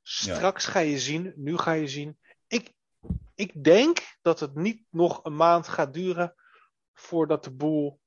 Straks 0.03 0.65
ga 0.67 0.79
je 0.79 0.99
zien, 0.99 1.33
nu 1.37 1.59
ga 1.59 1.73
je 1.73 1.89
zien. 1.89 2.19
Ik, 2.47 2.75
ik 3.35 3.65
denk 3.65 4.17
dat 4.23 4.41
het 4.41 4.55
niet 4.55 4.85
nog 4.91 5.25
een 5.25 5.37
maand 5.37 5.69
gaat 5.69 5.95
duren 5.95 6.35
voordat 6.93 7.45
de 7.45 7.51
boel. 7.51 8.01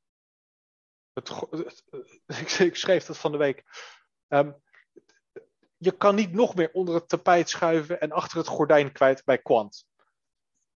Het, 1.14 1.30
go- 1.30 1.48
het- 1.50 1.84
ik, 2.42 2.50
ik 2.52 2.76
schreef 2.76 3.06
dat 3.06 3.18
van 3.18 3.32
de 3.32 3.38
week. 3.38 3.64
Ehm, 4.28 4.52
je 5.78 5.92
kan 5.98 6.16
niet 6.16 6.32
nog 6.34 6.56
meer 6.56 6.72
onder 6.72 6.96
het 6.96 7.10
tapijt 7.10 7.50
schuiven 7.50 8.00
en 8.02 8.12
achter 8.12 8.38
het 8.38 8.48
gordijn 8.48 8.92
kwijt 8.92 9.24
bij 9.26 9.38
Quant. 9.38 9.86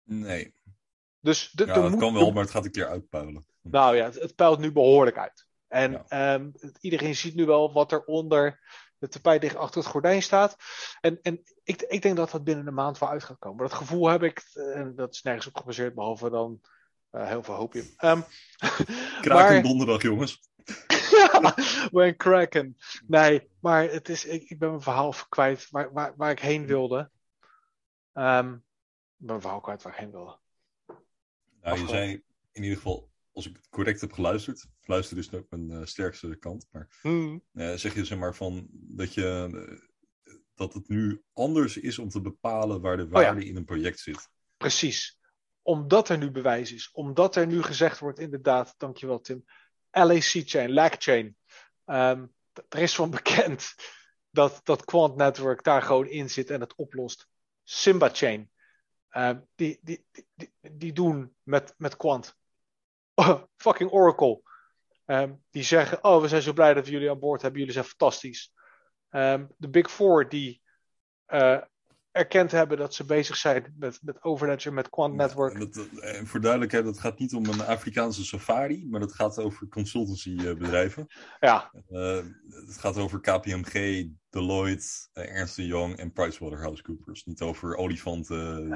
Nee, 0.09 0.55
Dus 1.21 1.51
de, 1.51 1.67
ja, 1.67 1.75
dat 1.75 1.91
moet- 1.91 2.01
kan 2.01 2.15
wel, 2.15 2.31
maar 2.33 2.43
het 2.43 2.51
gaat 2.53 2.65
een 2.65 2.71
keer 2.71 2.89
uitpuilen. 2.89 3.47
Nou 3.63 3.97
ja, 3.97 4.05
het, 4.05 4.15
het 4.15 4.35
peilt 4.35 4.59
nu 4.59 4.73
behoorlijk 4.73 5.19
uit. 5.19 5.47
En 5.69 5.91
Ja. 5.93 6.05
ehm, 6.09 6.51
iedereen 6.81 7.17
ziet 7.17 7.35
nu 7.35 7.45
wel 7.45 7.73
wat 7.73 7.93
er 7.93 8.05
onder 8.05 8.61
de 8.99 9.09
tapijt 9.09 9.41
dicht 9.41 9.57
achter 9.57 9.81
het 9.81 9.91
gordijn 9.91 10.23
staat. 10.23 10.57
En, 11.01 11.19
en 11.23 11.43
ik, 11.63 11.83
ik 11.83 12.03
denk 12.03 12.17
dat 12.17 12.31
dat 12.31 12.45
binnen 12.45 12.67
een 12.67 12.75
maand 12.75 12.99
wel 12.99 13.09
uit 13.09 13.25
gaat 13.25 13.39
komen. 13.39 13.63
Dat 13.69 13.73
gevoel 13.77 14.09
heb 14.09 14.23
ik, 14.23 14.43
eh, 14.55 14.77
en 14.77 14.95
dat 14.95 15.15
is 15.15 15.23
nergens 15.23 15.47
op 15.47 15.57
gebaseerd, 15.57 15.95
behalve 15.95 16.31
dan 16.31 16.61
eh, 17.11 17.29
heel 17.29 17.43
veel 17.43 17.55
hoopje. 17.55 17.85
Ehm 17.97 18.21
Kraken 19.21 19.63
donderdag, 19.63 20.03
jongens. 20.03 20.41
when 21.91 22.17
kraken. 22.17 22.77
Nee, 23.07 23.51
maar 23.61 23.83
het 23.91 24.09
is, 24.09 24.25
ik, 24.25 24.43
ik 24.51 24.59
ben 24.59 24.69
mijn 24.69 24.83
verhaal 24.83 25.15
kwijt 25.29 25.67
waar, 25.71 25.93
waar, 25.93 26.15
waar 26.17 26.31
ik 26.31 26.41
heen 26.41 26.67
wilde. 26.67 27.11
Ehm, 28.13 28.53
ik 28.53 28.61
ben 29.17 29.27
mijn 29.27 29.41
verhaal 29.41 29.61
kwijt 29.61 29.83
waar 29.83 29.93
ik 29.93 29.99
heen 29.99 30.11
wilde. 30.11 30.39
Nou, 31.61 31.79
je 31.81 31.89
zei 31.89 32.23
in 32.53 32.63
ieder 32.63 32.77
geval, 32.77 33.11
als 33.33 33.47
ik 33.47 33.57
het 33.57 33.69
correct 33.69 34.01
heb 34.01 34.13
geluisterd, 34.13 34.67
luisteren 34.85 35.23
is 35.23 35.33
ook 35.33 35.51
mijn 35.51 35.71
eh, 35.71 35.87
sterkste 35.87 36.37
kant, 36.37 36.67
maar 36.71 36.89
Hmm. 37.01 37.43
eh, 37.53 37.75
zeg 37.75 37.95
je 37.95 38.05
zeg 38.05 38.19
maar 38.19 38.35
van 38.35 38.67
dat 38.71 39.15
je 39.15 39.85
dat 40.55 40.75
het 40.75 40.89
nu 40.89 41.23
anders 41.33 41.77
is 41.77 41.99
om 41.99 42.09
te 42.09 42.21
bepalen 42.21 42.81
waar 42.81 42.97
de 42.97 43.03
Oh 43.03 43.09
ja. 43.09 43.15
waarde 43.15 43.45
in 43.45 43.57
een 43.57 43.65
project 43.65 44.01
zit. 44.01 44.29
Precies. 44.57 45.19
Omdat 45.63 46.09
er 46.09 46.19
nu 46.19 46.31
bewijs 46.31 46.73
is. 46.73 46.91
Omdat 46.93 47.37
er 47.37 47.47
nu 47.47 47.63
gezegd 47.63 47.99
wordt, 47.99 48.19
inderdaad, 48.19 48.75
dankjewel 48.77 49.21
Tim. 49.21 49.45
LAC-chain, 49.91 50.73
LAC-chain. 50.73 51.37
Ehm, 51.85 52.27
er 52.69 52.79
is 52.79 52.95
van 52.95 53.11
bekend 53.21 53.75
dat, 54.31 54.61
dat 54.65 54.85
Quant 54.85 55.17
Network 55.17 55.63
daar 55.63 55.83
gewoon 55.83 56.09
in 56.09 56.31
zit 56.31 56.51
en 56.51 56.61
het 56.61 56.75
oplost. 56.75 57.29
Simba-chain. 57.63 58.41
Ehm, 58.41 58.51
die, 59.55 59.79
die, 59.83 60.07
die, 60.13 60.27
die, 60.35 60.53
die 60.73 60.93
doen 60.93 61.37
met, 61.43 61.75
met 61.77 61.97
Quant. 61.97 62.35
Oh, 63.19 63.43
fucking 63.57 63.91
Oracle. 63.91 64.43
Ehm, 65.05 65.35
die 65.51 65.63
zeggen, 65.63 66.05
oh, 66.05 66.21
we 66.21 66.29
zijn 66.29 66.43
zo 66.43 66.53
blij 66.53 66.75
dat 66.75 66.85
we 66.85 66.91
jullie 66.91 67.11
aan 67.11 67.19
boord 67.19 67.43
hebben. 67.43 67.59
Jullie 67.59 67.75
zijn 67.75 67.87
fantastisch. 67.87 68.53
Ehm, 69.09 69.47
de 69.57 69.69
Big 69.69 69.91
Four 69.91 70.29
die 70.29 70.63
eh, 71.27 71.63
erkend 72.17 72.51
hebben 72.51 72.79
dat 72.79 72.95
ze 72.95 73.05
bezig 73.05 73.37
zijn 73.37 73.75
met, 73.79 73.99
met 74.03 74.23
Overledger, 74.23 74.73
met 74.73 74.91
Quant 74.91 75.15
Network. 75.15 75.53
En 75.55 75.59
dat, 75.61 75.75
dat- 75.75 75.89
en 76.01 76.27
voor 76.27 76.41
duidelijkheid, 76.41 76.85
het 76.87 77.01
gaat 77.01 77.19
niet 77.19 77.35
om 77.35 77.47
een 77.47 77.63
Afrikaanse 77.65 78.25
safari, 78.25 78.87
maar 78.91 79.01
dat 79.01 79.15
gaat 79.15 79.39
over 79.39 79.69
consultancybedrijven. 79.69 81.07
Ja, 81.41 81.71
Eh 81.91 82.25
het 82.67 82.79
gaat 82.79 82.97
over 82.97 83.21
KPMG, 83.21 84.07
Deloitte, 84.31 84.87
eh, 85.13 85.37
Ernst 85.37 85.57
Young 85.57 85.97
en 85.97 86.13
PricewaterhouseCoopers. 86.13 87.25
Niet 87.25 87.41
over 87.41 87.77
olifanten, 87.77 88.69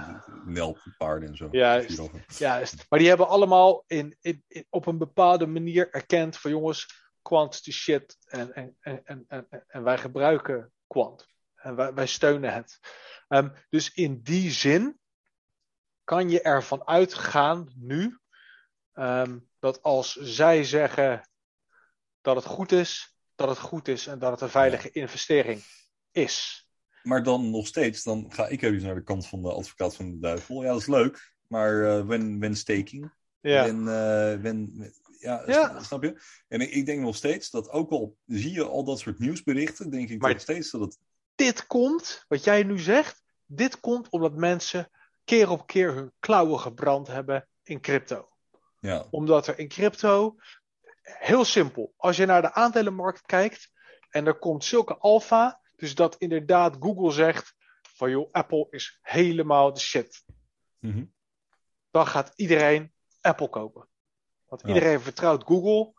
nelpaarden 0.44 1.28
en 1.28 1.36
zo. 1.36 1.48
Juist. 1.50 2.00
Juist. 2.38 2.86
Maar 2.88 2.98
die 2.98 3.08
hebben 3.08 3.28
allemaal 3.28 3.84
in, 3.86 4.16
in, 4.20 4.44
in- 4.48 4.66
op 4.70 4.86
een 4.86 4.98
bepaalde 4.98 5.46
manier 5.46 5.90
erkend 5.90 6.36
van 6.36 6.50
jongens, 6.50 7.08
Quant 7.22 7.54
is 7.54 7.62
de 7.62 7.72
shit 7.72 8.16
en, 8.26 8.54
en, 8.54 8.76
en, 8.80 9.24
en, 9.28 9.46
en 9.66 9.82
wij 9.82 9.98
gebruiken 9.98 10.72
Quant. 10.86 11.28
En 11.62 11.74
wij, 11.76 11.94
wij 11.94 12.06
steunen 12.06 12.54
het. 12.54 12.80
Ehm, 13.28 13.48
dus 13.68 13.90
in 13.92 14.20
die 14.22 14.50
zin 14.50 14.98
kan 16.04 16.30
je 16.30 16.42
ervan 16.42 16.86
uitgaan 16.86 17.72
nu 17.76 18.18
ehm, 18.92 19.38
dat 19.58 19.82
als 19.82 20.12
zij 20.14 20.64
zeggen 20.64 21.28
dat 22.20 22.36
het 22.36 22.44
goed 22.44 22.72
is, 22.72 23.16
dat 23.34 23.48
het 23.48 23.58
goed 23.58 23.88
is 23.88 24.06
en 24.06 24.18
dat 24.18 24.30
het 24.30 24.40
een 24.40 24.48
veilige 24.48 24.90
investering 24.90 25.62
is. 26.10 26.64
Maar 27.02 27.22
dan 27.22 27.50
nog 27.50 27.66
steeds, 27.66 28.02
dan 28.02 28.32
ga 28.32 28.46
ik 28.48 28.62
even 28.62 28.82
naar 28.82 28.94
de 28.94 29.02
kant 29.02 29.26
van 29.26 29.42
de 29.42 29.52
advocaat 29.52 29.96
van 29.96 30.10
de 30.10 30.18
duivel. 30.18 30.62
Ja, 30.62 30.68
dat 30.68 30.80
is 30.80 30.86
leuk, 30.86 31.32
maar 31.46 31.84
eh 31.84 32.06
when, 32.06 32.38
when 32.38 32.56
staking, 32.56 33.12
Ja, 33.40 33.62
when, 33.62 33.78
eh, 33.88 34.40
when, 34.42 34.92
ja, 35.18 35.42
Ja. 35.46 35.68
sna- 35.68 35.82
snap 35.82 36.02
je? 36.02 36.20
En 36.48 36.60
ik, 36.60 36.70
ik 36.70 36.86
denk 36.86 37.00
nog 37.00 37.16
steeds 37.16 37.50
dat 37.50 37.68
ook 37.70 37.90
al 37.90 38.16
zie 38.26 38.52
je 38.52 38.64
al 38.64 38.84
dat 38.84 38.98
soort 38.98 39.18
nieuwsberichten, 39.18 39.90
denk 39.90 40.08
ik 40.08 40.20
Maar- 40.20 40.32
nog 40.32 40.40
steeds 40.40 40.70
dat 40.70 40.80
het... 40.80 40.98
dit 41.34 41.66
komt, 41.66 42.24
wat 42.28 42.44
jij 42.44 42.62
nu 42.62 42.78
zegt, 42.78 43.22
dit 43.46 43.80
komt 43.80 44.08
omdat 44.08 44.34
mensen 44.34 44.90
keer 45.24 45.50
op 45.50 45.66
keer 45.66 45.94
hun 45.94 46.12
klauwen 46.18 46.60
gebrand 46.60 47.06
hebben 47.06 47.48
in 47.62 47.80
crypto. 47.80 48.28
Ja, 48.78 49.06
Omdat 49.10 49.46
er 49.46 49.58
in 49.58 49.68
crypto, 49.68 50.36
heel 51.02 51.44
simpel, 51.44 51.94
als 51.96 52.16
je 52.16 52.26
naar 52.26 52.42
de 52.42 52.52
aandelenmarkt 52.52 53.20
kijkt 53.26 53.70
en 54.10 54.26
er 54.26 54.38
komt 54.38 54.64
zulke 54.64 54.96
alfa, 54.96 55.60
dus 55.76 55.94
dat 55.94 56.16
inderdaad 56.16 56.76
Google 56.80 57.10
zegt 57.12 57.54
van 57.82 58.10
joh, 58.10 58.28
Apple 58.32 58.66
is 58.70 58.98
helemaal 59.02 59.72
de 59.72 59.80
shit. 59.80 60.24
Mhm. 60.78 61.04
Dan 61.90 62.06
gaat 62.06 62.32
iedereen 62.36 62.92
Apple 63.20 63.48
kopen. 63.48 63.88
Want 64.46 64.62
Ja. 64.62 64.68
iedereen 64.68 65.00
vertrouwt 65.00 65.44
Google 65.44 65.92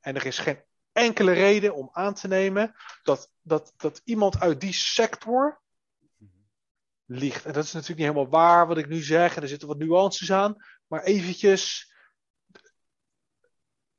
en 0.00 0.14
er 0.14 0.26
is 0.26 0.38
geen 0.38 0.64
enkele 0.94 1.32
reden 1.32 1.74
om 1.74 1.88
aan 1.92 2.14
te 2.14 2.28
nemen 2.28 2.74
dat, 3.02 3.30
dat, 3.42 3.74
dat 3.76 4.00
iemand 4.04 4.40
uit 4.40 4.60
die 4.60 4.72
sector 4.72 5.62
liegt. 7.06 7.44
En 7.44 7.52
dat 7.52 7.64
is 7.64 7.72
natuurlijk 7.72 8.00
niet 8.00 8.08
helemaal 8.08 8.40
waar 8.40 8.66
wat 8.66 8.78
ik 8.78 8.88
nu 8.88 9.02
zeg. 9.02 9.36
En 9.36 9.42
er 9.42 9.48
zitten 9.48 9.68
wat 9.68 9.78
nuances 9.78 10.32
aan. 10.32 10.56
Maar 10.86 11.02
eventjes 11.02 11.92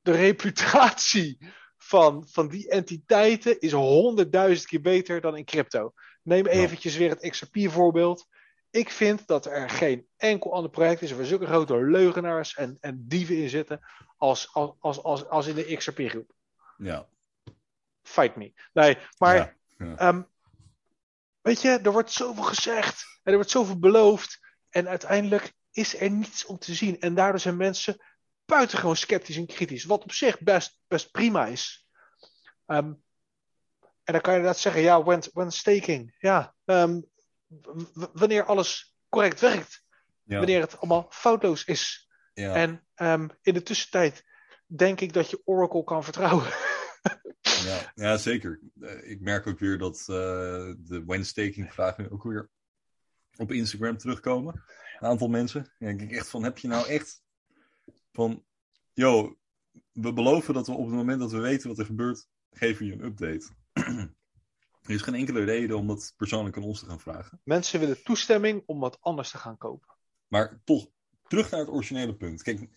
de 0.02 0.12
reputatie 0.12 1.54
van, 1.78 2.28
van 2.28 2.48
die 2.48 2.70
entiteiten 2.70 3.60
is 3.60 3.72
honderdduizend 3.72 4.68
keer 4.68 4.82
beter 4.82 5.22
dan 5.22 5.38
in 5.38 5.46
crypto. 5.46 5.93
Neem 6.24 6.46
eventjes 6.46 6.98
weer 6.98 7.10
het 7.10 7.30
XRP 7.30 7.58
voorbeeld. 7.72 8.28
Ik 8.70 8.89
vind 8.89 9.28
dat 9.28 9.46
er 9.46 9.70
geen 9.70 10.08
enkel 10.18 10.54
ander 10.54 10.72
project 10.72 11.02
is 11.02 11.12
waar 11.12 11.26
zulke 11.26 11.46
grote 11.46 11.86
leugenaars 11.86 12.56
en, 12.56 12.78
en 12.80 13.06
dieven 13.08 13.38
in 13.38 13.50
zitten 13.50 13.80
als, 14.18 14.54
als, 14.54 14.76
als, 14.80 15.04
als, 15.04 15.28
als 15.28 15.48
in 15.48 15.56
de 15.56 15.76
XRP 15.76 16.00
groep. 16.00 16.35
Ja. 16.78 17.08
fight 18.04 18.36
me. 18.36 18.54
Nee, 18.74 18.98
maar 19.18 19.36
Ja, 19.78 19.96
ehm, 19.98 20.22
weet 21.42 21.62
je, 21.62 21.70
er 21.70 21.92
wordt 21.92 22.12
zoveel 22.12 22.44
gezegd 22.44 23.04
en 23.24 23.32
er 23.32 23.36
wordt 23.36 23.52
zoveel 23.52 23.80
beloofd. 23.80 24.40
En 24.70 24.88
uiteindelijk 24.88 25.54
is 25.72 26.00
er 26.00 26.10
niets 26.12 26.46
om 26.46 26.58
te 26.58 26.74
zien. 26.74 27.00
En 27.00 27.16
daardoor 27.16 27.40
zijn 27.40 27.58
mensen 27.58 27.98
buitengewoon 28.46 28.96
sceptisch 28.96 29.38
en 29.38 29.46
kritisch. 29.46 29.84
Wat 29.86 30.04
op 30.04 30.12
zich 30.12 30.40
best, 30.40 30.80
best 30.88 31.12
prima 31.12 31.46
is. 31.46 31.88
Ehm, 32.66 32.94
en 34.04 34.14
dan 34.14 34.22
kan 34.22 34.34
je 34.34 34.40
inderdaad 34.40 34.62
zeggen, 34.62 34.82
ja, 34.82 35.04
when, 35.04 35.22
when 35.34 35.52
staking. 35.52 36.16
Ja, 36.20 36.56
ehm, 36.66 37.02
wanneer 37.94 38.44
alles 38.46 38.96
correct 39.10 39.40
werkt. 39.40 39.84
Ja, 40.24 40.38
Wanneer 40.38 40.62
het 40.62 40.78
allemaal 40.78 41.08
foutloos 41.10 41.64
is. 41.66 42.10
ja. 42.34 42.54
En 42.54 42.88
in 43.42 43.54
de 43.54 43.64
tussentijd 43.64 44.24
denk 44.66 45.01
ik 45.01 45.13
dat 45.13 45.30
je 45.30 45.41
Oracle 45.45 45.84
kan 45.84 46.03
vertrouwen. 46.03 46.47
Ja, 47.66 47.91
ja, 47.95 48.18
zeker. 48.18 48.59
Eh, 48.80 49.11
ik 49.11 49.22
merk 49.22 49.47
ook 49.47 49.59
weer 49.59 49.78
dat 49.78 49.99
eh, 49.99 50.05
de 50.78 51.03
when-staking 51.05 51.74
vragen 51.74 52.11
ook 52.11 52.24
weer 52.24 52.49
op 53.36 53.51
Instagram 53.51 53.97
terugkomen. 53.97 54.63
Een 54.99 55.07
aantal 55.07 55.28
mensen. 55.28 55.61
En 55.80 55.97
denk 55.97 56.01
ik 56.01 56.11
echt 56.11 56.30
van, 56.30 56.43
heb 56.43 56.57
je 56.57 56.68
nou 56.68 56.88
echt 56.88 57.24
van, 58.11 58.45
yo, 58.93 59.38
we 59.91 60.13
beloven 60.13 60.53
dat 60.53 60.68
we 60.68 60.74
op 60.74 60.86
het 60.86 60.95
moment 60.95 61.20
dat 61.20 61.32
we 61.32 61.39
weten 61.39 61.70
wat 61.70 61.80
er 61.80 61.86
gebeurt, 61.86 62.28
geven 62.51 62.86
we 62.86 62.86
je 62.86 62.93
een 62.93 63.05
update. 63.05 63.47
er 64.84 64.93
is 64.93 65.01
geen 65.01 65.16
enkele 65.16 65.43
reden 65.43 65.78
om 65.78 65.88
dat 65.88 66.13
persoonlijk 66.18 66.57
aan 66.57 66.63
ons 66.63 66.80
te 66.80 66.86
gaan 66.86 66.99
vragen. 66.99 67.41
Mensen 67.43 67.80
willen 67.80 68.03
toestemming 68.03 68.63
om 68.66 68.80
wat 68.80 68.97
anders 69.01 69.32
te 69.32 69.38
gaan 69.38 69.57
kopen. 69.57 69.95
Maar 70.28 70.61
toch, 70.63 70.88
terug 71.28 71.51
naar 71.51 71.59
het 71.59 71.70
originele 71.70 72.16
punt. 72.16 72.43
Kijk, 72.43 72.68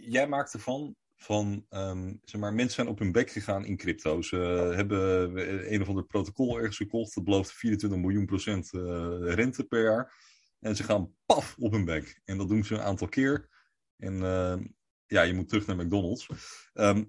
jij 0.00 0.28
maakt 0.28 0.52
ervan 0.52 0.96
van, 1.16 1.66
ehm, 1.68 2.14
zeg 2.24 2.40
maar, 2.40 2.54
mensen 2.54 2.74
zijn 2.74 2.88
op 2.88 2.98
hun 2.98 3.12
bek 3.12 3.30
gegaan 3.30 3.64
in 3.64 3.76
crypto. 3.76 4.22
Ze 4.22 4.36
hebben 4.74 5.72
een 5.72 5.82
of 5.82 5.88
ander 5.88 6.04
protocol 6.04 6.58
ergens 6.58 6.76
gekocht. 6.76 7.14
Dat 7.14 7.24
belooft 7.24 7.52
24 7.52 7.98
miljoen 7.98 8.26
procent 8.26 8.72
eh, 8.72 9.18
rente 9.20 9.64
per 9.64 9.82
jaar. 9.82 10.14
En 10.60 10.76
ze 10.76 10.82
gaan 10.82 11.14
paf 11.26 11.56
op 11.58 11.72
hun 11.72 11.84
bek. 11.84 12.20
En 12.24 12.38
dat 12.38 12.48
doen 12.48 12.64
ze 12.64 12.74
een 12.74 12.80
aantal 12.80 13.08
keer. 13.08 13.48
En 13.96 14.22
ehm, 14.22 14.66
ja, 15.06 15.22
je 15.22 15.34
moet 15.34 15.48
terug 15.48 15.66
naar 15.66 15.76
McDonald's. 15.76 16.28
Ehm, 16.72 17.04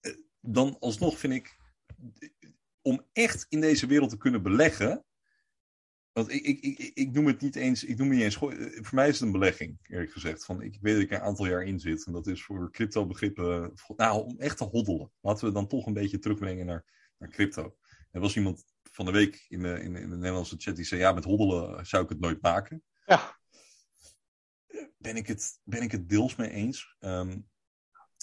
eh, 0.00 0.12
dan 0.40 0.76
alsnog 0.78 1.18
vind 1.18 1.32
ik, 1.32 1.56
om 2.82 3.06
echt 3.12 3.46
in 3.48 3.60
deze 3.60 3.86
wereld 3.86 4.10
te 4.10 4.16
kunnen 4.16 4.42
beleggen, 4.42 5.04
want 6.16 6.32
ik, 6.32 6.44
ik, 6.44 6.60
ik, 6.60 6.90
ik 6.94 7.12
noem 7.12 7.26
het 7.26 7.40
niet 7.40 7.56
eens, 7.56 7.84
ik 7.84 7.98
noem 7.98 8.08
het 8.08 8.16
niet 8.16 8.24
eens, 8.24 8.36
eh, 8.36 8.82
voor 8.84 8.94
mij 8.94 9.08
is 9.08 9.14
het 9.14 9.22
een 9.22 9.32
belegging, 9.32 9.78
eerlijk 9.82 10.12
gezegd. 10.12 10.44
Van, 10.44 10.62
ik 10.62 10.78
weet 10.80 10.94
dat 10.94 11.02
ik 11.02 11.10
er 11.10 11.16
een 11.16 11.22
aantal 11.22 11.46
jaar 11.46 11.62
in 11.62 11.80
zit. 11.80 12.06
En 12.06 12.12
dat 12.12 12.26
is 12.26 12.42
voor 12.42 12.70
crypto 12.70 13.06
begrippen, 13.06 13.72
nou, 13.96 14.24
om 14.24 14.38
echt 14.38 14.56
te 14.56 14.64
hoddelen. 14.64 15.12
Laten 15.20 15.46
we 15.46 15.52
dan 15.52 15.66
toch 15.66 15.86
een 15.86 15.92
beetje 15.92 16.18
terugbrengen 16.18 16.66
naar, 16.66 16.84
naar 17.18 17.28
crypto. 17.28 17.76
Er 18.10 18.20
was 18.20 18.36
iemand 18.36 18.64
van 18.82 19.04
de 19.04 19.10
week 19.10 19.46
in 19.48 19.62
de, 19.62 19.82
in, 19.82 19.92
de, 19.92 20.00
in 20.00 20.10
de 20.10 20.16
Nederlandse 20.16 20.54
chat 20.58 20.76
die 20.76 20.84
zei, 20.84 21.00
ja, 21.00 21.12
met 21.12 21.24
hoddelen 21.24 21.86
zou 21.86 22.02
ik 22.02 22.08
het 22.08 22.20
nooit 22.20 22.42
maken. 22.42 22.82
Ja, 23.06 23.38
Ben 24.98 25.16
ik 25.16 25.26
het, 25.26 25.60
ben 25.64 25.82
ik 25.82 25.92
het 25.92 26.08
deels 26.08 26.36
mee 26.36 26.50
eens. 26.50 26.96
Ehm, 26.98 27.38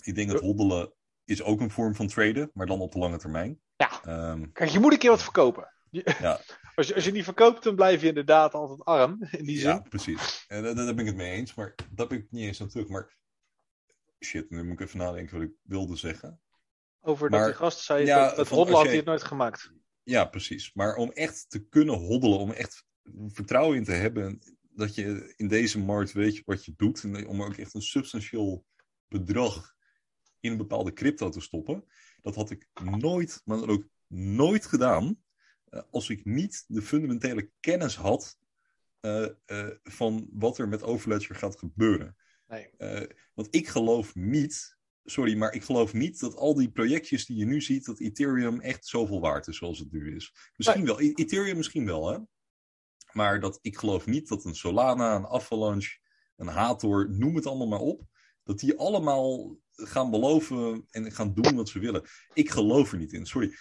ik 0.03 0.15
denk 0.15 0.29
dat 0.29 0.41
hoddelen 0.41 0.93
is 1.25 1.41
ook 1.41 1.61
een 1.61 1.71
vorm 1.71 1.95
van 1.95 2.07
traden, 2.07 2.51
maar 2.53 2.65
dan 2.65 2.79
op 2.79 2.91
de 2.91 2.99
lange 2.99 3.17
termijn. 3.17 3.59
ja. 3.75 4.03
Ehm, 4.03 4.51
Kijk, 4.51 4.69
je 4.69 4.79
moet 4.79 4.91
een 4.91 4.99
keer 4.99 5.09
wat 5.09 5.23
verkopen. 5.23 5.73
Ja. 5.89 6.41
Als, 6.75 6.87
je, 6.87 6.95
als 6.95 7.05
je 7.05 7.11
niet 7.11 7.23
verkoopt, 7.23 7.63
dan 7.63 7.75
blijf 7.75 8.01
je 8.01 8.07
inderdaad 8.07 8.53
altijd 8.53 8.83
arm. 8.83 9.27
In 9.31 9.45
die 9.45 9.57
zin. 9.57 9.69
Ja, 9.69 9.79
precies. 9.79 10.45
En 10.47 10.63
daar, 10.63 10.75
daar 10.75 10.85
ben 10.85 10.99
ik 10.99 11.05
het 11.05 11.15
mee 11.15 11.31
eens, 11.31 11.53
maar 11.53 11.75
dat 11.91 12.07
ben 12.07 12.17
ik 12.17 12.31
niet 12.31 12.43
eens 12.45 12.61
aan 12.61 12.69
terug. 12.69 12.87
Maar 12.87 13.17
shit, 14.25 14.49
nu 14.49 14.63
moet 14.63 14.79
ik 14.79 14.87
even 14.87 14.97
nadenken 14.99 15.37
wat 15.39 15.47
ik 15.47 15.55
wilde 15.61 15.95
zeggen. 15.95 16.41
Over 17.01 17.29
dat 17.29 17.39
Maar- 17.39 17.47
die 17.49 17.57
gast 17.57 17.79
zei, 17.79 18.05
ja, 18.05 18.27
dat, 18.27 18.35
dat 18.35 18.51
als 18.51 18.69
had 18.69 18.85
hij 18.85 18.95
het 18.95 19.05
nooit 19.05 19.23
gemaakt. 19.23 19.71
Ja, 20.03 20.25
precies. 20.25 20.73
Maar 20.73 20.95
om 20.95 21.11
echt 21.11 21.49
te 21.49 21.67
kunnen 21.67 21.95
hoddelen, 21.95 22.37
om 22.39 22.51
echt 22.51 22.85
vertrouwen 23.27 23.77
in 23.77 23.83
te 23.83 23.91
hebben 23.91 24.39
dat 24.61 24.95
je 24.95 25.33
in 25.35 25.47
deze 25.47 25.79
markt 25.79 26.11
weet 26.11 26.41
wat 26.45 26.65
je 26.65 26.73
doet. 26.77 27.03
En 27.03 27.27
om 27.27 27.43
ook 27.43 27.57
echt 27.57 27.73
een 27.73 27.81
substantieel 27.81 28.65
bedrag 29.07 29.73
in 30.39 30.51
een 30.51 30.57
bepaalde 30.57 30.93
crypto 30.93 31.29
te 31.29 31.41
stoppen. 31.41 31.85
Dat 32.21 32.35
had 32.35 32.49
ik 32.49 32.67
nooit, 32.83 33.41
maar 33.45 33.57
dan 33.57 33.69
ook 33.69 33.87
nooit 34.07 34.65
gedaan. 34.65 35.23
Eh, 35.73 35.81
als 35.91 36.09
ik 36.09 36.25
niet 36.25 36.63
de 36.67 36.81
fundamentele 36.81 37.49
kennis 37.59 37.95
had 37.95 38.37
eh, 38.99 39.27
van 39.83 40.27
wat 40.31 40.57
er 40.57 40.67
met 40.67 40.83
Overledger 40.83 41.35
gaat 41.35 41.57
gebeuren. 41.57 42.17
Nee. 42.47 42.69
Want 43.33 43.55
ik 43.55 43.67
geloof 43.67 44.15
niet, 44.15 44.77
sorry, 45.03 45.37
maar 45.37 45.53
ik 45.53 45.63
geloof 45.63 45.93
niet 45.93 46.19
dat 46.19 46.35
al 46.35 46.55
die 46.55 46.71
projectjes 46.71 47.25
die 47.25 47.37
je 47.37 47.45
nu 47.45 47.61
ziet, 47.61 47.85
dat 47.85 47.99
Ethereum 47.99 48.59
echt 48.61 48.85
zoveel 48.85 49.19
waard 49.19 49.47
is 49.47 49.57
zoals 49.57 49.79
het 49.79 49.91
nu 49.91 50.15
is. 50.15 50.33
Misschien 50.55 50.85
wel, 50.85 51.01
E- 51.01 51.11
Ethereum 51.13 51.57
misschien 51.57 51.85
wel, 51.85 52.11
hè. 52.11 52.19
Maar 53.11 53.39
dat, 53.39 53.59
ik 53.61 53.77
geloof 53.77 54.05
niet 54.05 54.27
dat 54.27 54.45
een 54.45 54.55
Solana, 54.55 55.15
een 55.15 55.27
Avalanche, 55.27 55.97
een 56.35 56.47
Hathor, 56.47 57.09
noem 57.09 57.35
het 57.35 57.45
allemaal 57.45 57.67
maar 57.67 57.79
op, 57.79 58.03
dat 58.43 58.59
die 58.59 58.77
allemaal 58.77 59.57
gaan 59.71 60.11
beloven 60.11 60.85
en 60.89 61.11
gaan 61.11 61.33
doen 61.33 61.55
wat 61.55 61.69
ze 61.69 61.79
willen. 61.79 62.03
Ik 62.33 62.49
geloof 62.49 62.91
er 62.91 62.97
niet 62.97 63.13
in, 63.13 63.25
sorry. 63.25 63.55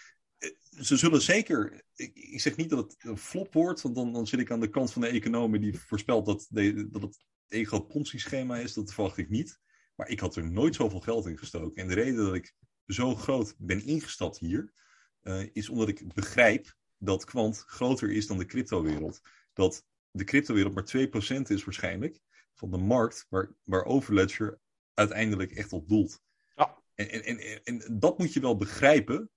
Ze 0.82 0.96
zullen 0.96 1.22
zeker, 1.22 1.84
ik, 1.94 2.40
zeg 2.40 2.56
niet 2.56 2.70
dat 2.70 2.78
het 2.78 3.04
een 3.04 3.18
flop 3.18 3.52
wordt, 3.52 3.82
want 3.82 3.94
dan, 3.94 4.12
dan 4.12 4.26
zit 4.26 4.40
ik 4.40 4.50
aan 4.50 4.60
de 4.60 4.70
kant 4.70 4.92
van 4.92 5.02
de 5.02 5.08
economen 5.08 5.60
die 5.60 5.78
voorspelt 5.78 6.26
dat, 6.26 6.46
de, 6.50 6.88
dat 6.90 7.02
het 7.02 7.24
een 7.48 7.66
groot 7.66 7.88
Ponzi-schema 7.88 8.56
is. 8.56 8.74
Dat 8.74 8.92
verwacht 8.92 9.16
ik 9.16 9.28
niet. 9.28 9.60
Maar 9.94 10.08
ik 10.08 10.20
had 10.20 10.36
er 10.36 10.50
nooit 10.50 10.74
zoveel 10.74 11.00
geld 11.00 11.26
in 11.26 11.38
gestoken. 11.38 11.82
En 11.82 11.88
de 11.88 11.94
reden 11.94 12.24
dat 12.24 12.34
ik 12.34 12.54
zo 12.86 13.14
groot 13.14 13.54
ben 13.58 13.84
ingestapt 13.84 14.38
hier, 14.38 14.72
eh, 15.20 15.46
is 15.52 15.68
omdat 15.68 15.88
ik 15.88 16.14
begrijp 16.14 16.74
dat 16.98 17.24
kwant 17.24 17.58
groter 17.66 18.10
is 18.10 18.26
dan 18.26 18.38
de 18.38 18.46
cryptowereld. 18.46 19.20
Dat 19.52 19.84
de 20.10 20.24
cryptowereld 20.24 20.74
maar 20.74 20.84
2% 20.84 21.50
is 21.50 21.64
waarschijnlijk 21.64 22.20
van 22.54 22.70
de 22.70 22.78
markt 22.78 23.26
waar, 23.28 23.54
waar 23.62 23.84
Overledger 23.84 24.60
uiteindelijk 24.94 25.52
echt 25.52 25.72
op 25.72 25.88
doelt. 25.88 26.20
Ja. 26.54 26.82
En, 26.94 27.08
en, 27.08 27.38
en, 27.38 27.62
en 27.62 27.98
dat 27.98 28.18
moet 28.18 28.32
je 28.32 28.40
wel 28.40 28.56
begrijpen 28.56 29.30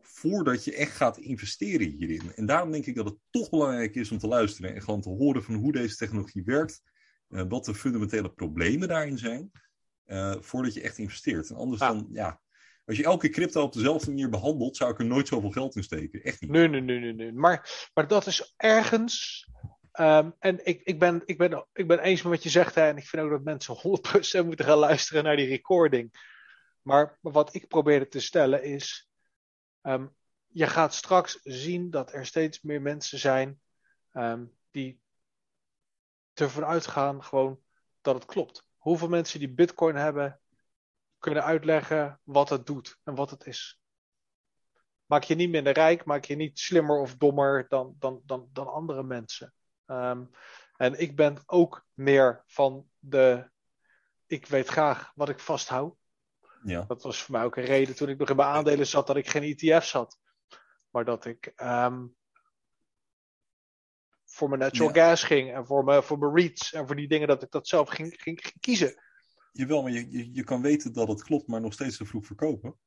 voordat 0.00 0.64
je 0.64 0.74
echt 0.74 0.96
gaat 0.96 1.18
investeren 1.18 1.86
hierin. 1.86 2.32
En 2.34 2.46
daarom 2.46 2.70
denk 2.70 2.86
ik 2.86 2.94
dat 2.94 3.04
het 3.04 3.18
toch 3.30 3.50
belangrijk 3.50 3.94
is 3.94 4.10
om 4.10 4.18
te 4.18 4.26
luisteren 4.26 4.74
en 4.74 4.82
gewoon 4.82 5.00
te 5.00 5.08
horen 5.08 5.42
van 5.42 5.54
hoe 5.54 5.72
deze 5.72 5.96
technologie 5.96 6.44
werkt, 6.44 6.82
eh, 7.28 7.44
wat 7.48 7.64
de 7.64 7.74
fundamentele 7.74 8.32
problemen 8.32 8.88
daarin 8.88 9.18
zijn, 9.18 9.50
eh, 10.04 10.34
voordat 10.40 10.74
je 10.74 10.80
echt 10.80 10.98
investeert. 10.98 11.50
En 11.50 11.56
anders 11.56 11.80
dan, 11.80 12.08
ja, 12.12 12.40
als 12.84 12.96
je 12.96 13.04
elke 13.04 13.28
crypto 13.28 13.62
op 13.62 13.72
dezelfde 13.72 14.10
manier 14.10 14.28
behandelt, 14.28 14.76
zou 14.76 14.90
ik 14.90 14.98
er 14.98 15.04
nooit 15.04 15.28
zoveel 15.28 15.50
geld 15.50 15.76
in 15.76 15.82
steken. 15.82 16.22
Echt 16.22 16.40
niet. 16.40 16.50
Nee, 16.50 16.68
nee, 16.68 16.80
nee, 16.80 16.98
nee. 16.98 17.12
nee. 17.12 17.32
Maar, 17.32 17.88
maar 17.94 18.08
dat 18.08 18.26
is 18.26 18.54
ergens. 18.56 19.46
ehm, 19.92 20.30
en 20.38 20.66
ik, 20.66 20.82
ik, 20.82 20.98
ben, 20.98 21.22
ik, 21.24 21.38
ben, 21.38 21.66
ik 21.72 21.86
ben 21.86 21.98
eens 21.98 22.22
met 22.22 22.32
wat 22.32 22.42
je 22.42 22.48
zegt. 22.48 22.74
Hè, 22.74 22.88
en 22.88 22.96
ik 22.96 23.06
vind 23.06 23.22
ook 23.22 23.30
dat 23.30 23.44
mensen 23.44 23.76
100% 24.42 24.46
moeten 24.46 24.64
gaan 24.64 24.78
luisteren 24.78 25.24
naar 25.24 25.36
die 25.36 25.48
recording. 25.48 26.30
Maar, 26.82 27.18
maar 27.20 27.32
wat 27.32 27.54
ik 27.54 27.68
probeerde 27.68 28.08
te 28.08 28.20
stellen 28.20 28.64
is. 28.64 29.10
Ehm, 29.82 30.06
je 30.46 30.66
gaat 30.66 30.94
straks 30.94 31.40
zien 31.42 31.90
dat 31.90 32.12
er 32.12 32.26
steeds 32.26 32.60
meer 32.62 32.82
mensen 32.82 33.18
zijn. 33.18 33.60
ehm, 34.12 34.44
die 34.70 35.00
ervan 36.34 36.64
uitgaan 36.64 37.24
gewoon 37.24 37.60
dat 38.00 38.14
het 38.14 38.24
klopt. 38.24 38.66
Hoeveel 38.76 39.08
mensen 39.08 39.38
die 39.38 39.54
Bitcoin 39.54 39.96
hebben. 39.96 40.40
kunnen 41.18 41.44
uitleggen 41.44 42.20
wat 42.24 42.48
het 42.48 42.66
doet 42.66 42.98
en 43.04 43.14
wat 43.14 43.30
het 43.30 43.46
is. 43.46 43.80
Maak 45.06 45.24
je 45.24 45.34
niet 45.34 45.50
minder 45.50 45.72
rijk, 45.72 46.04
maak 46.04 46.24
je 46.24 46.36
niet 46.36 46.58
slimmer 46.58 47.00
of 47.00 47.16
dommer 47.16 47.66
dan, 47.68 47.96
dan, 47.98 48.22
dan, 48.24 48.48
dan 48.52 48.66
andere 48.68 49.02
mensen. 49.02 49.54
Ehm, 49.86 50.24
en 50.76 51.00
ik 51.00 51.16
ben 51.16 51.42
ook 51.46 51.86
meer 51.92 52.42
van 52.46 52.88
de. 52.98 53.50
Ik 54.26 54.46
weet 54.46 54.68
graag 54.68 55.12
wat 55.14 55.28
ik 55.28 55.38
vasthoud. 55.38 55.96
Ja, 56.64 56.84
Dat 56.88 57.02
was 57.02 57.22
voor 57.22 57.34
mij 57.34 57.44
ook 57.44 57.56
een 57.56 57.64
reden 57.64 57.94
toen 57.96 58.08
ik 58.08 58.18
nog 58.18 58.30
in 58.30 58.36
mijn 58.36 58.48
aandelen 58.48 58.86
zat 58.86 59.06
dat 59.06 59.16
ik 59.16 59.28
geen 59.28 59.42
ETF's 59.56 59.92
had. 59.92 60.18
Maar 60.90 61.04
dat 61.04 61.24
ik 61.24 61.52
ehm, 61.56 62.06
voor 64.24 64.48
mijn 64.48 64.60
natural 64.60 64.92
gas 64.92 65.22
ging 65.22 65.54
en 65.54 65.66
voor 65.66 65.84
mijn, 65.84 66.02
voor 66.02 66.18
mijn 66.18 66.34
REITs 66.34 66.72
en 66.72 66.86
voor 66.86 66.96
die 66.96 67.08
dingen 67.08 67.28
dat 67.28 67.42
ik 67.42 67.50
dat 67.50 67.68
zelf 67.68 67.88
ging, 67.88 68.14
ging, 68.20 68.40
ging 68.40 68.60
kiezen. 68.60 69.02
jawel, 69.52 69.82
maar 69.82 69.92
je, 69.92 70.10
je, 70.10 70.34
je 70.34 70.44
kan 70.44 70.62
weten 70.62 70.92
dat 70.92 71.08
het 71.08 71.22
klopt, 71.22 71.46
maar 71.48 71.60
nog 71.60 71.72
steeds 71.72 71.96
te 71.96 72.06
vroeg 72.06 72.26
verkopen. 72.26 72.78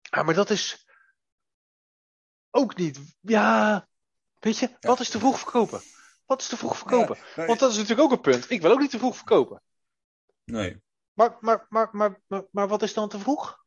Ja, 0.00 0.22
maar 0.22 0.34
dat 0.34 0.50
is 0.50 0.88
ook 2.50 2.76
niet. 2.76 3.16
Ja, 3.20 3.88
weet 4.38 4.58
je, 4.58 4.76
wat 4.80 5.00
is 5.00 5.10
te 5.10 5.18
vroeg 5.18 5.38
verkopen? 5.38 5.80
Wat 6.26 6.40
is 6.40 6.48
te 6.48 6.56
vroeg 6.56 6.76
verkopen? 6.78 7.16
Ja, 7.36 7.46
Want 7.46 7.58
dat 7.58 7.70
is 7.70 7.76
natuurlijk 7.76 8.02
ook 8.02 8.12
een 8.12 8.32
punt. 8.32 8.50
Ik 8.50 8.60
wil 8.60 8.70
ook 8.70 8.80
niet 8.80 8.90
te 8.90 8.98
vroeg 8.98 9.16
verkopen. 9.16 9.62
nee, 10.44 10.82
Maar, 11.14 11.36
maar, 11.40 11.66
maar, 11.68 11.88
maar, 11.92 12.20
maar, 12.26 12.44
maar 12.50 12.68
wat 12.68 12.82
is 12.82 12.94
dan 12.94 13.08
te 13.08 13.18
vroeg? 13.18 13.62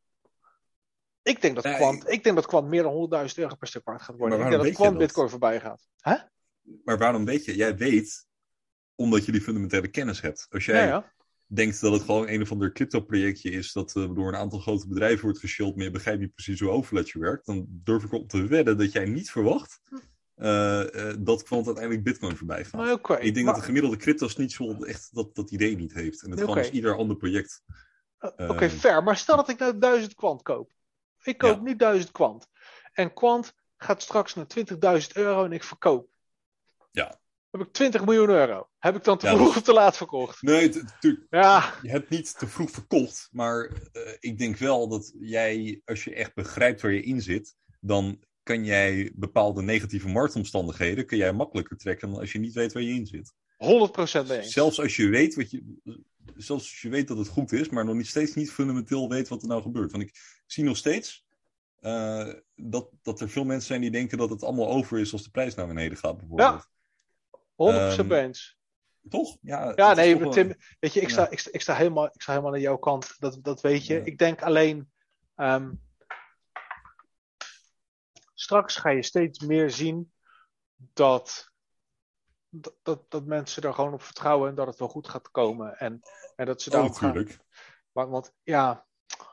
Ik 1.22 1.40
denk 1.40 1.54
dat 1.54 1.64
Nee, 1.64 1.74
Quant, 1.74 2.10
ik 2.10 2.24
denk 2.24 2.36
dat 2.36 2.46
Quant 2.46 2.68
meer 2.68 2.82
dan 2.82 3.26
100.000 3.28 3.34
euro 3.34 3.54
per 3.54 3.68
stuk 3.68 3.84
waard 3.84 4.02
gaat 4.02 4.16
worden. 4.16 4.38
Ik 4.38 4.50
denk 4.50 4.62
dat 4.62 4.76
je 4.76 4.82
dat? 4.82 4.98
Bitcoin 4.98 5.28
voorbij 5.28 5.60
gaat. 5.60 5.88
Hè? 6.00 6.16
maar 6.84 6.98
waarom 6.98 7.24
weet 7.24 7.44
je? 7.44 7.56
Jij 7.56 7.76
weet 7.76 8.26
omdat 8.94 9.24
je 9.24 9.32
die 9.32 9.40
fundamentele 9.40 9.88
kennis 9.88 10.20
hebt. 10.20 10.46
Als 10.50 10.64
jij 10.64 10.86
Ja, 10.86 10.86
ja. 10.86 11.12
denkt 11.46 11.80
dat 11.80 11.92
het 11.92 12.02
gewoon 12.02 12.28
een 12.28 12.42
of 12.42 12.52
ander 12.52 12.72
crypto-projectje 12.72 13.50
is 13.50 13.72
dat 13.72 13.94
uh, 13.94 14.14
door 14.14 14.28
een 14.28 14.36
aantal 14.36 14.58
grote 14.58 14.88
bedrijven 14.88 15.24
wordt 15.24 15.38
geshield, 15.38 15.76
maar 15.76 15.84
je 15.84 15.90
begrijpt 15.90 16.20
niet 16.20 16.34
precies 16.34 16.60
hoe 16.60 16.70
Overledger 16.70 17.20
werkt, 17.20 17.46
dan 17.46 17.66
durf 17.68 18.04
ik 18.04 18.12
op 18.12 18.28
te 18.28 18.46
wedden 18.46 18.78
dat 18.78 18.92
jij 18.92 19.04
niet 19.04 19.30
verwacht 19.30 19.80
uh, 20.38 20.84
uh, 20.94 21.14
dat 21.18 21.42
Quant 21.42 21.66
uiteindelijk 21.66 22.04
Bitcoin 22.04 22.36
voorbij 22.36 22.66
okay, 22.72 23.20
ik 23.20 23.34
denk 23.34 23.34
maar... 23.34 23.44
dat 23.44 23.62
de 23.62 23.68
gemiddelde 23.68 23.96
cryptos 23.96 24.36
niet 24.36 24.52
zo 24.52 24.84
echt 24.84 25.14
dat, 25.14 25.34
dat 25.34 25.50
idee 25.50 25.76
niet 25.76 25.92
heeft. 25.92 26.22
En 26.22 26.30
het 26.30 26.40
okay. 26.40 26.44
gewoon 26.44 26.58
als 26.64 26.74
ieder 26.74 26.96
ander 26.96 27.16
project. 27.16 27.62
Oké, 28.18 28.44
okay, 28.48 28.70
fair. 28.70 29.02
Maar 29.02 29.16
stel 29.16 29.36
dat 29.36 29.48
ik 29.48 29.58
nou 29.58 29.78
1000 29.78 30.14
kwant 30.14 30.42
koop. 30.42 30.72
Ik 31.22 31.38
koop 31.38 31.56
ja. 31.56 31.62
nu 31.62 31.76
1000 31.76 32.12
kwant. 32.12 32.46
En 32.92 33.14
kwant 33.14 33.54
gaat 33.76 34.02
straks 34.02 34.34
naar 34.34 34.46
20.000 35.02 35.12
euro 35.12 35.44
en 35.44 35.52
ik 35.52 35.64
verkoop. 35.64 36.08
Ja. 36.90 37.20
Heb 37.50 37.60
ik 37.60 37.72
20 37.72 38.04
miljoen 38.04 38.28
euro. 38.28 38.68
Heb 38.78 38.96
ik 38.96 39.04
dan 39.04 39.18
te 39.18 39.26
vroeg 39.26 39.56
of 39.56 39.62
te 39.62 39.72
laat 39.72 39.96
verkocht? 39.96 40.42
Nee, 40.42 40.68
natuurlijk. 40.68 41.26
Ja. 41.30 41.74
Je 41.82 41.90
hebt 41.90 42.10
niet 42.10 42.38
te 42.38 42.46
vroeg 42.46 42.70
verkocht. 42.70 43.28
Maar 43.32 43.72
ik 44.20 44.38
denk 44.38 44.56
wel 44.56 44.88
dat 44.88 45.12
jij, 45.20 45.82
als 45.84 46.04
je 46.04 46.14
echt 46.14 46.34
begrijpt 46.34 46.80
waar 46.80 46.92
je 46.92 47.02
in 47.02 47.22
zit, 47.22 47.56
dan 47.80 48.22
kan 48.48 48.64
jij 48.64 49.12
bepaalde 49.14 49.62
negatieve 49.62 50.08
marktomstandigheden 50.08 51.06
kun 51.06 51.18
jij 51.18 51.32
makkelijker 51.32 51.76
trekken 51.76 52.10
dan 52.10 52.20
als 52.20 52.32
je 52.32 52.38
niet 52.38 52.54
weet 52.54 52.72
waar 52.72 52.82
je 52.82 52.94
in 52.94 53.06
zit. 53.06 53.32
100% 54.24 54.26
mee 54.28 54.38
eens. 54.38 54.52
Zelfs 54.52 54.80
als 54.80 54.96
je 54.96 55.08
weet 55.08 55.34
wat 55.34 55.50
je. 55.50 55.76
Zelfs 56.36 56.62
als 56.62 56.80
je 56.80 56.88
weet 56.88 57.08
dat 57.08 57.18
het 57.18 57.28
goed 57.28 57.52
is, 57.52 57.68
maar 57.68 57.84
nog 57.84 57.94
niet 57.94 58.06
steeds 58.06 58.34
niet 58.34 58.50
fundamenteel 58.50 59.08
weet 59.08 59.28
wat 59.28 59.42
er 59.42 59.48
nou 59.48 59.62
gebeurt. 59.62 59.90
Want 59.90 60.02
ik 60.02 60.42
zie 60.46 60.64
nog 60.64 60.76
steeds 60.76 61.24
uh, 61.80 62.28
dat, 62.54 62.88
dat 63.02 63.20
er 63.20 63.28
veel 63.28 63.44
mensen 63.44 63.66
zijn 63.66 63.80
die 63.80 63.90
denken 63.90 64.18
dat 64.18 64.30
het 64.30 64.42
allemaal 64.42 64.68
over 64.68 64.98
is 64.98 65.12
als 65.12 65.22
de 65.22 65.30
prijs 65.30 65.54
naar 65.54 65.66
beneden 65.66 65.98
gaat, 65.98 66.18
bijvoorbeeld. 66.18 66.68
Ja, 67.58 67.96
100% 67.96 67.98
um, 67.98 68.12
eens. 68.12 68.58
Toch? 69.08 69.36
Ja, 69.40 69.72
ja 69.74 69.94
nee, 69.94 70.28
Tim, 70.28 70.54
weet 70.80 70.92
je, 70.92 71.00
ik 71.00 71.08
sta, 71.08 71.30
ik, 71.30 71.38
sta, 71.38 71.50
ik, 71.52 71.60
sta 71.60 71.74
helemaal, 71.74 72.06
ik 72.06 72.22
sta 72.22 72.32
helemaal 72.32 72.54
aan 72.54 72.60
jouw 72.60 72.78
kant. 72.78 73.14
Dat, 73.18 73.38
dat 73.42 73.60
weet 73.60 73.86
je. 73.86 73.94
Ja. 73.94 74.04
Ik 74.04 74.18
denk 74.18 74.42
alleen. 74.42 74.90
Um, 75.36 75.86
straks 78.40 78.76
ga 78.76 78.90
je 78.90 79.02
steeds 79.02 79.38
meer 79.38 79.70
zien 79.70 80.12
dat, 80.76 81.52
dat, 82.48 82.74
dat, 82.82 83.10
dat, 83.10 83.24
mensen 83.24 83.62
er 83.62 83.74
gewoon 83.74 83.92
op 83.92 84.02
vertrouwen 84.02 84.48
en 84.48 84.54
dat 84.54 84.66
het 84.66 84.78
wel 84.78 84.88
goed 84.88 85.08
gaat 85.08 85.30
komen. 85.30 85.78
En, 85.78 86.00
en 86.36 86.46
dat 86.46 86.62
ze 86.62 86.70
daar 86.70 86.82
oh, 86.82 86.88
natuurlijk. 86.88 87.30
Gaan. 87.30 87.44
Want, 87.92 88.10
want 88.10 88.32
ja. 88.42 88.86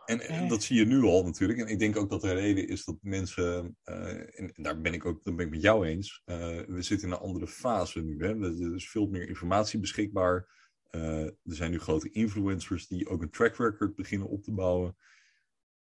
En, 0.06 0.20
en, 0.20 0.48
dat 0.48 0.64
zie 0.64 0.78
je 0.78 0.86
nu 0.86 1.02
al 1.04 1.24
natuurlijk. 1.24 1.60
En 1.60 1.68
ik 1.68 1.80
denk 1.80 1.98
ook 1.98 2.10
dat 2.10 2.22
de 2.22 2.34
reden 2.34 2.68
is 2.68 2.86
dat 2.86 2.98
mensen, 3.02 3.78
uh, 3.86 4.40
en 4.40 4.54
daar 4.56 4.82
ben 4.82 4.94
ik 4.94 5.06
ook 5.06 5.24
daar 5.24 5.36
ben 5.36 5.46
ik 5.46 5.52
met 5.52 5.62
jou 5.62 5.88
eens, 5.88 6.22
uh, 6.26 6.38
we 6.68 6.82
zitten 6.82 7.08
in 7.08 7.14
een 7.14 7.20
andere 7.20 7.48
fase 7.48 8.02
nu. 8.02 8.26
Hè? 8.26 8.42
Er 8.42 8.76
is 8.76 8.90
veel 8.90 9.08
meer 9.08 9.28
informatie 9.28 9.80
beschikbaar. 9.80 10.54
Uh, 10.92 11.24
er 11.24 11.36
zijn 11.44 11.72
nu 11.72 11.80
grote 11.80 12.12
influencers 12.12 12.88
die 12.88 13.10
ook 13.10 13.22
een 13.22 13.30
track 13.30 13.56
record 13.56 13.96
beginnen 13.96 14.28
op 14.28 14.44
te 14.44 14.52
bouwen. 14.52 14.96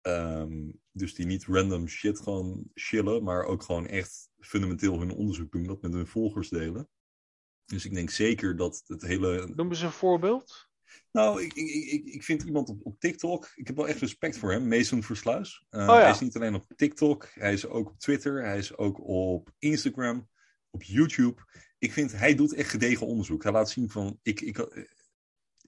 Um, 0.03 0.81
dus 0.93 1.15
die 1.15 1.27
niet 1.27 1.45
random 1.45 1.89
shit 1.89 2.21
gewoon 2.21 2.71
chillen, 2.75 3.23
maar 3.23 3.45
ook 3.45 3.63
gewoon 3.63 3.87
echt 3.87 4.29
fundamenteel 4.39 4.99
hun 4.99 5.11
onderzoek 5.11 5.53
doen, 5.53 5.65
dat 5.65 5.83
met 5.83 5.93
hun 5.93 6.07
volgers 6.07 6.49
delen. 6.49 6.89
Dus 7.65 7.85
ik 7.85 7.95
denk 7.95 8.11
zeker 8.11 8.57
dat 8.57 8.83
het 8.87 9.03
hele. 9.03 9.53
Noem 9.55 9.69
eens 9.69 9.81
een 9.81 9.91
voorbeeld. 9.91 10.69
Nou, 11.13 11.43
ik, 11.43 11.55
ik, 11.55 11.69
ik, 11.93 12.07
ik 12.07 12.25
vind 12.25 12.43
iemand 12.43 12.69
op, 12.69 12.87
op 12.87 13.01
TikTok, 13.01 13.53
ik 13.55 13.67
heb 13.67 13.77
wel 13.77 13.89
echt 13.89 14.01
respect 14.01 14.39
voor 14.39 14.53
hem, 14.53 14.69
Mason 14.69 15.03
Versluis. 15.03 15.67
Uh, 15.71 15.81
oh, 15.81 15.87
ja. 15.87 16.01
Hij 16.01 16.11
is 16.11 16.21
niet 16.21 16.37
alleen 16.37 16.55
op 16.55 16.67
TikTok, 16.77 17.29
hij 17.35 17.53
is 17.53 17.67
ook 17.67 17.89
op 17.89 17.99
Twitter, 17.99 18.45
hij 18.45 18.59
is 18.59 18.77
ook 18.77 19.09
op 19.09 19.53
Instagram, 19.59 20.29
op 20.71 20.83
YouTube. 20.83 21.43
Ik 21.79 21.93
vind, 21.93 22.13
hij 22.13 22.35
doet 22.35 22.55
echt 22.55 22.71
gedegen 22.71 23.07
onderzoek. 23.07 23.43
Hij 23.43 23.53
laat 23.53 23.71
zien 23.71 23.91
van, 23.91 24.19
ik, 24.23 24.41
ik, 24.41 24.89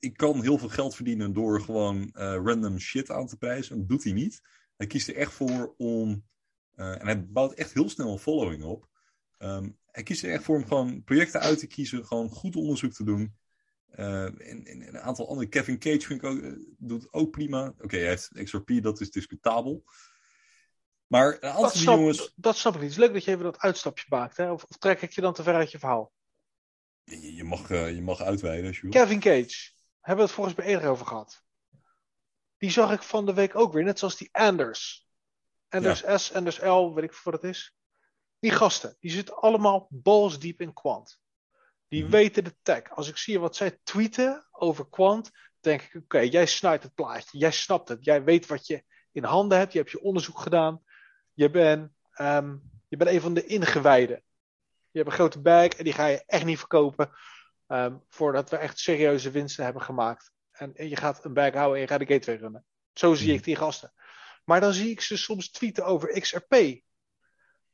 ik 0.03 0.17
kan 0.17 0.43
heel 0.43 0.59
veel 0.59 0.69
geld 0.69 0.95
verdienen 0.95 1.33
door 1.33 1.61
gewoon 1.61 1.97
uh, 2.15 2.39
random 2.45 2.79
shit 2.79 3.11
aan 3.11 3.27
te 3.27 3.37
prijzen. 3.37 3.79
Dat 3.79 3.89
doet 3.89 4.05
hij 4.05 4.13
niet. 4.13 4.41
Hij 4.77 4.87
kiest 4.87 5.09
er 5.09 5.17
echt 5.17 5.33
voor 5.33 5.75
om. 5.77 6.25
Uh, 6.77 7.01
en 7.01 7.07
hij 7.07 7.27
bouwt 7.27 7.53
echt 7.53 7.73
heel 7.73 7.89
snel 7.89 8.13
een 8.13 8.19
following 8.19 8.63
op. 8.63 8.89
Um, 9.39 9.79
hij 9.87 10.03
kiest 10.03 10.23
er 10.23 10.33
echt 10.33 10.43
voor 10.43 10.57
om 10.57 10.67
gewoon 10.67 11.05
projecten 11.05 11.41
uit 11.41 11.59
te 11.59 11.67
kiezen. 11.67 12.07
Gewoon 12.07 12.29
goed 12.29 12.57
onderzoek 12.57 12.93
te 12.93 13.05
doen. 13.05 13.37
Uh, 13.95 14.25
en, 14.25 14.65
en, 14.65 14.89
een 14.89 14.99
aantal 14.99 15.29
andere. 15.29 15.49
Kevin 15.49 15.79
Cage 15.79 16.07
vind 16.07 16.23
ik 16.23 16.25
ook, 16.25 16.57
doet 16.79 17.13
ook 17.13 17.31
prima. 17.31 17.69
Oké, 17.69 17.85
okay, 17.85 18.01
hij 18.01 18.09
heeft 18.09 18.31
XRP, 18.43 18.83
dat 18.83 19.01
is 19.01 19.11
discutabel. 19.11 19.85
Maar 21.07 21.35
een 21.35 21.49
aantal 21.49 21.63
dat 21.63 21.77
snap, 21.77 21.99
jongens. 21.99 22.33
Dat 22.37 22.57
snap 22.57 22.75
ik 22.75 22.81
niet. 22.81 22.91
Het 22.91 22.99
is 22.99 23.05
leuk 23.05 23.15
dat 23.15 23.25
je 23.25 23.31
even 23.31 23.45
dat 23.45 23.59
uitstapje 23.59 24.07
maakt. 24.09 24.37
Hè? 24.37 24.51
Of, 24.51 24.65
of 24.65 24.77
trek 24.77 25.03
ik 25.03 25.13
je 25.13 25.21
dan 25.21 25.35
te 25.35 25.43
ver 25.43 25.55
uit 25.55 25.71
je 25.71 25.79
verhaal? 25.79 26.13
Je, 27.05 27.35
je 27.35 27.45
mag, 27.45 27.71
uh, 27.71 27.95
je 27.95 28.03
mag 28.03 28.21
uitweiden 28.21 28.67
als 28.67 28.77
je 28.77 28.83
wil. 28.83 28.91
Kevin 28.91 29.21
Cage. 29.21 29.72
Hebben 30.03 30.25
we 30.25 30.31
het 30.31 30.33
volgens 30.41 30.57
mij 30.57 30.67
eerder 30.67 30.91
over 30.91 31.07
gehad. 31.07 31.43
Die 32.57 32.71
zag 32.71 32.93
ik 32.93 33.03
van 33.03 33.27
de 33.27 33.35
week 33.35 33.57
ook 33.57 33.73
weer, 33.73 33.85
net 33.85 33.99
zoals 33.99 34.17
die 34.17 34.29
Anders. 34.33 35.07
Anders 35.69 36.01
ja. 36.01 36.19
S, 36.19 36.33
Anders 36.33 36.59
L, 36.61 36.93
weet 36.95 37.05
ik 37.05 37.13
wat 37.25 37.35
het 37.35 37.45
is. 37.45 37.75
Die 38.39 38.51
gasten, 38.51 38.97
die 39.01 39.11
zitten 39.11 39.37
allemaal 39.37 39.87
balsdiep 39.91 40.61
in 40.61 40.73
kwant. 40.73 41.21
Die 41.89 42.03
Mhm. 42.03 42.11
weten 42.13 42.45
de 42.45 42.57
tech. 42.63 42.91
Als 42.91 43.09
ik 43.09 43.17
zie 43.17 43.41
wat 43.41 43.57
zij 43.57 43.79
tweeten 43.83 44.47
over 44.51 44.89
kwant, 44.89 45.31
denk 45.61 45.83
ik, 45.83 45.95
oké, 45.95 46.19
jij 46.19 46.47
snijdt 46.47 46.83
het 46.83 46.95
plaatje. 46.95 47.39
Jij 47.39 47.51
snapt 47.51 47.89
het. 47.89 48.05
Jij 48.05 48.25
weet 48.25 48.47
wat 48.47 48.67
je 48.67 48.85
in 49.13 49.25
handen 49.25 49.59
hebt. 49.59 49.73
Je 49.73 49.79
hebt 49.79 49.91
je 49.91 50.03
onderzoek 50.03 50.39
gedaan. 50.39 50.83
Je 51.33 51.51
bent, 51.51 51.93
ehm, 52.13 52.57
je 52.89 52.97
bent 52.97 53.11
een 53.11 53.21
van 53.21 53.35
de 53.35 53.47
ingewijden. 53.47 54.23
Je 54.91 54.99
hebt 54.99 55.07
een 55.11 55.17
grote 55.17 55.41
bag 55.41 55.67
en 55.69 55.85
die 55.85 55.93
ga 55.93 56.07
je 56.07 56.25
echt 56.27 56.45
niet 56.45 56.59
verkopen. 56.59 57.11
Ehm, 57.73 57.97
voordat 58.09 58.51
we 58.51 58.57
echt 58.57 58.79
serieuze 58.79 59.31
winsten 59.31 59.65
hebben 59.65 59.83
gemaakt. 59.83 60.31
En, 60.53 60.75
en 60.75 60.89
je 60.89 60.97
gaat 60.97 61.25
een 61.25 61.33
bag 61.33 61.53
houden 61.55 61.75
en 61.75 61.81
je 61.81 61.87
gaat 61.87 61.99
de 62.07 62.13
gateway 62.15 62.37
runnen. 62.37 62.65
Zo 62.93 63.15
zie 63.15 63.27
Mhm. 63.29 63.37
ik 63.37 63.45
die 63.45 63.57
gasten. 63.57 63.93
Maar 64.45 64.61
dan 64.61 64.73
zie 64.73 64.91
ik 64.91 65.01
ze 65.01 65.17
soms 65.17 65.51
tweeten 65.51 65.85
over 65.85 66.21
XRP. 66.21 66.81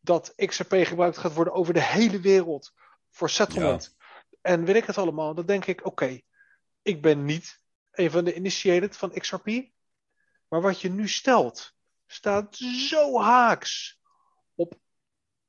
Dat 0.01 0.33
XRP 0.37 0.75
gebruikt 0.87 1.19
gaat 1.19 1.35
worden 1.35 1.53
over 1.55 1.75
de 1.75 1.83
hele 1.83 2.21
wereld 2.21 2.73
voor 3.11 3.31
settlement. 3.31 3.97
En 4.41 4.65
weet 4.65 4.77
ik 4.77 4.85
het 4.85 4.99
allemaal. 4.99 5.35
Dan 5.35 5.47
denk 5.47 5.67
ik, 5.67 5.85
oké, 5.87 6.21
ik 6.83 7.03
ben 7.03 7.25
niet 7.25 7.63
een 7.91 8.11
van 8.11 8.25
de 8.25 8.35
initiated 8.35 8.97
van 8.97 9.11
XRP. 9.11 9.47
Maar 10.49 10.61
wat 10.61 10.81
je 10.81 10.91
nu 10.91 11.09
stelt, 11.09 11.73
staat 12.07 12.57
zo 12.57 13.21
haaks 13.21 13.98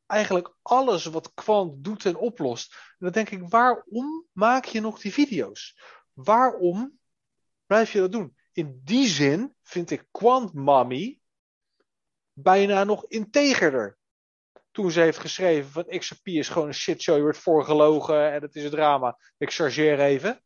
eigenlijk 0.10 0.56
alles 0.61 1.06
wat 1.06 1.34
Quant 1.34 1.84
doet 1.84 2.06
en 2.06 2.15
oplost. 2.15 2.73
En 2.73 2.98
dan 2.98 3.11
denk 3.11 3.30
ik, 3.30 3.49
waarom 3.49 4.27
maak 4.31 4.65
je 4.65 4.81
nog 4.81 4.99
die 4.99 5.14
video's? 5.14 5.80
Waarom 6.14 6.99
blijf 7.65 7.91
je 7.91 7.99
dat 7.99 8.11
doen? 8.11 8.38
In 8.52 8.81
die 8.84 9.07
zin 9.07 9.56
vind 9.64 9.91
ik 9.91 10.07
Quant 10.11 10.53
Mommy 10.53 11.19
bijna 12.34 12.84
nog 12.84 13.06
integerder. 13.06 13.98
Toen 14.72 14.91
ze 14.91 14.99
heeft 14.99 15.18
geschreven 15.18 15.72
van 15.72 15.99
XRP 15.99 16.27
is 16.27 16.49
gewoon 16.49 16.68
een 16.68 16.73
shitshow, 16.73 17.15
je 17.15 17.22
wordt 17.22 17.38
voorgelogen 17.38 18.31
en 18.31 18.41
het 18.41 18.56
is 18.56 18.64
een 18.64 18.69
drama. 18.69 19.18
Ik 19.38 19.52
chargeer 19.52 19.99
even. 19.99 20.44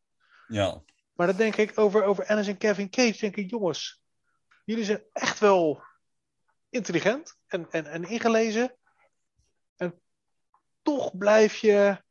Ja. 0.48 0.84
Maar 1.14 1.28
dan 1.28 1.36
denk 1.36 1.56
ik 1.56 1.80
over, 1.80 2.04
over 2.04 2.24
Ennis 2.24 2.48
en 2.48 2.58
Kevin 2.58 2.90
Cage, 2.90 3.20
denk 3.20 3.36
ik, 3.36 3.50
jongens, 3.50 4.04
jullie 4.66 4.84
zijn 4.84 5.04
echt 5.12 5.40
wel 5.40 5.84
intelligent 6.70 7.38
en, 7.48 7.68
en, 7.72 7.86
en 7.86 8.04
ingelezen. 8.04 8.78
En 9.76 10.02
toch 10.82 11.18
blijf 11.18 11.56
je 11.56 12.04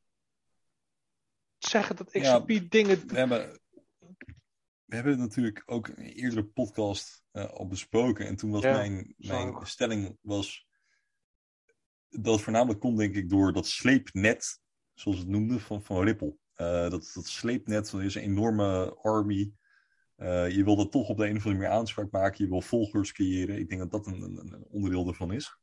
zeggen 1.58 1.96
dat 1.96 2.12
Ja, 2.12 2.20
XRP 2.20 2.70
dingen. 2.70 3.06
We 3.06 3.16
hebben, 3.16 3.60
we 4.84 4.94
hebben 4.94 5.12
het 5.12 5.20
natuurlijk 5.20 5.62
ook 5.66 5.88
in 5.88 6.04
een 6.04 6.12
eerdere 6.12 6.44
podcast 6.44 7.22
eh, 7.30 7.50
al 7.50 7.66
besproken. 7.66 8.26
En 8.26 8.36
toen 8.36 8.50
was 8.50 8.62
Ja, 8.62 8.72
mijn, 8.72 9.14
zo. 9.18 9.52
mijn 9.52 9.66
stelling 9.66 10.18
was 10.20 10.66
dat 12.08 12.34
het 12.34 12.42
voornamelijk 12.42 12.80
komt, 12.80 12.98
denk 12.98 13.14
ik, 13.14 13.28
door 13.28 13.52
dat 13.52 13.66
sleepnet, 13.66 14.60
zoals 14.94 15.18
het 15.18 15.28
noemde, 15.28 15.60
van, 15.60 15.82
van 15.82 16.04
Ripple. 16.04 16.36
Eh, 16.54 16.90
dat, 16.90 17.10
dat 17.14 17.26
sleepnet, 17.26 17.90
dat 17.90 18.00
is 18.00 18.14
een 18.14 18.22
enorme 18.22 18.94
army. 18.94 19.52
Eh, 20.16 20.50
je 20.50 20.64
wil 20.64 20.76
dat 20.76 20.90
toch 20.92 21.08
op 21.08 21.16
de 21.16 21.26
een 21.26 21.36
of 21.36 21.44
andere 21.44 21.62
manier 21.62 21.78
aanspraak 21.78 22.10
maken. 22.10 22.44
Je 22.44 22.50
wil 22.50 22.60
volgers 22.60 23.12
creëren. 23.12 23.58
Ik 23.58 23.68
denk 23.68 23.80
dat 23.80 23.90
dat 23.90 24.06
een, 24.06 24.22
een, 24.22 24.52
een 24.52 24.66
onderdeel 24.68 25.06
ervan 25.06 25.32
is. 25.32 25.56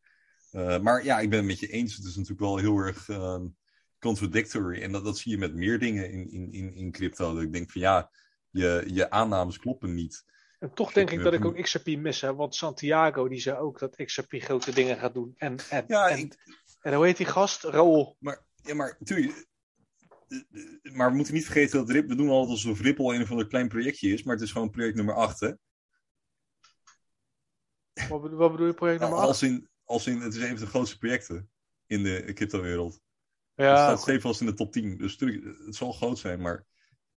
Eh, 0.51 0.79
maar 0.79 1.03
ja, 1.03 1.19
ik 1.19 1.29
ben 1.29 1.37
het 1.37 1.47
met 1.47 1.59
je 1.59 1.67
eens. 1.67 1.95
Het 1.95 2.05
is 2.05 2.15
natuurlijk 2.15 2.41
wel 2.41 2.57
heel 2.57 2.77
erg 2.77 3.09
ehm, 3.09 3.47
contradictory. 3.99 4.81
En 4.81 4.91
dat, 4.91 5.03
dat 5.03 5.17
zie 5.17 5.31
je 5.31 5.37
met 5.37 5.55
meer 5.55 5.79
dingen 5.79 6.11
in, 6.11 6.31
in, 6.31 6.51
in, 6.51 6.73
in 6.73 6.91
crypto. 6.91 7.33
Dat 7.33 7.43
ik 7.43 7.53
denk 7.53 7.71
van 7.71 7.81
ja, 7.81 8.11
je, 8.49 8.83
je 8.87 9.09
aannames 9.09 9.57
kloppen 9.57 9.93
niet. 9.93 10.25
En 10.59 10.73
toch 10.73 10.93
denk 10.93 11.11
ik 11.11 11.23
dat 11.23 11.33
ik 11.33 11.45
ook 11.45 11.61
XRP 11.61 11.87
mis. 11.97 12.21
Hè? 12.21 12.35
Want 12.35 12.55
Santiago 12.55 13.27
die 13.27 13.39
zei 13.39 13.57
ook 13.57 13.79
dat 13.79 13.95
XRP 13.95 14.33
grote 14.33 14.73
dingen 14.73 14.97
gaat 14.97 15.13
doen. 15.13 15.33
En, 15.37 15.57
en, 15.69 15.83
Ja, 15.87 16.09
en, 16.09 16.17
ik, 16.17 16.35
en 16.81 16.93
hoe 16.93 17.05
heet 17.05 17.17
die 17.17 17.25
gast? 17.25 17.63
Raoul. 17.63 18.15
Maar, 18.19 18.45
ja, 18.55 18.73
maar 18.75 18.95
natuurlijk. 18.99 19.47
eh, 20.27 20.37
eh, 20.83 20.93
Maar 20.93 21.09
we 21.09 21.15
moeten 21.15 21.33
niet 21.33 21.45
vergeten 21.45 21.79
dat 21.79 21.89
Ripple, 21.89 22.15
we 22.15 22.21
doen 22.21 22.29
altijd 22.29 22.51
alsof 22.51 22.81
Ripple 22.81 23.15
een 23.15 23.21
of 23.21 23.31
ander 23.31 23.47
klein 23.47 23.67
projectje 23.67 24.13
is, 24.13 24.23
maar 24.23 24.35
het 24.35 24.43
is 24.43 24.51
gewoon 24.51 24.69
project 24.69 24.95
nummer 24.95 25.15
8. 25.15 25.39
Hè? 25.39 25.51
Wat 28.09 28.21
bedoel, 28.21 28.37
wat 28.37 28.51
bedoel 28.51 28.67
je 28.67 28.73
project 28.73 28.99
nummer 28.99 29.17
8? 29.17 29.27
Als 29.27 29.43
in, 29.43 29.69
als 29.89 30.07
in, 30.07 30.19
het 30.21 30.33
is 30.35 30.41
een 30.41 30.47
van 30.57 30.57
de 30.65 30.65
grootste 30.71 30.97
projecten 30.97 31.49
in 31.85 32.03
de 32.03 32.31
crypto-wereld. 32.33 32.93
Het 32.93 33.67
Ja, 33.67 33.75
staat 33.75 33.91
oké. 33.91 34.01
stevast 34.01 34.39
in 34.41 34.45
de 34.45 34.53
top 34.53 34.71
10. 34.71 34.97
Dus 34.97 35.17
natuurlijk, 35.17 35.57
het 35.65 35.75
zal 35.75 35.91
groot 35.93 36.19
zijn, 36.19 36.41
maar 36.41 36.65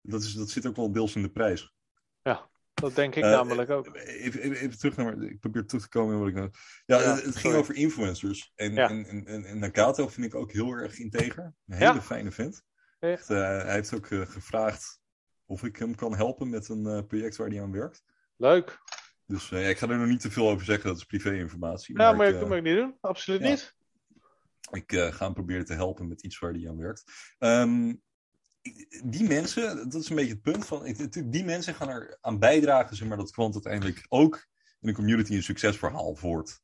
dat, 0.01 0.23
is, 0.23 0.33
dat 0.33 0.49
zit 0.49 0.65
ook 0.65 0.75
wel 0.75 0.91
deels 0.91 1.15
in 1.15 1.21
de 1.21 1.31
prijs. 1.31 1.73
Dat 2.73 2.95
denk 2.95 3.15
ik 3.15 3.23
Eh, 3.23 3.29
namelijk 3.31 3.69
ook. 3.69 3.95
Even, 3.95 4.41
even, 4.41 4.57
even 4.57 4.77
terug 4.79 4.95
naar. 4.95 5.21
Ik 5.23 5.39
probeer 5.39 5.65
terug 5.65 5.83
te 5.83 5.89
komen 5.89 6.13
in 6.13 6.19
wat 6.19 6.27
ik 6.29 6.35
nou. 6.35 6.49
Ja, 6.85 7.01
Ja, 7.01 7.15
het, 7.15 7.23
het 7.25 7.35
ging 7.35 7.53
over 7.53 7.75
influencers. 7.75 8.51
En, 8.55 8.73
Ja. 8.73 8.89
en, 8.89 9.05
en, 9.05 9.25
en, 9.25 9.45
en 9.45 9.59
Nakato 9.59 10.07
vind 10.07 10.25
ik 10.27 10.35
ook 10.35 10.51
heel 10.51 10.71
erg 10.71 10.97
integer. 10.99 11.43
Een 11.67 11.75
hele 11.77 11.93
Ja. 11.93 12.01
fijne 12.01 12.31
vent. 12.31 12.63
Ja. 12.99 13.07
Echt, 13.09 13.29
eh, 13.29 13.37
hij 13.37 13.73
heeft 13.73 13.93
ook 13.93 14.05
eh, 14.07 14.21
gevraagd 14.21 14.99
of 15.45 15.63
ik 15.63 15.77
hem 15.77 15.95
kan 15.95 16.15
helpen 16.15 16.49
met 16.49 16.69
een 16.69 17.05
project 17.07 17.35
waar 17.35 17.49
hij 17.49 17.61
aan 17.61 17.71
werkt. 17.71 18.03
Leuk. 18.37 18.79
Dus 19.31 19.51
eh, 19.51 19.61
ja, 19.61 19.67
ik 19.67 19.77
ga 19.77 19.89
er 19.89 19.97
nog 19.97 20.07
niet 20.07 20.19
te 20.19 20.31
veel 20.31 20.49
over 20.49 20.65
zeggen, 20.65 20.89
dat 20.89 20.97
is 20.97 21.05
privé-informatie. 21.05 21.95
Nou, 21.95 22.15
maar 22.15 22.27
ik, 22.27 22.35
ik 22.35 22.41
eh, 22.41 22.47
moet 22.47 22.57
ik 22.57 22.63
niet 22.63 22.75
doen. 22.75 22.97
Absoluut 23.01 23.41
ja. 23.41 23.49
niet. 23.49 23.75
ik 24.71 24.91
eh, 24.91 25.13
ga 25.13 25.25
hem 25.25 25.33
proberen 25.33 25.65
te 25.65 25.73
helpen 25.73 26.07
met 26.07 26.23
iets 26.23 26.39
waar 26.39 26.53
hij 26.53 26.69
aan 26.69 26.77
werkt. 26.77 27.03
Ehm, 27.37 27.93
die 29.03 29.27
mensen, 29.27 29.89
dat 29.89 30.01
is 30.01 30.09
een 30.09 30.15
beetje 30.15 30.33
het 30.33 30.41
punt 30.41 30.65
van. 30.65 30.95
Die 31.25 31.43
mensen 31.43 31.75
gaan 31.75 31.89
er 31.89 32.17
aan 32.21 32.39
bijdragen, 32.39 32.95
zeg 32.95 33.07
maar, 33.07 33.17
dat 33.17 33.31
kwant 33.31 33.53
uiteindelijk 33.53 34.05
ook 34.09 34.47
in 34.79 34.87
de 34.87 34.93
community 34.93 35.35
een 35.35 35.43
succesverhaal 35.43 36.17
wordt. 36.19 36.61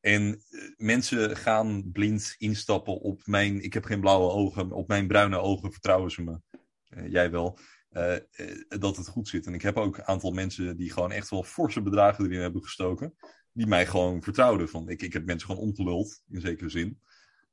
En 0.00 0.42
eh, 0.50 0.60
mensen 0.76 1.36
gaan 1.36 1.90
blind 1.92 2.34
instappen 2.38 3.00
op 3.00 3.22
mijn. 3.24 3.62
Ik 3.62 3.72
heb 3.72 3.84
geen 3.84 4.00
blauwe 4.00 4.30
ogen, 4.30 4.72
op 4.72 4.88
mijn 4.88 5.06
bruine 5.06 5.38
ogen 5.38 5.72
vertrouwen 5.72 6.10
ze 6.10 6.22
me. 6.22 6.40
Eh, 6.88 7.10
jij 7.10 7.30
wel. 7.30 7.58
Eh, 7.96 8.14
eh, 8.16 8.56
dat 8.68 8.96
het 8.96 9.08
goed 9.08 9.28
zit. 9.28 9.46
En 9.46 9.54
ik 9.54 9.62
heb 9.62 9.76
ook 9.76 9.96
een 9.96 10.04
aantal 10.04 10.30
mensen 10.30 10.76
die 10.76 10.92
gewoon 10.92 11.12
echt 11.12 11.30
wel 11.30 11.42
forse 11.42 11.82
bedragen 11.82 12.24
erin 12.24 12.40
hebben 12.40 12.62
gestoken. 12.62 13.14
Die 13.52 13.66
mij 13.66 13.86
gewoon 13.86 14.22
vertrouwden. 14.22 14.68
Van, 14.68 14.88
ik, 14.88 15.02
ik 15.02 15.12
heb 15.12 15.24
mensen 15.24 15.48
gewoon 15.48 15.62
omgeluld, 15.62 16.22
in 16.28 16.40
zekere 16.40 16.68
zin. 16.68 17.00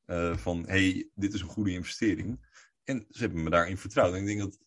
Eh, 0.06 0.38
van, 0.38 0.68
hey, 0.68 1.10
dit 1.16 1.34
is 1.34 1.42
een 1.42 1.48
goede 1.48 1.72
investering. 1.72 2.46
En 2.84 3.06
ze 3.10 3.20
hebben 3.20 3.44
me 3.44 3.50
daarin 3.50 3.78
vertrouwd. 3.78 4.14
En 4.14 4.20
ik 4.20 4.26
denk 4.26 4.40
dat... 4.40 4.60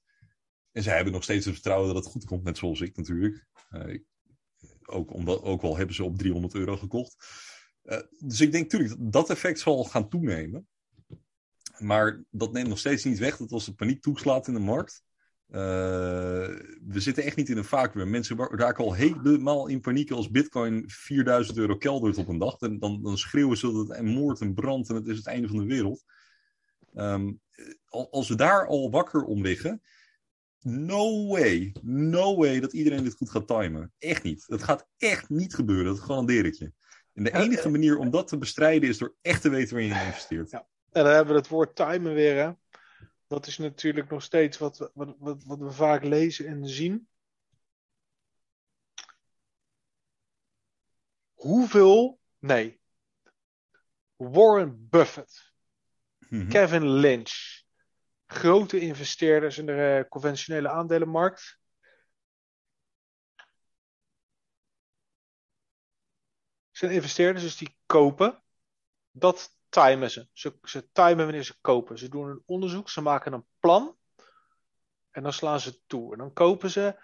En 0.73 0.83
zij 0.83 0.95
hebben 0.95 1.13
nog 1.13 1.23
steeds 1.23 1.45
het 1.45 1.55
vertrouwen 1.55 1.95
dat 1.95 2.05
het 2.05 2.13
goed 2.13 2.25
komt, 2.25 2.45
net 2.45 2.59
zoals 2.59 2.81
ik 2.81 2.97
natuurlijk. 2.97 3.47
Ook, 4.87 5.13
omdat, 5.13 5.43
ook 5.43 5.63
al 5.63 5.77
hebben 5.77 5.95
ze 5.95 6.05
op 6.05 6.19
300 6.19 6.55
euro 6.55 6.77
gekocht. 6.77 7.17
Dus 8.19 8.41
ik 8.41 8.53
denk 8.53 8.65
natuurlijk 8.65 8.91
dat 8.99 9.13
dat 9.13 9.31
effect 9.31 9.59
zal 9.59 9.85
gaan 9.85 10.09
toenemen. 10.09 10.69
Maar 11.79 12.25
dat 12.31 12.53
neemt 12.53 12.69
nog 12.69 12.79
steeds 12.79 13.05
niet 13.05 13.19
weg 13.19 13.37
dat 13.37 13.53
als 13.53 13.65
de 13.65 13.75
paniek 13.75 14.03
toeslaat 14.03 14.49
in 14.49 14.55
de 14.55 14.61
markt. 14.61 15.05
Eh, 15.47 15.61
we 16.87 17.01
zitten 17.01 17.25
echt 17.25 17.37
niet 17.37 17.49
in 17.49 17.57
een 17.57 17.65
vacuüm. 17.65 18.11
Mensen 18.11 18.37
raken 18.37 18.85
al 18.85 18.93
helemaal 18.93 19.67
in 19.67 19.81
paniek 19.81 20.11
als 20.11 20.31
Bitcoin 20.31 20.85
4000 20.87 21.59
euro 21.59 21.77
keldert 21.77 22.19
op 22.19 22.29
een 22.29 22.39
dag. 22.39 22.61
En 22.61 22.79
dan, 22.79 23.03
dan 23.03 23.19
schreeuwen 23.19 23.57
ze 23.57 23.73
dat 23.73 23.89
het 23.89 23.97
en 23.99 24.07
moord 24.07 24.41
en 24.41 24.55
brand 24.55 24.89
en 24.89 24.95
het 24.95 25.07
is 25.07 25.17
het 25.17 25.27
einde 25.27 25.49
van 25.49 25.59
de 25.59 25.65
wereld. 25.67 26.05
Ehm, 26.95 27.33
al- 27.85 28.11
als 28.11 28.29
we 28.29 28.35
daar 28.35 28.67
al 28.67 28.91
wakker 28.91 29.25
om 29.25 29.43
liggen. 29.43 29.83
No 30.61 31.27
way, 31.27 31.75
no 31.83 32.37
way 32.37 32.61
dat 32.61 32.73
iedereen 32.73 33.05
dit 33.05 33.15
goed 33.15 33.31
gaat 33.31 33.47
timen. 33.47 33.93
Echt 33.99 34.23
niet. 34.23 34.45
Dat 34.47 34.63
gaat 34.63 34.89
echt 34.99 35.29
niet 35.29 35.55
gebeuren, 35.55 35.85
dat 35.85 36.01
garandeer 36.01 36.45
ik 36.45 36.55
je. 36.55 36.73
En 37.13 37.25
de 37.25 37.35
enige 37.35 37.63
eh, 37.63 37.71
manier 37.71 37.99
om 37.99 38.11
dat 38.11 38.29
te 38.29 38.39
bestrijden 38.39 38.89
is 38.89 38.99
door 38.99 39.15
echt 39.23 39.43
te 39.43 39.49
weten 39.49 39.75
waarin 39.75 39.95
je 39.95 40.05
investeert. 40.05 40.51
Ja. 40.51 40.67
En 40.93 41.05
dan 41.05 41.15
hebben 41.15 41.35
we 41.35 41.41
het 41.41 41.49
woord 41.49 41.77
timen 41.77 42.15
weer. 42.15 42.37
Hè? 42.37 42.51
Dat 43.27 43.47
is 43.47 43.59
natuurlijk 43.59 44.11
nog 44.11 44.23
steeds 44.23 44.59
wat 44.59 44.79
we, 44.79 44.91
wat, 44.95 45.17
wat, 45.19 45.45
wat 45.45 45.59
we 45.59 45.71
vaak 45.71 46.05
lezen 46.05 46.47
en 46.47 46.69
zien. 46.69 47.09
Hoeveel, 51.35 52.21
nee, 52.39 52.81
Warren 54.17 54.89
Buffett, 54.89 55.55
Mhm. 56.29 56.49
Kevin 56.49 56.89
Lynch, 56.89 57.63
grote 58.27 58.81
investeerders 58.81 59.59
in 59.59 59.67
de 59.67 59.99
eh, 60.03 60.09
conventionele 60.09 60.69
aandelenmarkt. 60.69 61.59
Zijn 66.71 66.93
investeerders, 66.93 67.45
dus 67.45 67.57
die 67.57 67.77
kopen, 67.87 68.43
dat 69.11 69.56
timen 69.69 70.11
ze. 70.11 70.29
ze. 70.33 70.59
Ze 70.63 70.91
timen 70.93 71.25
wanneer 71.25 71.45
ze 71.45 71.61
kopen. 71.61 71.99
Ze 71.99 72.09
doen 72.09 72.29
een 72.29 72.43
onderzoek, 72.47 72.91
ze 72.91 73.01
maken 73.01 73.33
een 73.33 73.47
plan 73.59 73.97
en 75.11 75.23
dan 75.23 75.33
slaan 75.33 75.61
ze 75.61 75.87
toe. 75.87 76.13
En 76.13 76.19
dan 76.19 76.33
kopen 76.33 76.71
ze 76.71 76.99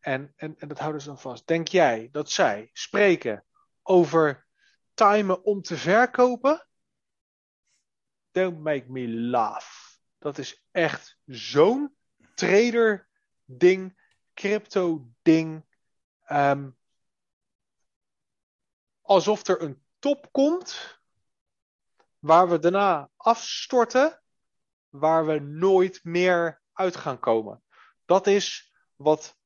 en, 0.00 0.32
en, 0.36 0.58
en 0.58 0.68
dat 0.68 0.78
houden 0.78 1.00
ze 1.00 1.06
dan 1.06 1.18
vast. 1.18 1.46
Denk 1.46 1.68
jij 1.68 2.08
dat 2.12 2.30
zij 2.30 2.70
spreken 2.72 3.44
over 3.82 4.46
timen 4.94 5.44
om 5.44 5.62
te 5.62 5.76
verkopen? 5.76 6.66
Don't 8.30 8.60
make 8.60 8.90
me 8.90 9.08
laugh. 9.08 9.98
Dat 10.18 10.38
is 10.38 10.64
echt 10.70 11.18
zo'n 11.26 11.96
trader 12.34 13.08
ding, 13.44 14.00
crypto 14.34 15.08
ding. 15.22 15.64
Ehm, 16.24 16.70
alsof 19.00 19.46
er 19.46 19.62
een 19.62 19.82
top 19.98 20.28
komt 20.32 20.99
waar 22.20 22.48
we 22.48 22.58
daarna 22.58 23.10
afstorten, 23.16 24.22
waar 24.88 25.26
we 25.26 25.38
nooit 25.38 26.00
meer 26.04 26.60
uit 26.72 26.96
gaan 26.96 27.18
komen. 27.18 27.62
Dat 28.04 28.26
is 28.26 28.74
wat, 28.96 29.36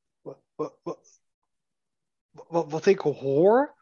wat, 0.55 0.79
wat, 2.49 2.87
ik 2.87 2.99
hoor 2.99 3.77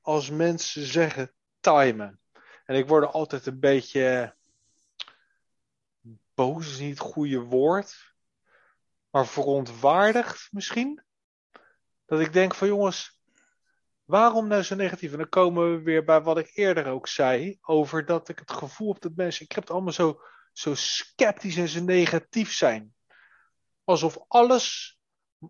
als 0.00 0.30
mensen 0.30 0.86
zeggen 0.86 1.32
timen. 1.60 2.20
En 2.64 2.76
ik 2.76 2.88
word 2.88 3.02
er 3.04 3.10
altijd 3.10 3.46
een 3.46 3.60
beetje 3.60 4.36
boos, 6.34 6.70
is 6.70 6.78
niet 6.78 6.98
het 6.98 7.12
goede 7.12 7.40
woord, 7.40 8.14
maar 9.10 9.26
verontwaardigd 9.26 10.48
misschien. 10.52 11.02
Dat 12.04 12.20
ik 12.20 12.32
denk 12.32 12.54
van 12.54 12.68
jongens, 12.68 13.17
waarom 14.08 14.46
nou 14.46 14.62
zo 14.62 14.74
negatief? 14.74 15.12
En 15.12 15.18
dan 15.18 15.28
komen 15.28 15.70
we 15.70 15.82
weer 15.82 16.04
bij 16.04 16.20
wat 16.20 16.38
ik 16.38 16.50
eerder 16.54 16.86
ook 16.86 17.08
zei, 17.08 17.58
over 17.60 18.04
dat 18.04 18.28
ik 18.28 18.38
het 18.38 18.50
gevoel 18.50 18.92
heb 18.92 19.02
dat 19.02 19.16
mensen 19.16 19.40
in 19.40 19.46
crypto 19.46 19.74
allemaal 19.74 19.92
zo, 19.92 20.20
zo 20.52 20.74
sceptisch 20.74 21.56
en 21.56 21.68
zo 21.68 21.82
negatief 21.82 22.52
zijn. 22.52 22.94
Alsof 23.84 24.18
alles 24.28 24.98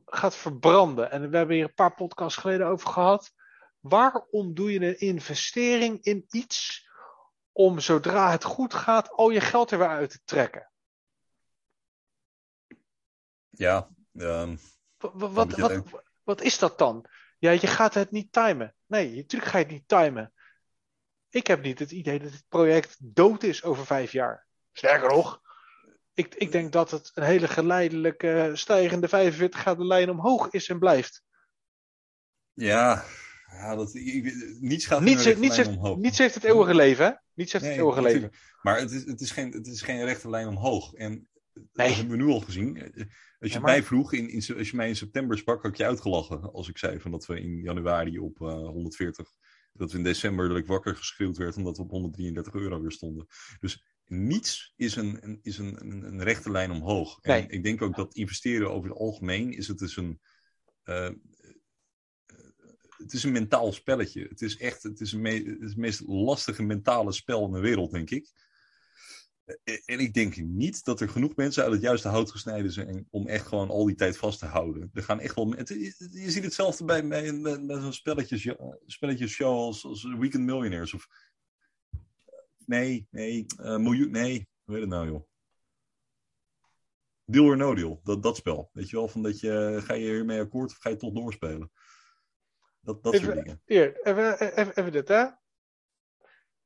gaat 0.04 0.36
verbranden. 0.36 1.10
En 1.10 1.30
we 1.30 1.36
hebben 1.36 1.56
hier 1.56 1.64
een 1.64 1.74
paar 1.74 1.94
podcasts 1.94 2.38
geleden 2.38 2.66
over 2.66 2.88
gehad. 2.88 3.32
Waarom 3.80 4.54
doe 4.54 4.72
je 4.72 4.80
een 4.80 5.00
investering 5.00 6.02
in 6.02 6.26
iets 6.30 6.88
om 7.52 7.80
zodra 7.80 8.30
het 8.30 8.44
goed 8.44 8.74
gaat 8.74 9.10
al 9.10 9.30
je 9.30 9.40
geld 9.40 9.70
er 9.70 9.78
weer 9.78 9.88
uit 9.88 10.10
te 10.10 10.20
trekken? 10.24 10.70
Ja, 13.48 13.88
ehm, 14.14 14.56
Wat, 14.98 15.32
Wat 15.34 15.56
wat, 15.56 15.82
wat 16.22 16.40
is 16.40 16.58
dat 16.58 16.78
dan? 16.78 17.06
Ja, 17.38 17.50
je 17.50 17.66
gaat 17.66 17.94
het 17.94 18.10
niet 18.10 18.32
timen. 18.32 18.74
Nee, 18.86 19.16
natuurlijk 19.16 19.50
ga 19.50 19.58
je 19.58 19.64
het 19.64 19.72
niet 19.72 19.88
timen. 19.88 20.32
Ik 21.28 21.46
heb 21.46 21.62
niet 21.62 21.78
het 21.78 21.90
idee 21.90 22.18
dat 22.18 22.30
dit 22.32 22.44
project 22.48 22.96
dood 23.00 23.42
is 23.42 23.62
over 23.64 23.86
vijf 23.86 24.12
jaar. 24.12 24.46
Sterker 24.72 25.08
nog, 25.08 25.40
ik, 26.14 26.34
ik 26.34 26.52
denk 26.52 26.72
dat 26.72 26.90
het 26.90 27.10
een 27.14 27.22
hele 27.22 27.48
geleidelijke 27.48 28.50
stijgende 28.54 29.08
45 29.08 29.60
graden 29.60 29.86
lijn 29.86 30.10
omhoog 30.10 30.50
is 30.50 30.68
en 30.68 30.78
blijft. 30.78 31.22
ja, 32.52 33.04
ja 33.46 33.76
dat, 33.76 33.94
ik, 33.94 34.34
niets 34.60 34.86
gaat 34.86 35.00
Niets, 35.00 35.24
heeft, 35.24 35.66
omhoog. 35.68 35.96
niets 35.96 36.18
heeft 36.18 36.34
het 36.34 36.44
eeuwige 36.44 36.74
leven, 36.74 37.04
hè? 37.04 37.12
Niets 37.34 37.52
heeft 37.52 37.64
Nee, 37.64 37.72
het 37.72 37.82
eeuwige 37.82 38.02
leven. 38.02 38.30
Maar 38.62 38.78
het 38.78 38.90
is, 38.90 39.04
het, 39.04 39.20
is 39.20 39.30
geen, 39.30 39.52
het 39.52 39.66
is 39.66 39.82
geen 39.82 40.04
rechte 40.04 40.30
lijn 40.30 40.48
omhoog. 40.48 40.92
En 40.92 41.27
Nee. 41.72 41.86
dat 41.88 41.96
hebben 41.96 42.16
we 42.18 42.24
nu 42.24 42.30
al 42.30 42.40
gezien. 42.40 42.82
Als 42.82 42.92
je 42.94 43.06
Ja, 43.38 43.52
maar- 43.60 43.62
mij 43.62 43.82
vroeg, 43.82 44.12
in, 44.12 44.28
in, 44.28 44.56
als 44.56 44.70
je 44.70 44.76
mij 44.76 44.88
in 44.88 44.96
september 44.96 45.38
sprak, 45.38 45.62
had 45.62 45.70
ik 45.70 45.76
je 45.76 45.84
uitgelachen. 45.86 46.52
Als 46.52 46.68
ik 46.68 46.78
zei 46.78 47.00
van 47.00 47.10
dat 47.10 47.26
we 47.26 47.40
in 47.40 47.60
januari 47.60 48.18
op 48.18 48.40
eh, 48.40 48.46
140, 48.52 49.28
dat 49.72 49.92
we 49.92 49.98
in 49.98 50.04
december 50.04 50.48
dat 50.48 50.56
ik 50.56 50.66
wakker 50.66 50.96
geschreeuwd 50.96 51.36
werd 51.36 51.56
omdat 51.56 51.76
we 51.76 51.82
op 51.82 51.90
133 51.90 52.54
euro 52.54 52.80
weer 52.80 52.92
stonden. 52.92 53.26
Dus 53.60 53.84
niets 54.04 54.72
is 54.76 54.96
een, 54.96 55.18
een, 55.24 55.38
is 55.42 55.58
een, 55.58 55.80
een, 55.80 56.02
een 56.02 56.22
rechte 56.22 56.50
lijn 56.50 56.70
omhoog. 56.70 57.18
En 57.20 57.32
Nee. 57.32 57.46
ik 57.48 57.62
denk 57.62 57.82
ook 57.82 57.96
dat 57.96 58.14
investeren 58.14 58.70
over 58.70 58.88
het 58.90 58.98
algemeen 58.98 59.52
is 59.52 59.68
het 59.68 59.78
dus 59.78 59.96
een. 59.96 60.20
eh, 60.82 61.06
eh, 61.06 61.12
het 62.96 63.12
is 63.12 63.22
een 63.24 63.32
mentaal 63.32 63.72
spelletje. 63.72 64.26
Het 64.28 64.42
is 64.42 64.56
echt 64.56 64.82
het, 64.82 65.00
is 65.00 65.12
het 65.12 65.76
meest 65.76 66.00
lastige 66.06 66.62
mentale 66.62 67.12
spel 67.12 67.46
in 67.46 67.52
de 67.52 67.60
wereld, 67.60 67.90
denk 67.90 68.10
ik. 68.10 68.30
Eh, 69.64 69.78
En 69.84 69.98
ik 69.98 70.14
denk 70.14 70.36
niet 70.36 70.84
dat 70.84 71.00
er 71.00 71.08
genoeg 71.08 71.36
mensen 71.36 71.62
uit 71.62 71.72
het 71.72 71.82
juiste 71.82 72.08
hout 72.08 72.30
gesneden 72.30 72.72
zijn 72.72 73.06
om 73.10 73.28
echt 73.28 73.46
gewoon 73.46 73.68
al 73.68 73.84
die 73.84 73.94
tijd 73.94 74.16
vast 74.16 74.38
te 74.38 74.46
houden. 74.46 74.90
Er 74.92 75.02
gaan 75.02 75.20
echt 75.20 75.34
wel. 75.34 75.50
Het, 75.50 75.68
je 76.12 76.30
ziet 76.30 76.44
hetzelfde 76.44 76.84
bij, 76.84 77.08
bij, 77.08 77.26
zo'n 77.66 77.92
spelletjes, 77.92 78.54
spelletjesshow 78.86 79.56
als, 79.56 79.84
als 79.84 80.04
Weekend 80.04 80.44
Millionaires. 80.44 80.94
Of, 80.94 81.08
nee, 82.66 83.06
nee, 83.10 83.46
eh, 83.56 83.76
miljoen, 83.76 84.10
nee, 84.10 84.48
hoe 84.64 84.74
heet 84.74 84.84
het 84.84 84.92
nou 84.92 85.06
joh? 85.06 85.26
Deal 87.24 87.44
or 87.44 87.56
no 87.56 87.74
deal, 87.74 88.00
dat, 88.02 88.22
dat 88.22 88.36
spel. 88.36 88.70
Weet 88.72 88.90
je 88.90 88.96
wel, 88.96 89.08
van 89.08 89.22
dat 89.22 89.40
je, 89.40 89.80
ga 89.84 89.94
je 89.94 90.04
hiermee 90.04 90.40
akkoord 90.40 90.70
of 90.70 90.76
ga 90.76 90.88
je 90.88 90.96
toch 90.96 91.12
doorspelen? 91.12 91.70
Dat, 92.80 93.02
dat 93.02 93.14
soort 93.14 93.24
Even, 93.24 93.42
dingen. 93.42 93.62
hier, 93.64 94.00
even, 94.02 94.40
even, 94.40 94.76
even 94.76 94.92
dit, 94.92 95.08
hè? 95.08 95.26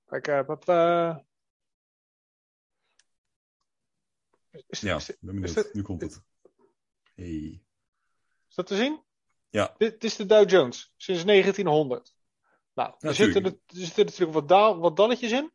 Kijk, 0.06 0.26
eh, 0.26 0.44
papa. 0.44 1.24
Is, 4.66 4.80
Ja, 4.80 4.96
is, 4.96 5.06
ben 5.06 5.16
benieuwd. 5.20 5.44
is 5.44 5.54
dit- 5.54 5.74
nu 5.74 5.82
komt 5.82 6.00
het. 6.00 6.22
Hey. 7.14 7.62
is 8.48 8.54
dat 8.54 8.66
te 8.66 8.76
zien? 8.76 9.02
Ja. 9.50 9.74
Dit 9.78 10.04
is 10.04 10.16
de 10.16 10.26
Dow 10.26 10.50
Jones 10.50 10.92
sinds 10.96 11.24
1900. 11.24 12.14
Nou, 12.74 12.94
er 12.98 13.14
zitten, 13.14 13.44
er, 13.44 13.50
er 13.50 13.58
zitten 13.66 14.04
natuurlijk 14.04 14.32
wat, 14.32 14.48
daal, 14.48 14.78
wat 14.78 14.96
dalletjes 14.96 15.30
in. 15.32 15.52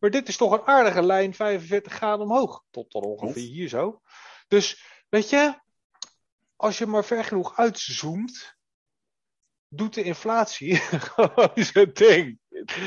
Maar 0.00 0.10
dit 0.10 0.28
is 0.28 0.36
toch 0.36 0.52
een 0.52 0.66
aardige 0.66 1.02
lijn, 1.02 1.34
45 1.34 1.92
graden 1.92 2.26
omhoog. 2.26 2.64
Tot, 2.70 2.90
tot 2.90 3.04
ongeveer 3.04 3.42
hier 3.48 3.68
zo. 3.68 4.02
Dus, 4.48 4.84
weet 5.08 5.30
je, 5.30 5.60
als 6.56 6.78
je 6.78 6.86
maar 6.86 7.04
ver 7.04 7.24
genoeg 7.24 7.56
uitzoomt, 7.56 8.56
doet 9.68 9.94
de 9.94 10.02
inflatie 10.02 10.76
gewoon 11.06 11.50
zijn 11.54 11.92
ding. 11.92 12.38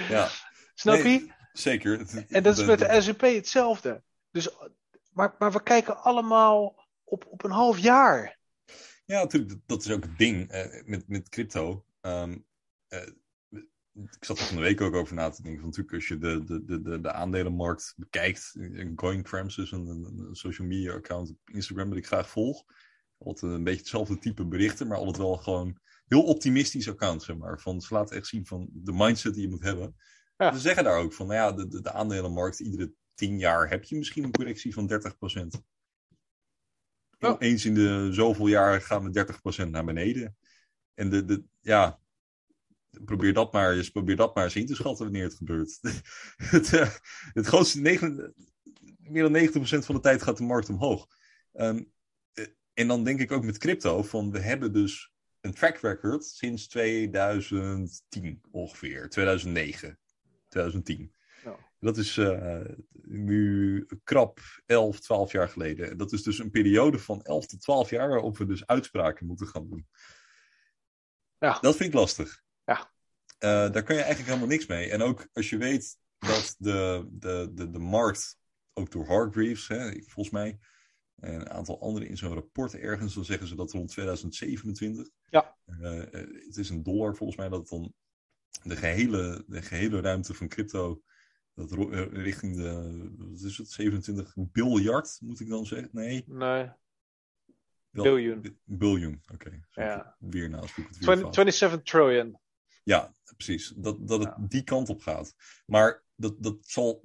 Ja. 0.09 0.29
Snap 0.73 0.95
Nee, 1.03 1.13
je? 1.13 1.33
Zeker. 1.53 1.99
En 2.29 2.43
dat 2.43 2.53
is 2.57 2.59
de- 2.59 2.65
met 2.65 2.79
de 2.79 3.01
S&P 3.01 3.21
hetzelfde. 3.21 4.03
Dus, 4.31 4.49
maar, 5.09 5.35
maar 5.39 5.51
we 5.51 5.63
kijken 5.63 5.97
allemaal 6.03 6.87
op, 7.03 7.25
op 7.25 7.43
een 7.43 7.51
half 7.51 7.77
jaar. 7.79 8.37
Ja, 9.05 9.19
natuurlijk. 9.21 9.59
dat- 9.65 9.83
is 9.85 9.91
ook 9.91 10.03
het 10.03 10.17
ding 10.17 10.49
eh, 10.49 10.83
met, 10.85 11.07
met 11.07 11.29
crypto. 11.29 11.85
Ehm, 12.01 12.37
eh, 12.87 13.07
ik 13.93 14.25
zat 14.25 14.39
er 14.39 14.45
van 14.45 14.55
de 14.55 14.61
week 14.61 14.81
ook 14.81 14.93
over 14.95 15.15
na 15.15 15.29
te 15.29 15.41
denken. 15.41 15.59
Van 15.61 15.69
natuurlijk, 15.69 15.95
als 15.95 16.07
je 16.07 16.17
de, 16.17 16.43
de, 16.43 16.65
de, 16.65 16.81
de, 16.81 17.01
de 17.01 17.11
aandelenmarkt 17.11 17.93
bekijkt. 17.97 18.55
Coingrams 18.95 19.57
is 19.57 19.71
een, 19.71 19.87
een, 19.87 20.25
een 20.27 20.35
social 20.35 20.67
media 20.67 20.93
account 20.93 21.29
op 21.29 21.37
Instagram 21.45 21.89
dat 21.89 21.97
ik 21.97 22.07
graag 22.07 22.29
volg. 22.29 22.63
Altijd 23.17 23.51
een 23.51 23.63
beetje 23.63 23.79
hetzelfde 23.79 24.17
type 24.17 24.45
berichten, 24.45 24.87
maar 24.87 24.97
altijd 24.97 25.17
wel 25.17 25.37
gewoon 25.37 25.79
heel 26.07 26.23
optimistisch 26.23 26.89
account, 26.89 27.23
zeg 27.23 27.37
maar. 27.37 27.59
Van, 27.59 27.81
ze 27.81 27.93
laten 27.93 28.15
echt 28.15 28.27
zien 28.27 28.45
van 28.45 28.69
de 28.71 28.91
mindset 28.93 29.33
die 29.33 29.41
je 29.43 29.49
moet 29.49 29.63
hebben. 29.63 29.95
Ja. 30.37 30.53
Ze 30.53 30.59
zeggen 30.59 30.83
daar 30.83 30.97
ook 30.99 31.13
van, 31.13 31.27
nou 31.27 31.39
ja, 31.39 31.51
de, 31.51 31.67
de, 31.67 31.81
de 31.81 31.91
aandelenmarkt, 31.91 32.59
iedere 32.59 32.93
tien 33.19 33.39
jaar 33.39 33.69
heb 33.69 33.83
je 33.83 33.97
misschien 33.97 34.23
een 34.23 34.31
correctie 34.31 34.73
van 34.73 34.87
30%. 34.87 35.61
Oh. 37.19 37.35
Eens 37.39 37.65
in 37.65 37.73
de 37.73 38.07
zoveel 38.11 38.47
jaar 38.47 38.81
gaan 38.81 39.11
we 39.11 39.25
30% 39.65 39.69
naar 39.69 39.85
beneden. 39.85 40.37
En 40.93 41.09
de, 41.09 41.25
de, 41.25 41.43
ja, 41.59 41.99
probeer 43.05 43.33
dat 43.33 43.53
maar, 43.53 43.75
eens- 43.75 43.89
probeer 43.89 44.15
dat 44.15 44.35
maar 44.35 44.43
eens 44.43 44.55
in 44.55 44.65
te 44.65 44.75
schatten 44.75 45.03
wanneer 45.05 45.23
het 45.23 45.35
gebeurt. 45.35 45.79
het, 46.55 46.73
eh, 46.73 46.89
het 47.33 47.45
grootste, 47.45 47.79
negen, 47.79 48.33
meer 48.97 49.23
dan 49.23 49.33
90% 49.33 49.85
van 49.85 49.95
de 49.95 50.01
tijd 50.01 50.21
gaat 50.21 50.37
de 50.37 50.43
markt 50.43 50.69
omhoog. 50.69 51.07
Ehm, 51.53 51.83
eh, 52.33 52.45
en 52.73 52.87
dan 52.87 53.03
denk 53.03 53.19
ik 53.19 53.31
ook 53.31 53.43
met 53.43 53.57
crypto, 53.57 54.03
van 54.03 54.31
we 54.31 54.39
hebben 54.39 54.73
dus 54.73 55.13
een 55.41 55.53
track 55.53 55.77
record 55.77 56.25
sinds 56.25 56.67
2010 56.67 58.41
ongeveer, 58.51 59.09
2009, 59.09 59.99
2010. 60.47 61.13
Dat 61.79 61.97
is 61.97 62.17
eh, 62.17 62.61
nu 63.01 63.85
krap 64.03 64.39
11, 64.65 64.99
12 64.99 65.31
jaar 65.31 65.49
geleden. 65.49 65.89
En 65.89 65.97
dat 65.97 66.11
is 66.11 66.23
dus 66.23 66.39
een 66.39 66.51
periode 66.51 66.99
van 66.99 67.21
11 67.21 67.45
tot 67.45 67.61
12 67.61 67.89
jaar 67.89 68.09
waarop 68.09 68.37
we 68.37 68.45
dus 68.45 68.67
uitspraken 68.67 69.25
moeten 69.25 69.47
gaan 69.47 69.69
doen. 69.69 69.87
Ja. 71.37 71.59
Dat 71.59 71.75
vind 71.75 71.89
ik 71.93 71.99
lastig. 71.99 72.41
Ja. 72.65 72.91
Eh, 73.37 73.49
daar 73.49 73.83
kun 73.83 73.95
je 73.95 74.01
eigenlijk 74.01 74.29
helemaal 74.29 74.47
niks 74.47 74.65
mee. 74.65 74.89
En 74.89 75.01
ook 75.01 75.27
als 75.33 75.49
je 75.49 75.57
weet 75.57 75.97
dat 76.17 76.55
de, 76.57 77.07
de, 77.11 77.51
de, 77.53 77.69
de 77.69 77.79
markt, 77.79 78.37
ook 78.73 78.91
door 78.91 79.05
Hargreaves, 79.05 79.67
hè, 79.67 79.91
volgens 79.91 80.29
mij, 80.29 80.59
en 81.15 81.33
een 81.33 81.49
aantal 81.49 81.81
anderen 81.81 82.07
in 82.07 82.17
zo'n 82.17 82.33
rapport 82.33 82.75
ergens, 82.75 83.13
dan 83.13 83.25
zeggen 83.25 83.47
ze 83.47 83.55
dat 83.55 83.71
rond 83.71 83.89
2027. 83.89 85.09
Ja. 85.29 85.57
eh, 85.65 85.99
het 86.45 86.57
is 86.57 86.69
een 86.69 86.83
dollar 86.83 87.15
volgens 87.15 87.37
mij 87.37 87.49
dat 87.49 87.67
dan 87.67 87.93
de 88.63 88.75
gehele, 88.75 89.43
de 89.47 89.61
gehele 89.61 90.01
ruimte 90.01 90.33
van 90.33 90.47
crypto 90.47 91.01
dat 91.67 91.71
eh, 91.71 92.05
richting 92.11 92.55
de, 92.55 93.11
wat 93.17 93.41
is 93.41 93.57
het, 93.57 93.69
27 93.69 94.33
biljard, 94.37 95.17
moet 95.21 95.39
ik 95.39 95.49
dan 95.49 95.65
zeggen? 95.65 95.89
Nee, 95.91 96.23
Nee, 96.27 96.69
biljoen. 97.91 98.59
Biljoen, 98.63 99.21
oké. 99.33 99.61
Ja. 99.71 100.15
Weer 100.19 100.49
naast 100.49 100.75
het 100.75 100.85
weer 100.85 100.99
20, 100.99 101.19
fout. 101.19 101.33
27 101.35 101.81
trillion. 101.83 102.39
Ja, 102.83 103.13
precies. 103.35 103.73
Dat, 103.75 104.07
dat 104.07 104.19
het 104.23 104.33
Ja. 104.37 104.45
die 104.47 104.63
kant 104.63 104.89
op 104.89 105.01
gaat. 105.01 105.35
Maar 105.65 106.03
dat, 106.15 106.43
dat 106.43 106.57
zal. 106.61 107.01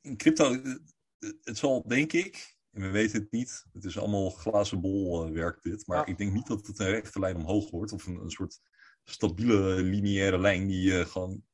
In 0.00 0.16
crypto, 0.16 0.52
eh, 0.54 0.74
het 1.42 1.58
zal 1.58 1.82
denk 1.88 2.12
ik, 2.12 2.56
en 2.70 2.82
we 2.82 2.88
weten 2.90 3.20
het 3.20 3.30
niet, 3.32 3.64
het 3.72 3.84
is 3.84 3.98
allemaal 3.98 4.30
glazen 4.30 4.80
bol 4.80 5.24
eh, 5.24 5.32
werkt 5.32 5.62
dit, 5.62 5.86
maar 5.86 5.96
Ja. 5.98 6.06
ik 6.06 6.18
denk 6.18 6.32
niet 6.32 6.46
dat 6.46 6.66
het 6.66 6.78
een 6.78 6.90
rechte 6.90 7.18
lijn 7.18 7.36
omhoog 7.36 7.70
wordt 7.70 7.92
of 7.92 8.06
een, 8.06 8.16
een 8.16 8.30
soort 8.30 8.60
stabiele 9.04 9.82
lineaire 9.82 10.38
lijn 10.38 10.66
die 10.66 10.80
je 10.82 11.06
gewoon 11.06 11.44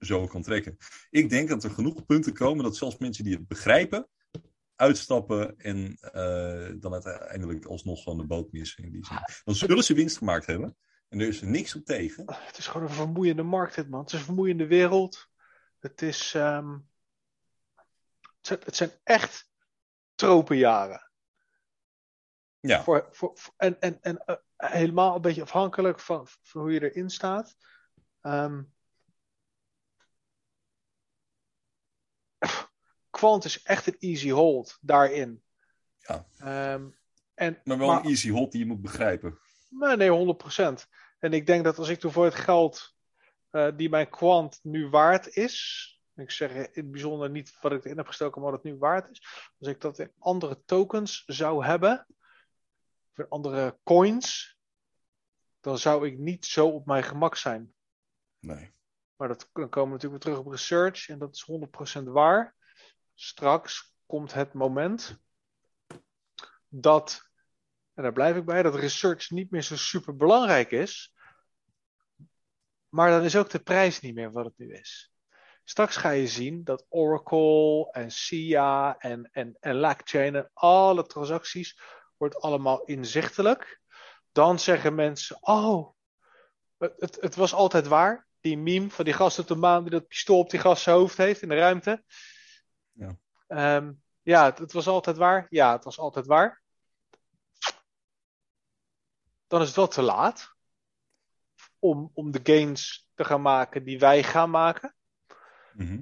zo 0.00 0.26
kan 0.26 0.42
trekken. 0.42 0.76
Ik 1.10 1.30
denk 1.30 1.48
dat 1.48 1.64
er 1.64 1.70
genoeg 1.70 2.06
punten 2.06 2.32
komen 2.34 2.64
dat 2.64 2.76
zelfs 2.76 2.98
mensen 2.98 3.24
die 3.24 3.34
het 3.34 3.48
begrijpen, 3.48 4.08
uitstappen 4.76 5.58
en 5.58 5.96
eh, 6.00 6.72
dan 6.80 6.92
uiteindelijk 6.92 7.64
alsnog 7.64 8.02
gewoon 8.02 8.18
de 8.18 8.26
boot 8.26 8.52
missen. 8.52 8.84
In 8.84 8.92
die 8.92 9.06
zin. 9.06 9.18
Dan 9.44 9.54
zullen 9.54 9.84
ze 9.84 9.94
winst 9.94 10.16
gemaakt 10.16 10.46
hebben. 10.46 10.76
En 11.08 11.20
er 11.20 11.28
is 11.28 11.40
niks 11.40 11.74
op 11.74 11.84
tegen. 11.84 12.24
Het 12.26 12.58
is 12.58 12.66
gewoon 12.66 12.86
een 12.88 12.94
vermoeiende 12.94 13.42
markt, 13.42 13.74
dit 13.74 13.88
man. 13.88 14.00
Het 14.00 14.12
is 14.12 14.18
een 14.18 14.24
vermoeiende 14.24 14.66
wereld. 14.66 15.28
Het 15.78 16.02
is. 16.02 16.34
ehm, 16.34 16.78
het, 18.36 18.46
zijn, 18.46 18.60
het 18.64 18.76
zijn 18.76 18.90
echt 19.02 19.50
tropenjaren. 20.14 21.10
Ja. 22.60 22.82
Voor, 22.82 23.08
voor, 23.10 23.30
voor- 23.34 23.54
en 23.56 23.80
en, 23.80 23.98
en 24.00 24.24
eh, 24.24 24.36
helemaal 24.56 25.14
een 25.14 25.20
beetje 25.20 25.42
afhankelijk 25.42 26.00
van, 26.00 26.26
van 26.42 26.60
hoe 26.60 26.72
je 26.72 26.90
erin 26.90 27.10
staat. 27.10 27.56
Ehm 28.20 28.62
Quant 33.20 33.44
is 33.44 33.62
echt 33.62 33.86
een 33.86 33.96
easy 33.98 34.30
hold 34.30 34.78
daarin. 34.80 35.42
Ja. 35.98 36.26
Ehm, 36.38 36.88
en, 37.34 37.60
Maar 37.64 37.78
wel 37.78 37.86
maar- 37.86 38.00
een 38.00 38.08
easy 38.08 38.30
hot 38.30 38.52
die 38.52 38.60
je 38.60 38.66
moet 38.66 38.82
begrijpen. 38.82 39.38
Nee, 39.68 39.96
nee, 39.96 40.10
100%. 40.10 40.86
En 41.18 41.32
ik 41.32 41.46
denk 41.46 41.64
dat 41.64 41.78
als 41.78 41.88
ik 41.88 42.00
voor 42.06 42.24
het 42.24 42.34
geld 42.34 42.94
eh, 43.50 43.68
die 43.76 43.88
mijn 43.88 44.08
kwant 44.10 44.58
nu 44.62 44.88
waard 44.88 45.36
is. 45.36 45.86
Ik 46.16 46.30
zeg 46.30 46.52
in 46.52 46.68
het 46.72 46.90
bijzonder 46.90 47.30
niet 47.30 47.58
wat 47.60 47.72
ik 47.72 47.84
erin 47.84 47.96
heb 47.96 48.06
gestoken, 48.06 48.40
maar 48.42 48.50
wat 48.50 48.62
het 48.62 48.72
nu 48.72 48.78
waard 48.78 49.10
is. 49.10 49.22
Als 49.58 49.68
ik 49.68 49.80
dat 49.80 49.98
in 49.98 50.12
andere 50.18 50.62
tokens 50.64 51.22
zou 51.26 51.64
hebben, 51.64 52.06
of 53.12 53.18
in 53.18 53.28
andere 53.28 53.78
coins, 53.82 54.58
dan 55.60 55.78
zou 55.78 56.06
ik 56.06 56.18
niet 56.18 56.46
zo 56.46 56.68
op 56.68 56.86
mijn 56.86 57.02
gemak 57.02 57.36
zijn. 57.36 57.74
Nee. 58.38 58.72
Maar 59.16 59.28
dat, 59.28 59.48
dan 59.52 59.68
komen 59.68 59.88
we 59.88 59.94
natuurlijk 59.94 60.24
weer 60.24 60.32
terug 60.34 60.46
op 60.46 60.52
research 60.52 61.08
en 61.08 61.18
dat 61.18 61.34
is 61.34 61.42
100% 62.00 62.02
waar. 62.08 62.58
Straks 63.22 63.94
komt 64.06 64.32
het 64.32 64.52
moment 64.52 65.18
dat, 66.68 67.30
en 67.94 68.02
daar 68.02 68.12
blijf 68.12 68.36
ik 68.36 68.44
bij, 68.44 68.62
dat 68.62 68.74
research 68.74 69.30
niet 69.30 69.50
meer 69.50 69.62
zo 69.62 69.76
super 69.76 70.16
belangrijk 70.16 70.70
is. 70.70 71.14
Maar 72.88 73.10
dan 73.10 73.22
is 73.22 73.36
ook 73.36 73.50
de 73.50 73.58
prijs 73.58 74.00
niet 74.00 74.14
meer 74.14 74.32
wat 74.32 74.44
het 74.44 74.58
nu 74.58 74.74
is. 74.74 75.12
Straks 75.64 75.96
ga 75.96 76.10
je 76.10 76.26
zien 76.26 76.64
dat 76.64 76.86
Oracle 76.88 77.90
en 77.92 78.10
SIA 78.10 78.98
en, 78.98 79.28
en, 79.32 79.56
en 79.60 79.76
LackChain 79.76 80.34
en 80.34 80.50
alle 80.52 81.06
transacties 81.06 81.80
wordt 82.16 82.40
allemaal 82.40 82.84
inzichtelijk. 82.84 83.80
Dan 84.32 84.58
zeggen 84.58 84.94
mensen, 84.94 85.38
oh, 85.40 85.94
het, 86.78 87.16
het, 87.20 87.34
was 87.34 87.54
altijd 87.54 87.86
waar. 87.86 88.28
Die 88.40 88.58
meme 88.58 88.90
van 88.90 89.04
die 89.04 89.14
gast 89.14 89.38
op 89.38 89.46
de 89.46 89.54
maan 89.54 89.82
die 89.82 89.90
dat 89.90 90.08
pistool 90.08 90.38
op 90.38 90.50
die 90.50 90.60
gast 90.60 90.82
zijn 90.82 90.96
hoofd 90.96 91.16
heeft 91.16 91.42
in 91.42 91.48
de 91.48 91.54
ruimte. 91.54 92.04
Ja. 93.00 93.16
Ehm, 93.46 93.92
ja, 94.22 94.44
het, 94.44 94.58
het 94.58 94.72
was 94.72 94.86
altijd 94.86 95.16
waar. 95.16 95.46
Ja, 95.48 95.72
het 95.72 95.84
was 95.84 95.98
altijd 95.98 96.26
waar. 96.26 96.62
Dan 99.46 99.60
is 99.60 99.66
het 99.66 99.76
wel 99.76 99.88
te 99.88 100.02
laat 100.02 100.54
om, 101.78 102.10
om 102.14 102.30
de 102.30 102.40
gains 102.42 103.10
te 103.14 103.24
gaan 103.24 103.42
maken 103.42 103.84
die 103.84 103.98
wij 103.98 104.22
gaan 104.22 104.50
maken. 104.50 104.94
Mhm. 105.72 106.00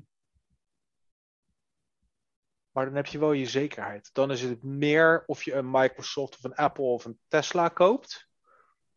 Maar 2.71 2.85
dan 2.85 2.95
heb 2.95 3.07
je 3.07 3.19
wel 3.19 3.33
je 3.33 3.47
zekerheid. 3.47 4.11
Dan 4.13 4.31
is 4.31 4.43
het 4.43 4.63
meer 4.63 5.23
of 5.27 5.43
je 5.43 5.53
een 5.55 5.71
Microsoft 5.71 6.37
of 6.37 6.45
een 6.45 6.55
Apple 6.55 6.85
of 6.85 7.05
een 7.05 7.21
Tesla 7.29 7.69
koopt. 7.69 8.29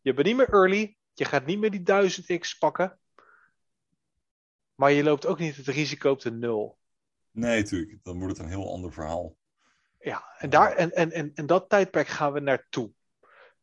Je 0.00 0.14
bent 0.14 0.26
niet 0.26 0.36
meer 0.36 0.52
early. 0.52 0.96
Je 1.12 1.24
gaat 1.24 1.46
niet 1.46 1.58
meer 1.58 1.70
die 1.70 1.82
1000x 1.82 2.58
pakken. 2.58 3.00
Maar 4.74 4.92
je 4.92 5.02
loopt 5.02 5.26
ook 5.26 5.38
niet 5.38 5.56
het 5.56 5.66
risico 5.66 6.10
op 6.10 6.20
de 6.20 6.32
nul. 6.32 6.80
Nee, 7.32 7.60
natuurlijk. 7.60 7.98
Dan 8.04 8.18
wordt 8.18 8.36
het 8.36 8.46
een 8.46 8.52
heel 8.52 8.72
ander 8.72 8.92
verhaal. 8.92 9.36
Ja, 9.98 10.24
en, 10.38 10.50
daar, 10.50 10.72
en, 10.72 10.92
en, 10.92 11.12
en, 11.12 11.30
en 11.34 11.46
dat 11.46 11.68
tijdperk 11.68 12.08
gaan 12.08 12.32
we 12.32 12.40
naartoe. 12.40 12.92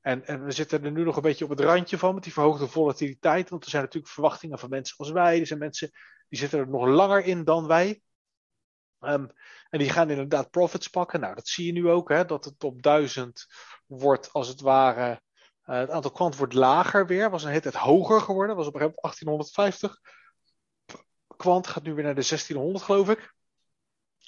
En, 0.01 0.25
en 0.25 0.45
we 0.45 0.51
zitten 0.51 0.83
er 0.83 0.91
nu 0.91 1.03
nog 1.03 1.15
een 1.15 1.21
beetje 1.21 1.43
op 1.43 1.49
het 1.49 1.59
randje 1.59 1.97
van 1.97 2.13
met 2.13 2.23
die 2.23 2.33
verhoogde 2.33 2.67
volatiliteit. 2.67 3.49
Want 3.49 3.63
er 3.63 3.69
zijn 3.69 3.83
natuurlijk 3.83 4.13
verwachtingen 4.13 4.59
van 4.59 4.69
mensen 4.69 4.97
als 4.97 5.11
wij. 5.11 5.39
Er 5.39 5.47
zijn 5.47 5.59
mensen 5.59 5.91
die 6.29 6.39
zitten 6.39 6.59
er 6.59 6.67
nog 6.69 6.85
langer 6.85 7.25
in 7.25 7.43
dan 7.43 7.67
wij. 7.67 8.01
Ehm, 8.99 9.27
en 9.69 9.79
die 9.79 9.89
gaan 9.89 10.09
inderdaad 10.09 10.49
profits 10.49 10.87
pakken. 10.87 11.19
Nou, 11.19 11.35
dat 11.35 11.47
zie 11.47 11.65
je 11.65 11.71
nu 11.71 11.89
ook, 11.89 12.09
hè, 12.09 12.25
dat 12.25 12.45
het 12.45 12.63
op 12.63 12.81
1000 12.81 13.45
wordt 13.85 14.33
als 14.33 14.47
het 14.47 14.61
ware. 14.61 15.21
eh, 15.63 15.79
het 15.79 15.89
aantal 15.89 16.11
kwant 16.11 16.35
wordt 16.35 16.53
lager 16.53 17.07
weer. 17.07 17.29
Was 17.29 17.43
een 17.43 17.49
hele 17.49 17.61
tijd 17.61 17.75
hoger 17.75 18.21
geworden. 18.21 18.55
Was 18.55 18.67
op 18.67 18.73
een 18.73 18.79
gegeven 18.79 19.01
moment 19.01 19.53
1850. 19.55 20.17
Kwant 21.37 21.67
gaat 21.67 21.83
nu 21.83 21.93
weer 21.93 22.03
naar 22.03 22.15
de 22.15 22.23
1600, 22.23 22.83
geloof 22.85 23.09
ik. 23.09 23.33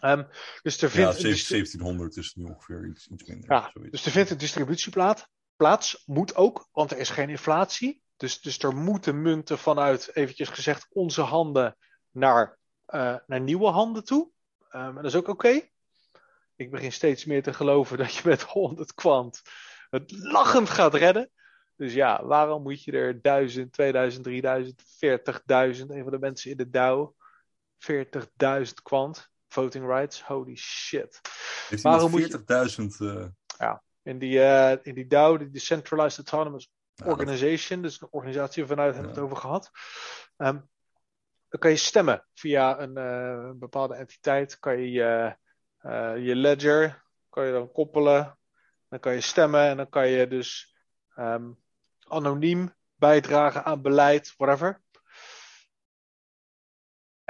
Ehm, 0.02 0.23
dus 0.61 0.82
er 0.82 0.88
Ja, 0.88 0.94
vindt 0.94 1.14
een 1.14 1.19
17- 1.19 1.30
distri- 1.30 1.56
1700 1.56 2.18
is 2.18 2.34
nu 2.36 2.44
ongeveer 2.44 2.86
iets, 2.86 3.07
iets 3.07 3.23
minder. 3.23 3.52
ja, 3.52 3.69
zoiets. 3.73 3.91
dus 3.91 4.06
er 4.06 4.11
vindt 4.11 4.30
een 4.30 4.38
distributieplaat, 4.38 5.28
plaats. 5.56 6.03
Moet 6.06 6.36
ook, 6.36 6.68
want 6.72 6.91
er 6.91 6.98
is 6.98 7.10
geen 7.10 7.30
inflatie. 7.30 8.02
Dus, 8.18 8.41
dus 8.41 8.60
er 8.60 8.76
moeten 8.76 9.22
munten 9.22 9.57
vanuit, 9.57 10.15
eventjes 10.15 10.49
gezegd, 10.49 10.88
onze 10.90 11.22
handen 11.22 11.78
naar, 12.11 12.57
uh, 12.88 13.15
naar 13.28 13.41
nieuwe 13.41 13.68
handen 13.69 14.03
toe. 14.03 14.30
Um, 14.72 14.82
en 14.82 14.95
dat 14.95 15.06
is 15.06 15.15
ook 15.15 15.28
oké. 15.28 15.61
Ik 16.56 16.72
begin 16.72 16.91
steeds 16.91 17.26
meer 17.26 17.44
te 17.44 17.53
geloven 17.53 17.98
dat 17.98 18.14
je 18.14 18.22
met 18.30 18.41
100 18.41 18.94
kwant 18.94 19.41
het 19.90 20.11
lachend 20.18 20.69
gaat 20.69 20.94
redden. 20.94 21.30
Dus 21.76 21.94
ja, 21.94 22.26
waarom 22.26 22.61
moet 22.61 22.84
je 22.84 22.91
er 22.91 23.22
1000, 23.22 23.73
2000, 23.73 24.23
3000, 24.23 24.84
40.000, 24.84 25.90
een 25.91 26.03
van 26.03 26.11
de 26.11 26.19
mensen 26.19 26.52
in 26.52 26.57
de 26.57 26.69
Dow, 26.69 27.14
40.000 27.78 28.82
kwant, 28.84 29.30
voting 29.53 29.86
rights, 29.86 30.23
holy 30.23 30.56
shit. 30.56 31.22
Heeft 31.69 31.84
waarom 31.84 32.19
40.000? 32.19 32.26
Uh... 32.99 33.26
Ja, 33.57 33.84
in 34.03 34.19
die, 34.19 34.38
uh, 34.38 34.76
in 34.82 34.94
die 34.94 35.07
DAO, 35.07 35.38
de 35.38 35.49
Decentralized 35.49 36.18
Autonomous 36.18 36.72
Organization, 37.06 37.82
dus 37.82 38.02
een 38.02 38.07
organisatie 38.11 38.65
vanuit 38.65 38.94
hebben 38.94 39.14
we 39.14 39.19
het 39.19 39.26
over 39.26 39.41
gehad. 39.41 39.72
Um, 40.38 40.69
dan 41.49 41.60
kan 41.60 41.72
je 41.72 41.78
stemmen 41.78 42.26
via 42.34 42.80
een, 42.80 42.98
uh, 42.98 43.48
een 43.49 43.60
bepaalde 43.60 43.95
entiteit. 43.95 44.60
Kan 44.60 44.80
je 44.82 45.36
uh, 45.82 46.26
je 46.26 46.36
ledger 46.36 47.02
kan 47.32 47.45
je 47.45 47.52
dan 47.52 47.72
koppelen. 47.72 48.38
Dan 48.90 48.99
kan 48.99 49.14
je 49.14 49.22
stemmen 49.22 49.61
en 49.61 49.78
dan 49.78 49.90
kan 49.90 50.07
je 50.07 50.28
dus 50.28 50.76
um, 51.15 51.57
anoniem 52.07 52.73
bijdragen 52.95 53.64
aan 53.64 53.82
beleid, 53.82 54.34
whatever. 54.38 54.82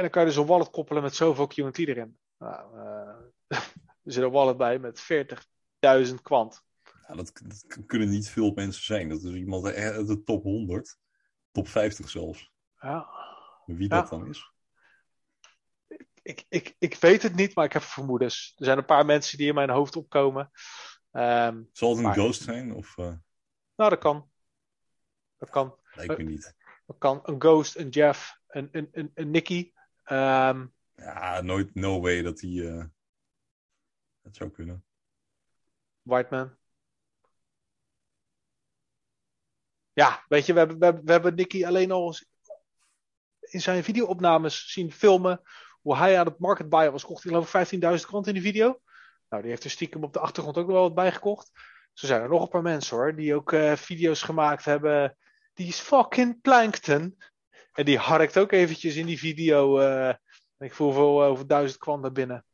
En 0.01 0.07
dan 0.07 0.15
kan 0.15 0.21
je 0.21 0.35
dus 0.35 0.43
een 0.43 0.51
wallet 0.51 0.69
koppelen 0.69 1.03
met 1.03 1.15
zoveel 1.15 1.47
QT 1.47 1.77
erin. 1.77 2.17
Nou, 2.37 2.75
uh, 2.77 3.57
er 4.03 4.11
zit 4.11 4.23
een 4.23 4.31
wallet 4.31 4.57
bij 4.57 4.79
met 4.79 5.01
40.000 6.09 6.13
kwant. 6.21 6.63
Ja, 7.07 7.15
dat, 7.15 7.41
dat, 7.43 7.85
kunnen 7.85 8.09
niet 8.09 8.29
veel 8.29 8.51
mensen 8.55 8.83
zijn. 8.83 9.09
Dat 9.09 9.23
is 9.23 9.33
iemand 9.33 9.65
uit 9.65 10.07
de 10.07 10.23
top 10.23 10.43
100, 10.43 10.97
top 11.51 11.67
50 11.67 12.09
zelfs. 12.09 12.51
Ja. 12.79 13.07
Wie 13.65 13.87
dat 13.87 14.09
dan 14.09 14.27
is? 14.27 14.51
Ik, 16.21 16.45
ik, 16.49 16.75
ik 16.79 16.95
weet 16.95 17.21
het 17.21 17.35
niet, 17.35 17.55
maar 17.55 17.65
ik 17.65 17.73
heb 17.73 17.81
vermoedens. 17.81 18.53
Er 18.57 18.65
zijn 18.65 18.77
een 18.77 18.85
paar 18.85 19.05
mensen 19.05 19.37
die 19.37 19.47
in 19.47 19.55
mijn 19.55 19.69
hoofd 19.69 19.95
opkomen. 19.95 20.51
Um, 21.11 21.69
Zal 21.71 21.89
het 21.89 21.97
een 21.97 22.03
maar... 22.03 22.13
ghost 22.13 22.41
zijn? 22.41 22.73
Of, 22.73 22.97
uh... 22.97 23.13
Nou, 23.75 23.89
dat 23.89 23.99
kan. 23.99 24.29
Dat 25.37 25.49
kan. 25.49 25.75
Lijkt 25.93 26.17
me 26.17 26.23
niet. 26.23 26.55
Dat 26.85 26.97
kan. 26.97 27.19
Een 27.23 27.41
Ghost, 27.41 27.75
een 27.75 27.89
Jeff, 27.89 28.39
een, 28.47 28.69
een, 28.71 28.89
een, 28.91 29.11
een 29.13 29.31
Nicky. 29.31 29.71
Um, 30.05 30.73
ja, 30.95 31.41
nooit, 31.41 31.75
no 31.75 32.01
way 32.01 32.21
dat 32.21 32.37
die. 32.37 32.61
Uh, 32.61 32.85
dat 34.21 34.35
zou 34.35 34.49
kunnen. 34.49 34.85
Whiteman. 36.01 36.55
Ja, 39.93 40.25
weet 40.27 40.45
je, 40.45 40.53
we 40.53 40.59
hebben, 40.59 40.79
we 40.79 40.85
hebben, 40.85 41.05
we 41.05 41.11
hebben 41.11 41.35
Nicky 41.35 41.65
alleen 41.65 41.91
al 41.91 42.15
in 43.39 43.61
zijn 43.61 43.83
videoopnames 43.83 44.71
zien 44.71 44.91
filmen. 44.91 45.41
Hoe 45.81 45.97
hij 45.97 46.19
aan 46.19 46.25
het 46.25 46.39
market 46.39 46.69
buyer 46.69 46.91
was. 46.91 47.05
Kocht 47.05 47.23
hij 47.23 47.31
geloof 47.31 47.71
ik 47.71 47.81
15.000 47.99 48.05
krant 48.05 48.27
in 48.27 48.33
die 48.33 48.41
video. 48.41 48.81
Nou, 49.29 49.41
die 49.41 49.51
heeft 49.51 49.63
er 49.63 49.69
stiekem 49.69 50.03
op 50.03 50.13
de 50.13 50.19
achtergrond 50.19 50.57
ook 50.57 50.65
nog 50.65 50.73
wel 50.73 50.83
wat 50.83 50.95
bijgekocht. 50.95 51.51
Zo 51.93 52.07
zijn 52.07 52.21
er 52.21 52.29
nog 52.29 52.41
een 52.41 52.49
paar 52.49 52.61
mensen 52.61 52.97
hoor, 52.97 53.15
die 53.15 53.35
ook 53.35 53.51
uh, 53.51 53.75
video's 53.75 54.21
gemaakt 54.21 54.65
hebben. 54.65 55.17
Die 55.53 55.67
is 55.67 55.79
fucking 55.79 56.41
plankton. 56.41 57.17
En 57.73 57.85
die 57.85 57.98
harkt 57.98 58.38
ook 58.38 58.52
eventjes 58.52 58.95
in 58.95 59.06
die 59.06 59.19
video. 59.19 59.81
Uh, 59.81 60.14
ik 60.57 60.73
voel 60.73 60.91
veel 60.91 61.23
over 61.23 61.48
duizend 61.48 61.80
kwant 61.80 62.02
naar 62.02 62.11
binnen. 62.11 62.45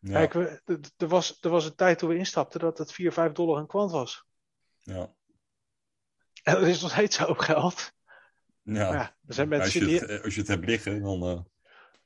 Ja. 0.00 0.26
Kijk, 0.26 0.62
er 0.96 1.08
was, 1.08 1.38
er 1.40 1.50
was 1.50 1.64
een 1.64 1.74
tijd 1.74 1.98
toen 1.98 2.08
we 2.08 2.16
instapten 2.16 2.60
dat 2.60 2.78
het 2.78 2.92
4, 2.92 3.12
5 3.12 3.32
dollar 3.32 3.58
een 3.58 3.66
kwant 3.66 3.90
was. 3.90 4.24
Ja. 4.78 5.12
En 6.42 6.54
dat 6.54 6.66
is 6.66 6.80
nog 6.80 6.90
steeds 6.90 7.16
zo 7.16 7.34
geld. 7.34 7.92
Ja. 8.62 8.92
ja 8.92 9.16
er 9.26 9.34
zijn 9.34 9.48
mensen 9.48 9.80
als, 9.80 9.90
je 9.90 9.98
die... 9.98 10.12
het, 10.12 10.22
als 10.24 10.34
je 10.34 10.40
het 10.40 10.48
hebt 10.48 10.66
liggen, 10.66 11.02
dan. 11.02 11.24
Uh... 11.24 11.40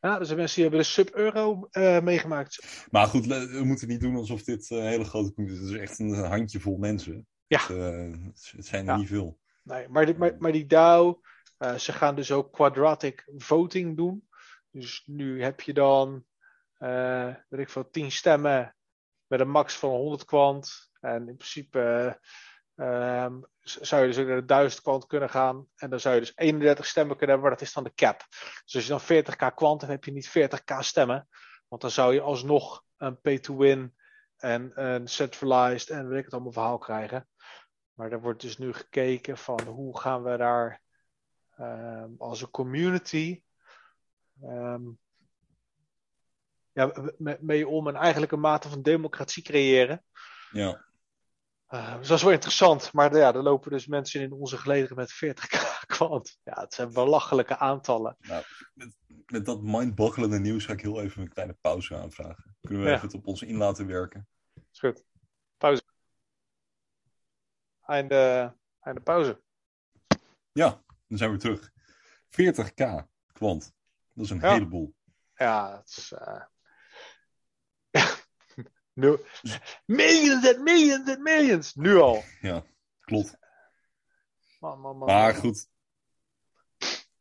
Ja, 0.01 0.19
er 0.19 0.27
zijn 0.27 0.39
mensen 0.39 0.55
die 0.55 0.65
hebben 0.65 0.81
de 0.81 0.93
sub-euro 0.93 1.69
uh, 1.73 2.01
meegemaakt. 2.01 2.87
Maar 2.91 3.07
goed, 3.07 3.27
we 3.27 3.61
moeten 3.65 3.89
niet 3.89 4.01
doen 4.01 4.16
alsof 4.16 4.43
dit 4.43 4.70
een 4.70 4.87
hele 4.87 5.05
grote. 5.05 5.33
Het 5.43 5.51
is 5.51 5.73
echt 5.73 5.99
een 5.99 6.15
handjevol 6.15 6.77
mensen. 6.77 7.27
Ja. 7.47 7.66
Het, 7.66 8.53
het 8.57 8.66
zijn 8.66 8.87
er 8.87 8.93
ja. 8.93 8.99
niet 8.99 9.09
veel. 9.09 9.39
Nee, 9.62 9.89
maar 9.89 10.07
die, 10.07 10.15
maar, 10.15 10.35
maar 10.39 10.53
die 10.53 10.66
DAO, 10.66 11.20
uh, 11.62 11.74
ze 11.74 11.93
gaan 11.93 12.14
dus 12.14 12.32
ook 12.32 12.52
quadratic 12.52 13.24
voting 13.36 13.97
doen. 13.97 14.28
Dus 14.70 15.02
nu 15.06 15.43
heb 15.43 15.60
je 15.60 15.72
dan, 15.72 16.24
uh, 16.78 17.34
weet 17.48 17.60
ik 17.60 17.68
veel, 17.68 17.90
10 17.90 18.12
stemmen 18.12 18.76
met 19.26 19.40
een 19.40 19.51
max 19.51 19.74
van 19.74 19.90
100 19.90 20.24
kwant. 20.24 20.90
En 21.01 21.28
in 21.28 21.36
principe 21.36 22.18
uh, 22.76 23.26
zou 23.60 24.02
je 24.02 24.09
dus 24.09 24.18
ook 24.18 24.26
naar 24.26 24.36
de 24.36 24.44
1000 24.44 24.82
kwant 24.82 25.06
kunnen 25.06 25.30
gaan. 25.30 25.66
En 25.76 25.90
dan 25.90 26.01
zou 26.01 26.14
je 26.14 26.20
dus 26.20 26.32
31 26.34 26.86
stemmen 26.86 27.16
kunnen 27.16 27.34
hebben, 27.34 27.51
maar 27.51 27.59
dat 27.59 27.68
is 27.68 27.74
dan 27.74 27.84
de 27.84 27.94
cap. 27.94 28.26
Dus 28.64 28.74
als 28.74 28.86
je 28.86 29.14
dan 29.14 29.24
40k 29.24 29.55
kwant 29.55 29.80
hebt, 29.80 29.93
heb 29.93 30.05
je 30.05 30.12
niet 30.12 30.28
40k 30.28 30.78
stemmen. 30.78 31.28
Want 31.68 31.82
dan 31.82 31.90
zou 31.90 32.14
je 32.14 32.20
alsnog 32.20 32.84
een 32.97 33.20
pay-to-win 33.20 33.97
en 34.36 34.72
een 34.74 35.09
centralized 35.09 35.90
en 35.90 36.09
weet 36.09 36.18
ik 36.18 36.24
het 36.24 36.32
allemaal 36.32 36.52
verhaal 36.52 36.78
krijgen. 36.78 37.28
Maar 37.93 38.12
er 38.12 38.20
wordt 38.20 38.40
dus 38.40 38.59
nu 38.59 38.72
gekeken 38.72 39.39
van 39.39 39.62
hoe 39.62 40.01
gaan 40.01 40.22
we 40.22 40.36
daar 40.36 40.82
um, 41.59 42.15
als 42.19 42.43
een 42.43 42.51
community 42.51 43.43
um, 44.43 44.99
ja, 46.73 46.93
mee 47.41 47.69
om 47.69 47.89
en 47.89 47.95
eigenlijk 47.95 48.33
een 48.33 48.41
mate 48.41 48.69
van 48.69 48.83
democratie 48.83 49.43
creëren. 49.43 50.05
Ja. 50.51 50.85
Uh, 51.69 51.97
dus 51.99 52.09
dat 52.09 52.16
is 52.16 52.24
wel 52.24 52.33
interessant. 52.33 52.93
Maar 52.93 53.16
ja, 53.16 53.35
er 53.35 53.43
lopen 53.43 53.70
dus 53.70 53.87
mensen 53.87 54.20
in 54.20 54.33
onze 54.33 54.59
gelederen 54.59 54.97
met 54.97 55.12
40k 55.12 55.87
kwant. 55.97 56.39
Ja, 56.43 56.61
het 56.61 56.74
zijn 56.74 56.93
belachelijke 56.93 57.59
aantallen. 57.59 58.16
Nou, 58.20 58.45
met, 58.74 58.97
met 59.27 59.47
dat 59.47 59.62
mindboggelende 59.62 60.39
nieuws 60.39 60.65
ga 60.65 60.73
ik 60.73 60.81
heel 60.81 61.01
even 61.01 61.23
een 61.23 61.33
kleine 61.33 61.57
pauze 61.61 61.97
aanvragen. 61.97 62.57
Kunnen 62.61 62.83
we 62.83 62.89
ja. 62.89 62.95
even 62.95 63.07
het 63.07 63.16
op 63.16 63.27
ons 63.27 63.43
in 63.43 63.57
laten 63.57 63.87
werken? 63.87 64.29
Is 64.73 64.79
goed. 64.79 65.05
Pauze. 65.57 65.83
Einde, 67.83 68.55
einde 68.81 69.01
pauze. 69.01 69.43
Ja, 70.53 70.83
dan 71.12 71.20
zijn 71.20 71.30
we 71.30 71.39
terug. 71.39 71.72
40k 72.30 73.06
kwant. 73.32 73.74
Dat 74.14 74.24
is 74.24 74.30
een 74.30 74.40
ja. 74.40 74.52
heleboel. 74.52 74.94
Ja, 75.34 75.76
het 75.76 75.97
is. 75.97 76.12
Uh... 77.93 78.16
nu, 78.93 79.18
millions 79.84 80.48
and 80.48 80.59
millions 80.59 81.09
and 81.09 81.18
millions. 81.18 81.74
Nu 81.74 81.97
al. 81.97 82.22
Ja, 82.40 82.64
klopt. 83.01 83.36
Man, 84.60 84.80
man, 84.80 84.97
man, 84.97 85.06
maar 85.09 85.34
goed. 85.34 85.68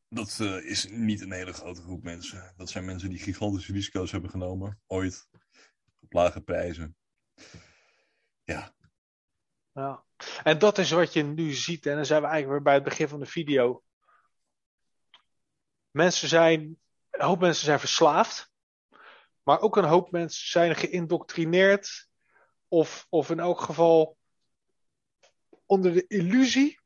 Dat 0.09 0.37
uh, 0.41 0.65
is 0.65 0.87
niet 0.89 1.21
een 1.21 1.31
hele 1.31 1.53
grote 1.53 1.81
groep 1.81 2.03
mensen. 2.03 2.53
Dat 2.57 2.69
zijn 2.69 2.85
mensen 2.85 3.09
die 3.09 3.19
gigantische 3.19 3.73
risico's 3.73 4.11
hebben 4.11 4.29
genomen. 4.29 4.79
Ooit. 4.87 5.29
Op 5.99 6.13
lage 6.13 6.41
prijzen. 6.41 6.97
Ja. 8.43 8.73
Ja. 9.73 10.03
En 10.43 10.59
dat 10.59 10.77
is 10.77 10.91
wat 10.91 11.13
je 11.13 11.23
nu 11.23 11.51
ziet. 11.51 11.85
En 11.85 11.95
dan 11.95 12.05
zijn 12.05 12.21
we 12.21 12.27
eigenlijk 12.27 12.55
weer 12.55 12.63
bij 12.63 12.73
het 12.73 12.89
begin 12.89 13.07
van 13.07 13.19
de 13.19 13.25
video. 13.25 13.83
Mensen 15.91 16.27
zijn, 16.27 16.79
een 17.09 17.25
hoop 17.25 17.39
mensen 17.39 17.65
zijn 17.65 17.79
verslaafd. 17.79 18.51
Maar 19.43 19.59
ook 19.59 19.77
een 19.77 19.83
hoop 19.83 20.11
mensen 20.11 20.47
zijn 20.47 20.75
geïndoctrineerd. 20.75 22.09
Of, 22.67 23.07
of 23.09 23.29
in 23.29 23.39
elk 23.39 23.61
geval 23.61 24.17
onder 25.65 25.93
de 25.93 26.07
illusie 26.07 26.79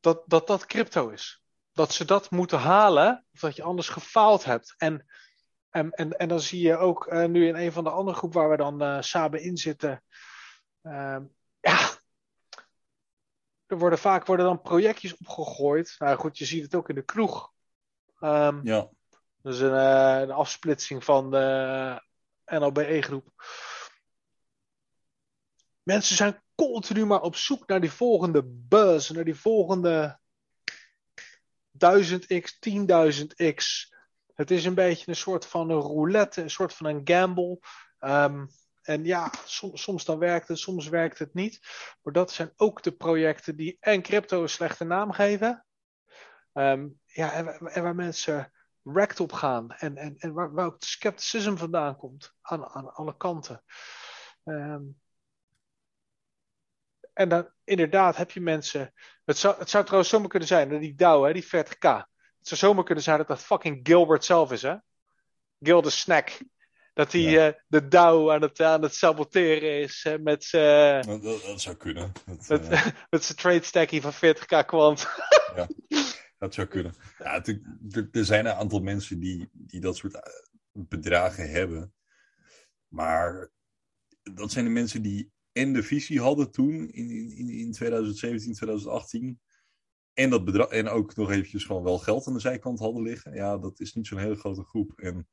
dat, 0.00 0.22
dat 0.26 0.46
dat 0.46 0.66
crypto 0.66 1.08
is. 1.08 1.42
Dat 1.72 1.92
ze 1.92 2.04
dat 2.04 2.30
moeten 2.30 2.58
halen, 2.58 3.26
of 3.32 3.40
dat 3.40 3.56
je 3.56 3.62
anders 3.62 3.88
gefaald 3.88 4.44
hebt. 4.44 4.74
En, 4.76 5.06
en, 5.70 5.90
en, 5.90 6.10
en 6.10 6.28
dan 6.28 6.40
zie 6.40 6.60
je 6.60 6.76
ook 6.76 7.06
uh, 7.12 7.24
nu 7.24 7.46
in 7.46 7.54
een 7.54 7.72
van 7.72 7.84
de 7.84 7.90
andere 7.90 8.16
groepen 8.16 8.40
waar 8.40 8.50
we 8.50 8.56
dan 8.56 8.82
uh, 8.82 9.00
samen 9.00 9.42
in 9.42 9.56
zitten. 9.56 10.02
Uh, 10.82 11.18
ja, 11.60 11.78
er 13.66 13.78
worden 13.78 13.98
vaak 13.98 14.26
worden 14.26 14.46
dan 14.46 14.62
projectjes 14.62 15.16
opgegooid. 15.16 15.94
Nou 15.98 16.18
goed, 16.18 16.38
je 16.38 16.44
ziet 16.44 16.62
het 16.62 16.74
ook 16.74 16.88
in 16.88 16.94
de 16.94 17.04
kroeg. 17.04 17.52
Um, 18.20 18.60
ja. 18.64 18.88
Dat 19.42 19.54
is 19.54 19.60
een, 19.60 19.74
uh, 19.74 20.20
een 20.20 20.30
afsplitsing 20.30 21.04
van 21.04 21.30
de 21.30 22.02
NLBE-groep. 22.44 23.32
Mensen 25.82 26.16
zijn 26.16 26.42
continu 26.54 27.06
maar 27.06 27.20
op 27.20 27.36
zoek 27.36 27.66
naar 27.66 27.80
die 27.80 27.92
volgende 27.92 28.42
buzz, 28.44 29.10
naar 29.10 29.24
die 29.24 29.34
volgende 29.34 30.18
1000x, 31.72 32.58
10.000x. 32.68 33.90
Het 34.40 34.50
is 34.50 34.64
een 34.64 34.74
beetje 34.74 35.08
een 35.08 35.16
soort 35.16 35.46
van 35.46 35.70
een 35.70 35.80
roulette, 35.80 36.42
een 36.42 36.50
soort 36.50 36.74
van 36.74 36.86
een 36.86 37.00
gamble. 37.04 37.58
Um, 37.98 38.48
en 38.82 39.04
ja, 39.04 39.32
soms, 39.44 39.82
soms 39.82 40.04
dan 40.04 40.18
werkt 40.18 40.48
het, 40.48 40.58
soms 40.58 40.88
werkt 40.88 41.18
het 41.18 41.34
niet. 41.34 41.60
Maar 42.02 42.12
dat 42.12 42.32
zijn 42.32 42.52
ook 42.56 42.82
de 42.82 42.92
projecten 42.92 43.56
die 43.56 43.76
en 43.80 44.02
crypto 44.02 44.42
een 44.42 44.48
slechte 44.48 44.84
naam 44.84 45.12
geven. 45.12 45.66
Um, 46.52 47.00
ja, 47.04 47.32
en, 47.32 47.82
waar 47.82 47.94
mensen 47.94 48.52
wrecked 48.82 49.20
op 49.20 49.32
gaan. 49.32 49.72
En, 49.72 49.96
en, 49.96 50.16
en 50.18 50.32
waar, 50.32 50.52
waar 50.52 50.66
ook 50.66 50.82
scepticism 50.82 51.56
vandaan 51.56 51.96
komt. 51.96 52.34
Aan, 52.40 52.64
aan 52.66 52.94
alle 52.94 53.16
kanten. 53.16 53.64
Um, 54.44 55.00
En 57.12 57.28
dan 57.28 57.50
inderdaad 57.64 58.16
heb 58.16 58.30
je 58.30 58.40
mensen. 58.40 58.92
Het 59.24 59.36
zou, 59.38 59.58
het 59.58 59.70
zou 59.70 59.84
trouwens 59.84 60.10
zomaar 60.10 60.28
kunnen 60.28 60.48
zijn, 60.48 60.68
dat 60.68 60.80
die 60.80 60.94
Dow, 60.94 61.26
hè, 61.26 61.32
die 61.32 61.46
40k. 61.46 62.09
Het 62.40 62.48
zou 62.48 62.60
zomaar 62.60 62.84
kunnen 62.84 63.04
zijn 63.04 63.18
dat 63.18 63.28
dat 63.28 63.40
fucking 63.44 63.80
Gilbert 63.82 64.24
zelf 64.24 64.52
is, 64.52 64.62
hè? 64.62 64.74
Gil 65.60 65.82
de 65.82 65.90
Snack. 65.90 66.38
Dat 66.94 67.12
hij 67.12 67.20
Ja. 67.20 67.46
eh, 67.48 67.54
de 67.66 67.88
Dow 67.88 68.30
aan 68.30 68.42
het, 68.42 68.60
aan 68.60 68.82
het 68.82 68.94
saboteren 68.94 69.80
is 69.80 70.00
hè, 70.02 70.18
met 70.18 70.44
zijn 70.44 71.06
Dat, 71.06 71.22
dat, 71.22 71.42
dat 71.42 71.60
zou 71.60 71.76
kunnen. 71.76 72.12
Dat, 72.26 72.48
met, 72.48 72.68
eh, 72.68 72.86
met 73.10 73.24
zijn 73.24 73.38
trade 73.38 73.62
stackie 73.62 74.00
van 74.00 74.12
40k 74.14 74.66
kwant. 74.66 75.08
dat 76.38 76.54
zou 76.54 76.66
kunnen. 76.66 76.94
Ja, 77.18 77.44
er, 77.44 78.08
er 78.12 78.24
zijn 78.24 78.46
een 78.46 78.52
aantal 78.52 78.80
mensen 78.80 79.18
die, 79.20 79.48
die 79.52 79.80
dat 79.80 79.96
soort 79.96 80.14
eh, 80.14 80.22
bedragen 80.72 81.50
hebben. 81.50 81.94
Maar 82.88 83.50
dat 84.22 84.52
zijn 84.52 84.64
de 84.64 84.70
mensen 84.70 85.02
die 85.02 85.30
en 85.52 85.72
de 85.72 85.82
visie 85.82 86.20
hadden 86.20 86.50
toen 86.50 86.88
in, 86.88 87.10
in, 87.10 87.48
in 87.48 87.72
2017, 87.72 88.54
2018. 88.54 89.40
En, 90.14 90.30
dat 90.30 90.44
bedrag, 90.44 90.68
en 90.68 90.88
ook 90.88 91.16
nog 91.16 91.30
eventjes 91.30 91.64
gewoon 91.64 91.82
wel 91.82 91.98
geld 91.98 92.26
aan 92.26 92.32
de 92.32 92.40
zijkant 92.40 92.78
hadden 92.78 93.02
liggen. 93.02 93.34
Ja, 93.34 93.58
dat 93.58 93.80
is 93.80 93.94
niet 93.94 94.06
zo'n 94.06 94.18
hele 94.18 94.36
grote 94.36 94.64
groep. 94.64 94.92
En 94.96 95.28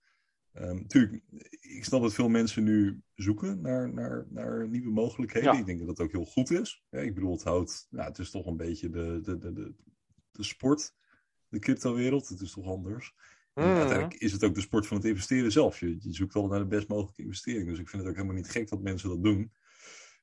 ehm 0.53 0.75
natuurlijk, 0.75 1.23
ik 1.59 1.83
snap 1.83 2.01
dat 2.01 2.13
veel 2.13 2.29
mensen 2.29 2.63
nu 2.63 3.01
zoeken 3.15 3.61
naar, 3.61 3.93
naar, 3.93 4.25
naar 4.29 4.67
nieuwe 4.69 4.91
mogelijkheden. 4.91 5.53
Ja. 5.53 5.59
Ik 5.59 5.65
denk 5.65 5.79
dat 5.79 5.87
dat 5.87 5.99
ook 5.99 6.11
heel 6.11 6.25
goed 6.25 6.51
is. 6.51 6.83
Ja, 6.89 6.99
ik 6.99 7.13
bedoel, 7.13 7.31
het 7.31 7.43
houdt, 7.43 7.87
nou, 7.89 8.07
het 8.07 8.19
is 8.19 8.31
toch 8.31 8.45
een 8.45 8.57
beetje 8.57 8.89
de, 8.89 9.19
de, 9.21 9.37
de, 9.37 9.53
de, 9.53 9.73
de 10.31 10.43
sport, 10.43 10.95
de 11.47 11.59
crypto-wereld. 11.59 12.27
Het 12.27 12.41
is 12.41 12.51
toch 12.51 12.65
anders. 12.67 13.15
En 13.53 13.63
Mhm. 13.63 13.75
uiteindelijk 13.77 14.19
is 14.19 14.31
het 14.31 14.43
ook 14.43 14.55
de 14.55 14.61
sport 14.61 14.87
van 14.87 14.97
het 14.97 15.05
investeren 15.05 15.51
zelf. 15.51 15.79
Je, 15.79 15.97
je 15.99 16.13
zoekt 16.13 16.35
altijd 16.35 16.53
naar 16.53 16.69
de 16.69 16.75
best 16.75 16.87
mogelijke 16.87 17.21
investering. 17.21 17.67
Dus 17.67 17.79
ik 17.79 17.89
vind 17.89 18.01
het 18.01 18.11
ook 18.11 18.17
helemaal 18.17 18.37
niet 18.37 18.49
gek 18.51 18.69
dat 18.69 18.81
mensen 18.81 19.09
dat 19.09 19.23
doen. 19.23 19.51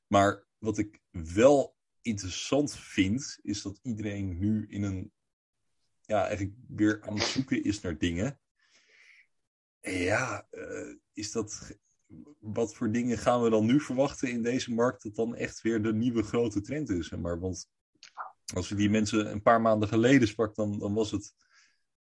Maar 0.07 0.45
wat 0.57 0.77
ik 0.77 1.01
wel 1.11 1.74
interessant 2.05 2.75
vind, 2.75 3.39
is 3.41 3.61
dat 3.61 3.79
iedereen 3.83 4.37
nu 4.37 4.65
in 4.69 4.83
een. 4.83 5.11
Ja, 6.01 6.25
eigenlijk 6.27 6.55
weer 6.67 7.01
aan 7.01 7.13
het 7.13 7.23
zoeken 7.23 7.63
is 7.63 7.81
naar 7.81 7.97
dingen. 7.97 8.39
En 9.79 9.93
ja, 9.93 10.47
eh, 10.49 10.95
is 11.13 11.31
dat. 11.31 11.77
Wat 12.39 12.75
voor 12.75 12.91
dingen 12.91 13.17
gaan 13.17 13.41
we 13.41 13.49
dan 13.49 13.65
nu 13.65 13.79
verwachten 13.79 14.29
in 14.29 14.41
deze 14.41 14.73
markt 14.73 15.03
dat 15.03 15.15
dan 15.15 15.35
echt 15.35 15.61
weer 15.61 15.81
de 15.81 15.93
nieuwe 15.93 16.23
grote 16.23 16.61
trend 16.61 16.89
is? 16.89 17.09
Maar 17.09 17.39
want 17.39 17.69
als 18.53 18.69
we 18.69 18.75
die 18.75 18.89
mensen 18.89 19.31
een 19.31 19.41
paar 19.41 19.61
maanden 19.61 19.87
geleden 19.87 20.27
sprak, 20.27 20.55
dan, 20.55 20.79
dan 20.79 20.93
was 20.93 21.11
het. 21.11 21.33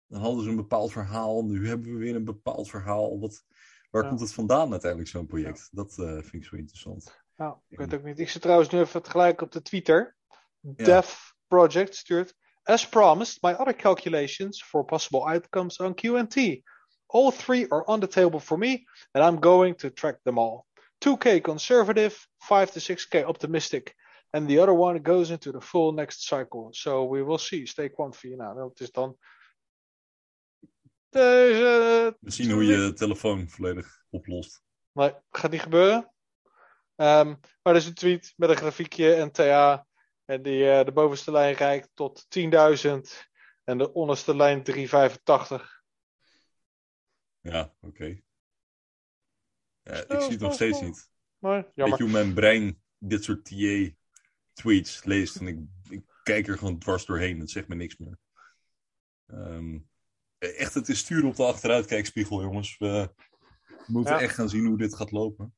Dan 0.07 0.21
hadden 0.21 0.43
ze 0.43 0.49
een 0.49 0.55
bepaald 0.55 0.91
verhaal. 0.91 1.45
Nu 1.45 1.67
hebben 1.67 1.91
we 1.93 1.97
weer 1.97 2.15
een 2.15 2.23
bepaald 2.23 2.69
verhaal. 2.69 3.19
Wat, 3.19 3.45
waar 3.91 4.03
Ja. 4.03 4.09
komt 4.09 4.21
het 4.21 4.33
vandaan 4.33 4.71
uiteindelijk, 4.71 5.11
zo'n 5.11 5.27
project? 5.27 5.69
Dat 5.71 5.99
eh, 5.99 6.13
vind 6.13 6.33
ik 6.33 6.43
zo 6.43 6.55
interessant. 6.55 7.21
Nou, 7.39 7.57
ik 7.67 7.77
weet 7.77 7.93
ook 7.93 8.03
niet. 8.03 8.19
Ik 8.19 8.29
zit 8.29 8.41
trouwens 8.41 8.69
nu 8.69 8.79
even 8.79 9.01
tegelijk 9.01 9.41
op 9.41 9.51
de 9.51 9.61
Twitter. 9.61 10.15
Ja. 10.59 10.85
Dev 10.85 11.15
Project 11.47 11.95
stuurt. 11.95 12.33
As 12.63 12.89
promised, 12.89 13.41
my 13.41 13.51
other 13.51 13.75
calculations 13.75 14.63
for 14.63 14.85
possible 14.85 15.19
outcomes 15.19 15.77
on 15.77 15.95
QT. 15.95 16.61
All 17.05 17.31
three 17.31 17.71
are 17.71 17.83
on 17.83 17.99
the 17.99 18.07
table 18.07 18.39
for 18.39 18.57
me, 18.57 18.83
and 19.11 19.25
I'm 19.25 19.41
going 19.41 19.77
to 19.77 19.93
track 19.93 20.19
them 20.23 20.37
all. 20.37 20.65
2K 20.97 21.41
conservative, 21.41 22.27
5 22.37 22.71
to 22.71 22.79
6K 22.79 23.23
optimistic. 23.23 23.95
And 24.29 24.47
the 24.47 24.59
other 24.61 24.73
one 24.73 24.99
goes 25.01 25.29
into 25.29 25.51
the 25.51 25.61
full 25.61 25.93
next 25.93 26.27
cycle. 26.27 26.67
So 26.71 27.07
we 27.07 27.23
will 27.23 27.37
see. 27.37 27.65
Stay 27.65 27.89
quantify. 27.89 28.35
Nou, 28.35 28.55
dat 28.55 28.79
is 28.79 28.91
dan. 28.91 29.17
Deze. 31.09 32.17
We 32.19 32.31
zien 32.31 32.51
hoe 32.51 32.65
je 32.65 32.77
je 32.77 32.93
telefoon 32.93 33.49
volledig 33.49 34.03
oplost. 34.09 34.61
Nee, 34.91 35.13
gaat 35.29 35.51
niet 35.51 35.61
gebeuren. 35.61 36.11
Ehm, 36.99 37.27
maar 37.61 37.73
er 37.73 37.75
is 37.75 37.85
een 37.85 37.93
tweet 37.93 38.33
met 38.37 38.49
een 38.49 38.55
grafiekje 38.55 39.13
en 39.13 39.31
TA. 39.31 39.87
En 40.25 40.41
die 40.41 40.69
eh, 40.71 40.85
de 40.85 40.91
bovenste 40.91 41.31
lijn 41.31 41.55
reikt 41.55 41.89
tot 41.93 42.25
10.000 42.29 43.27
en 43.63 43.77
de 43.77 43.93
onderste 43.93 44.35
lijn 44.35 44.63
385. 44.63 45.81
Ja, 47.39 47.73
oké. 47.81 48.19
Ja, 49.81 49.93
ik 49.93 50.21
zie 50.21 50.31
het 50.31 50.39
nog 50.39 50.53
steeds 50.53 50.81
niet. 50.81 51.09
Maar 51.37 51.61
Weet 51.61 51.71
jammer. 51.73 51.97
je 51.97 52.03
hoe 52.03 52.13
mijn 52.13 52.33
brein 52.33 52.81
dit 52.97 53.23
soort 53.23 53.45
TA-tweets 53.45 55.03
leest 55.03 55.35
en 55.35 55.47
ik, 55.47 55.59
ik 55.89 56.01
kijk 56.23 56.47
er 56.47 56.57
gewoon 56.57 56.79
dwars 56.79 57.05
doorheen. 57.05 57.39
Het 57.39 57.51
zegt 57.51 57.67
me 57.67 57.75
niks 57.75 57.97
meer. 57.97 58.17
Ehm, 59.27 59.79
echt, 60.37 60.73
het 60.73 60.89
is 60.89 60.99
sturen 60.99 61.29
op 61.29 61.35
de 61.35 61.43
achteruitkijkspiegel, 61.43 62.41
jongens. 62.41 62.77
We 62.77 63.13
moeten 63.87 64.13
Ja. 64.13 64.21
echt 64.21 64.33
gaan 64.33 64.49
zien 64.49 64.65
hoe 64.65 64.77
dit 64.77 64.95
gaat 64.95 65.11
lopen. 65.11 65.53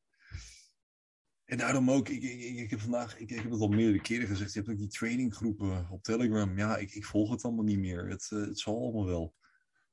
En 1.51 1.57
daarom 1.57 1.91
ook, 1.91 2.09
ik, 2.09 2.23
ik, 2.23 2.57
ik, 2.57 2.69
heb 2.69 2.79
vandaag, 2.79 3.17
ik, 3.17 3.29
ik 3.29 3.41
heb 3.41 3.51
het 3.51 3.61
al 3.61 3.67
meerdere 3.67 4.01
keren 4.01 4.27
gezegd, 4.27 4.53
je 4.53 4.59
hebt 4.59 4.71
ook 4.71 4.77
die 4.77 4.87
traininggroepen 4.87 5.87
op 5.89 6.03
Telegram. 6.03 6.57
Ja, 6.57 6.77
ik, 6.77 6.91
ik 6.91 7.05
volg 7.05 7.31
het 7.31 7.43
allemaal 7.43 7.63
niet 7.63 7.79
meer. 7.79 8.09
Het, 8.09 8.29
eh, 8.31 8.39
het 8.39 8.59
zal 8.59 8.77
allemaal 8.77 9.05
wel. 9.05 9.35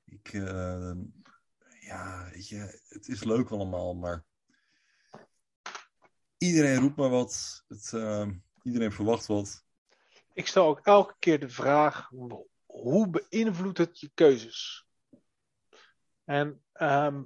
Ik, 0.05 0.33
eh, 0.33 0.93
ja, 1.81 2.31
weet 2.33 2.49
je, 2.49 2.81
het 2.89 3.09
is 3.09 3.25
leuk 3.25 3.51
allemaal, 3.51 3.95
maar 3.95 4.25
iedereen 6.37 6.81
roept 6.81 6.97
maar 6.97 7.11
wat. 7.11 7.65
Het, 7.69 7.93
eh, 7.93 8.29
iedereen 8.63 8.93
verwacht 8.93 9.27
wat. 9.27 9.65
Ik 10.35 10.47
stel 10.47 10.67
ook 10.67 10.81
elke 10.81 11.15
keer 11.19 11.41
de 11.41 11.49
vraag: 11.49 12.11
hoe 12.67 13.11
beïnvloedt 13.11 13.79
het 13.79 14.01
je 14.01 14.11
keuzes? 14.15 14.87
En 16.25 16.63
ehm, 16.73 17.23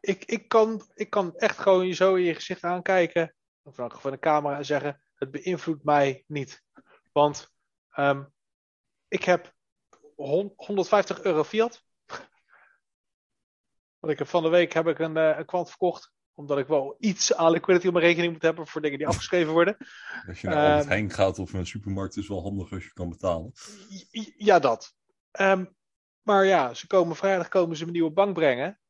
ik, 0.00 0.24
ik, 0.24 0.48
kan, 0.48 0.90
ik 0.94 1.10
kan 1.10 1.36
echt 1.36 1.58
gewoon 1.58 1.86
je 1.86 1.94
zo 1.94 2.14
in 2.14 2.24
je 2.24 2.34
gezicht 2.34 2.64
aankijken, 2.64 3.32
of 3.68 4.00
van 4.00 4.10
de 4.10 4.18
camera 4.18 4.56
en 4.56 4.64
zeggen: 4.64 5.00
het 5.14 5.30
beïnvloedt 5.30 5.84
mij 5.84 6.24
niet. 6.26 6.64
Want 7.12 7.52
ehm, 7.90 8.24
ik 9.08 9.24
heb 9.24 9.54
hon- 10.16 10.52
150 10.56 11.22
euro 11.22 11.44
fiat. 11.44 11.84
Want 13.98 14.12
ik 14.12 14.18
heb 14.18 14.28
van 14.28 14.42
de 14.42 14.48
week 14.48 14.72
heb 14.72 14.86
ik 14.86 14.98
een, 14.98 15.16
eh, 15.16 15.38
een 15.38 15.46
kwant 15.46 15.68
verkocht. 15.68 16.12
Omdat 16.34 16.58
ik 16.58 16.66
wel 16.66 16.96
iets 16.98 17.34
aan 17.34 17.50
liquidity 17.50 17.86
op 17.86 17.92
mijn 17.92 18.04
rekening 18.04 18.32
moet 18.32 18.42
hebben 18.42 18.66
voor 18.66 18.80
dingen 18.80 18.98
die 18.98 19.06
afgeschreven 19.06 19.52
worden. 19.52 19.76
Als 20.26 20.40
je 20.40 20.46
naar 20.48 20.56
Albert 20.56 20.80
Ehm, 20.80 20.88
Heijn 20.88 21.10
gaat 21.10 21.38
of 21.38 21.52
een 21.52 21.66
supermarkt 21.66 22.16
is 22.16 22.28
wel 22.28 22.42
handig 22.42 22.72
als 22.72 22.84
je 22.84 22.92
kan 22.92 23.08
betalen. 23.08 23.52
Ja, 24.36 24.58
dat. 24.58 24.94
Ehm, 25.30 25.64
maar 26.22 26.44
ja, 26.44 26.74
ze 26.74 26.86
komen 26.86 27.16
vrijdag 27.16 27.48
komen 27.48 27.76
ze 27.76 27.84
een 27.84 27.92
nieuwe 27.92 28.10
bank 28.10 28.34
brengen. 28.34 28.80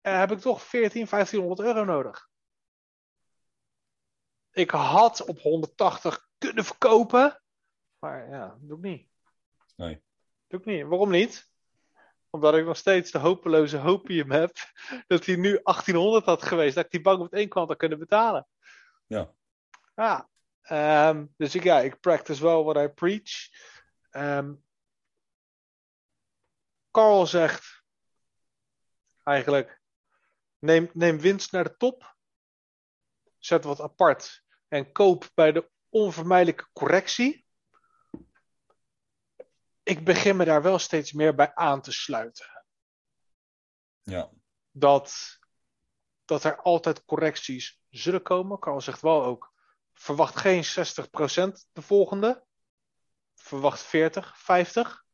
En 0.00 0.10
dan 0.10 0.20
heb 0.20 0.32
ik 0.32 0.38
toch 0.38 0.62
14, 0.62 1.06
1500 1.06 1.60
euro 1.60 1.84
nodig. 1.84 2.30
Ik 4.52 4.70
had 4.70 5.24
op 5.24 5.40
180 5.40 6.28
kunnen 6.38 6.64
verkopen. 6.64 7.42
Maar 7.98 8.28
ja, 8.28 8.48
dat 8.48 8.68
doe 8.68 8.76
ik 8.76 8.82
niet. 8.84 9.08
Nee. 9.76 10.02
Doe 10.46 10.60
ik 10.60 10.66
niet. 10.66 10.86
Waarom 10.86 11.10
niet? 11.10 11.50
Omdat 12.30 12.54
ik 12.54 12.64
nog 12.64 12.76
steeds 12.76 13.10
de 13.10 13.18
hopeloze 13.18 13.76
hopium 13.76 14.30
heb. 14.30 14.56
Dat 15.06 15.26
hij 15.26 15.36
nu 15.36 15.60
1800 15.62 16.24
had 16.24 16.42
geweest. 16.42 16.74
Dat 16.74 16.84
ik 16.84 16.90
die 16.90 17.00
bank 17.00 17.20
op 17.20 17.32
één 17.32 17.48
kwant 17.48 17.68
had 17.68 17.76
kunnen 17.76 17.98
betalen. 17.98 18.46
Ja. 19.06 19.32
Ja. 19.94 20.28
ehm, 20.62 21.26
dus 21.36 21.54
ik, 21.54 21.62
ja, 21.62 21.80
ik 21.80 22.00
practice 22.00 22.42
wel 22.42 22.64
what 22.64 22.84
I 22.84 22.88
preach. 22.88 23.30
Ehm 24.10 24.52
Carl 26.92 27.26
zegt 27.26 27.82
eigenlijk: 29.22 29.80
neem, 30.58 30.90
neem 30.92 31.20
winst 31.20 31.52
naar 31.52 31.64
de 31.64 31.76
top. 31.76 32.16
Zet 33.38 33.64
wat 33.64 33.80
apart. 33.80 34.41
En 34.72 34.92
koop 34.92 35.30
bij 35.34 35.52
de 35.52 35.70
onvermijdelijke 35.88 36.68
correctie. 36.72 37.46
Ik 39.82 40.04
begin 40.04 40.36
me 40.36 40.44
daar 40.44 40.62
wel 40.62 40.78
steeds 40.78 41.12
meer 41.12 41.34
bij 41.34 41.54
aan 41.54 41.80
te 41.80 41.92
sluiten. 41.92 42.64
Ja. 44.02 44.30
Dat, 44.70 45.38
dat 46.24 46.44
er 46.44 46.62
altijd 46.62 47.04
correcties 47.04 47.80
zullen 47.88 48.22
komen. 48.22 48.58
Carl 48.58 48.80
zegt 48.80 49.00
wel 49.00 49.24
ook: 49.24 49.52
verwacht 49.92 50.36
geen 50.36 50.64
60% 50.64 50.68
de 51.72 51.82
volgende. 51.82 52.44
Verwacht 53.34 53.80
40, 53.82 54.38
50. 54.38 55.04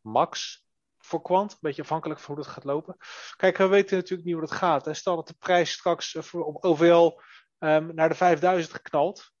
Max 0.00 0.66
voor 0.98 1.22
kwant. 1.22 1.52
Een 1.52 1.58
beetje 1.60 1.82
afhankelijk 1.82 2.20
van 2.20 2.34
hoe 2.34 2.44
dat 2.44 2.52
gaat 2.52 2.64
lopen. 2.64 2.96
Kijk, 3.36 3.56
we 3.56 3.66
weten 3.66 3.96
natuurlijk 3.96 4.26
niet 4.26 4.36
hoe 4.36 4.46
dat 4.46 4.56
gaat. 4.56 4.84
Hè. 4.84 4.94
Stel 4.94 5.16
dat 5.16 5.28
de 5.28 5.36
prijs 5.38 5.72
straks 5.72 6.14
eh, 6.14 6.22
voor- 6.22 6.44
op 6.44 6.64
OVL 6.64 7.20
ehm, 7.58 7.94
naar 7.94 8.08
de 8.08 8.14
5000 8.14 8.74
geknalt. 8.74 9.32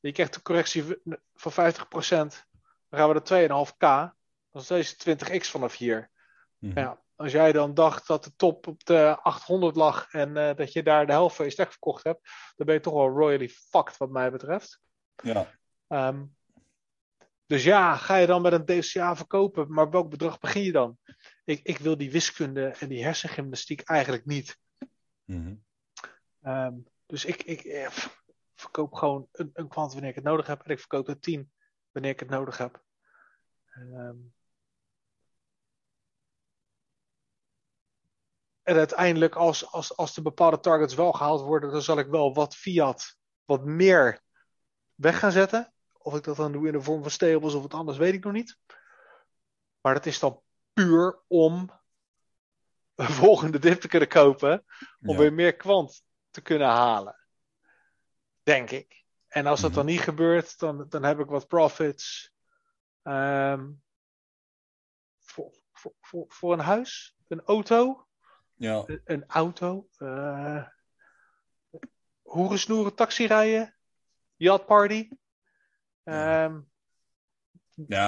Je 0.00 0.12
krijgt 0.12 0.34
een 0.34 0.42
correctie 0.42 0.84
van 1.34 1.52
50%. 1.52 2.46
Dan 2.88 3.00
gaan 3.00 3.08
we 3.08 3.14
naar 3.14 3.22
2,5k. 3.22 4.14
Dan 4.50 4.62
is 4.62 4.66
deze 4.66 4.96
20x 4.96 5.50
vanaf 5.50 5.76
hier. 5.76 6.10
Mhm. 6.58 6.78
Ja, 6.78 7.02
als 7.16 7.32
jij 7.32 7.52
dan 7.52 7.74
dacht 7.74 8.06
dat 8.06 8.24
de 8.24 8.34
top 8.36 8.66
op 8.66 8.84
de 8.84 9.18
800 9.22 9.76
lag 9.76 10.12
en 10.12 10.36
eh, 10.36 10.56
dat 10.56 10.72
je 10.72 10.82
daar 10.82 11.06
de 11.06 11.12
helft 11.12 11.36
van 11.36 11.44
je 11.44 11.50
stek 11.50 11.70
verkocht 11.70 12.04
hebt, 12.04 12.28
dan 12.56 12.66
ben 12.66 12.74
je 12.74 12.80
toch 12.80 12.94
wel 12.94 13.08
royally 13.08 13.48
fucked 13.48 13.96
wat 13.96 14.10
mij 14.10 14.30
betreft. 14.30 14.80
ja. 15.22 15.56
Ehm, 15.88 16.24
dus 17.46 17.64
ja, 17.64 17.96
ga 17.96 18.16
je 18.16 18.26
dan 18.26 18.42
met 18.42 18.52
een 18.52 18.64
DCA 18.64 19.16
verkopen, 19.16 19.72
maar 19.72 19.90
welk 19.90 20.10
bedrag 20.10 20.38
begin 20.38 20.62
je 20.62 20.72
dan? 20.72 20.98
Ik, 21.44 21.60
ik 21.62 21.78
wil 21.78 21.96
die 21.96 22.10
wiskunde 22.10 22.66
en 22.66 22.88
die 22.88 23.04
hersengymnastiek 23.04 23.80
eigenlijk 23.80 24.26
niet. 24.26 24.58
Ehm, 26.42 26.74
dus 27.08 27.24
ik, 27.24 27.42
ik, 27.42 27.64
eh, 27.64 27.90
verkoop 28.54 28.94
gewoon 28.94 29.28
een, 29.32 29.50
een 29.52 29.68
kwant 29.68 29.92
wanneer 29.92 30.10
ik 30.10 30.14
het 30.16 30.24
nodig 30.24 30.46
heb. 30.46 30.62
En 30.62 30.70
ik 30.70 30.78
verkoop 30.78 31.08
er 31.08 31.20
10 31.20 31.52
wanneer 31.90 32.10
ik 32.10 32.20
het 32.20 32.30
nodig 32.30 32.58
heb. 32.58 32.82
Ehm, 33.70 34.16
en 38.62 38.76
uiteindelijk, 38.76 39.34
als, 39.34 39.72
als, 39.72 39.96
als 39.96 40.14
de 40.14 40.22
bepaalde 40.22 40.60
targets 40.60 40.94
wel 40.94 41.12
gehaald 41.12 41.40
worden, 41.40 41.70
dan 41.70 41.82
zal 41.82 41.98
ik 41.98 42.06
wel 42.06 42.34
wat 42.34 42.56
fiat, 42.56 43.16
wat 43.44 43.64
meer 43.64 44.22
weg 44.94 45.18
gaan 45.18 45.32
zetten. 45.32 45.72
Of 45.98 46.16
ik 46.16 46.24
dat 46.24 46.36
dan 46.36 46.52
doe 46.52 46.66
in 46.66 46.72
de 46.72 46.82
vorm 46.82 47.02
van 47.02 47.10
stables 47.10 47.54
of 47.54 47.62
wat 47.62 47.74
anders, 47.74 47.98
weet 47.98 48.14
ik 48.14 48.24
nog 48.24 48.32
niet. 48.32 48.58
Maar 49.80 49.94
dat 49.94 50.06
is 50.06 50.18
dan 50.18 50.42
puur 50.72 51.20
om 51.26 51.70
een 52.94 53.12
volgende 53.24 53.58
dip 53.58 53.80
te 53.80 53.88
kunnen 53.88 54.08
kopen. 54.08 54.64
Om 55.00 55.10
Ja. 55.10 55.18
weer 55.18 55.32
meer 55.32 55.56
kwant 55.56 56.06
te 56.38 56.44
kunnen 56.44 56.68
halen. 56.68 57.16
Denk 58.42 58.70
ik. 58.70 59.04
En 59.28 59.46
als 59.46 59.60
dat 59.60 59.70
Mhm. 59.70 59.78
dan 59.78 59.88
niet 59.88 60.00
gebeurt, 60.00 60.58
dan, 60.58 60.86
dan 60.88 61.02
heb 61.02 61.18
ik 61.18 61.26
wat 61.26 61.46
profits. 61.48 62.32
ehm, 63.02 63.70
voor, 65.18 65.52
voor, 65.72 65.94
voor, 66.00 66.24
voor 66.28 66.52
een 66.52 66.58
huis, 66.58 67.16
een 67.28 67.40
auto, 67.42 68.06
Ja, 68.54 68.82
een, 68.86 69.00
een 69.04 69.26
auto. 69.26 69.88
eh 69.98 70.66
hoerensnoeren, 72.22 72.94
taxi 72.94 73.26
rijden, 73.26 73.76
yacht 74.36 74.66
party. 74.66 75.08
Ja. 76.04 76.44
Ehm, 76.44 76.60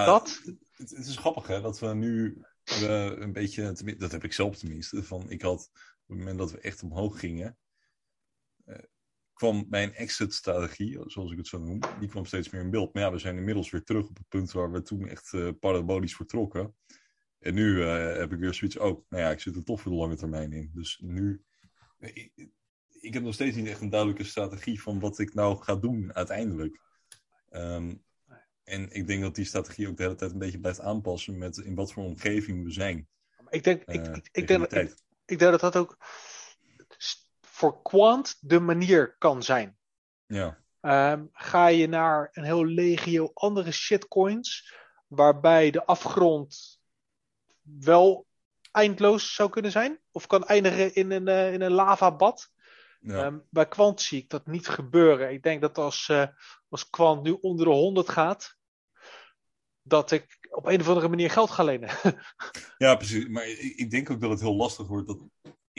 dat. 0.05 0.41
Het, 0.45 0.91
het 0.91 1.07
is 1.07 1.17
grappig 1.17 1.47
hè, 1.47 1.61
dat 1.61 1.79
we 1.79 1.95
nu 1.95 2.45
een 2.81 3.33
beetje, 3.33 3.95
dat 3.99 4.13
heb 4.13 4.25
ik 4.25 4.33
zelf 4.33 4.57
tenminste, 4.59 5.03
van 5.03 5.31
ik 5.31 5.43
had 5.43 5.71
op 5.73 6.09
het 6.09 6.19
moment 6.19 6.39
dat 6.39 6.51
we 6.51 6.61
echt 6.61 6.83
omhoog 6.83 7.19
gingen, 7.19 7.59
kwam 9.41 9.67
mijn 9.69 9.95
exit-strategie, 9.95 10.99
zoals 11.07 11.31
ik 11.31 11.37
het 11.37 11.47
zo 11.47 11.59
noem, 11.59 11.81
die 11.99 12.09
kwam 12.09 12.25
steeds 12.25 12.51
meer 12.51 12.61
in 12.61 12.71
beeld. 12.71 12.95
Maar 12.95 13.03
ja, 13.03 13.13
we 13.13 13.19
zijn 13.19 13.37
inmiddels 13.37 13.71
weer 13.71 13.83
terug 13.83 14.09
op 14.09 14.17
het 14.17 14.29
punt 14.29 14.53
waar 14.53 14.73
we 14.73 14.83
toen 14.83 15.09
echt 15.09 15.33
eh, 15.33 15.49
parabolisch 15.61 16.17
vertrokken. 16.17 16.75
En 17.39 17.55
nu 17.55 17.83
eh, 17.83 18.17
heb 18.17 18.33
ik 18.33 18.39
weer 18.39 18.55
zoiets, 18.55 18.79
oh, 18.79 19.05
nou 19.09 19.23
ja, 19.23 19.31
ik 19.31 19.41
zit 19.41 19.57
er 19.57 19.65
toch 19.65 19.81
voor 19.81 19.93
de 19.93 19.99
lange 19.99 20.17
termijn 20.17 20.53
in. 20.53 20.71
Dus 20.75 21.01
nu, 21.03 21.43
ik, 21.99 22.33
ik 23.01 23.15
heb 23.15 23.23
nog 23.23 23.35
steeds 23.35 23.57
niet 23.57 23.67
echt 23.67 23.81
een 23.81 23.91
duidelijke 23.91 24.25
strategie 24.25 24.83
van 24.83 25.01
wat 25.01 25.19
ik 25.19 25.35
nou 25.35 25.63
ga 25.63 25.77
doen 25.77 26.15
uiteindelijk. 26.15 26.81
Ehm, 27.49 27.95
en 28.65 28.91
ik 28.91 29.07
denk 29.07 29.23
dat 29.23 29.35
die 29.35 29.45
strategie 29.45 29.89
ook 29.89 29.97
de 29.97 30.03
hele 30.03 30.15
tijd 30.15 30.33
een 30.33 30.39
beetje 30.39 30.61
blijft 30.61 30.81
aanpassen 30.81 31.39
met 31.39 31.57
in 31.57 31.75
wat 31.75 31.93
voor 31.93 32.05
omgeving 32.05 32.65
we 32.65 32.71
zijn. 32.71 33.09
Ik 33.51 33.65
denk, 33.65 33.83
eh, 33.83 33.95
ik, 33.95 34.29
ik, 34.33 34.49
denk, 34.49 34.61
dat- 34.61 34.73
ik, 34.83 34.95
ik 35.25 35.39
denk 35.39 35.51
dat 35.51 35.61
dat 35.61 35.77
ook 35.77 35.97
voor 37.61 37.83
Quant 37.83 38.37
de 38.41 38.61
manier 38.61 39.17
kan 39.19 39.43
zijn. 39.43 39.79
Ja, 40.27 40.61
Ehm, 40.81 41.25
ga 41.33 41.67
je 41.67 41.87
naar 41.87 42.29
een 42.33 42.45
heel 42.45 42.65
legio 42.65 43.31
andere 43.35 43.73
shitcoins, 43.73 44.75
waarbij 45.07 45.71
de 45.71 45.87
afgrond 45.87 46.81
wel 47.63 48.27
eindloos 48.71 49.35
zou 49.35 49.51
kunnen 49.51 49.71
zijn, 49.71 50.01
of 50.11 50.27
kan 50.27 50.47
eindigen 50.47 50.95
in 50.95 51.11
een, 51.11 51.29
eh, 51.29 51.53
in 51.53 51.61
een 51.61 51.73
lavabad. 51.73 52.51
ja. 53.01 53.25
Ehm, 53.25 53.39
bij 53.51 53.69
Quant 53.69 54.01
zie 54.01 54.23
ik 54.23 54.29
dat 54.29 54.47
niet 54.47 54.69
gebeuren. 54.69 55.33
Ik 55.33 55.43
denk 55.43 55.61
dat 55.61 55.79
als, 55.79 56.09
eh, 56.09 56.27
als 56.69 56.91
Quant 56.91 57.23
nu 57.23 57.31
onder 57.41 57.67
de 57.67 57.73
100 57.73 58.09
gaat, 58.09 58.57
dat 59.83 60.11
ik 60.11 60.49
op 60.51 60.67
een 60.67 60.81
of 60.81 60.89
andere 60.89 61.09
manier 61.09 61.31
geld 61.31 61.51
ga 61.51 61.63
lenen. 61.63 61.89
ja 62.79 62.95
precies. 62.95 63.29
Maar 63.29 63.49
ik, 63.49 63.59
ik 63.59 63.91
denk 63.91 64.11
ook 64.11 64.21
dat 64.21 64.31
het 64.31 64.41
heel 64.41 64.57
lastig 64.57 64.87
wordt. 64.87 65.07
Dat, 65.07 65.19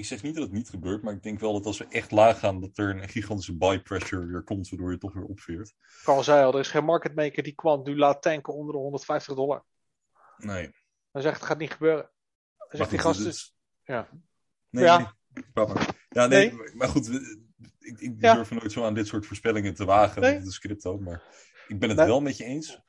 ik 0.02 0.07
zeg 0.07 0.23
niet 0.23 0.34
dat 0.36 0.44
het 0.44 0.52
niet 0.53 0.69
gebeurt, 0.69 1.03
maar 1.03 1.14
ik 1.14 1.23
denk 1.23 1.40
wel 1.40 1.53
dat 1.53 1.65
als 1.65 1.78
we 1.78 1.86
echt 1.90 2.11
laag 2.11 2.40
gaan, 2.40 2.61
dat 2.61 2.78
er 2.78 2.90
een 2.90 3.10
gigantische 3.10 3.56
buy 3.57 3.80
pressure 3.82 4.26
weer 4.26 4.44
komt, 4.44 4.69
waardoor 4.69 4.91
je 4.91 4.98
toch 4.98 5.14
weer 5.14 5.23
opveert. 5.23 5.73
Ik 6.02 6.07
al 6.07 6.23
zei 6.23 6.45
al, 6.45 6.53
er 6.53 6.60
is 6.60 6.68
geen 6.68 6.84
market 6.86 7.15
maker 7.15 7.44
die 7.44 7.56
Quant 7.56 7.86
nu 7.86 7.98
laat 7.98 8.22
tanken 8.22 8.53
onder 8.53 8.73
de 8.73 8.80
150 8.80 9.36
dollar. 9.36 9.65
Nee. 10.38 10.72
Dan 11.11 11.22
zegt 11.22 11.36
het 11.38 11.45
gaat 11.45 11.57
niet 11.57 11.72
gebeuren. 11.72 12.02
Dan 12.57 12.68
Maar 12.68 12.78
zegt 12.78 12.90
die 12.90 12.99
gast 12.99 13.18
dus, 13.23 13.28
is- 13.28 13.56
ja. 13.84 14.07
Nee, 14.69 14.84
Ja. 14.84 14.98
nee. 15.53 15.65
Ja, 16.10 16.26
nee, 16.28 16.53
maar 16.73 16.88
goed. 16.88 17.07
Ik, 17.80 17.99
ik 17.99 18.14
Ja. 18.18 18.34
durf 18.34 18.52
nooit 18.52 18.72
zo 18.72 18.84
aan 18.86 18.94
dit 18.94 19.07
soort 19.07 19.26
voorspellingen 19.26 19.73
te 19.73 19.86
wagen. 19.86 20.22
Nee. 20.22 20.34
Het 20.34 20.48
is 20.48 20.60
crypto. 20.60 20.98
Maar 20.99 21.23
ik 21.68 21.80
ben 21.80 21.90
het 21.90 21.98
Nee. 21.98 22.07
wel 22.07 22.22
met 22.22 22.38
je 22.38 22.44
eens 22.44 22.80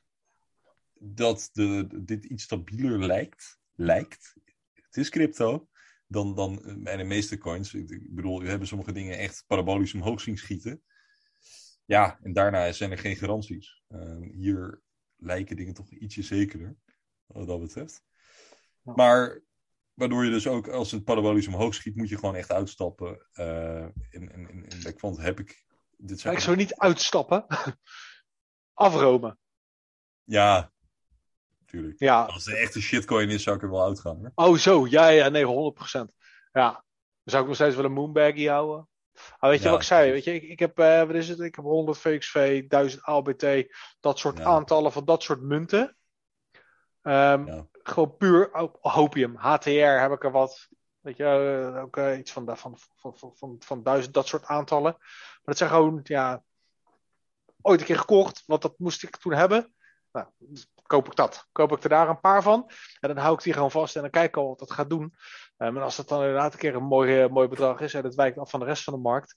dat 0.99 1.49
de, 1.53 1.87
dit 2.03 2.25
iets 2.25 2.43
stabieler 2.43 3.05
lijkt. 3.05 3.59
Lijkt. 3.75 4.35
Het 4.73 4.97
is 4.97 5.09
crypto. 5.09 5.67
Dan, 6.13 6.35
dan 6.35 6.79
bij 6.83 6.97
de 6.97 7.03
meeste 7.03 7.37
coins. 7.37 7.73
Ik, 7.73 7.89
ik 7.89 8.15
bedoel, 8.15 8.41
we 8.41 8.49
hebben 8.49 8.67
sommige 8.67 8.91
dingen 8.91 9.17
echt 9.17 9.43
parabolisch 9.47 9.93
omhoog 9.93 10.21
zien 10.21 10.37
schieten. 10.37 10.83
Ja, 11.85 12.19
en 12.21 12.33
daarna 12.33 12.71
zijn 12.71 12.91
er 12.91 12.97
geen 12.97 13.15
garanties. 13.15 13.83
Eh, 13.87 14.21
hier 14.31 14.81
lijken 15.15 15.55
dingen 15.55 15.73
toch 15.73 15.89
ietsje 15.89 16.21
zekerder. 16.21 16.75
Wat 17.25 17.47
dat 17.47 17.59
betreft. 17.59 18.03
Ja. 18.81 18.93
Maar 18.95 19.41
waardoor 19.93 20.25
je 20.25 20.31
dus 20.31 20.47
ook, 20.47 20.67
als 20.67 20.91
het 20.91 21.03
parabolisch 21.03 21.47
omhoog 21.47 21.73
schiet, 21.73 21.95
moet 21.95 22.09
je 22.09 22.17
gewoon 22.17 22.35
echt 22.35 22.51
uitstappen. 22.51 23.27
Eh 23.31 23.83
en, 23.83 23.93
en, 24.09 24.31
en, 24.31 24.69
en 24.69 24.81
bij 24.83 24.93
Quant 24.93 25.17
heb 25.17 25.39
ik. 25.39 25.65
Dit 25.97 26.19
zijn 26.19 26.33
ik 26.33 26.39
zou 26.39 26.55
niet 26.55 26.75
uitstappen. 26.75 27.45
Afromen. 28.73 29.39
Ja, 30.23 30.72
natuurlijk. 31.73 31.99
Ja. 31.99 32.23
Als 32.23 32.45
het 32.45 32.55
een 32.55 32.61
echte 32.61 32.81
shitcoin 32.81 33.29
is, 33.29 33.43
zou 33.43 33.55
ik 33.55 33.61
er 33.61 33.69
wel 33.69 33.83
uitgaan. 33.85 34.17
Hoor. 34.17 34.47
Oh, 34.47 34.57
zo. 34.57 34.87
Ja, 34.87 35.07
ja, 35.07 35.29
nee, 35.29 35.45
100%. 35.45 36.15
Ja. 36.51 36.71
Dan 36.71 36.83
zou 37.23 37.41
ik 37.41 37.47
nog 37.47 37.55
steeds 37.55 37.75
wel 37.75 37.85
een 37.85 37.91
moonbaggie 37.91 38.49
houden. 38.49 38.87
Maar 39.39 39.49
weet 39.49 39.59
je 39.59 39.65
Ja. 39.65 39.71
wat 39.71 39.79
ik 39.79 39.85
zei? 39.87 40.11
Weet 40.11 40.23
je, 40.23 40.33
ik, 40.33 40.43
ik 40.43 40.59
heb, 40.59 40.79
eh, 40.79 41.03
wat 41.03 41.15
is 41.15 41.29
het? 41.29 41.39
Ik 41.39 41.55
heb 41.55 41.65
100 41.65 41.97
VXV, 41.97 42.67
1000 42.67 43.03
ALBT, 43.03 43.45
dat 43.99 44.19
soort 44.19 44.37
Ja. 44.37 44.43
aantallen 44.43 44.91
van 44.91 45.05
dat 45.05 45.23
soort 45.23 45.41
munten. 45.41 45.97
Ehm, 47.01 47.45
Ja. 47.45 47.67
Gewoon 47.85 48.17
puur 48.17 48.49
hopium. 48.81 49.35
HTR 49.35 49.69
heb 49.99 50.11
ik 50.11 50.23
er 50.23 50.31
wat. 50.31 50.67
Weet 50.99 51.17
je, 51.17 51.23
eh, 51.75 51.81
ook 51.83 51.97
eh, 51.97 52.17
iets 52.17 52.31
van, 52.31 52.57
van, 52.57 52.77
van, 52.95 53.17
van, 53.17 53.31
van, 53.35 53.55
van 53.59 53.83
duizend, 53.83 54.13
dat 54.13 54.27
soort 54.27 54.45
aantallen. 54.45 54.95
Maar 54.99 55.41
dat 55.43 55.57
zijn 55.57 55.69
gewoon, 55.69 55.99
ja, 56.03 56.43
ooit 57.61 57.79
een 57.79 57.85
keer 57.85 57.97
gekocht, 57.99 58.43
want 58.45 58.61
dat 58.61 58.79
moest 58.79 59.03
ik 59.03 59.17
toen 59.17 59.33
hebben. 59.33 59.73
Nou, 60.11 60.27
koop 60.93 61.07
ik 61.07 61.15
dat. 61.15 61.47
Koop 61.51 61.71
ik 61.71 61.83
er 61.83 61.89
daar 61.89 62.09
een 62.09 62.19
paar 62.19 62.43
van. 62.43 62.69
En 62.99 63.09
dan 63.09 63.17
hou 63.17 63.33
ik 63.35 63.43
die 63.43 63.53
gewoon 63.53 63.71
vast 63.71 63.95
en 63.95 64.01
dan 64.01 64.09
kijk 64.11 64.27
ik 64.27 64.37
al 64.37 64.47
wat 64.47 64.59
dat 64.59 64.71
gaat 64.71 64.89
doen. 64.89 65.01
Um, 65.57 65.77
en 65.77 65.83
als 65.83 65.95
dat 65.95 66.07
dan 66.07 66.19
inderdaad 66.21 66.53
een 66.53 66.59
keer 66.59 66.75
een 66.75 66.83
mooi, 66.83 67.21
eh, 67.21 67.29
mooi 67.29 67.47
bedrag 67.47 67.79
is 67.79 67.93
en 67.93 68.03
het 68.03 68.15
wijkt 68.15 68.37
af 68.37 68.49
van 68.49 68.59
de 68.59 68.65
rest 68.65 68.83
van 68.83 68.93
de 68.93 68.99
markt, 68.99 69.35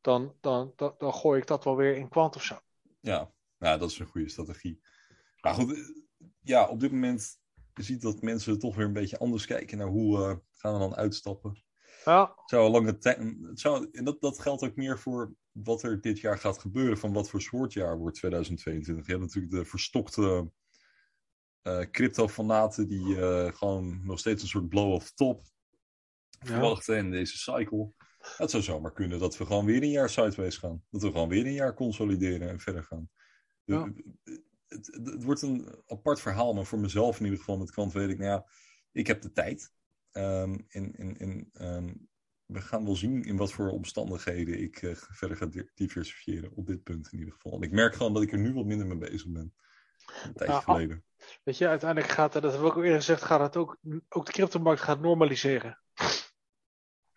dan, 0.00 0.36
dan, 0.40 0.72
dan, 0.76 0.94
dan 0.98 1.14
gooi 1.14 1.40
ik 1.40 1.46
dat 1.46 1.64
wel 1.64 1.76
weer 1.76 1.96
in 1.96 2.08
kwant 2.08 2.36
of 2.36 2.42
zo. 2.42 2.58
Ja, 3.00 3.30
nou, 3.58 3.78
dat 3.78 3.90
is 3.90 3.98
een 3.98 4.06
goede 4.06 4.28
strategie. 4.28 4.80
Maar 5.40 5.54
goed, 5.54 5.92
ja, 6.40 6.68
op 6.68 6.80
dit 6.80 6.92
moment 6.92 7.38
je 7.74 7.82
ziet 7.82 8.02
dat 8.02 8.22
mensen 8.22 8.58
toch 8.58 8.76
weer 8.76 8.86
een 8.86 8.92
beetje 8.92 9.18
anders 9.18 9.46
kijken 9.46 9.78
naar 9.78 9.86
hoe 9.88 10.18
eh, 10.18 10.36
gaan 10.52 10.72
we 10.72 10.78
dan 10.78 10.96
uitstappen. 10.96 11.62
Ja, 12.04 12.20
Het 12.36 12.50
zou 12.50 12.70
lange 12.70 12.98
tijd. 12.98 13.18
het 13.42 13.60
zou- 13.60 13.88
En 13.92 14.04
dat, 14.04 14.20
dat 14.20 14.38
geldt 14.38 14.62
ook 14.62 14.76
meer 14.76 14.98
voor 14.98 15.32
wat 15.52 15.82
er 15.82 16.00
dit 16.00 16.18
jaar 16.20 16.38
gaat 16.38 16.58
gebeuren. 16.58 16.98
Van 16.98 17.12
wat 17.12 17.30
voor 17.30 17.40
soort 17.40 17.72
jaar 17.72 17.98
wordt 17.98 18.16
2022. 18.16 19.06
Je 19.06 19.12
hebt 19.12 19.24
natuurlijk 19.24 19.54
de 19.54 19.64
verstokte 19.64 20.50
eh 21.62 21.80
crypto-fanaten 21.90 22.88
die 22.88 23.20
eh, 23.20 23.54
gewoon 23.54 24.00
nog 24.04 24.18
steeds 24.18 24.42
een 24.42 24.48
soort 24.48 24.68
blow-off 24.68 25.12
top 25.12 25.42
verwachten 26.38 26.96
in 26.96 27.10
deze 27.10 27.38
cycle. 27.38 27.92
Het 28.36 28.50
zou 28.50 28.62
zomaar 28.62 28.92
kunnen 28.92 29.18
dat 29.18 29.36
we 29.36 29.46
gewoon 29.46 29.64
weer 29.64 29.82
een 29.82 29.90
jaar 29.90 30.10
sideways 30.10 30.56
gaan. 30.56 30.84
Dat 30.90 31.02
we 31.02 31.10
gewoon 31.10 31.28
weer 31.28 31.46
een 31.46 31.52
jaar 31.52 31.74
consolideren 31.74 32.48
en 32.48 32.60
verder 32.60 32.84
gaan. 32.84 33.10
Ja. 33.64 33.92
Het, 34.24 34.42
het, 34.68 34.86
het 35.04 35.24
wordt 35.24 35.42
een 35.42 35.68
apart 35.86 36.20
verhaal, 36.20 36.54
maar 36.54 36.64
voor 36.64 36.78
mezelf 36.78 37.18
in 37.18 37.24
ieder 37.24 37.38
geval 37.38 37.58
met 37.58 37.70
kant 37.70 37.92
weet 37.92 38.08
ik, 38.10 38.18
nou 38.18 38.30
ja, 38.30 38.46
ik 38.92 39.06
heb 39.06 39.22
de 39.22 39.32
tijd. 39.32 39.72
Ehm, 40.10 40.58
en 40.68 40.94
en, 40.96 41.16
en 41.18 41.50
ehm, 41.52 41.94
we 42.46 42.60
gaan 42.60 42.84
wel 42.84 42.96
zien 42.96 43.22
in 43.22 43.36
wat 43.36 43.52
voor 43.52 43.70
omstandigheden 43.70 44.60
ik 44.62 44.82
eh, 44.82 44.94
verder 44.94 45.36
ga 45.36 45.46
di- 45.46 45.70
diversifiëren. 45.74 46.52
Op 46.54 46.66
dit 46.66 46.82
punt 46.82 47.12
in 47.12 47.18
ieder 47.18 47.34
geval. 47.34 47.52
En 47.52 47.62
ik 47.62 47.72
merk 47.72 47.94
gewoon 47.94 48.12
dat 48.14 48.22
ik 48.22 48.32
er 48.32 48.38
nu 48.38 48.52
wat 48.52 48.66
minder 48.66 48.86
mee 48.86 48.98
bezig 48.98 49.28
ben. 49.28 49.54
Een 50.24 50.34
tijdje 50.34 50.54
Ja, 50.54 50.60
geleden. 50.60 51.04
Weet 51.42 51.58
je, 51.58 51.68
uiteindelijk 51.68 52.12
gaat, 52.12 52.32
dat 52.32 52.42
hebben 52.42 52.60
we 52.60 52.66
ook 52.66 52.74
al 52.76 52.82
eerder 52.82 52.98
gezegd, 52.98 53.22
gaat 53.22 53.40
het 53.40 53.56
ook, 53.56 53.76
ook 54.08 54.26
de 54.26 54.32
cryptomarkt 54.32 54.80
gaat 54.80 55.00
normaliseren. 55.00 55.80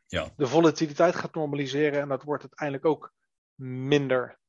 Ja. 0.05 0.27
De 0.37 0.47
volatiliteit 0.47 1.15
gaat 1.15 1.33
normaliseren 1.35 2.01
en 2.01 2.07
dat 2.07 2.23
wordt 2.23 2.41
uiteindelijk 2.43 2.85
ook 2.85 3.13
minder. 3.55 4.41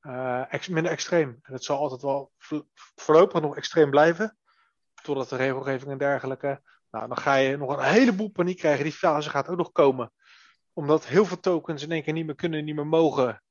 eh, 0.00 0.52
ex- 0.52 0.68
minder 0.68 0.92
extreem. 0.92 1.38
En 1.42 1.52
het 1.52 1.64
zal 1.64 1.78
altijd 1.78 2.02
wel 2.02 2.32
vo- 2.38 2.66
voorlopig 2.94 3.40
nog 3.40 3.56
extreem 3.56 3.90
blijven. 3.90 4.38
Totdat 5.02 5.28
de 5.28 5.36
regelgeving 5.36 5.90
en 5.90 5.98
dergelijke. 5.98 6.62
Nou, 6.90 7.08
dan 7.08 7.16
ga 7.16 7.34
je 7.34 7.56
nog 7.56 7.76
een 7.76 7.84
heleboel 7.84 8.30
paniek 8.30 8.56
krijgen. 8.58 8.84
Die 8.84 8.92
fase 8.92 9.30
gaat 9.30 9.48
ook 9.48 9.56
nog 9.56 9.72
komen. 9.72 10.12
Omdat 10.72 11.06
heel 11.06 11.24
veel 11.24 11.40
tokens 11.40 11.82
in 11.82 11.90
één 11.92 12.02
keer 12.02 12.12
niet 12.12 12.26
meer 12.26 12.34
kunnen, 12.34 12.64
niet 12.64 12.74
meer 12.74 12.86
mogen. 12.86 13.42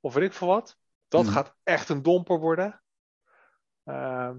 Of 0.00 0.14
weet 0.14 0.24
ik 0.24 0.32
veel 0.32 0.48
wat. 0.48 0.76
Dat 1.08 1.24
Hmm. 1.24 1.32
gaat 1.32 1.54
echt 1.62 1.88
een 1.88 2.02
domper 2.02 2.38
worden. 2.38 2.82
Uh, 3.84 4.30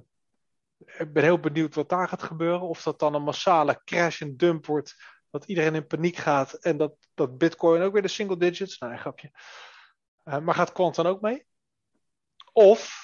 ik 0.77 1.13
ben 1.13 1.23
heel 1.23 1.39
benieuwd 1.39 1.75
wat 1.75 1.89
daar 1.89 2.07
gaat 2.07 2.23
gebeuren. 2.23 2.61
Of 2.61 2.83
dat 2.83 2.99
dan 2.99 3.13
een 3.13 3.23
massale 3.23 3.81
crash 3.83 4.21
en 4.21 4.37
dump 4.37 4.65
wordt. 4.65 4.95
Dat 5.29 5.45
iedereen 5.45 5.75
in 5.75 5.87
paniek 5.87 6.15
gaat. 6.15 6.53
En 6.53 6.77
dat, 6.77 6.95
dat 7.13 7.37
Bitcoin 7.37 7.81
ook 7.81 7.93
weer 7.93 8.01
de 8.01 8.07
single 8.07 8.37
digits. 8.37 8.77
Nou, 8.77 8.93
een 8.93 8.99
grapje. 8.99 9.31
Uh, 10.25 10.39
maar 10.39 10.55
gaat 10.55 10.71
Quant 10.71 10.95
dan 10.95 11.05
ook 11.05 11.21
mee? 11.21 11.45
Of. 12.53 13.03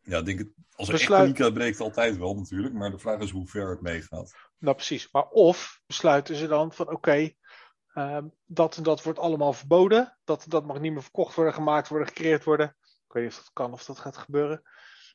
Ja, 0.00 0.18
ik 0.18 0.24
denk 0.24 0.38
het, 0.38 0.48
als 0.72 0.88
er 0.88 0.94
besluit... 0.94 1.22
echt 1.22 1.32
paniek 1.32 1.44
uitbreekt, 1.44 1.80
altijd 1.80 2.18
wel 2.18 2.34
natuurlijk. 2.34 2.74
Maar 2.74 2.90
de 2.90 2.98
vraag 2.98 3.20
is 3.20 3.30
hoe 3.30 3.46
ver 3.46 3.70
het 3.70 3.80
meegaat. 3.80 4.34
Nou, 4.58 4.76
precies. 4.76 5.08
Maar 5.12 5.28
of 5.28 5.80
besluiten 5.86 6.36
ze 6.36 6.46
dan 6.46 6.72
van: 6.72 6.86
oké, 6.86 6.94
okay, 6.94 7.38
uh, 7.94 8.18
dat 8.44 8.76
en 8.76 8.82
dat 8.82 9.02
wordt 9.02 9.18
allemaal 9.18 9.52
verboden. 9.52 10.18
Dat 10.24 10.44
dat 10.48 10.66
mag 10.66 10.80
niet 10.80 10.92
meer 10.92 11.02
verkocht 11.02 11.34
worden, 11.34 11.54
gemaakt 11.54 11.88
worden, 11.88 12.08
gecreëerd 12.08 12.44
worden. 12.44 12.76
Ik 12.80 13.12
weet 13.12 13.22
niet 13.22 13.32
of 13.32 13.38
dat 13.38 13.52
kan 13.52 13.72
of 13.72 13.84
dat 13.84 13.98
gaat 13.98 14.16
gebeuren. 14.16 14.62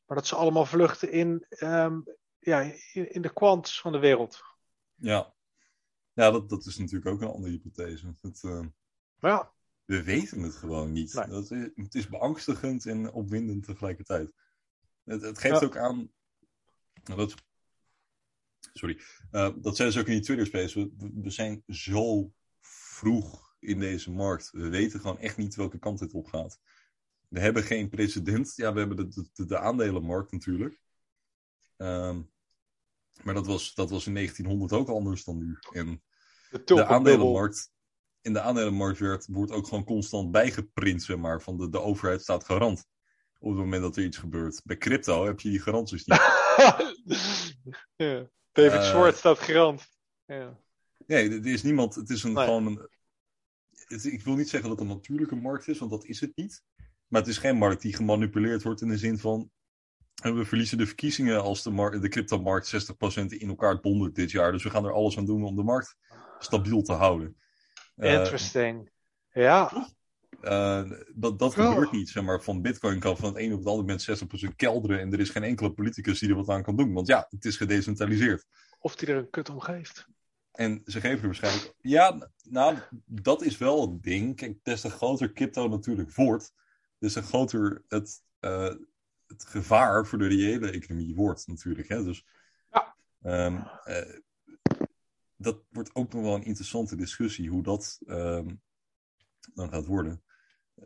Maar 0.08 0.18
dat 0.18 0.28
ze 0.28 0.36
allemaal 0.36 0.66
vluchten 0.66 1.12
in, 1.12 1.46
um, 1.60 2.04
ja, 2.40 2.62
in, 2.94 3.14
in 3.14 3.22
de 3.22 3.34
kwants 3.34 3.82
van 3.82 3.92
de 3.92 4.00
wereld. 4.00 4.42
Ja, 4.96 5.34
ja 6.14 6.32
dat, 6.32 6.50
dat 6.50 6.66
is 6.66 6.78
natuurlijk 6.78 7.06
ook 7.06 7.22
een 7.22 7.34
andere 7.34 7.52
hypothese. 7.52 8.16
Uh, 8.42 8.66
ja. 9.20 9.52
We 9.86 10.04
weten 10.04 10.42
het 10.42 10.56
gewoon 10.56 10.92
niet. 10.92 11.14
Nee. 11.14 11.28
Dat 11.28 11.52
is, 11.52 11.70
het 11.76 11.96
is 11.96 12.08
beangstigend 12.08 12.86
en 12.86 13.12
opwindend 13.12 13.64
tegelijkertijd. 13.64 14.34
Het, 15.04 15.22
het 15.22 15.40
geeft 15.40 15.64
ook 15.64 15.78
aan. 15.78 16.12
Dat, 17.04 17.36
sorry. 18.74 19.02
Uh, 19.32 19.50
dat 19.56 19.76
zijn 19.76 19.92
ze 19.92 20.00
ook 20.00 20.08
in 20.08 20.14
die 20.14 20.22
Twitter 20.24 20.46
space. 20.46 20.80
We, 20.80 21.12
we 21.14 21.30
zijn 21.30 21.64
zo 21.68 22.32
vroeg 22.60 23.56
in 23.60 23.80
deze 23.80 24.12
markt. 24.12 24.52
We 24.52 24.70
weten 24.70 25.00
gewoon 25.00 25.20
echt 25.20 25.38
niet 25.38 25.56
welke 25.56 25.80
kant 25.80 26.00
dit 26.00 26.14
op 26.14 26.28
gaat. 26.28 26.60
We 27.28 27.40
hebben 27.40 27.64
geen 27.64 27.90
precedent. 27.90 28.54
Ja, 28.56 28.74
we 28.74 28.80
hebben 28.80 28.98
de, 28.98 29.30
de, 29.34 29.46
de 29.46 29.60
aandelenmarkt 29.60 30.32
natuurlijk. 30.32 30.80
Um, 31.78 32.32
maar 33.24 33.34
dat 33.34 33.46
was, 33.46 33.74
dat 33.74 33.90
was 33.90 34.08
in 34.08 34.14
1900 34.14 34.72
ook 34.74 34.90
anders 34.90 35.24
dan 35.24 35.38
nu. 35.38 35.58
En 35.72 36.04
de, 36.50 36.64
de 36.64 36.86
aandelenmarkt, 36.86 37.72
in 38.22 38.34
de 38.34 38.42
aandelenmarkt 38.42 39.00
werd, 39.00 39.28
wordt 39.28 39.52
ook 39.52 39.68
gewoon 39.68 39.84
constant 39.84 40.32
bijgeprint, 40.32 41.04
zeg 41.04 41.18
maar. 41.18 41.42
Van 41.42 41.58
de, 41.58 41.70
de 41.70 41.82
overheid 41.82 42.22
staat 42.22 42.46
garant. 42.46 42.86
Op 43.40 43.50
het 43.50 43.60
moment 43.60 43.82
dat 43.82 43.98
er 43.98 44.04
iets 44.04 44.18
gebeurt. 44.18 44.62
Bij 44.64 44.78
crypto 44.78 45.26
heb 45.26 45.40
je 45.40 45.50
die 45.50 45.60
garanties 45.60 46.06
niet. 46.06 46.18
ja. 47.96 48.30
David 48.52 48.80
uh, 48.80 48.88
Schwartz 48.88 49.20
staat 49.20 49.40
garant. 49.40 49.88
Ja. 50.26 50.60
Nee, 51.06 51.30
er 51.30 51.46
is 51.46 51.64
niemand. 51.64 51.96
Het 51.96 52.10
is 52.10 52.24
een, 52.24 52.34
nee. 52.34 52.46
gewoon 52.46 52.66
een. 52.66 52.90
Het, 53.72 54.06
ik 54.06 54.22
wil 54.22 54.36
niet 54.36 54.50
zeggen 54.50 54.70
dat 54.70 54.80
het 54.80 54.88
een 54.88 54.96
natuurlijke 54.96 55.36
markt 55.36 55.68
is, 55.68 55.80
want 55.80 55.92
dat 55.92 56.06
is 56.06 56.20
het 56.20 56.36
niet. 56.36 56.64
Maar 57.08 57.22
het 57.22 57.30
is 57.30 57.38
geen 57.38 57.58
markt 57.58 57.82
die 57.82 57.96
gemanipuleerd 57.96 58.64
wordt 58.64 58.82
in 58.82 58.88
de 58.88 58.98
zin 58.98 59.20
van. 59.20 59.50
We 60.14 60.46
verliezen 60.46 60.78
de 60.78 60.86
verkiezingen 60.86 61.42
als 61.42 61.64
de, 61.64 61.98
de 62.02 62.10
cryptomarkt 62.10 62.92
60% 63.24 63.26
in 63.28 63.50
elkaar 63.50 63.82
dondert 63.82 64.16
dit 64.16 64.32
jaar. 64.32 64.52
Dus 64.52 64.64
we 64.64 64.70
gaan 64.70 64.86
er 64.86 64.94
alles 64.94 65.18
aan 65.18 65.26
doen 65.26 65.44
om 65.44 65.56
de 65.56 65.64
markt 65.64 65.96
stabiel 66.40 66.82
te 66.82 66.94
houden. 66.94 67.38
Interesting. 67.96 68.92
Uh, 69.34 69.44
ja. 69.44 69.88
Uh, 70.42 70.92
dat 71.16 71.40
dat 71.40 71.58
oh. 71.58 71.70
gebeurt 71.70 71.92
niet. 71.92 72.10
Zeg 72.10 72.24
maar, 72.24 72.42
van 72.42 72.62
Bitcoin 72.62 73.00
kan 73.00 73.18
van 73.18 73.30
het 73.30 73.38
een 73.38 73.54
op 73.54 73.60
het 73.60 73.68
andere 73.68 74.00
moment 74.08 74.52
60% 74.52 74.56
kelderen. 74.56 75.00
En 75.00 75.14
er 75.14 75.20
is 75.20 75.30
geen 75.30 75.44
enkele 75.44 75.72
politicus 75.72 76.20
die 76.20 76.30
er 76.30 76.36
wat 76.36 76.50
aan 76.50 76.64
kan 76.64 76.76
doen. 76.76 76.94
Want 76.94 77.08
ja, 77.08 77.28
het 77.30 77.46
is 77.46 77.58
gedecentraliseerd. 77.58 78.46
Of 78.80 78.96
die 78.96 79.08
er 79.08 79.18
een 79.18 79.30
kut 79.30 79.50
om 79.50 79.60
geeft. 79.60 80.08
En 80.52 80.82
ze 80.86 81.00
geven 81.00 81.20
er 81.20 81.26
waarschijnlijk. 81.26 81.74
Ja, 81.82 82.32
nou, 82.50 82.78
dat 83.06 83.42
is 83.42 83.58
wel 83.58 83.82
het 83.82 84.04
ding. 84.04 84.36
Kijk, 84.36 84.58
des 84.64 84.82
te 84.82 84.90
groter 84.90 85.34
crypto 85.34 85.68
natuurlijk 85.68 86.16
wordt, 86.16 86.54
des 86.98 87.14
te 87.14 87.22
groter 87.22 87.84
het, 87.88 88.24
uh, 88.42 88.74
het 89.28 89.46
gevaar 89.46 90.08
voor 90.08 90.18
de 90.18 90.28
reële 90.28 90.72
economie 90.72 91.16
wordt, 91.16 91.48
natuurlijk. 91.48 91.88
Hè? 91.88 92.04
Dus 92.04 92.26
ja. 92.72 92.96
Um, 93.22 93.56
uh, 93.86 94.20
dat 95.36 95.64
wordt 95.70 95.96
ook 95.96 96.14
nog 96.14 96.22
wel 96.22 96.36
een 96.36 96.46
interessante 96.46 96.96
discussie, 96.96 97.50
hoe 97.50 97.64
dat 97.64 98.00
um, 98.08 98.62
dan 99.54 99.70
gaat 99.70 99.86
worden. 99.86 100.22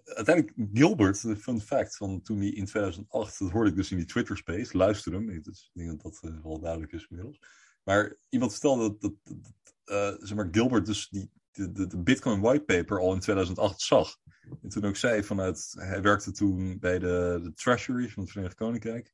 Uiteindelijk, 0.03 0.69
Gilbert, 0.73 1.17
fun 1.17 1.61
fact, 1.61 1.97
van 1.97 2.21
toen 2.21 2.37
hij 2.37 2.47
in 2.47 2.65
2008, 2.65 3.39
dat 3.39 3.51
hoorde 3.51 3.69
ik 3.69 3.75
dus 3.75 3.91
in 3.91 3.97
die 3.97 4.05
Twitter 4.05 4.37
space, 4.37 4.77
luister 4.77 5.13
hem, 5.13 5.29
ik 5.29 5.43
denk 5.73 5.89
dat 5.89 6.01
dat 6.01 6.31
uh, 6.31 6.43
wel 6.43 6.59
duidelijk 6.59 6.91
is 6.91 7.07
inmiddels. 7.09 7.39
Maar 7.83 8.15
iemand 8.29 8.51
vertelde 8.51 8.81
dat, 8.81 9.01
dat, 9.01 9.13
dat 9.23 9.53
uh, 9.85 10.25
zeg 10.25 10.37
maar, 10.37 10.47
Gilbert 10.51 10.85
dus 10.85 11.09
die, 11.09 11.31
de, 11.51 11.71
de, 11.71 11.87
de 11.87 11.97
Bitcoin 11.97 12.41
whitepaper 12.41 12.99
al 12.99 13.13
in 13.13 13.19
2008 13.19 13.81
zag. 13.81 14.17
En 14.61 14.69
toen 14.69 14.85
ook 14.85 14.95
zei 14.95 15.23
vanuit, 15.23 15.71
hij 15.77 16.01
werkte 16.01 16.31
toen 16.31 16.79
bij 16.79 16.99
de, 16.99 17.39
de 17.43 17.53
Treasury 17.53 18.09
van 18.09 18.23
het 18.23 18.31
Verenigd 18.31 18.55
Koninkrijk. 18.55 19.13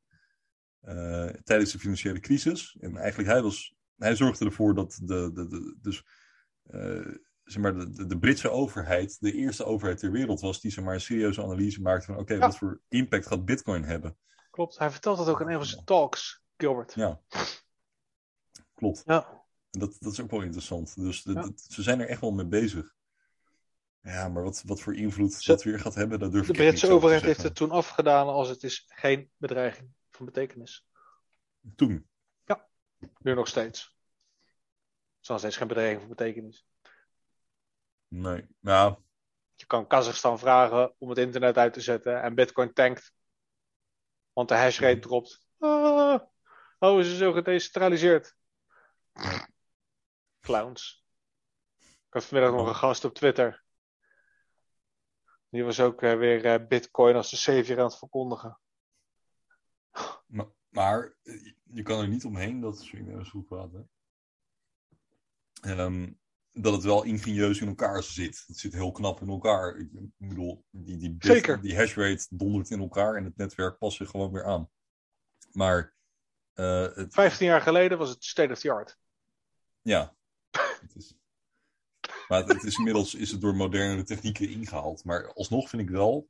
Uh, 0.82 1.26
tijdens 1.26 1.72
de 1.72 1.80
financiële 1.80 2.20
crisis. 2.20 2.78
En 2.80 2.98
eigenlijk 2.98 3.30
hij 3.30 3.42
was, 3.42 3.76
hij 3.98 4.16
zorgde 4.16 4.46
ervoor 4.46 4.76
dat 4.76 5.00
de, 5.04 5.32
de, 5.34 5.48
de 5.48 5.78
dus, 5.82 6.06
uh, 6.70 7.16
zeg 7.44 7.62
maar 7.62 7.78
de, 7.78 8.06
de, 8.06 8.18
Britse 8.20 8.50
overheid 8.50 9.20
de 9.20 9.34
eerste 9.34 9.66
overheid 9.66 10.00
ter 10.00 10.12
wereld 10.12 10.42
was 10.42 10.62
die 10.62 10.72
zeg 10.72 10.84
maar, 10.84 10.94
een 10.94 11.02
serieuze 11.02 11.44
analyse 11.44 11.82
maakte 11.82 12.06
van 12.06 12.14
oké, 12.14 12.24
okay, 12.24 12.38
ja. 12.38 12.44
wat 12.44 12.58
voor 12.58 12.82
impact 12.88 13.28
gaat 13.28 13.46
Bitcoin 13.46 13.84
hebben. 13.84 14.18
Klopt, 14.50 14.78
hij 14.78 14.92
vertelt 14.92 15.18
dat 15.18 15.28
ook 15.28 15.42
in 15.42 15.48
een 15.48 15.54
van 15.54 15.66
zijn 15.66 15.86
talks, 15.86 16.44
Gilbert. 16.58 16.94
Ja. 16.94 17.22
Klopt. 18.74 19.02
Ja. 19.06 19.46
Dat, 19.80 19.98
dat 20.00 20.12
is 20.12 20.20
ook 20.20 20.32
wel 20.32 20.42
interessant. 20.42 20.96
Dus 20.96 21.24
de, 21.24 21.34
ja. 21.34 21.42
de, 21.42 21.54
ze 21.56 21.84
zijn 21.84 22.00
er 22.00 22.08
echt 22.08 22.22
wel 22.22 22.32
mee 22.32 22.46
bezig. 22.46 22.96
Ja, 24.02 24.30
maar 24.30 24.44
wat, 24.44 24.64
wat 24.66 24.82
voor 24.82 24.96
invloed 24.96 25.46
dat 25.46 25.64
weer 25.64 25.80
gaat 25.80 25.96
hebben, 25.96 26.20
dat 26.20 26.32
durf 26.32 26.46
de 26.46 26.52
ik 26.52 26.58
De 26.58 26.64
Britse 26.64 26.92
overheid 26.92 27.22
heeft 27.22 27.44
het 27.44 27.56
toen 27.56 27.72
afgedaan 27.72 28.28
als 28.28 28.50
het 28.50 28.64
is 28.64 28.86
geen 28.88 29.32
bedreiging 29.38 29.90
van 30.12 30.26
betekenis. 30.26 30.88
Toen? 31.76 32.10
Ja, 32.46 32.68
nu 33.18 33.34
nog 33.34 33.48
steeds. 33.48 33.82
Het 33.82 35.22
is 35.22 35.28
nog 35.28 35.40
steeds 35.40 35.58
geen 35.58 35.68
bedreiging 35.68 36.00
van 36.00 36.10
betekenis. 36.10 36.68
Nee, 38.08 38.48
nou... 38.60 38.96
Je 39.56 39.66
kan 39.66 39.88
Kazachstan 39.88 40.40
vragen 40.40 40.94
om 40.98 41.10
het 41.10 41.18
internet 41.18 41.58
uit 41.58 41.74
te 41.74 41.82
zetten 41.82 42.22
en 42.22 42.36
Bitcoin 42.36 42.74
tankt. 42.74 43.14
Want 44.34 44.50
de 44.50 44.56
hashrate 44.56 44.96
mm. 44.96 45.02
dropt. 45.02 45.48
Ah, 45.60 46.22
oh, 46.80 47.00
is 47.00 47.08
ze 47.08 47.16
zo 47.16 47.32
gedecentraliseerd? 47.32 48.36
Clowns. 50.48 51.06
Ik 51.80 52.14
had 52.14 52.26
vanmiddag 52.26 52.56
nog 52.56 52.68
een 52.68 52.76
gast 52.76 53.06
op 53.06 53.14
Twitter. 53.14 53.64
Die 55.50 55.64
was 55.64 55.80
ook 55.80 56.02
uh, 56.02 56.18
weer 56.18 56.46
uh, 56.46 56.68
Bitcoin 56.68 57.16
als 57.16 57.30
de 57.30 57.36
savior 57.36 57.80
aan 57.80 57.86
het 57.86 57.98
verkondigen. 57.98 58.60
Maar, 60.26 60.48
maar 60.70 61.16
je 61.64 61.82
kan 61.84 62.00
er 62.00 62.08
niet 62.08 62.26
omheen 62.26 62.60
dat 62.60 62.80
is 62.80 63.30
goed 63.30 63.46
praten. 63.46 63.90
Um, 65.66 66.20
dat 66.52 66.74
het 66.74 66.84
wel 66.84 67.04
ingenieus 67.04 67.62
in 67.62 67.68
elkaar 67.68 68.04
zit. 68.04 68.44
Het 68.48 68.58
zit 68.58 68.74
heel 68.74 68.92
knap 68.92 69.22
in 69.22 69.30
elkaar. 69.30 69.76
Ik 69.76 69.90
bedoel, 70.18 70.66
die, 70.70 70.98
die, 70.98 71.12
bit, 71.12 71.62
die 71.62 71.78
hashrate 71.78 72.28
dondert 72.30 72.70
in 72.70 72.80
elkaar 72.80 73.16
en 73.16 73.24
het 73.24 73.38
netwerk 73.38 73.78
past 73.78 73.98
zich 73.98 74.10
gewoon 74.10 74.32
weer 74.32 74.46
aan. 74.46 74.70
Maar. 75.52 75.96
Uh, 76.56 76.96
het... 76.96 77.14
15 77.14 77.48
jaar 77.48 77.62
geleden 77.62 77.98
was 77.98 78.10
het 78.10 78.24
state 78.24 78.52
of 78.52 78.60
the 78.60 78.72
art. 78.72 78.98
Ja. 79.82 80.17
Het 80.82 80.96
is... 80.96 81.16
Maar 82.28 82.46
het, 82.46 82.64
is 82.64 82.78
inmiddels 82.78 83.16
is 83.16 83.32
het 83.32 83.42
door 83.42 83.56
moderne 83.56 84.04
technieken 84.04 84.50
ingehaald. 84.50 85.04
Maar 85.04 85.34
alsnog 85.34 85.70
vind 85.70 85.82
ik 85.82 85.90
wel. 85.90 86.28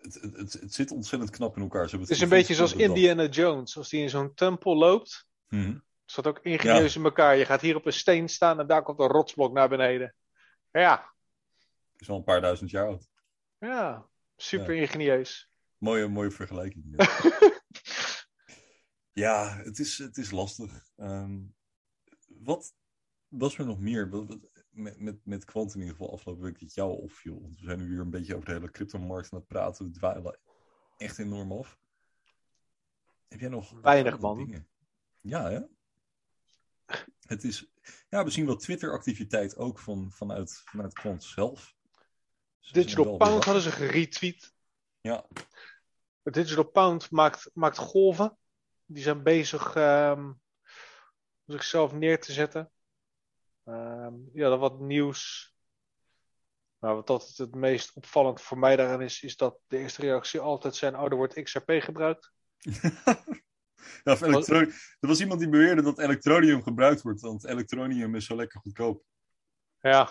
Het, 0.00 0.14
het, 0.14 0.52
het 0.52 0.74
zit 0.74 0.90
ontzettend 0.90 1.30
knap 1.30 1.56
in 1.56 1.62
elkaar. 1.62 1.90
het 1.90 2.10
is 2.10 2.20
een 2.20 2.28
beetje 2.28 2.54
zoals 2.54 2.72
Indiana 2.72 3.26
Jones. 3.26 3.76
Als 3.76 3.88
die 3.88 4.02
in 4.02 4.10
zo'n 4.10 4.34
tempel 4.34 4.76
loopt. 4.76 5.26
Hmm. 5.48 5.72
Het 6.02 6.12
zat 6.12 6.26
ook 6.26 6.38
ingenieus 6.42 6.92
ja. 6.92 6.98
in 6.98 7.04
elkaar. 7.04 7.36
Je 7.36 7.44
gaat 7.44 7.60
hier 7.60 7.76
op 7.76 7.86
een 7.86 7.92
steen 7.92 8.28
staan 8.28 8.60
en 8.60 8.66
daar 8.66 8.82
komt 8.82 9.00
een 9.00 9.06
rotsblok 9.06 9.52
naar 9.52 9.68
beneden. 9.68 10.14
Ja. 10.70 11.12
Het 11.92 12.00
is 12.00 12.08
al 12.08 12.16
een 12.16 12.24
paar 12.24 12.40
duizend 12.40 12.70
jaar 12.70 12.86
oud. 12.86 13.08
Ja, 13.58 14.06
super 14.36 14.74
ja. 14.74 14.80
ingenieus. 14.80 15.50
Mooie, 15.78 16.08
mooie 16.08 16.30
vergelijking. 16.30 16.94
ja, 19.12 19.56
het 19.64 19.78
is, 19.78 19.98
het 19.98 20.16
is 20.16 20.30
lastig. 20.30 20.82
Um, 20.96 21.56
wat 22.42 22.74
was 23.28 23.58
er 23.58 23.66
nog 23.66 23.80
meer? 23.80 24.08
Met, 24.70 25.00
met, 25.00 25.18
met 25.24 25.44
Quant 25.44 25.74
in 25.74 25.80
ieder 25.80 25.96
geval 25.96 26.12
afgelopen 26.12 26.44
week 26.44 26.60
dat 26.60 26.74
jou 26.74 27.02
opviel. 27.02 27.40
Want 27.40 27.58
we 27.58 27.64
zijn 27.64 27.78
nu 27.78 27.88
weer 27.88 28.00
een 28.00 28.10
beetje 28.10 28.34
over 28.34 28.46
de 28.46 28.52
hele 28.52 28.70
cryptomarkt 28.70 29.32
aan 29.32 29.38
het 29.38 29.48
praten. 29.48 29.84
We 29.84 29.90
dwalen 29.90 30.38
echt 30.96 31.18
enorm 31.18 31.52
af. 31.52 31.78
Heb 33.28 33.40
jij 33.40 33.48
nog 33.48 33.80
weinig 33.80 34.18
man? 34.18 34.36
Dingen? 34.36 34.68
Ja, 35.20 35.50
hè? 35.50 35.60
Het 37.26 37.44
is, 37.44 37.70
ja, 38.08 38.24
we 38.24 38.30
zien 38.30 38.46
wel 38.46 38.56
Twitter-activiteit 38.56 39.56
ook 39.56 39.78
van, 39.78 40.10
vanuit, 40.10 40.62
vanuit 40.64 40.92
Quant 40.92 41.24
zelf. 41.24 41.76
Dus 42.60 42.70
Digital 42.70 43.16
Pound 43.16 43.44
hadden 43.44 43.62
ze 43.62 43.70
geretweet. 43.70 44.54
Ja. 45.00 45.26
Digital 46.22 46.64
Pound 46.64 47.10
maakt, 47.10 47.50
maakt 47.54 47.78
golven. 47.78 48.38
Die 48.86 49.02
zijn 49.02 49.22
bezig 49.22 49.74
um, 49.74 50.40
zichzelf 51.52 51.92
neer 51.92 52.20
te 52.20 52.32
zetten. 52.32 52.70
Um, 53.64 54.30
ja, 54.32 54.48
dan 54.48 54.58
wat 54.58 54.80
nieuws. 54.80 55.52
Nou, 56.80 56.94
wat 56.94 57.06
dat 57.06 57.32
het 57.36 57.54
meest 57.54 57.92
opvallend 57.94 58.40
voor 58.40 58.58
mij 58.58 58.76
daarin 58.76 59.00
is, 59.00 59.22
is 59.22 59.36
dat 59.36 59.58
de 59.66 59.78
eerste 59.78 60.00
reactie 60.00 60.40
altijd 60.40 60.76
zijn 60.76 60.94
ouder 60.94 61.18
wordt 61.18 61.42
XRP 61.42 61.70
gebruikt. 61.78 62.32
ja, 64.04 64.12
of 64.12 64.22
er 64.22 64.74
was 65.00 65.20
iemand 65.20 65.40
die 65.40 65.48
beweerde 65.48 65.82
dat 65.82 65.98
elektronium 65.98 66.62
gebruikt 66.62 67.02
wordt, 67.02 67.20
want 67.20 67.44
elektronium 67.46 68.14
is 68.14 68.24
zo 68.24 68.36
lekker 68.36 68.60
goedkoop. 68.60 69.02
Ja. 69.80 70.10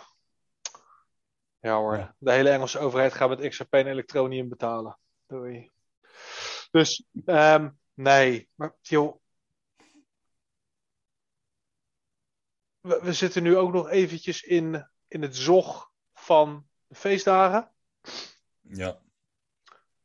Ja 1.59 1.75
hoor, 1.75 1.97
Ja. 1.97 2.15
de 2.19 2.31
hele 2.31 2.49
Engelse 2.49 2.79
overheid 2.79 3.13
gaat 3.13 3.29
met 3.29 3.49
XRP 3.49 3.73
en 3.73 3.87
elektronium 3.87 4.49
betalen. 4.49 4.97
Doei. 5.25 5.71
Dus, 6.71 7.05
ehm, 7.25 7.69
nee, 7.93 8.49
maar 8.55 8.75
joh. 8.81 9.21
We, 12.87 12.99
we 13.03 13.13
zitten 13.13 13.43
nu 13.43 13.57
ook 13.57 13.73
nog 13.73 13.89
eventjes 13.89 14.43
in, 14.43 14.89
in 15.07 15.21
het 15.21 15.35
zog 15.35 15.91
van 16.13 16.67
de 16.87 16.95
feestdagen. 16.95 17.71
Ja, 18.61 18.99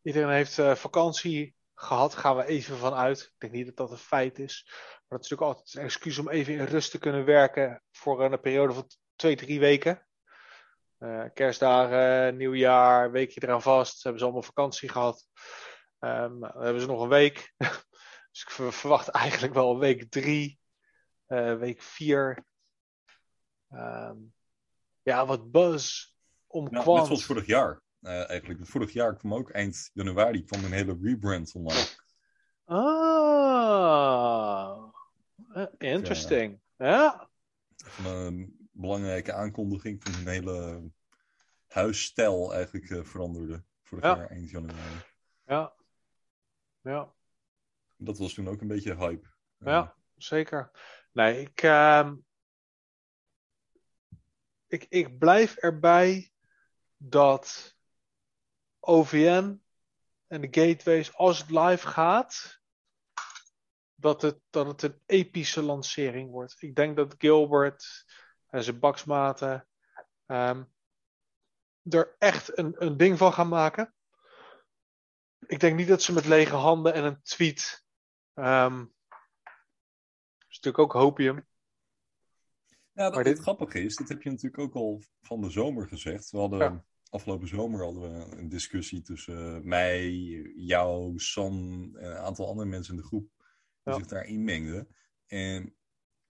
Iedereen 0.03 0.31
heeft 0.31 0.59
eh, 0.59 0.75
vakantie 0.75 1.55
gehad, 1.75 2.15
gaan 2.15 2.37
we 2.37 2.47
even 2.47 2.77
van 2.77 2.95
uit. 2.95 3.21
Ik 3.21 3.35
denk 3.39 3.53
niet 3.53 3.67
dat 3.67 3.77
dat 3.77 3.91
een 3.91 4.05
feit 4.05 4.39
is. 4.39 4.65
Maar 4.69 5.19
dat 5.19 5.25
is 5.25 5.29
natuurlijk 5.31 5.43
altijd 5.43 5.75
een 5.75 5.83
excuus 5.83 6.19
om 6.19 6.29
even 6.29 6.55
in 6.55 6.65
rust 6.65 6.91
te 6.91 6.99
kunnen 6.99 7.25
werken 7.25 7.83
voor 7.91 8.25
een 8.25 8.41
periode 8.41 8.73
van 8.73 8.87
twee, 9.17 9.37
drie 9.37 9.61
weken. 9.61 10.07
Eh, 10.99 11.25
kerstdagen, 11.35 12.37
nieuwjaar, 12.37 13.11
weekje 13.11 13.43
eraan 13.43 13.63
vast. 13.63 14.03
Hebben 14.03 14.21
ze 14.21 14.25
allemaal 14.25 14.45
vakantie 14.45 14.89
gehad. 14.89 15.27
Dan 15.99 16.51
hebben 16.59 16.81
ze 16.81 16.87
nog 16.87 17.03
een 17.03 17.09
week. 17.09 17.55
dus 18.31 18.43
ik 18.43 18.51
ver- 18.51 18.73
verwacht 18.73 19.09
eigenlijk 19.09 19.55
wel 19.55 19.79
week 19.79 20.11
drie, 20.11 20.61
eh, 21.27 21.57
week 21.57 21.83
vier. 21.83 22.45
Ehm, 23.73 24.17
ja, 25.03 25.27
wat 25.27 25.51
buzz 25.51 26.13
om 26.47 26.65
ja 26.71 26.77
net 26.77 26.85
zoals 26.85 27.25
vorig 27.25 27.47
jaar. 27.47 27.81
eh, 28.01 28.31
eigenlijk. 28.31 28.67
Vorig 28.67 28.93
jaar 28.93 29.17
kwam 29.17 29.35
ook 29.35 29.51
eind 29.51 29.91
januari 29.93 30.45
kwam 30.45 30.65
een 30.65 30.73
hele 30.73 30.99
rebrand 31.03 31.55
online. 31.55 31.87
Ah, 32.65 32.83
eh, 35.53 35.67
interesting. 35.79 36.61
Ja, 36.77 37.29
een 38.05 38.69
belangrijke 38.73 39.33
aankondiging 39.33 40.03
van 40.03 40.15
een 40.15 40.29
hele 40.29 40.83
huisstijl 41.69 42.55
eigenlijk 42.55 42.91
eh, 42.91 43.03
veranderde. 43.05 43.65
Vorig 43.83 44.05
Ja. 44.05 44.17
jaar 44.17 44.31
eind 44.31 44.51
januari. 44.51 45.01
ja, 45.47 45.73
ja, 46.81 47.13
Dat 47.97 48.19
was 48.19 48.35
toen 48.35 48.49
ook 48.49 48.61
een 48.61 48.69
beetje 48.69 48.97
hype. 48.97 49.29
Ja, 49.59 49.95
zeker. 50.17 50.71
Nee, 51.13 51.41
ik, 51.41 51.63
ehm, 51.63 52.15
ik, 54.73 54.87
ik 54.89 55.19
blijf 55.19 55.57
erbij 55.57 56.33
dat 56.97 57.77
OVN 58.81 59.63
en 60.27 60.41
de 60.41 60.47
gateways, 60.51 61.15
als 61.15 61.39
het 61.39 61.51
live 61.51 61.87
gaat, 61.87 62.61
dat 63.95 64.23
het, 64.23 64.41
dat 64.51 64.67
het 64.67 64.83
een 64.83 65.03
epische 65.07 65.63
lancering 65.63 66.31
wordt. 66.31 66.63
Ik 66.63 66.75
denk 66.75 66.97
dat 66.97 67.15
Gilbert 67.19 68.05
en 68.47 68.65
zijn 68.65 68.79
baksmaten 68.79 69.69
ehm, 70.27 70.65
er 71.83 72.15
echt 72.19 72.59
een, 72.59 72.75
een 72.85 72.97
ding 72.97 73.19
van 73.19 73.33
gaan 73.33 73.49
maken. 73.49 73.95
Ik 75.47 75.61
denk 75.61 75.77
niet 75.77 75.89
dat 75.89 76.03
ze 76.03 76.13
met 76.13 76.27
lege 76.27 76.55
handen 76.55 76.95
en 76.95 77.05
een 77.05 77.23
tweet. 77.23 77.85
ehm 78.35 78.85
is 80.49 80.61
natuurlijk 80.61 80.79
ook 80.79 81.03
hopium. 81.03 81.47
Ja, 83.03 83.09
dat, 83.09 83.17
Maar 83.17 83.25
het 83.27 83.35
dit- 83.35 83.43
grappige 83.43 83.81
is, 83.83 83.97
dit 83.97 84.09
heb 84.09 84.23
je 84.23 84.31
natuurlijk 84.31 84.63
ook 84.63 84.75
al 84.75 85.03
van 85.21 85.41
de 85.41 85.51
zomer 85.51 85.89
gezegd. 85.89 86.31
We 86.31 86.39
hadden, 86.39 86.59
Ja. 86.59 86.85
afgelopen 87.11 87.49
zomer 87.49 87.85
hadden 87.85 88.03
we 88.03 88.37
een 88.37 88.49
discussie 88.49 89.03
tussen 89.03 89.69
mij, 89.69 90.11
jou, 90.57 91.19
San 91.19 91.55
en 91.95 92.11
een 92.11 92.17
aantal 92.17 92.49
andere 92.49 92.69
mensen 92.69 92.95
in 92.95 93.01
de 93.01 93.07
groep 93.07 93.29
die 93.83 93.93
Ja. 93.93 93.99
zich 93.99 94.07
daarin 94.07 94.45
mengden. 94.45 94.89
En 95.27 95.75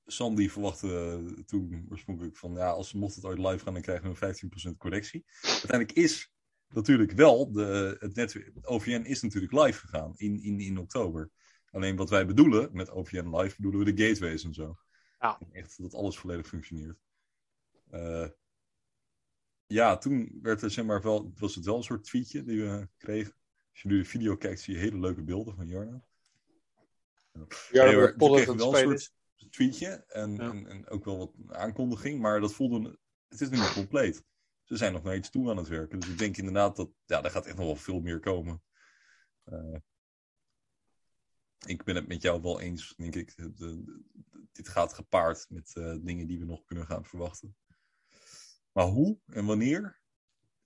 Sam 0.06 0.34
die 0.34 0.52
verwachtte 0.52 1.22
toen 1.46 1.86
oorspronkelijk 1.90 2.36
van, 2.36 2.52
ja, 2.52 2.70
als 2.70 2.92
mocht 2.92 3.14
het 3.14 3.24
ooit 3.24 3.38
live 3.38 3.58
gaan, 3.64 3.72
dan 3.72 3.82
krijgen 3.82 4.04
we 4.04 4.10
een 4.10 4.16
15% 4.16 4.76
correctie. 4.76 5.24
Uiteindelijk 5.42 5.92
is 5.92 6.32
natuurlijk 6.68 7.12
wel, 7.12 7.52
de, 7.52 7.96
het 7.98 8.14
netwerk, 8.14 8.50
OVN 8.62 9.02
is 9.04 9.22
natuurlijk 9.22 9.52
live 9.52 9.78
gegaan 9.78 10.12
in, 10.16 10.42
in, 10.42 10.60
in 10.60 10.78
oktober. 10.78 11.30
Alleen 11.70 11.96
wat 11.96 12.10
wij 12.10 12.26
bedoelen 12.26 12.68
met 12.72 12.90
OVN 12.90 13.36
live, 13.36 13.56
bedoelen 13.56 13.84
we 13.84 13.92
de 13.92 14.06
gateways 14.06 14.44
en 14.44 14.54
zo. 14.54 14.76
Ja. 15.22 15.38
Echt 15.52 15.82
dat 15.82 15.94
alles 15.94 16.18
volledig 16.18 16.46
functioneert. 16.46 16.98
Eh, 17.90 18.28
ja, 19.66 19.96
toen 19.98 20.38
werd 20.42 20.62
er 20.62 20.70
zeg 20.70 20.84
maar 20.84 21.02
wel, 21.02 21.32
was 21.36 21.54
het 21.54 21.64
wel 21.64 21.76
een 21.76 21.82
soort 21.82 22.04
tweetje 22.04 22.42
die 22.42 22.62
we 22.62 22.88
kregen. 22.96 23.34
Als 23.70 23.82
je 23.82 23.88
nu 23.88 23.98
de 23.98 24.04
video 24.04 24.36
kijkt, 24.36 24.60
zie 24.60 24.74
je 24.74 24.80
hele 24.80 24.98
leuke 24.98 25.22
beelden 25.22 25.56
van 25.56 25.66
Jarno. 25.68 26.04
Ja, 27.70 27.84
Nee, 27.84 27.96
we 27.96 28.14
kregen 28.16 28.56
wel 28.56 28.76
een 28.78 28.98
soort 28.98 29.14
tweetje 29.50 30.04
en, 30.06 30.34
Ja. 30.34 30.50
en, 30.50 30.66
en 30.66 30.88
ook 30.88 31.04
wel 31.04 31.18
wat 31.18 31.56
aankondiging, 31.56 32.20
maar 32.20 32.40
dat 32.40 32.54
voelde, 32.54 32.98
het 33.28 33.40
is 33.40 33.48
nu 33.48 33.56
niet 33.58 33.72
compleet. 33.72 34.24
Ze 34.62 34.76
zijn 34.76 34.92
nog 34.92 35.02
naar 35.02 35.16
iets 35.16 35.30
toe 35.30 35.50
aan 35.50 35.56
het 35.56 35.68
werken, 35.68 36.00
dus 36.00 36.08
ik 36.08 36.18
denk 36.18 36.36
inderdaad 36.36 36.76
dat, 36.76 36.90
ja, 37.04 37.20
daar 37.20 37.30
gaat 37.30 37.46
echt 37.46 37.56
nog 37.56 37.66
wel 37.66 37.76
veel 37.76 38.00
meer 38.00 38.20
komen. 38.20 38.62
Eh, 39.44 39.76
ik 41.66 41.84
ben 41.84 41.94
het 41.94 42.08
met 42.08 42.22
jou 42.22 42.42
wel 42.42 42.60
eens, 42.60 42.94
denk 42.96 43.14
ik. 43.14 43.34
Dit 44.52 44.68
gaat 44.68 44.92
gepaard 44.92 45.46
met 45.48 45.76
eh, 45.76 45.96
dingen 46.00 46.26
die 46.26 46.38
we 46.38 46.44
nog 46.44 46.64
kunnen 46.64 46.86
gaan 46.86 47.04
verwachten. 47.04 47.56
Maar 48.72 48.84
hoe 48.84 49.18
en 49.26 49.44
wanneer? 49.44 50.00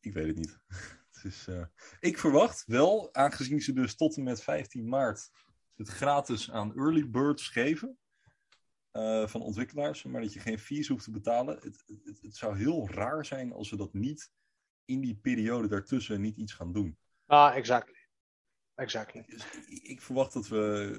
Ik 0.01 0.12
weet 0.12 0.27
het 0.27 0.36
niet. 0.36 0.60
het 1.12 1.24
is, 1.24 1.47
eh, 1.47 1.64
ik 2.01 2.18
verwacht 2.18 2.64
wel, 2.66 3.14
aangezien 3.14 3.60
ze 3.60 3.73
dus 3.73 3.97
tot 3.97 4.16
en 4.16 4.23
met 4.23 4.43
15 4.43 4.89
maart 4.89 5.31
het 5.74 5.89
gratis 5.89 6.51
aan 6.51 6.77
early 6.77 7.10
birds 7.10 7.48
geven. 7.48 7.98
eh, 8.90 9.27
van 9.27 9.40
ontwikkelaars, 9.40 10.02
maar 10.02 10.20
dat 10.20 10.32
je 10.32 10.40
geen 10.40 10.59
fees 10.59 10.89
hoeft 10.89 11.05
te 11.05 11.10
betalen. 11.10 11.59
Het, 11.60 11.85
het, 12.20 12.36
zou 12.36 12.56
heel 12.56 12.90
raar 12.90 13.24
zijn 13.24 13.52
als 13.52 13.68
ze 13.68 13.77
dat 13.77 13.93
niet 13.93 14.31
in 14.85 15.01
die 15.01 15.16
periode 15.16 15.68
daartussen 15.68 16.20
niet 16.20 16.36
iets 16.36 16.52
gaan 16.52 16.73
doen. 16.73 16.98
Ah, 17.27 17.56
exactly. 17.56 17.95
Exactly. 18.77 19.24
Ik, 19.66 19.82
ik 19.82 20.03
verwacht 20.03 20.32
dat 20.32 20.48
we 20.48 20.93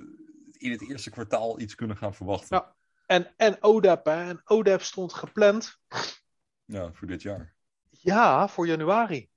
in 0.57 0.71
het 0.71 0.89
eerste 0.89 1.09
kwartaal 1.09 1.59
iets 1.59 1.75
kunnen 1.75 1.97
gaan 1.97 2.13
verwachten. 2.13 2.57
Ja. 2.57 2.75
En, 3.05 3.33
en 3.37 3.63
ODAP, 3.63 4.05
hè. 4.05 4.29
En 4.29 4.41
ODAP 4.45 4.81
stond 4.81 5.13
gepland, 5.13 5.79
Ja, 6.65 6.91
voor 6.93 7.07
dit 7.07 7.21
jaar. 7.21 7.55
ja, 7.89 8.47
voor 8.47 8.67
januari. 8.67 9.29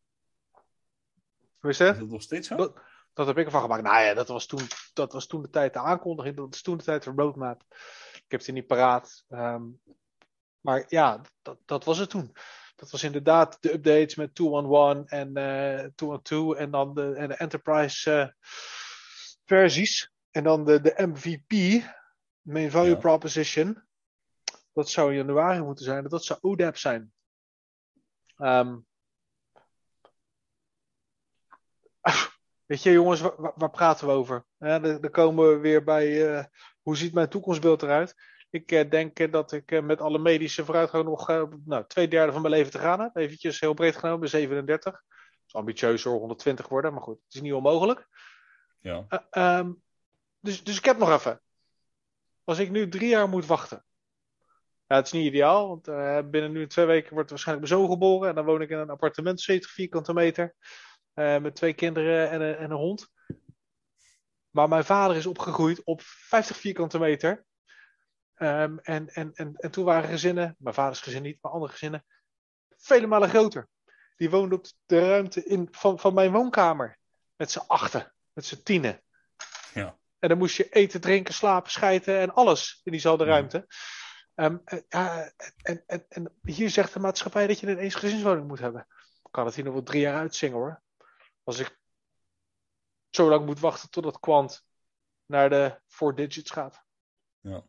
Is 1.63 1.77
dat 1.77 1.99
nog 2.01 2.23
steeds 2.23 2.49
zo? 2.49 2.57
Dat, 2.57 2.77
dat 3.13 3.27
heb 3.27 3.39
ik 3.39 3.45
ervan 3.45 3.61
gemaakt. 3.61 3.83
Nou 3.83 4.03
ja, 4.03 4.15
dat 4.15 4.29
was 4.29 4.47
toen, 4.47 4.67
dat 4.93 5.13
was 5.13 5.27
toen 5.27 5.43
de 5.43 5.51
tijd 5.51 5.73
de 5.73 5.79
aankondiging. 5.79 6.37
Dat 6.37 6.49
was 6.51 6.63
toen 6.63 6.77
de 6.77 6.85
tijd 6.85 7.03
de 7.03 7.13
roadmap. 7.17 7.65
Ik 8.15 8.25
heb 8.29 8.41
het 8.41 8.55
niet 8.55 8.67
paraat. 8.67 9.25
Ehm, 9.29 9.63
maar 10.61 10.85
ja, 10.89 11.21
dat, 11.43 11.59
dat 11.65 11.85
was 11.85 11.99
het 11.99 12.11
toen. 12.11 12.33
Dat 12.81 12.91
was 12.91 13.03
inderdaad 13.03 13.57
de 13.63 13.73
updates 13.73 14.15
met 14.15 14.35
211 14.35 15.11
en 15.11 15.37
eh 15.37 15.85
212 15.95 16.57
en 16.57 16.71
dan 16.71 16.95
de, 16.95 17.15
en 17.15 17.29
de 17.29 17.35
enterprise 17.35 18.13
eh, 18.21 18.29
versies. 19.45 20.13
En 20.31 20.45
dan 20.45 20.65
de, 20.65 20.81
de 20.81 20.95
MVP, 20.97 21.83
Main 22.41 22.71
Value 22.71 22.91
Ja. 22.91 22.97
Proposition. 22.97 23.83
Dat 24.73 24.91
zou 24.91 25.11
in 25.11 25.17
januari 25.17 25.61
moeten 25.63 25.85
zijn. 25.85 26.09
Dat 26.09 26.25
zou 26.25 26.39
ODAP 26.43 26.77
zijn. 26.77 27.13
Ehm, 28.37 28.77
Weet 32.67 32.83
je, 32.83 32.91
jongens, 32.93 33.21
waar, 33.21 33.53
waar- 33.57 33.71
praten 33.71 34.07
we 34.07 34.13
over? 34.13 34.45
Ja, 34.59 34.79
dan, 34.79 35.01
dan 35.01 35.11
komen 35.11 35.49
we 35.49 35.57
weer 35.59 35.85
bij 35.85 36.35
eh, 36.37 36.45
hoe 36.83 36.97
ziet 36.97 37.15
mijn 37.15 37.29
toekomstbeeld 37.29 37.83
eruit? 37.83 38.15
Ik 38.51 38.73
eh, 38.73 38.91
denk 38.91 39.19
eh, 39.19 39.33
dat 39.33 39.53
ik 39.53 39.71
eh, 39.71 39.83
met 39.83 40.01
alle 40.01 40.19
medische 40.19 40.65
vooruitgang 40.65 41.05
nog 41.05 41.27
nou, 41.65 41.85
twee 41.87 42.09
derde 42.09 42.33
van 42.33 42.43
mijn 42.43 42.55
leven 42.55 42.73
te 42.73 42.79
gaan 42.79 43.01
heb. 43.01 43.17
Eventjes 43.17 43.61
heel 43.61 43.75
breed 43.75 43.97
genomen, 43.97 44.21
bij 44.21 44.29
37. 44.29 44.93
Dat 44.93 45.03
is 45.47 45.55
ambitieus 45.55 46.05
hoor, 46.05 46.19
120 46.19 46.69
worden, 46.69 46.93
maar 46.93 47.03
goed, 47.03 47.21
het 47.25 47.35
is 47.35 47.41
niet 47.41 47.53
onmogelijk. 47.53 48.09
Ja. 48.81 49.05
Eh, 49.09 49.19
ehm, 49.31 49.73
dus, 50.41 50.65
dus 50.65 50.79
ik 50.79 50.85
heb 50.85 50.99
nog 50.99 51.11
even. 51.13 51.43
Als 52.45 52.59
ik 52.59 52.71
nu 52.71 52.89
drie 52.89 53.09
jaar 53.09 53.29
moet 53.29 53.47
wachten. 53.47 53.85
Ja, 54.87 54.97
het 54.97 55.07
is 55.07 55.13
niet 55.13 55.27
ideaal, 55.27 55.69
want 55.69 55.85
binnen 56.31 56.53
nu 56.53 56.67
twee 56.67 56.87
weken 56.87 57.15
wordt 57.15 57.31
waarschijnlijk 57.31 57.69
mijn 57.69 57.81
zoon 57.81 57.91
geboren. 57.91 58.29
En 58.29 58.35
dan 58.35 58.45
woon 58.45 58.63
ik 58.63 58.71
in 58.71 58.79
een 58.79 58.91
appartement, 58.91 59.41
70 59.41 59.71
vierkante 59.71 60.13
meter. 60.13 60.55
met 61.15 61.55
twee 61.55 61.73
kinderen 61.73 62.31
en 62.31 62.41
een, 62.41 62.57
en 62.57 62.71
een 62.71 62.77
hond. 62.77 63.13
Maar 64.51 64.69
mijn 64.69 64.85
vader 64.85 65.17
is 65.17 65.27
opgegroeid 65.27 65.85
op 65.85 66.01
50 66.03 66.57
vierkante 66.57 66.99
meter. 66.99 67.45
Ehm, 68.41 68.79
en, 68.83 69.09
en, 69.09 69.31
en, 69.35 69.57
en 69.57 69.71
toen 69.71 69.85
waren 69.85 70.09
gezinnen, 70.09 70.57
mijn 70.59 70.75
vaders 70.75 71.01
gezin 71.01 71.23
niet, 71.23 71.39
maar 71.41 71.53
andere 71.53 71.73
gezinnen, 71.73 72.05
vele 72.77 73.07
malen 73.07 73.29
groter. 73.29 73.69
Die 74.17 74.31
woonden 74.31 74.59
op 74.59 74.67
de 74.87 75.09
ruimte 75.09 75.45
in, 75.45 75.69
van, 75.71 75.99
van 75.99 76.15
mijn 76.15 76.33
woonkamer. 76.33 76.99
Met 77.37 77.51
z'n 77.51 77.65
achten, 77.67 78.13
met 78.33 78.45
z'n 78.45 78.63
tienen. 78.63 79.03
Ja. 79.75 79.99
En 80.19 80.29
dan 80.29 80.39
moest 80.39 80.57
je 80.57 80.69
eten, 80.69 81.01
drinken, 81.01 81.35
slapen, 81.35 81.71
schijten 81.71 82.19
en 82.19 82.35
alles 82.35 82.81
in 82.85 82.93
diezelfde 82.93 83.25
ruimte. 83.25 83.67
Ehm, 84.35 84.57
eh, 84.65 85.27
en, 85.63 85.83
en, 85.87 86.07
en 86.09 86.39
hier 86.43 86.71
zegt 86.71 86.93
de 86.93 87.01
maatschappij 87.01 87.47
dat 87.47 87.61
je 87.61 87.67
een 87.67 87.79
eensgezinswoning 87.79 88.47
moet 88.47 88.59
hebben. 88.59 88.87
Ik 89.25 89.31
kan 89.31 89.47
het 89.47 89.55
hier 89.55 89.65
nog 89.65 89.73
wel 89.73 89.83
drie 89.83 90.01
jaar 90.01 90.19
uitzingen 90.19 90.57
hoor. 90.57 90.83
Als 91.45 91.59
ik 91.59 91.79
zo 93.11 93.29
lang 93.29 93.47
moet 93.47 93.61
wachten 93.61 93.91
totdat 93.91 94.21
kwant 94.21 94.65
naar 95.27 95.51
de 95.51 95.81
four 95.87 96.15
digits 96.15 96.51
gaat. 96.51 96.83
Ja. 97.41 97.65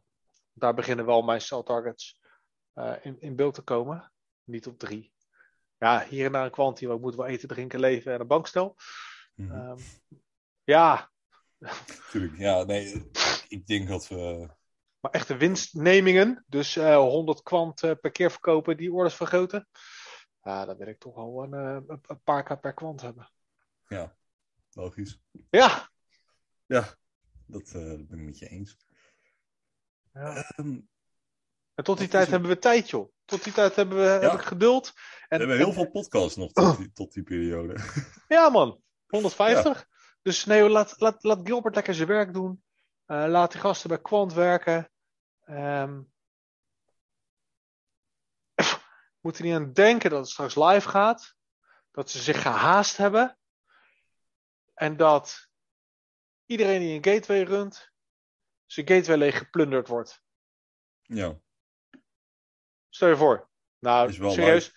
Daar 0.62 0.74
beginnen 0.74 1.06
wel 1.06 1.22
mijn 1.22 1.42
cell 1.42 1.64
targets 1.64 2.20
eh, 2.74 2.94
in, 3.02 3.22
in 3.22 3.36
beeld 3.36 3.54
te 3.54 3.62
komen. 3.62 4.12
Niet 4.44 4.68
op 4.68 4.80
drie. 4.80 5.14
ja, 5.78 6.06
hier 6.10 6.26
en 6.26 6.32
daar 6.32 6.46
een 6.46 6.52
kwantie, 6.52 6.88
maar 6.88 6.96
ik 6.96 7.02
moet 7.02 7.16
wel 7.16 7.26
eten, 7.26 7.48
drinken, 7.48 7.80
leven 7.80 8.14
en 8.14 8.20
een 8.20 8.28
bankstel. 8.28 8.76
Mhm. 9.36 9.52
Ehm, 9.52 9.80
ja, 10.64 11.10
Tuurlijk, 12.10 12.38
ja, 12.38 12.64
nee, 12.64 13.10
ik 13.48 13.68
denk 13.68 13.88
dat 13.88 14.08
we. 14.08 14.50
maar 15.00 15.12
echte 15.12 15.38
winstnemingen, 15.38 16.46
dus 16.48 16.76
eh 16.76 16.96
100 16.96 17.42
kwant 17.44 17.84
eh, 17.84 17.92
per 18.02 18.12
keer 18.12 18.32
verkopen, 18.32 18.78
die 18.78 18.94
orders 18.94 19.16
vergroten. 19.16 19.68
Ja, 20.44 20.66
dan 20.66 20.78
wil 20.78 20.88
ik 20.88 21.00
toch 21.00 21.16
wel 21.16 21.44
een, 21.44 21.54
een- 21.88 22.22
paar 22.24 22.44
keer 22.44 22.60
per 22.60 22.74
kwant 22.74 23.02
hebben. 23.02 23.32
Ja, 23.88 24.16
logisch. 24.72 25.20
Ja, 25.50 25.90
Ja, 26.66 26.96
dat 27.46 27.72
ben 27.72 28.08
ik 28.12 28.26
met 28.26 28.40
je 28.40 28.48
eens. 28.48 28.78
Ja. 30.14 30.36
Ehm, 30.36 30.80
en 31.74 31.84
tot 31.84 31.98
die 31.98 32.08
tijd 32.08 32.26
er? 32.26 32.32
hebben 32.32 32.50
we 32.50 32.58
tijd, 32.60 32.90
joh. 32.90 33.12
Tot 33.26 33.44
die 33.44 33.54
tijd 33.54 33.76
hebben 33.76 33.98
we, 33.98 34.04
heb 34.04 34.34
ik 34.34 34.42
geduld. 34.42 34.92
we 34.94 35.02
En, 35.28 35.40
hebben 35.40 35.58
en- 35.58 35.64
heel 35.64 35.74
veel 35.74 35.90
podcasts 35.90 36.36
nog 36.36 36.52
tot 36.52 36.78
die, 36.78 36.92
tot 36.92 37.14
die 37.14 37.24
periode. 37.24 37.76
Ja, 38.28 38.50
man. 38.50 38.82
150. 39.08 39.88
Dus 40.22 40.46
nee, 40.46 40.70
laat, 40.70 40.94
laat, 41.00 41.24
laat 41.24 41.40
Gilbert 41.44 41.76
lekker 41.76 41.94
zijn 41.94 42.08
werk 42.08 42.34
doen. 42.34 42.64
Eh, 43.06 43.26
laat 43.28 43.52
die 43.52 43.62
gasten 43.62 43.90
bij 43.90 44.02
Quant 44.02 44.34
werken. 44.34 44.92
Ehm 45.46 46.02
moeten 49.22 49.44
niet 49.46 49.54
aan 49.54 49.74
denken 49.74 50.10
dat 50.10 50.20
het 50.20 50.30
straks 50.30 50.56
live 50.56 50.90
gaat. 50.90 51.36
Dat 51.92 52.10
ze 52.10 52.20
zich 52.20 52.42
gehaast 52.42 52.98
hebben. 52.98 53.38
En 54.74 54.98
dat 54.98 55.48
iedereen 56.46 56.80
die 56.80 56.96
een 56.96 57.14
gateway 57.14 57.44
runt, 57.44 57.91
zijn 58.72 58.88
gateway 58.88 59.18
leeg 59.18 59.38
geplunderd 59.38 59.88
wordt. 59.88 60.24
Ja, 61.02 61.40
Stel 62.90 63.08
je 63.10 63.18
voor. 63.18 63.50
Nou, 63.80 64.14
serieus. 64.14 64.76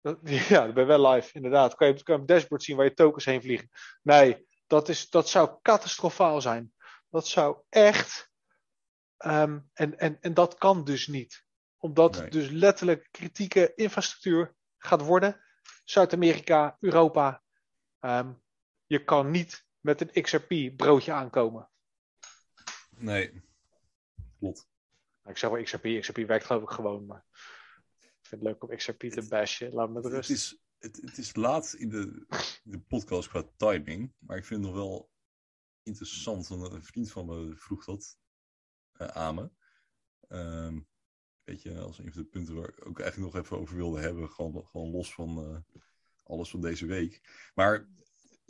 Dat- 0.00 0.18
Ja, 0.48 0.64
dat 0.64 0.74
ben 0.74 0.86
wel 0.86 1.08
live, 1.10 1.32
inderdaad. 1.34 1.74
Kan 1.74 1.88
je, 1.88 2.02
kan 2.02 2.14
je 2.14 2.20
het 2.20 2.28
dashboard 2.28 2.62
zien 2.62 2.76
waar 2.76 2.84
je 2.84 2.94
tokens 2.94 3.24
heen 3.24 3.42
vliegen. 3.42 3.68
Nee, 4.02 4.46
dat, 4.66 4.88
is, 4.88 5.10
dat 5.10 5.28
zou 5.28 5.58
catastrofaal 5.62 6.40
zijn. 6.40 6.74
Dat 7.10 7.26
zou 7.28 7.62
echt. 7.68 8.30
ehm, 9.16 9.60
en, 9.72 9.98
en, 9.98 10.20
en 10.20 10.34
dat 10.34 10.54
kan 10.54 10.84
dus 10.84 11.06
niet. 11.06 11.44
Omdat 11.76 12.12
Nee. 12.12 12.22
het 12.22 12.32
dus 12.32 12.48
letterlijk 12.50 13.08
kritieke 13.10 13.72
infrastructuur 13.74 14.54
gaat 14.78 15.00
worden. 15.00 15.40
Zuid-Amerika, 15.84 16.76
Europa. 16.80 17.42
Ehm, 18.00 18.32
je 18.86 19.04
kan 19.04 19.30
niet 19.30 19.66
met 19.80 20.00
een 20.00 20.22
XRP 20.22 20.76
broodje 20.76 21.12
aankomen. 21.12 21.69
Nee. 23.00 23.42
Klopt. 24.38 24.68
Nou, 25.22 25.30
ik 25.30 25.36
zeg 25.36 25.50
wel 25.50 25.62
XRP, 25.62 26.00
XRP 26.00 26.26
werkt 26.26 26.44
geloof 26.44 26.62
ik 26.62 26.70
gewoon. 26.70 27.06
Maar 27.06 27.24
ik 28.00 28.26
vind 28.26 28.42
het 28.42 28.42
leuk 28.42 28.62
om 28.62 28.76
XRP 28.76 28.98
te 28.98 29.28
bashen. 29.28 29.72
Laat 29.72 29.88
me 29.88 29.94
met 29.94 30.04
Het 30.04 30.12
rust. 30.12 30.30
is, 30.30 30.62
het, 30.78 31.00
het 31.00 31.18
is 31.18 31.34
laat 31.34 31.72
in 31.72 31.88
de, 31.88 32.26
de 32.62 32.80
podcast 32.80 33.28
qua 33.28 33.50
timing, 33.56 34.14
maar 34.18 34.36
ik 34.36 34.44
vind 34.44 34.64
het 34.64 34.72
nog 34.72 34.82
wel 34.82 35.10
interessant. 35.82 36.48
Een 36.50 36.84
vriend 36.84 37.10
van 37.10 37.26
me 37.26 37.56
vroeg 37.56 37.84
dat 37.84 38.18
eh, 38.92 39.06
aan 39.06 39.34
me. 39.34 39.50
Ehm, 40.28 40.80
weet 41.44 41.62
je, 41.62 41.78
als 41.78 41.98
een 41.98 42.12
van 42.12 42.22
de 42.22 42.28
punten 42.28 42.54
waar 42.54 42.68
ik 42.68 42.86
ook 42.86 43.00
eigenlijk 43.00 43.32
nog 43.32 43.42
even 43.42 43.58
over 43.58 43.76
wilde 43.76 44.00
hebben, 44.00 44.30
gewoon, 44.30 44.66
gewoon 44.66 44.90
los 44.90 45.14
van 45.14 45.38
eh, 45.38 45.78
alles 46.24 46.50
van 46.50 46.60
deze 46.60 46.86
week. 46.86 47.20
Maar, 47.54 47.88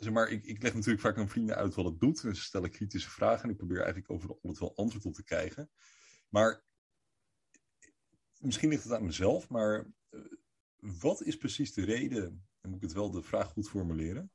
zeg 0.03 0.13
maar 0.13 0.29
ik, 0.29 0.45
ik 0.45 0.61
leg 0.61 0.73
natuurlijk 0.73 1.01
vaak 1.01 1.17
aan 1.17 1.29
vrienden 1.29 1.55
uit 1.55 1.75
wat 1.75 1.85
het 1.85 1.99
doet. 1.99 2.23
En 2.23 2.35
ze 2.35 2.41
stellen 2.41 2.71
kritische 2.71 3.09
vragen 3.09 3.43
en 3.43 3.49
ik 3.49 3.57
probeer 3.57 3.77
eigenlijk 3.77 4.11
overal 4.11 4.35
altijd 4.35 4.59
wel 4.59 4.75
antwoord 4.75 5.05
op 5.05 5.13
te 5.13 5.23
krijgen. 5.23 5.71
Maar 6.29 6.63
misschien 8.39 8.69
ligt 8.69 8.83
het 8.83 8.93
aan 8.93 9.05
mezelf, 9.05 9.49
maar 9.49 9.91
eh, 10.09 10.19
wat 10.75 11.21
is 11.21 11.37
precies 11.37 11.73
de 11.73 11.85
reden, 11.85 12.47
dan 12.61 12.71
moet 12.71 12.81
ik 12.81 12.87
het 12.87 12.97
wel 12.97 13.11
de 13.11 13.23
vraag 13.23 13.47
goed 13.47 13.69
formuleren, 13.69 14.31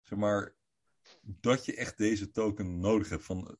zeg 0.00 0.18
maar, 0.18 0.56
dat 1.22 1.64
je 1.64 1.76
echt 1.76 1.96
deze 1.96 2.30
token 2.30 2.80
nodig 2.80 3.08
hebt? 3.08 3.24
Van, 3.24 3.48
eh, 3.48 3.54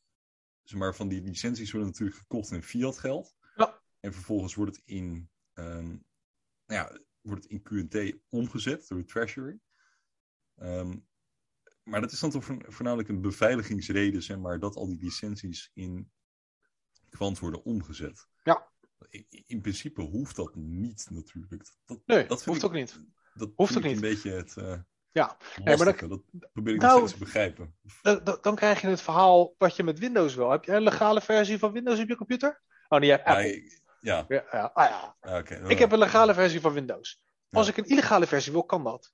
zeg 0.63 0.79
maar, 0.79 0.95
van 0.95 1.09
die 1.09 1.23
licenties 1.23 1.71
worden 1.71 1.91
natuurlijk 1.91 2.19
gekocht 2.19 2.51
in 2.51 2.63
fiat 2.63 2.99
geld. 2.99 3.37
Ja. 3.57 3.83
En 4.01 4.13
vervolgens 4.13 4.55
wordt 4.55 4.77
het 4.77 4.85
in, 4.85 5.31
ehm, 5.53 5.87
nou 5.87 6.01
ja, 6.67 7.01
wordt 7.21 7.43
het 7.43 7.53
in 7.53 7.63
QNT 7.63 8.19
omgezet 8.29 8.89
door 8.89 8.99
de 8.99 9.05
Treasury. 9.05 9.59
Ehm, 10.59 10.97
maar 11.83 12.01
dat 12.01 12.13
is 12.13 12.21
dan 12.21 12.31
toch 12.31 12.45
voor- 12.45 12.65
voornamelijk 12.69 13.09
een 13.09 13.21
beveiligingsreden, 13.21 14.23
zeg 14.23 14.39
maar, 14.39 14.59
dat 14.59 14.77
al 14.77 14.87
die 14.89 14.99
licenties 15.05 15.71
in 15.75 16.11
kwant 17.09 17.39
worden 17.39 17.65
omgezet. 17.65 18.27
Ja. 18.43 18.71
In, 19.11 19.27
in 19.47 19.61
principe 19.61 20.01
hoeft 20.03 20.37
dat 20.37 20.55
niet 20.55 21.07
natuurlijk. 21.11 21.65
Dat, 21.87 22.01
Nee, 22.07 22.27
dat 22.27 22.45
hoeft 22.45 22.59
ik, 22.59 22.65
ook 22.65 22.73
niet. 22.73 23.01
Dat 23.35 23.51
Hoeft 23.57 23.77
ook 23.77 23.83
niet. 23.83 23.95
een 23.95 24.01
beetje 24.01 24.31
het 24.31 24.55
uh, 24.59 24.75
Ja. 25.11 25.37
nee, 25.65 25.77
maar 25.77 25.85
dat, 25.87 25.99
dat 26.09 26.23
probeer 26.53 26.75
ik 26.75 26.81
Nou, 26.81 27.01
nog 27.01 27.09
steeds 27.09 27.13
te 27.13 27.25
begrijpen. 27.25 27.75
Dan, 28.43 28.55
krijg 28.55 28.81
je 28.81 28.87
het 28.87 29.01
verhaal 29.01 29.55
wat 29.59 29.77
je 29.77 29.83
met 29.83 29.99
Windows 29.99 30.35
wil. 30.35 30.51
Heb 30.51 30.65
je 30.65 30.73
een 30.73 30.83
legale 30.83 31.21
versie 31.21 31.59
van 31.59 31.73
Windows 31.73 32.01
op 32.01 32.09
je 32.09 32.17
computer? 32.17 32.63
Oh, 32.89 32.99
nee, 32.99 33.09
je 33.09 33.15
hebt 33.15 33.27
Apple. 33.27 33.55
ik- 33.57 33.81
ja, 34.01 34.25
Ja, 34.29 34.45
ja, 34.53 34.71
ah, 34.75 34.89
ja. 34.91 35.17
ja, 35.21 35.39
oké. 35.39 35.55
Ik 35.69 35.79
heb 35.79 35.93
een 35.93 35.99
legale 35.99 36.35
versie 36.35 36.61
van 36.61 36.73
Windows. 36.73 37.21
Als 37.51 37.69
ik 37.69 37.77
een 37.77 37.85
illegale 37.85 38.27
versie 38.27 38.53
wil, 38.53 38.65
kan 38.65 38.85
dat. 38.85 39.13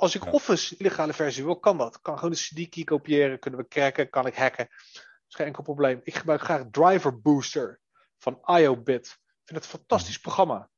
Als 0.00 0.14
ik 0.14 0.24
Ja. 0.24 0.30
Office 0.30 0.76
illegale 0.76 1.12
versie 1.12 1.44
wil, 1.44 1.58
kan 1.58 1.78
dat. 1.78 2.00
Kan 2.00 2.16
gewoon 2.18 2.30
de 2.30 2.36
CD-key 2.36 2.84
kopiëren, 2.84 3.38
kunnen 3.38 3.60
we 3.60 3.68
cracken, 3.68 4.10
kan 4.10 4.26
ik 4.26 4.34
hacken. 4.34 4.66
Dat 4.68 5.28
is 5.28 5.34
geen 5.34 5.46
enkel 5.46 5.62
probleem. 5.62 6.00
Ik 6.02 6.14
gebruik 6.14 6.40
graag 6.40 6.64
Driver 6.70 7.20
Booster 7.20 7.80
van 8.18 8.40
IOBit. 8.46 9.06
Ik 9.06 9.18
vind 9.44 9.62
het 9.64 9.72
een 9.72 9.78
fantastisch 9.78 10.14
Mhm. 10.14 10.22
programma. 10.22 10.68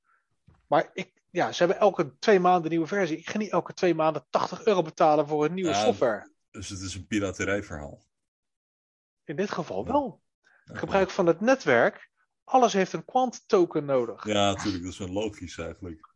Maar 0.66 0.90
ik, 0.92 1.12
ja, 1.30 1.52
ze 1.52 1.58
hebben 1.64 1.80
elke 1.82 2.18
twee 2.18 2.40
maanden 2.40 2.64
een 2.64 2.70
nieuwe 2.70 2.86
versie. 2.86 3.16
Ik 3.18 3.28
ga 3.30 3.38
niet 3.38 3.50
elke 3.50 3.72
twee 3.74 3.94
maanden 3.94 4.26
80 4.30 4.64
euro 4.64 4.82
betalen 4.82 5.28
voor 5.28 5.44
een 5.44 5.54
nieuwe 5.54 5.70
Ja, 5.70 5.84
software. 5.84 6.30
Dus 6.50 6.68
het 6.68 6.80
is 6.80 6.94
een 6.94 7.06
piraterijverhaal. 7.06 8.02
In 9.24 9.36
dit 9.36 9.50
geval 9.50 9.84
Ja. 9.86 9.92
wel. 9.92 10.22
Ja, 10.64 10.74
Gebruik 10.74 11.10
van 11.10 11.26
het 11.26 11.40
netwerk. 11.40 12.10
Alles 12.44 12.72
heeft 12.72 12.92
een 12.92 13.04
quant 13.04 13.48
token 13.48 13.84
nodig. 13.84 14.24
Ja, 14.26 14.52
natuurlijk. 14.52 14.82
Dat 14.84 14.92
is 14.92 14.98
wel 14.98 15.08
logisch 15.08 15.58
eigenlijk. 15.58 16.08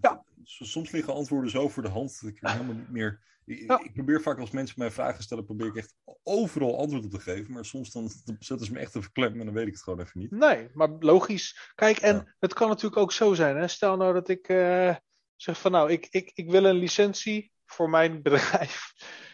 Ja. 0.00 0.24
Soms 0.48 0.90
liggen 0.90 1.14
antwoorden 1.14 1.50
zo 1.50 1.68
voor 1.68 1.82
de 1.82 1.88
hand 1.88 2.20
dat 2.20 2.30
ik 2.30 2.42
er 2.42 2.50
helemaal 2.50 2.74
niet 2.74 2.90
meer... 2.90 3.26
Ik, 3.44 3.92
probeer 3.92 4.22
vaak 4.22 4.38
als 4.38 4.50
mensen 4.50 4.78
mij 4.78 4.90
vragen 4.90 5.22
stellen, 5.22 5.44
probeer 5.44 5.66
ik 5.66 5.76
echt 5.76 5.94
overal 6.22 6.78
antwoord 6.78 7.04
op 7.04 7.10
te 7.10 7.20
geven. 7.20 7.52
Maar 7.52 7.64
soms 7.64 7.92
dan, 7.92 8.10
zetten 8.38 8.66
ze 8.66 8.72
me 8.72 8.78
echt 8.78 8.96
even 8.96 9.12
klem 9.12 9.38
en 9.40 9.44
dan 9.44 9.54
weet 9.54 9.66
ik 9.66 9.72
het 9.72 9.82
gewoon 9.82 10.00
even 10.00 10.20
niet. 10.20 10.30
Nee, 10.30 10.68
maar 10.72 10.88
logisch. 10.88 11.72
Kijk, 11.74 11.96
en 11.98 12.14
Ja. 12.14 12.34
het 12.38 12.54
kan 12.54 12.68
natuurlijk 12.68 12.96
ook 12.96 13.12
zo 13.12 13.34
zijn. 13.34 13.56
Hè? 13.56 13.68
Stel 13.68 13.96
nou 13.96 14.14
dat 14.14 14.28
ik 14.28 14.48
eh, 14.48 14.96
zeg 15.36 15.60
van 15.60 15.72
nou, 15.72 15.90
ik, 15.90 16.06
ik, 16.10 16.30
ik 16.34 16.50
wil 16.50 16.64
een 16.64 16.76
licentie 16.76 17.52
voor 17.66 17.90
mijn 17.90 18.22
bedrijf. 18.22 18.92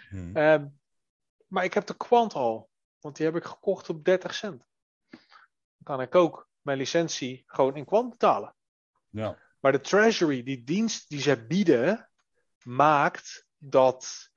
Hm. 0.08 0.36
Ehm, 0.36 0.66
maar 1.46 1.64
ik 1.64 1.74
heb 1.74 1.86
de 1.86 1.96
kwant 1.96 2.34
al. 2.34 2.70
Want 3.00 3.16
die 3.16 3.26
heb 3.26 3.36
ik 3.36 3.44
gekocht 3.44 3.88
op 3.88 4.04
30 4.04 4.34
cent. 4.34 4.64
Dan 5.10 5.96
kan 5.96 6.00
ik 6.00 6.14
ook 6.14 6.48
mijn 6.60 6.78
licentie 6.78 7.42
gewoon 7.46 7.76
in 7.76 7.84
kwant 7.84 8.10
betalen. 8.10 8.54
Ja. 9.08 9.38
Maar 9.64 9.72
de 9.72 9.80
treasury, 9.80 10.42
die 10.42 10.64
dienst 10.64 11.08
die 11.08 11.20
zij 11.20 11.46
bieden, 11.46 12.10
maakt 12.62 13.46
dat 13.58 14.30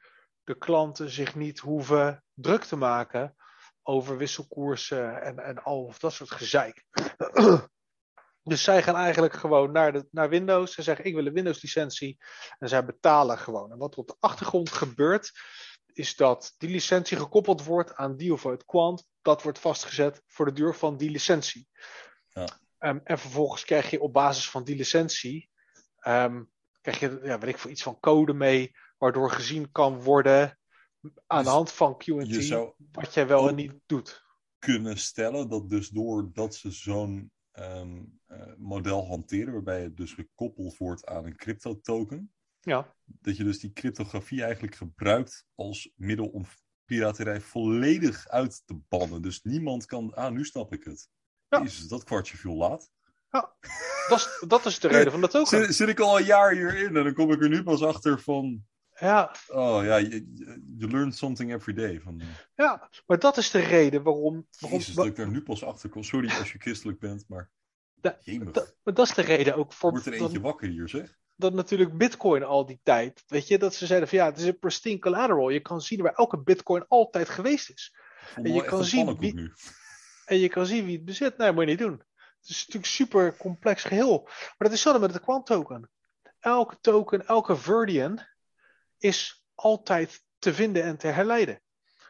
de 0.43 0.57
klanten 0.57 1.09
zich 1.09 1.35
niet 1.35 1.59
hoeven 1.59 2.23
druk 2.33 2.63
te 2.63 2.75
maken 2.75 3.35
over 3.81 4.17
wisselkoersen 4.17 5.21
en, 5.21 5.39
en 5.39 5.63
al 5.63 5.83
of 5.83 5.99
dat 5.99 6.13
soort 6.13 6.31
gezeik. 6.31 6.83
Dus 8.43 8.63
zij 8.63 8.83
gaan 8.83 8.95
eigenlijk 8.95 9.33
gewoon 9.33 9.71
naar, 9.71 9.93
de, 9.93 10.07
naar 10.11 10.29
Windows. 10.29 10.73
Ze 10.73 10.81
zeggen: 10.81 11.05
Ik 11.05 11.13
wil 11.13 11.25
een 11.25 11.33
Windows-licentie. 11.33 12.17
En 12.57 12.69
zij 12.69 12.85
betalen 12.85 13.37
gewoon. 13.37 13.71
En 13.71 13.77
wat 13.77 13.95
op 13.95 14.07
de 14.07 14.15
achtergrond 14.19 14.71
gebeurt, 14.71 15.31
is 15.93 16.15
dat 16.15 16.53
die 16.57 16.69
licentie 16.69 17.17
gekoppeld 17.17 17.63
wordt 17.63 17.95
aan 17.95 18.17
die 18.17 18.33
of 18.33 18.43
het 18.43 18.65
kwant. 18.65 19.05
Dat 19.21 19.43
wordt 19.43 19.59
vastgezet 19.59 20.21
voor 20.27 20.45
de 20.45 20.53
duur 20.53 20.75
van 20.75 20.97
die 20.97 21.09
licentie. 21.09 21.67
Ja. 22.29 22.47
Ehm, 22.77 22.99
en 23.03 23.19
vervolgens 23.19 23.65
krijg 23.65 23.89
je 23.89 24.01
op 24.01 24.13
basis 24.13 24.49
van 24.49 24.63
die 24.63 24.75
licentie. 24.75 25.49
ehm, 25.97 26.43
krijg 26.81 26.99
je, 26.99 27.19
ja, 27.23 27.39
weet 27.39 27.49
ik 27.49 27.57
voor 27.57 27.71
iets 27.71 27.83
van 27.83 27.99
code 27.99 28.33
mee. 28.33 28.75
Waardoor 28.97 29.31
gezien 29.31 29.71
kan 29.71 30.01
worden. 30.01 30.59
aan 31.27 31.43
de 31.43 31.49
hand 31.49 31.71
van 31.71 31.97
QT. 31.97 32.49
Wat 32.91 33.13
jij 33.13 33.27
wel 33.27 33.49
en 33.49 33.55
niet 33.55 33.73
doet. 33.85 34.25
kunnen 34.59 34.97
stellen 34.97 35.49
dat 35.49 35.69
dus 35.69 35.89
doordat 35.89 36.55
ze 36.55 36.71
zo'n 36.71 37.31
ehm, 37.51 38.03
eh, 38.25 38.53
model 38.57 39.07
hanteren, 39.07 39.53
waarbij 39.53 39.81
het 39.81 39.97
dus 39.97 40.13
gekoppeld 40.13 40.77
wordt 40.77 41.05
aan 41.05 41.25
een 41.25 41.35
crypto 41.35 41.79
token, 41.81 42.33
Ja, 42.61 42.95
dat 43.03 43.37
je 43.37 43.43
dus 43.43 43.59
die 43.59 43.73
cryptografie 43.73 44.43
eigenlijk 44.43 44.75
gebruikt 44.75 45.45
als 45.55 45.91
middel 45.95 46.27
om 46.27 46.45
piraterij 46.85 47.41
volledig 47.41 48.27
uit 48.27 48.63
te 48.65 48.79
bannen. 48.87 49.21
Dus 49.21 49.41
niemand 49.43 49.85
kan, 49.85 50.13
ah, 50.13 50.31
nu 50.31 50.45
snap 50.45 50.73
ik 50.73 50.83
het. 50.83 51.09
Ja. 51.49 51.59
Jezus, 51.61 51.87
dat 51.87 52.03
kwartje 52.03 52.37
viel 52.37 52.53
laat. 52.55 52.91
dat 54.09 54.17
is, 54.19 54.43
dat 54.47 54.65
is 54.65 54.79
de 54.79 54.87
reden 54.87 55.11
van 55.11 55.21
de 55.21 55.27
token. 55.27 55.65
Zit, 55.65 55.75
zit 55.75 55.87
ik 55.87 55.99
al 55.99 56.19
een 56.19 56.25
jaar 56.25 56.51
hierin 56.51 56.95
en 56.97 57.03
dan 57.03 57.13
kom 57.13 57.31
ik 57.31 57.41
er 57.41 57.49
nu 57.49 57.63
pas 57.63 57.83
achter 57.83 58.19
van, 58.21 58.65
Ja, 58.99 59.35
oh 59.47 59.83
ja, 59.83 59.99
you, 59.99 60.25
you 60.77 60.91
learn 60.91 61.11
something 61.11 61.53
every 61.53 61.73
day. 61.73 61.99
Van, 62.01 62.21
ja, 62.55 62.89
maar 63.05 63.19
dat 63.19 63.37
is 63.37 63.51
de 63.51 63.59
reden 63.59 64.03
waarom. 64.03 64.47
waarom 64.59 64.79
Jezus, 64.79 64.95
dat 64.95 65.05
ik 65.05 65.17
er 65.17 65.27
nu 65.27 65.41
pas 65.41 65.63
achter 65.63 65.89
kom. 65.89 66.03
Sorry 66.03 66.29
als 66.39 66.51
je 66.51 66.59
christelijk 66.59 66.99
bent, 66.99 67.25
maar 67.27 67.51
Da- 68.01 68.17
maar 68.83 68.93
dat 68.93 69.07
is 69.07 69.13
de 69.13 69.21
reden 69.21 69.55
ook 69.55 69.73
voor 69.73 69.91
Wordt 69.91 70.05
er 70.05 70.11
dat, 70.11 70.21
eentje 70.21 70.39
wakker 70.41 70.67
hier, 70.67 70.89
zeg. 70.89 71.17
dat 71.35 71.53
natuurlijk 71.53 71.97
Bitcoin 71.97 72.43
al 72.43 72.65
die 72.65 72.79
tijd. 72.83 73.23
Weet 73.27 73.47
je, 73.47 73.57
dat 73.57 73.75
ze 73.75 73.85
zeiden 73.85 74.09
van 74.09 74.17
ja, 74.17 74.25
het 74.25 74.37
is 74.37 74.43
een 74.45 74.59
pristine 74.59 74.99
collateral. 74.99 75.49
Je 75.49 75.59
kan 75.59 75.81
zien 75.81 76.01
waar 76.01 76.13
elke 76.13 76.37
Bitcoin 76.41 76.85
altijd 76.87 77.29
geweest 77.29 77.69
is. 77.69 77.95
En 78.35 78.53
je 78.53 78.63
kan 78.63 78.83
zien 78.83 79.17
wie- 79.17 79.33
nu. 79.33 79.53
En 80.27 80.37
je 80.37 80.49
kan 80.49 80.65
zien 80.65 80.85
wie 80.85 80.95
het 80.95 81.05
bezit. 81.05 81.37
Nee, 81.37 81.51
moet 81.51 81.63
je 81.63 81.69
niet 81.69 81.79
doen. 81.79 82.03
Het 82.15 82.49
is 82.49 82.57
natuurlijk 82.57 82.85
een 82.85 82.91
super 82.91 83.37
complex 83.37 83.83
geheel. 83.83 84.21
Maar 84.23 84.55
dat 84.57 84.67
is 84.67 84.73
hetzelfde 84.73 85.01
met 85.01 85.13
de 85.13 85.19
Quant 85.19 85.45
token. 85.45 85.89
Elke 86.39 86.77
token, 86.81 87.27
elke 87.27 87.55
Verdian 87.55 88.19
is 88.97 89.45
altijd 89.55 90.23
te 90.39 90.53
vinden 90.53 90.83
en 90.83 90.97
te 90.97 91.07
herleiden. 91.07 91.61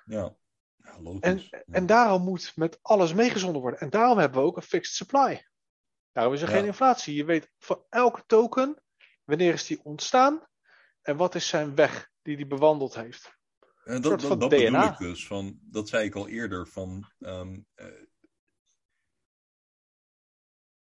Ja, 0.06 0.36
ja 0.78 1.00
logisch. 1.02 1.22
En, 1.22 1.38
Ja. 1.50 1.64
en 1.72 1.86
daarom 1.86 2.22
moet 2.24 2.52
met 2.56 2.80
alles 2.82 3.14
meegezonden 3.14 3.62
worden. 3.62 3.80
En 3.80 3.90
daarom 3.90 4.18
hebben 4.18 4.42
we 4.42 4.48
ook 4.48 4.58
een 4.58 4.62
fixed 4.62 4.96
supply. 4.96 5.48
Daarom 6.12 6.34
is 6.34 6.42
er 6.42 6.50
Ja. 6.50 6.56
geen 6.56 6.66
inflatie. 6.66 7.16
Je 7.16 7.26
weet 7.26 7.52
van 7.60 7.84
elke 7.90 8.24
token, 8.26 8.84
wanneer 9.24 9.54
is 9.54 9.66
die 9.66 9.84
ontstaan 9.84 10.48
en 11.02 11.18
wat 11.18 11.36
is 11.36 11.48
zijn 11.48 11.76
weg 11.76 12.10
die 12.22 12.36
die 12.38 12.48
bewandeld 12.48 12.96
heeft. 12.96 13.36
En 13.84 14.04
soort 14.04 14.04
dat, 14.04 14.30
van 14.30 14.40
dat, 14.40 14.50
dat 14.50 14.60
bedoel 14.60 14.84
ik 14.84 14.98
dus. 14.98 15.28
Van, 15.28 15.60
dat 15.62 15.90
zei 15.90 16.06
ik 16.06 16.16
al 16.16 16.28
eerder. 16.28 16.68
Van, 16.68 17.12
ehm, 17.20 17.60
eh, 17.76 17.88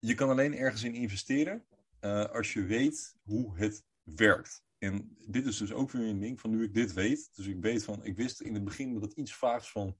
je 0.02 0.14
kan 0.14 0.30
alleen 0.30 0.57
ergens 0.57 0.84
in 0.84 0.94
investeren 0.94 1.65
eh, 1.99 2.26
als 2.26 2.53
je 2.53 2.65
weet 2.65 3.15
hoe 3.23 3.57
het 3.57 3.84
werkt. 4.03 4.64
En 4.78 5.15
dit 5.28 5.45
is 5.45 5.57
dus 5.57 5.72
ook 5.72 5.91
weer 5.91 6.07
een 6.07 6.19
ding 6.19 6.40
van 6.40 6.49
nu 6.49 6.64
ik 6.64 6.73
dit 6.73 6.94
weet. 6.94 7.30
Dus 7.36 7.45
ik 7.45 7.61
weet 7.61 7.84
van, 7.84 8.06
ik 8.06 8.15
wist 8.15 8.41
in 8.41 8.53
het 8.53 8.64
begin 8.64 8.94
dat 8.94 9.02
het 9.02 9.14
iets 9.14 9.36
vaags 9.36 9.72
van. 9.72 9.98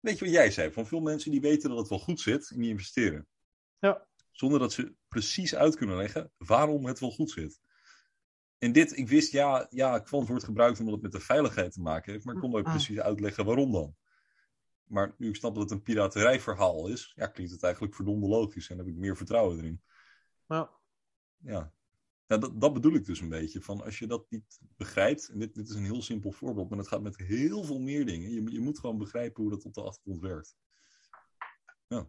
Weet 0.00 0.18
je 0.18 0.24
wat 0.24 0.34
jij 0.34 0.50
zei? 0.50 0.72
Van 0.72 0.86
veel 0.86 1.00
mensen 1.00 1.30
die 1.30 1.40
weten 1.40 1.68
dat 1.68 1.78
het 1.78 1.88
wel 1.88 1.98
goed 1.98 2.20
zit 2.20 2.50
en 2.50 2.60
die 2.60 2.70
investeren. 2.70 3.26
Ja. 3.78 4.06
Zonder 4.30 4.58
dat 4.58 4.72
ze 4.72 4.94
precies 5.08 5.54
uit 5.54 5.76
kunnen 5.76 5.96
leggen 5.96 6.32
waarom 6.36 6.86
het 6.86 6.98
wel 6.98 7.10
goed 7.10 7.30
zit. 7.30 7.60
En 8.58 8.72
dit, 8.72 8.96
ik 8.96 9.08
wist, 9.08 9.32
ja, 9.32 9.66
ja, 9.70 9.98
kwant 9.98 10.28
wordt 10.28 10.44
gebruikt 10.44 10.78
omdat 10.78 10.94
het 10.94 11.02
met 11.02 11.12
de 11.12 11.20
veiligheid 11.20 11.72
te 11.72 11.80
maken 11.80 12.12
heeft, 12.12 12.24
maar 12.24 12.34
ik 12.34 12.40
kon 12.40 12.54
ook 12.56 12.66
Mm. 12.66 12.70
precies 12.72 12.98
uitleggen 12.98 13.44
waarom 13.44 13.72
dan. 13.72 13.96
Maar 14.92 15.14
nu 15.18 15.28
ik 15.28 15.36
snap 15.36 15.54
dat 15.54 15.62
het 15.62 15.72
een 15.72 15.82
piraterijverhaal 15.82 16.88
is, 16.88 17.12
ja, 17.16 17.26
klinkt 17.26 17.52
het 17.52 17.62
eigenlijk 17.62 17.94
verdomde 17.94 18.26
logisch 18.26 18.70
en 18.70 18.78
heb 18.78 18.86
ik 18.86 18.94
meer 18.94 19.16
vertrouwen 19.16 19.58
erin. 19.58 19.82
Ja. 20.48 20.70
Ja, 21.36 21.72
ja 22.26 22.38
dat, 22.38 22.60
dat 22.60 22.72
bedoel 22.72 22.94
ik 22.94 23.04
dus 23.04 23.20
een 23.20 23.28
beetje. 23.28 23.60
Van 23.60 23.84
als 23.84 23.98
je 23.98 24.06
dat 24.06 24.30
niet 24.30 24.60
begrijpt, 24.76 25.28
en 25.28 25.38
dit, 25.38 25.54
dit 25.54 25.68
is 25.68 25.74
een 25.74 25.84
heel 25.84 26.02
simpel 26.02 26.32
voorbeeld, 26.32 26.68
maar 26.68 26.78
het 26.78 26.88
gaat 26.88 27.02
met 27.02 27.16
heel 27.16 27.64
veel 27.64 27.80
meer 27.80 28.06
dingen. 28.06 28.30
Je, 28.30 28.52
je 28.52 28.60
moet 28.60 28.78
gewoon 28.78 28.98
begrijpen 28.98 29.42
hoe 29.42 29.52
dat 29.52 29.64
op 29.64 29.74
de 29.74 29.82
achtergrond 29.82 30.20
werkt. 30.20 30.56
Ja. 31.86 32.08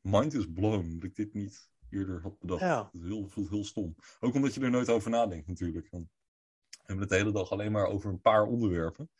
Mind 0.00 0.34
is 0.34 0.52
blown 0.52 0.94
dat 0.94 1.04
ik 1.04 1.14
dit 1.14 1.34
niet 1.34 1.70
eerder 1.90 2.22
had 2.22 2.38
bedacht. 2.38 2.60
Ja. 2.60 2.88
Het 2.92 3.02
heel, 3.02 3.28
voelt 3.28 3.50
heel 3.50 3.64
stom. 3.64 3.94
Ook 4.20 4.34
omdat 4.34 4.54
je 4.54 4.60
er 4.60 4.70
nooit 4.70 4.88
over 4.88 5.10
nadenkt 5.10 5.46
natuurlijk. 5.46 5.88
Want 5.90 6.08
we 6.70 6.76
hebben 6.78 7.00
het 7.00 7.08
de 7.08 7.16
hele 7.16 7.32
dag 7.32 7.50
alleen 7.50 7.72
maar 7.72 7.86
over 7.86 8.10
een 8.10 8.20
paar 8.20 8.46
onderwerpen. 8.46 9.10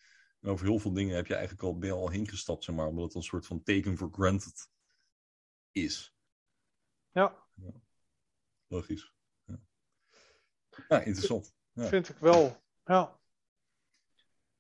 En 0.41 0.51
over 0.51 0.67
heel 0.67 0.79
veel 0.79 0.93
dingen 0.93 1.17
heb 1.17 1.27
je 1.27 1.35
eigenlijk 1.35 1.63
al, 1.63 1.79
ben 1.79 1.89
je 1.89 1.95
al 1.95 2.11
heen 2.11 2.29
gestapt, 2.29 2.65
zeg 2.65 2.75
maar. 2.75 2.87
Omdat 2.87 3.05
het 3.05 3.15
een 3.15 3.23
soort 3.23 3.47
van 3.47 3.63
taken 3.63 3.97
for 3.97 4.09
granted 4.13 4.69
is. 5.73 6.15
Ja, 7.13 7.47
Logisch. 8.67 9.13
Ja, 9.45 9.59
ja 10.89 11.01
interessant. 11.01 11.55
Ja. 11.73 11.87
vind 11.87 12.09
ik 12.09 12.17
wel. 12.19 12.63
Ja. 12.85 13.19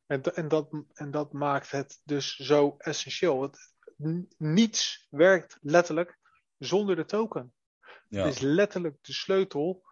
En, 0.06 0.22
en, 0.22 0.48
dat, 0.48 0.68
en 0.92 1.10
dat 1.10 1.32
maakt 1.32 1.70
het 1.70 2.00
dus 2.04 2.36
zo 2.36 2.74
essentieel. 2.78 3.38
Want 3.38 3.74
niets 4.38 5.06
werkt 5.10 5.58
letterlijk 5.60 6.18
zonder 6.58 6.96
de 6.96 7.04
token. 7.04 7.54
Ja. 8.08 8.24
Het 8.24 8.34
is 8.34 8.40
letterlijk 8.40 8.96
de 9.00 9.12
sleutel 9.12 9.84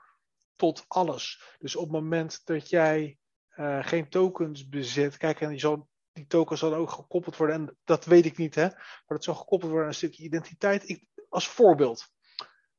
tot 0.54 0.84
alles. 0.88 1.56
Dus 1.58 1.76
op 1.76 1.82
het 1.82 1.92
moment 1.92 2.46
dat 2.46 2.68
jij 2.68 3.18
eh, 3.54 3.86
geen 3.86 4.08
tokens 4.08 4.68
bezit, 4.68 5.16
kijk, 5.16 5.40
en 5.40 5.48
die, 5.48 5.58
zal, 5.58 5.88
die 6.12 6.26
tokens 6.26 6.60
zal 6.60 6.74
ook 6.74 6.90
gekoppeld 6.90 7.36
worden, 7.36 7.56
en 7.56 7.76
dat 7.84 8.04
weet 8.04 8.24
ik 8.24 8.36
niet, 8.36 8.54
hè, 8.54 8.66
maar 8.66 9.04
dat 9.06 9.24
zal 9.24 9.34
gekoppeld 9.34 9.70
worden 9.70 9.82
aan 9.82 9.88
een 9.88 9.98
stukje 9.98 10.24
identiteit. 10.24 10.88
Ik, 10.88 11.04
als 11.28 11.48
voorbeeld, 11.48 12.12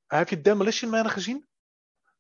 Eh, 0.08 0.18
heb 0.18 0.30
je 0.30 0.42
Demolition 0.42 0.90
Man 0.90 1.10
gezien? 1.10 1.48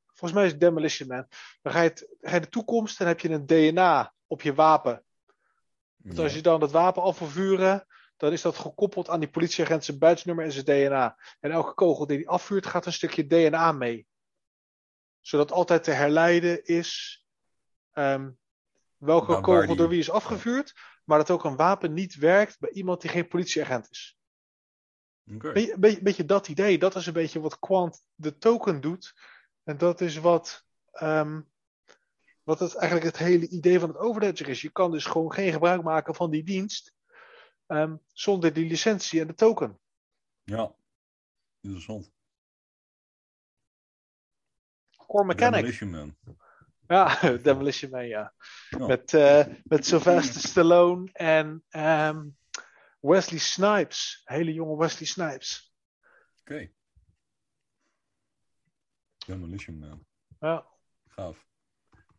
Volgens 0.05 0.33
mij 0.33 0.45
is 0.45 0.51
het 0.51 0.59
Demolition 0.59 1.07
Man. 1.07 1.27
Dan 1.61 1.73
ga 1.73 1.81
je, 1.81 1.89
het, 1.89 2.07
ga 2.21 2.33
je 2.33 2.41
de 2.41 2.49
toekomst, 2.49 2.97
dan 2.97 3.07
heb 3.07 3.19
je 3.19 3.29
een 3.29 3.45
DNA 3.45 4.13
op 4.27 4.41
je 4.41 4.53
wapen. 4.53 5.03
Want 5.95 6.19
als 6.19 6.33
je 6.33 6.41
dan 6.41 6.59
dat 6.59 6.71
wapen 6.71 7.01
af 7.01 7.19
wil 7.19 7.27
vuren, 7.27 7.87
dan 8.17 8.31
is 8.31 8.41
dat 8.41 8.57
gekoppeld 8.57 9.09
aan 9.09 9.19
die 9.19 9.29
politieagent 9.29 9.83
zijn 9.85 9.97
buitsnummer 9.97 10.45
en 10.45 10.51
zijn 10.51 10.65
DNA. 10.65 11.17
En 11.39 11.51
elke 11.51 11.73
kogel 11.73 12.07
die 12.07 12.17
hij 12.17 12.27
afvuurt, 12.27 12.65
gaat 12.65 12.85
een 12.85 12.93
stukje 12.93 13.27
DNA 13.27 13.71
mee. 13.71 14.07
Zodat 15.21 15.51
altijd 15.51 15.83
te 15.83 15.91
herleiden 15.91 16.65
is 16.65 17.23
ehm, 17.91 18.31
welke 19.05 19.31
Nou, 19.31 19.43
kogel 19.43 19.67
die- 19.67 19.75
door 19.75 19.89
wie 19.89 19.99
is 19.99 20.09
afgevuurd. 20.11 20.73
Maar 21.03 21.17
dat 21.17 21.31
ook 21.31 21.43
een 21.43 21.55
wapen 21.55 21.93
niet 21.93 22.15
werkt 22.15 22.59
bij 22.59 22.69
iemand 22.71 23.01
die 23.01 23.09
geen 23.09 23.27
politieagent 23.27 23.89
is. 23.89 24.17
Oké. 25.33 25.51
Beetje, 25.51 25.73
een 25.73 25.79
beetje, 25.79 26.01
beetje 26.01 26.25
dat 26.25 26.47
idee. 26.47 26.77
Dat 26.77 26.95
is 26.95 27.05
een 27.05 27.13
beetje 27.13 27.39
wat 27.39 27.59
Quant 27.59 28.03
de 28.15 28.37
token 28.37 28.81
doet. 28.81 29.13
En 29.63 29.77
dat 29.77 30.01
is 30.01 30.17
wat, 30.17 30.65
ehm, 30.91 31.41
wat 32.43 32.59
het, 32.59 32.75
eigenlijk 32.75 33.05
het 33.05 33.17
hele 33.17 33.47
idee 33.47 33.79
van 33.79 33.89
het 33.89 33.97
overledger 33.97 34.49
is. 34.49 34.61
Je 34.61 34.69
kan 34.71 34.91
dus 34.91 35.05
gewoon 35.05 35.33
geen 35.33 35.51
gebruik 35.51 35.83
maken 35.83 36.15
van 36.15 36.29
die 36.31 36.43
dienst 36.43 36.93
ehm, 37.65 37.95
zonder 38.13 38.53
die 38.53 38.67
licentie 38.67 39.21
en 39.21 39.27
de 39.27 39.33
token. 39.33 39.79
Ja, 40.43 40.75
interessant. 41.61 42.11
Core 45.07 45.25
mechanic. 45.25 45.53
Demolition 45.53 45.89
Man. 45.89 46.15
Ja, 46.87 47.19
Demolition 47.43 47.91
Man, 47.91 48.07
ja. 48.07 48.33
Ja. 48.69 48.85
Met, 48.85 49.13
eh, 49.13 49.45
met 49.63 49.85
Sylvester 49.85 50.41
Stallone 50.41 51.09
en 51.13 51.63
ehm, 51.69 52.25
Wesley 52.99 53.39
Snipes. 53.39 54.21
Hele 54.25 54.53
jonge 54.53 54.77
Wesley 54.77 55.07
Snipes. 55.07 55.73
Oké. 56.41 56.69
Demolition 59.25 59.79
Man. 59.79 60.05
Ja, 60.39 60.65
Gaaf. 61.07 61.45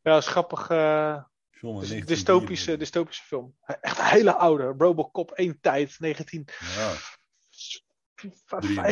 ja 0.03 0.17
is 0.17 0.27
grappig. 0.27 0.69
eh, 0.71 1.23
Film 1.51 1.79
uit 1.79 1.89
Dus 1.89 1.91
een 1.91 2.05
1993. 2.05 2.07
dystopische, 2.07 2.77
dystopische 2.77 3.23
film. 3.23 3.57
Echt 3.81 3.99
een 3.99 4.05
hele 4.05 4.35
oude. 4.35 4.75
Robocop 4.79 5.31
1 5.31 5.61
tijd, 5.61 5.97
1985, 6.01 8.75
Ja, 8.75 8.89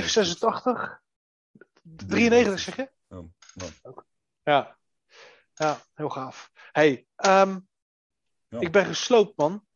93 2.06 2.60
zeg 2.60 2.76
je? 2.76 2.90
oh, 3.08 3.24
Ja. 4.44 4.76
Ja, 5.54 5.80
heel 5.94 6.08
gaaf. 6.08 6.52
Hey, 6.72 7.06
ehm, 7.16 7.60
Ja. 8.48 8.60
ik 8.60 8.72
ben 8.72 8.84
gesloopt, 8.86 9.36
man. 9.36 9.66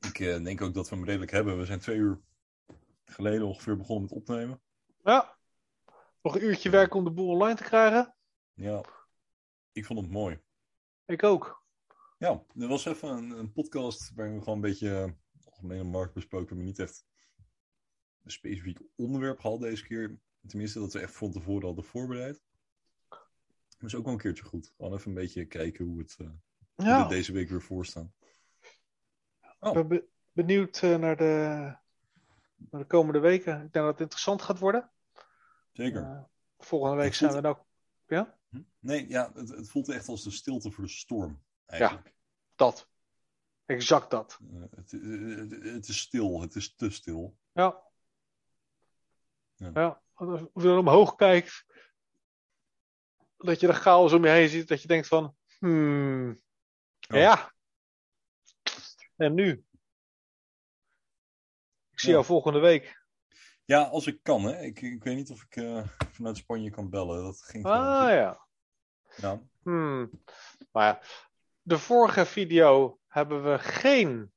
ik 0.00 0.18
eh, 0.20 0.44
denk 0.44 0.60
ook 0.60 0.74
dat 0.74 0.88
we 0.88 0.96
hem 0.96 1.04
redelijk 1.04 1.30
hebben. 1.30 1.58
We 1.58 1.64
zijn 1.64 1.78
twee 1.80 1.96
uur 1.96 2.20
geleden 3.04 3.46
ongeveer 3.46 3.76
begonnen 3.76 4.02
met 4.02 4.12
opnemen. 4.12 4.62
Ja. 5.04 5.36
Nog 6.22 6.34
een 6.34 6.44
uurtje 6.44 6.70
werken 6.70 6.98
om 6.98 7.04
de 7.04 7.10
boel 7.10 7.28
online 7.28 7.56
te 7.56 7.62
krijgen. 7.62 8.14
Ja, 8.54 8.84
ik 9.72 9.84
vond 9.86 10.00
het 10.00 10.10
mooi. 10.10 10.40
Ik 11.06 11.22
ook. 11.22 11.64
Ja, 12.18 12.42
er 12.56 12.68
was 12.68 12.84
even 12.84 13.08
een, 13.08 13.30
een 13.30 13.52
podcast 13.52 14.12
waarin 14.14 14.34
we 14.34 14.40
gewoon 14.40 14.54
een 14.54 14.60
beetje 14.70 15.00
eh, 15.02 15.10
algemene 15.44 15.84
markt 15.84 16.14
besproken, 16.14 16.56
maar 16.56 16.64
niet 16.64 16.78
echt 16.78 17.04
een 18.22 18.30
specifiek 18.30 18.80
onderwerp 18.96 19.40
gehad 19.40 19.60
deze 19.60 19.84
keer. 19.84 20.18
Tenminste, 20.46 20.78
dat 20.78 20.92
we 20.92 21.00
echt 21.00 21.16
van 21.16 21.32
tevoren 21.32 21.66
hadden 21.66 21.84
voorbereid. 21.84 22.42
Dat 23.82 23.90
is 23.90 23.94
ook 23.96 24.04
wel 24.04 24.12
een 24.12 24.18
keertje 24.20 24.44
goed. 24.44 24.72
Gewoon 24.76 24.92
even 24.94 25.08
een 25.08 25.14
beetje 25.14 25.44
kijken 25.46 25.84
hoe 25.84 25.98
het, 25.98 26.16
eh, 26.18 26.26
hoe 26.74 26.86
Ja, 26.86 27.00
het 27.00 27.08
deze 27.08 27.32
week 27.32 27.48
weer 27.48 27.62
voor 27.62 27.86
staat. 27.86 28.10
ik 29.60 29.72
ben 29.72 29.88
be- 29.88 30.06
benieuwd 30.32 30.82
eh, 30.82 30.96
naar, 30.96 31.16
de, 31.16 31.24
naar 32.70 32.80
de 32.80 32.86
komende 32.86 33.18
weken. 33.18 33.52
Ik 33.54 33.60
denk 33.60 33.72
dat 33.72 33.86
het 33.86 34.00
interessant 34.00 34.42
gaat 34.42 34.58
worden. 34.58 34.90
Zeker. 35.72 36.02
Eh, 36.02 36.22
volgende 36.58 36.96
week 36.96 37.14
zijn 37.14 37.32
we 37.32 37.40
voelt- 37.42 37.54
nou... 37.54 37.66
Ja, 38.06 38.38
Nee, 38.78 39.08
ja, 39.08 39.32
het, 39.34 39.48
het 39.48 39.68
voelt 39.70 39.88
echt 39.88 40.08
als 40.08 40.22
de 40.22 40.30
stilte 40.30 40.70
voor 40.70 40.84
de 40.84 40.90
storm. 40.90 41.42
Eigenlijk. 41.66 42.14
dat. 42.54 42.88
Exact 43.66 44.10
dat. 44.10 44.38
Het, 44.70 44.90
het, 44.90 45.62
het 45.64 45.88
is 45.88 45.98
stil, 45.98 46.40
het 46.40 46.54
is 46.54 46.74
te 46.74 46.90
stil. 46.90 47.36
Ja. 47.52 47.82
Ja. 49.56 49.70
Ja. 49.74 50.02
Als 50.14 50.40
je 50.52 50.62
dan 50.62 50.78
omhoog 50.78 51.14
kijkt, 51.14 51.64
dat 53.44 53.60
je 53.60 53.66
de 53.66 53.72
chaos 53.72 54.12
om 54.12 54.24
je 54.24 54.30
heen 54.30 54.48
ziet, 54.48 54.68
dat 54.68 54.82
je 54.82 54.88
denkt 54.88 55.06
van, 55.08 55.36
hmm, 55.58 56.42
Ja. 56.98 57.16
ja. 57.18 57.52
En 59.16 59.34
nu? 59.34 59.64
Ik 61.90 62.00
zie 62.00 62.08
Ja. 62.08 62.14
jou 62.14 62.24
volgende 62.24 62.58
week. 62.58 63.00
Ja, 63.64 63.82
als 63.82 64.06
ik 64.06 64.22
kan, 64.22 64.42
hè. 64.42 64.60
Ik, 64.60 64.80
ik 64.80 65.04
weet 65.04 65.16
niet 65.16 65.30
of 65.30 65.42
ik 65.42 65.56
eh, 65.56 65.86
vanuit 66.10 66.36
Spanje 66.36 66.70
kan 66.70 66.90
bellen. 66.90 67.22
Dat 67.22 67.42
ging 67.42 67.64
Ah 67.66 68.08
ja. 68.10 68.46
Ja. 69.16 69.42
Hmm. 69.62 70.22
Maar 70.72 70.86
ja, 70.86 71.00
de 71.62 71.78
vorige 71.78 72.26
video 72.26 72.98
hebben 73.06 73.50
we 73.50 73.58
geen 73.58 74.32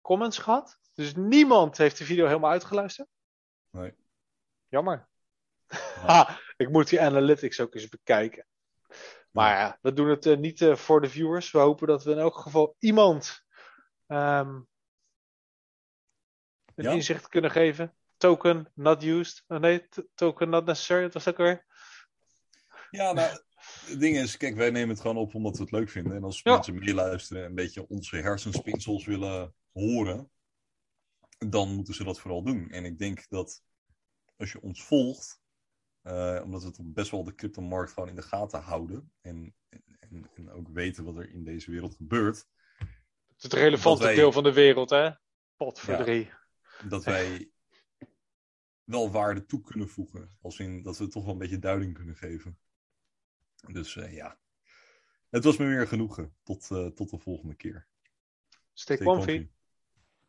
comments 0.00 0.38
gehad. 0.38 0.78
Dus 0.94 1.14
niemand 1.14 1.76
heeft 1.76 1.98
de 1.98 2.04
video 2.04 2.26
helemaal 2.26 2.50
uitgeluisterd. 2.50 3.08
Nee. 3.70 3.94
Jammer. 4.68 5.08
Ha, 5.66 6.38
ik 6.56 6.70
moet 6.70 6.88
die 6.88 7.00
analytics 7.00 7.60
ook 7.60 7.74
eens 7.74 7.88
bekijken. 7.88 8.46
Maar 9.30 9.58
ja, 9.58 9.78
we 9.82 9.92
doen 9.92 10.08
het 10.08 10.26
uh, 10.26 10.36
niet 10.36 10.60
uh, 10.60 10.76
voor 10.76 11.00
de 11.00 11.08
viewers. 11.08 11.50
We 11.50 11.58
hopen 11.58 11.86
dat 11.86 12.04
we 12.04 12.10
in 12.10 12.18
elk 12.18 12.36
geval 12.36 12.76
iemand 12.78 13.44
um, 14.06 14.68
een 16.74 16.84
ja. 16.84 16.90
inzicht 16.90 17.28
kunnen 17.28 17.50
geven. 17.50 17.96
Token 18.16 18.70
not 18.74 19.02
used. 19.02 19.44
Oh 19.46 19.58
nee, 19.58 19.88
token 20.14 20.48
not 20.48 20.64
necessary. 20.64 21.02
Dat 21.02 21.12
was 21.12 21.28
ook 21.28 21.36
weer. 21.36 21.64
Ja, 22.90 23.12
nou, 23.12 23.38
het 23.86 24.00
ding 24.00 24.16
is, 24.16 24.36
kijk, 24.36 24.54
wij 24.54 24.70
nemen 24.70 24.88
het 24.88 25.00
gewoon 25.00 25.16
op 25.16 25.34
omdat 25.34 25.56
we 25.56 25.62
het 25.62 25.72
leuk 25.72 25.88
vinden. 25.88 26.16
En 26.16 26.24
als 26.24 26.40
ja. 26.42 26.52
mensen 26.52 26.78
meeluisteren 26.78 27.42
en 27.42 27.48
een 27.48 27.54
beetje 27.54 27.88
onze 27.88 28.16
hersenspinsels 28.16 29.04
willen 29.04 29.54
horen, 29.72 30.30
dan 31.38 31.74
moeten 31.74 31.94
ze 31.94 32.04
dat 32.04 32.20
vooral 32.20 32.42
doen. 32.42 32.70
En 32.70 32.84
ik 32.84 32.98
denk 32.98 33.28
dat 33.28 33.62
als 34.36 34.52
je 34.52 34.62
ons 34.62 34.84
volgt, 34.84 35.40
uh, 36.06 36.40
omdat 36.44 36.62
we 36.62 36.70
toch 36.70 36.86
best 36.86 37.10
wel 37.10 37.24
de 37.24 37.34
cryptomarkt 37.34 37.92
gewoon 37.92 38.08
in 38.08 38.14
de 38.14 38.22
gaten 38.22 38.60
houden. 38.60 39.12
En, 39.20 39.54
en, 39.68 40.30
en, 40.34 40.50
ook 40.50 40.68
weten 40.68 41.04
wat 41.04 41.16
er 41.16 41.30
in 41.30 41.44
deze 41.44 41.70
wereld 41.70 41.94
gebeurt. 41.94 42.36
Het 42.76 43.36
is 43.36 43.42
het 43.42 43.52
relevante 43.52 44.04
wij, 44.04 44.14
deel 44.14 44.32
van 44.32 44.42
de 44.42 44.52
wereld, 44.52 44.90
hè? 44.90 45.10
Pot 45.56 45.80
voor 45.80 45.94
ja, 45.94 46.02
drie. 46.02 46.30
Dat 46.88 47.04
wij 47.04 47.50
wel 48.84 49.10
waarde 49.10 49.46
toe 49.46 49.60
kunnen 49.60 49.88
voegen. 49.88 50.36
Als 50.40 50.58
in 50.58 50.82
dat 50.82 50.98
we 50.98 51.08
toch 51.08 51.24
wel 51.24 51.32
een 51.32 51.38
beetje 51.38 51.58
duiding 51.58 51.94
kunnen 51.94 52.16
geven. 52.16 52.58
Dus 53.72 53.94
uh, 53.94 54.12
ja. 54.12 54.38
Het 55.28 55.44
was 55.44 55.56
me 55.56 55.66
weer 55.66 55.86
genoegen. 55.86 56.36
Tot, 56.42 56.70
uh, 56.70 56.86
tot 56.86 57.10
de 57.10 57.18
volgende 57.18 57.54
keer. 57.54 57.88
Steek 58.72 59.06
one 59.06 59.48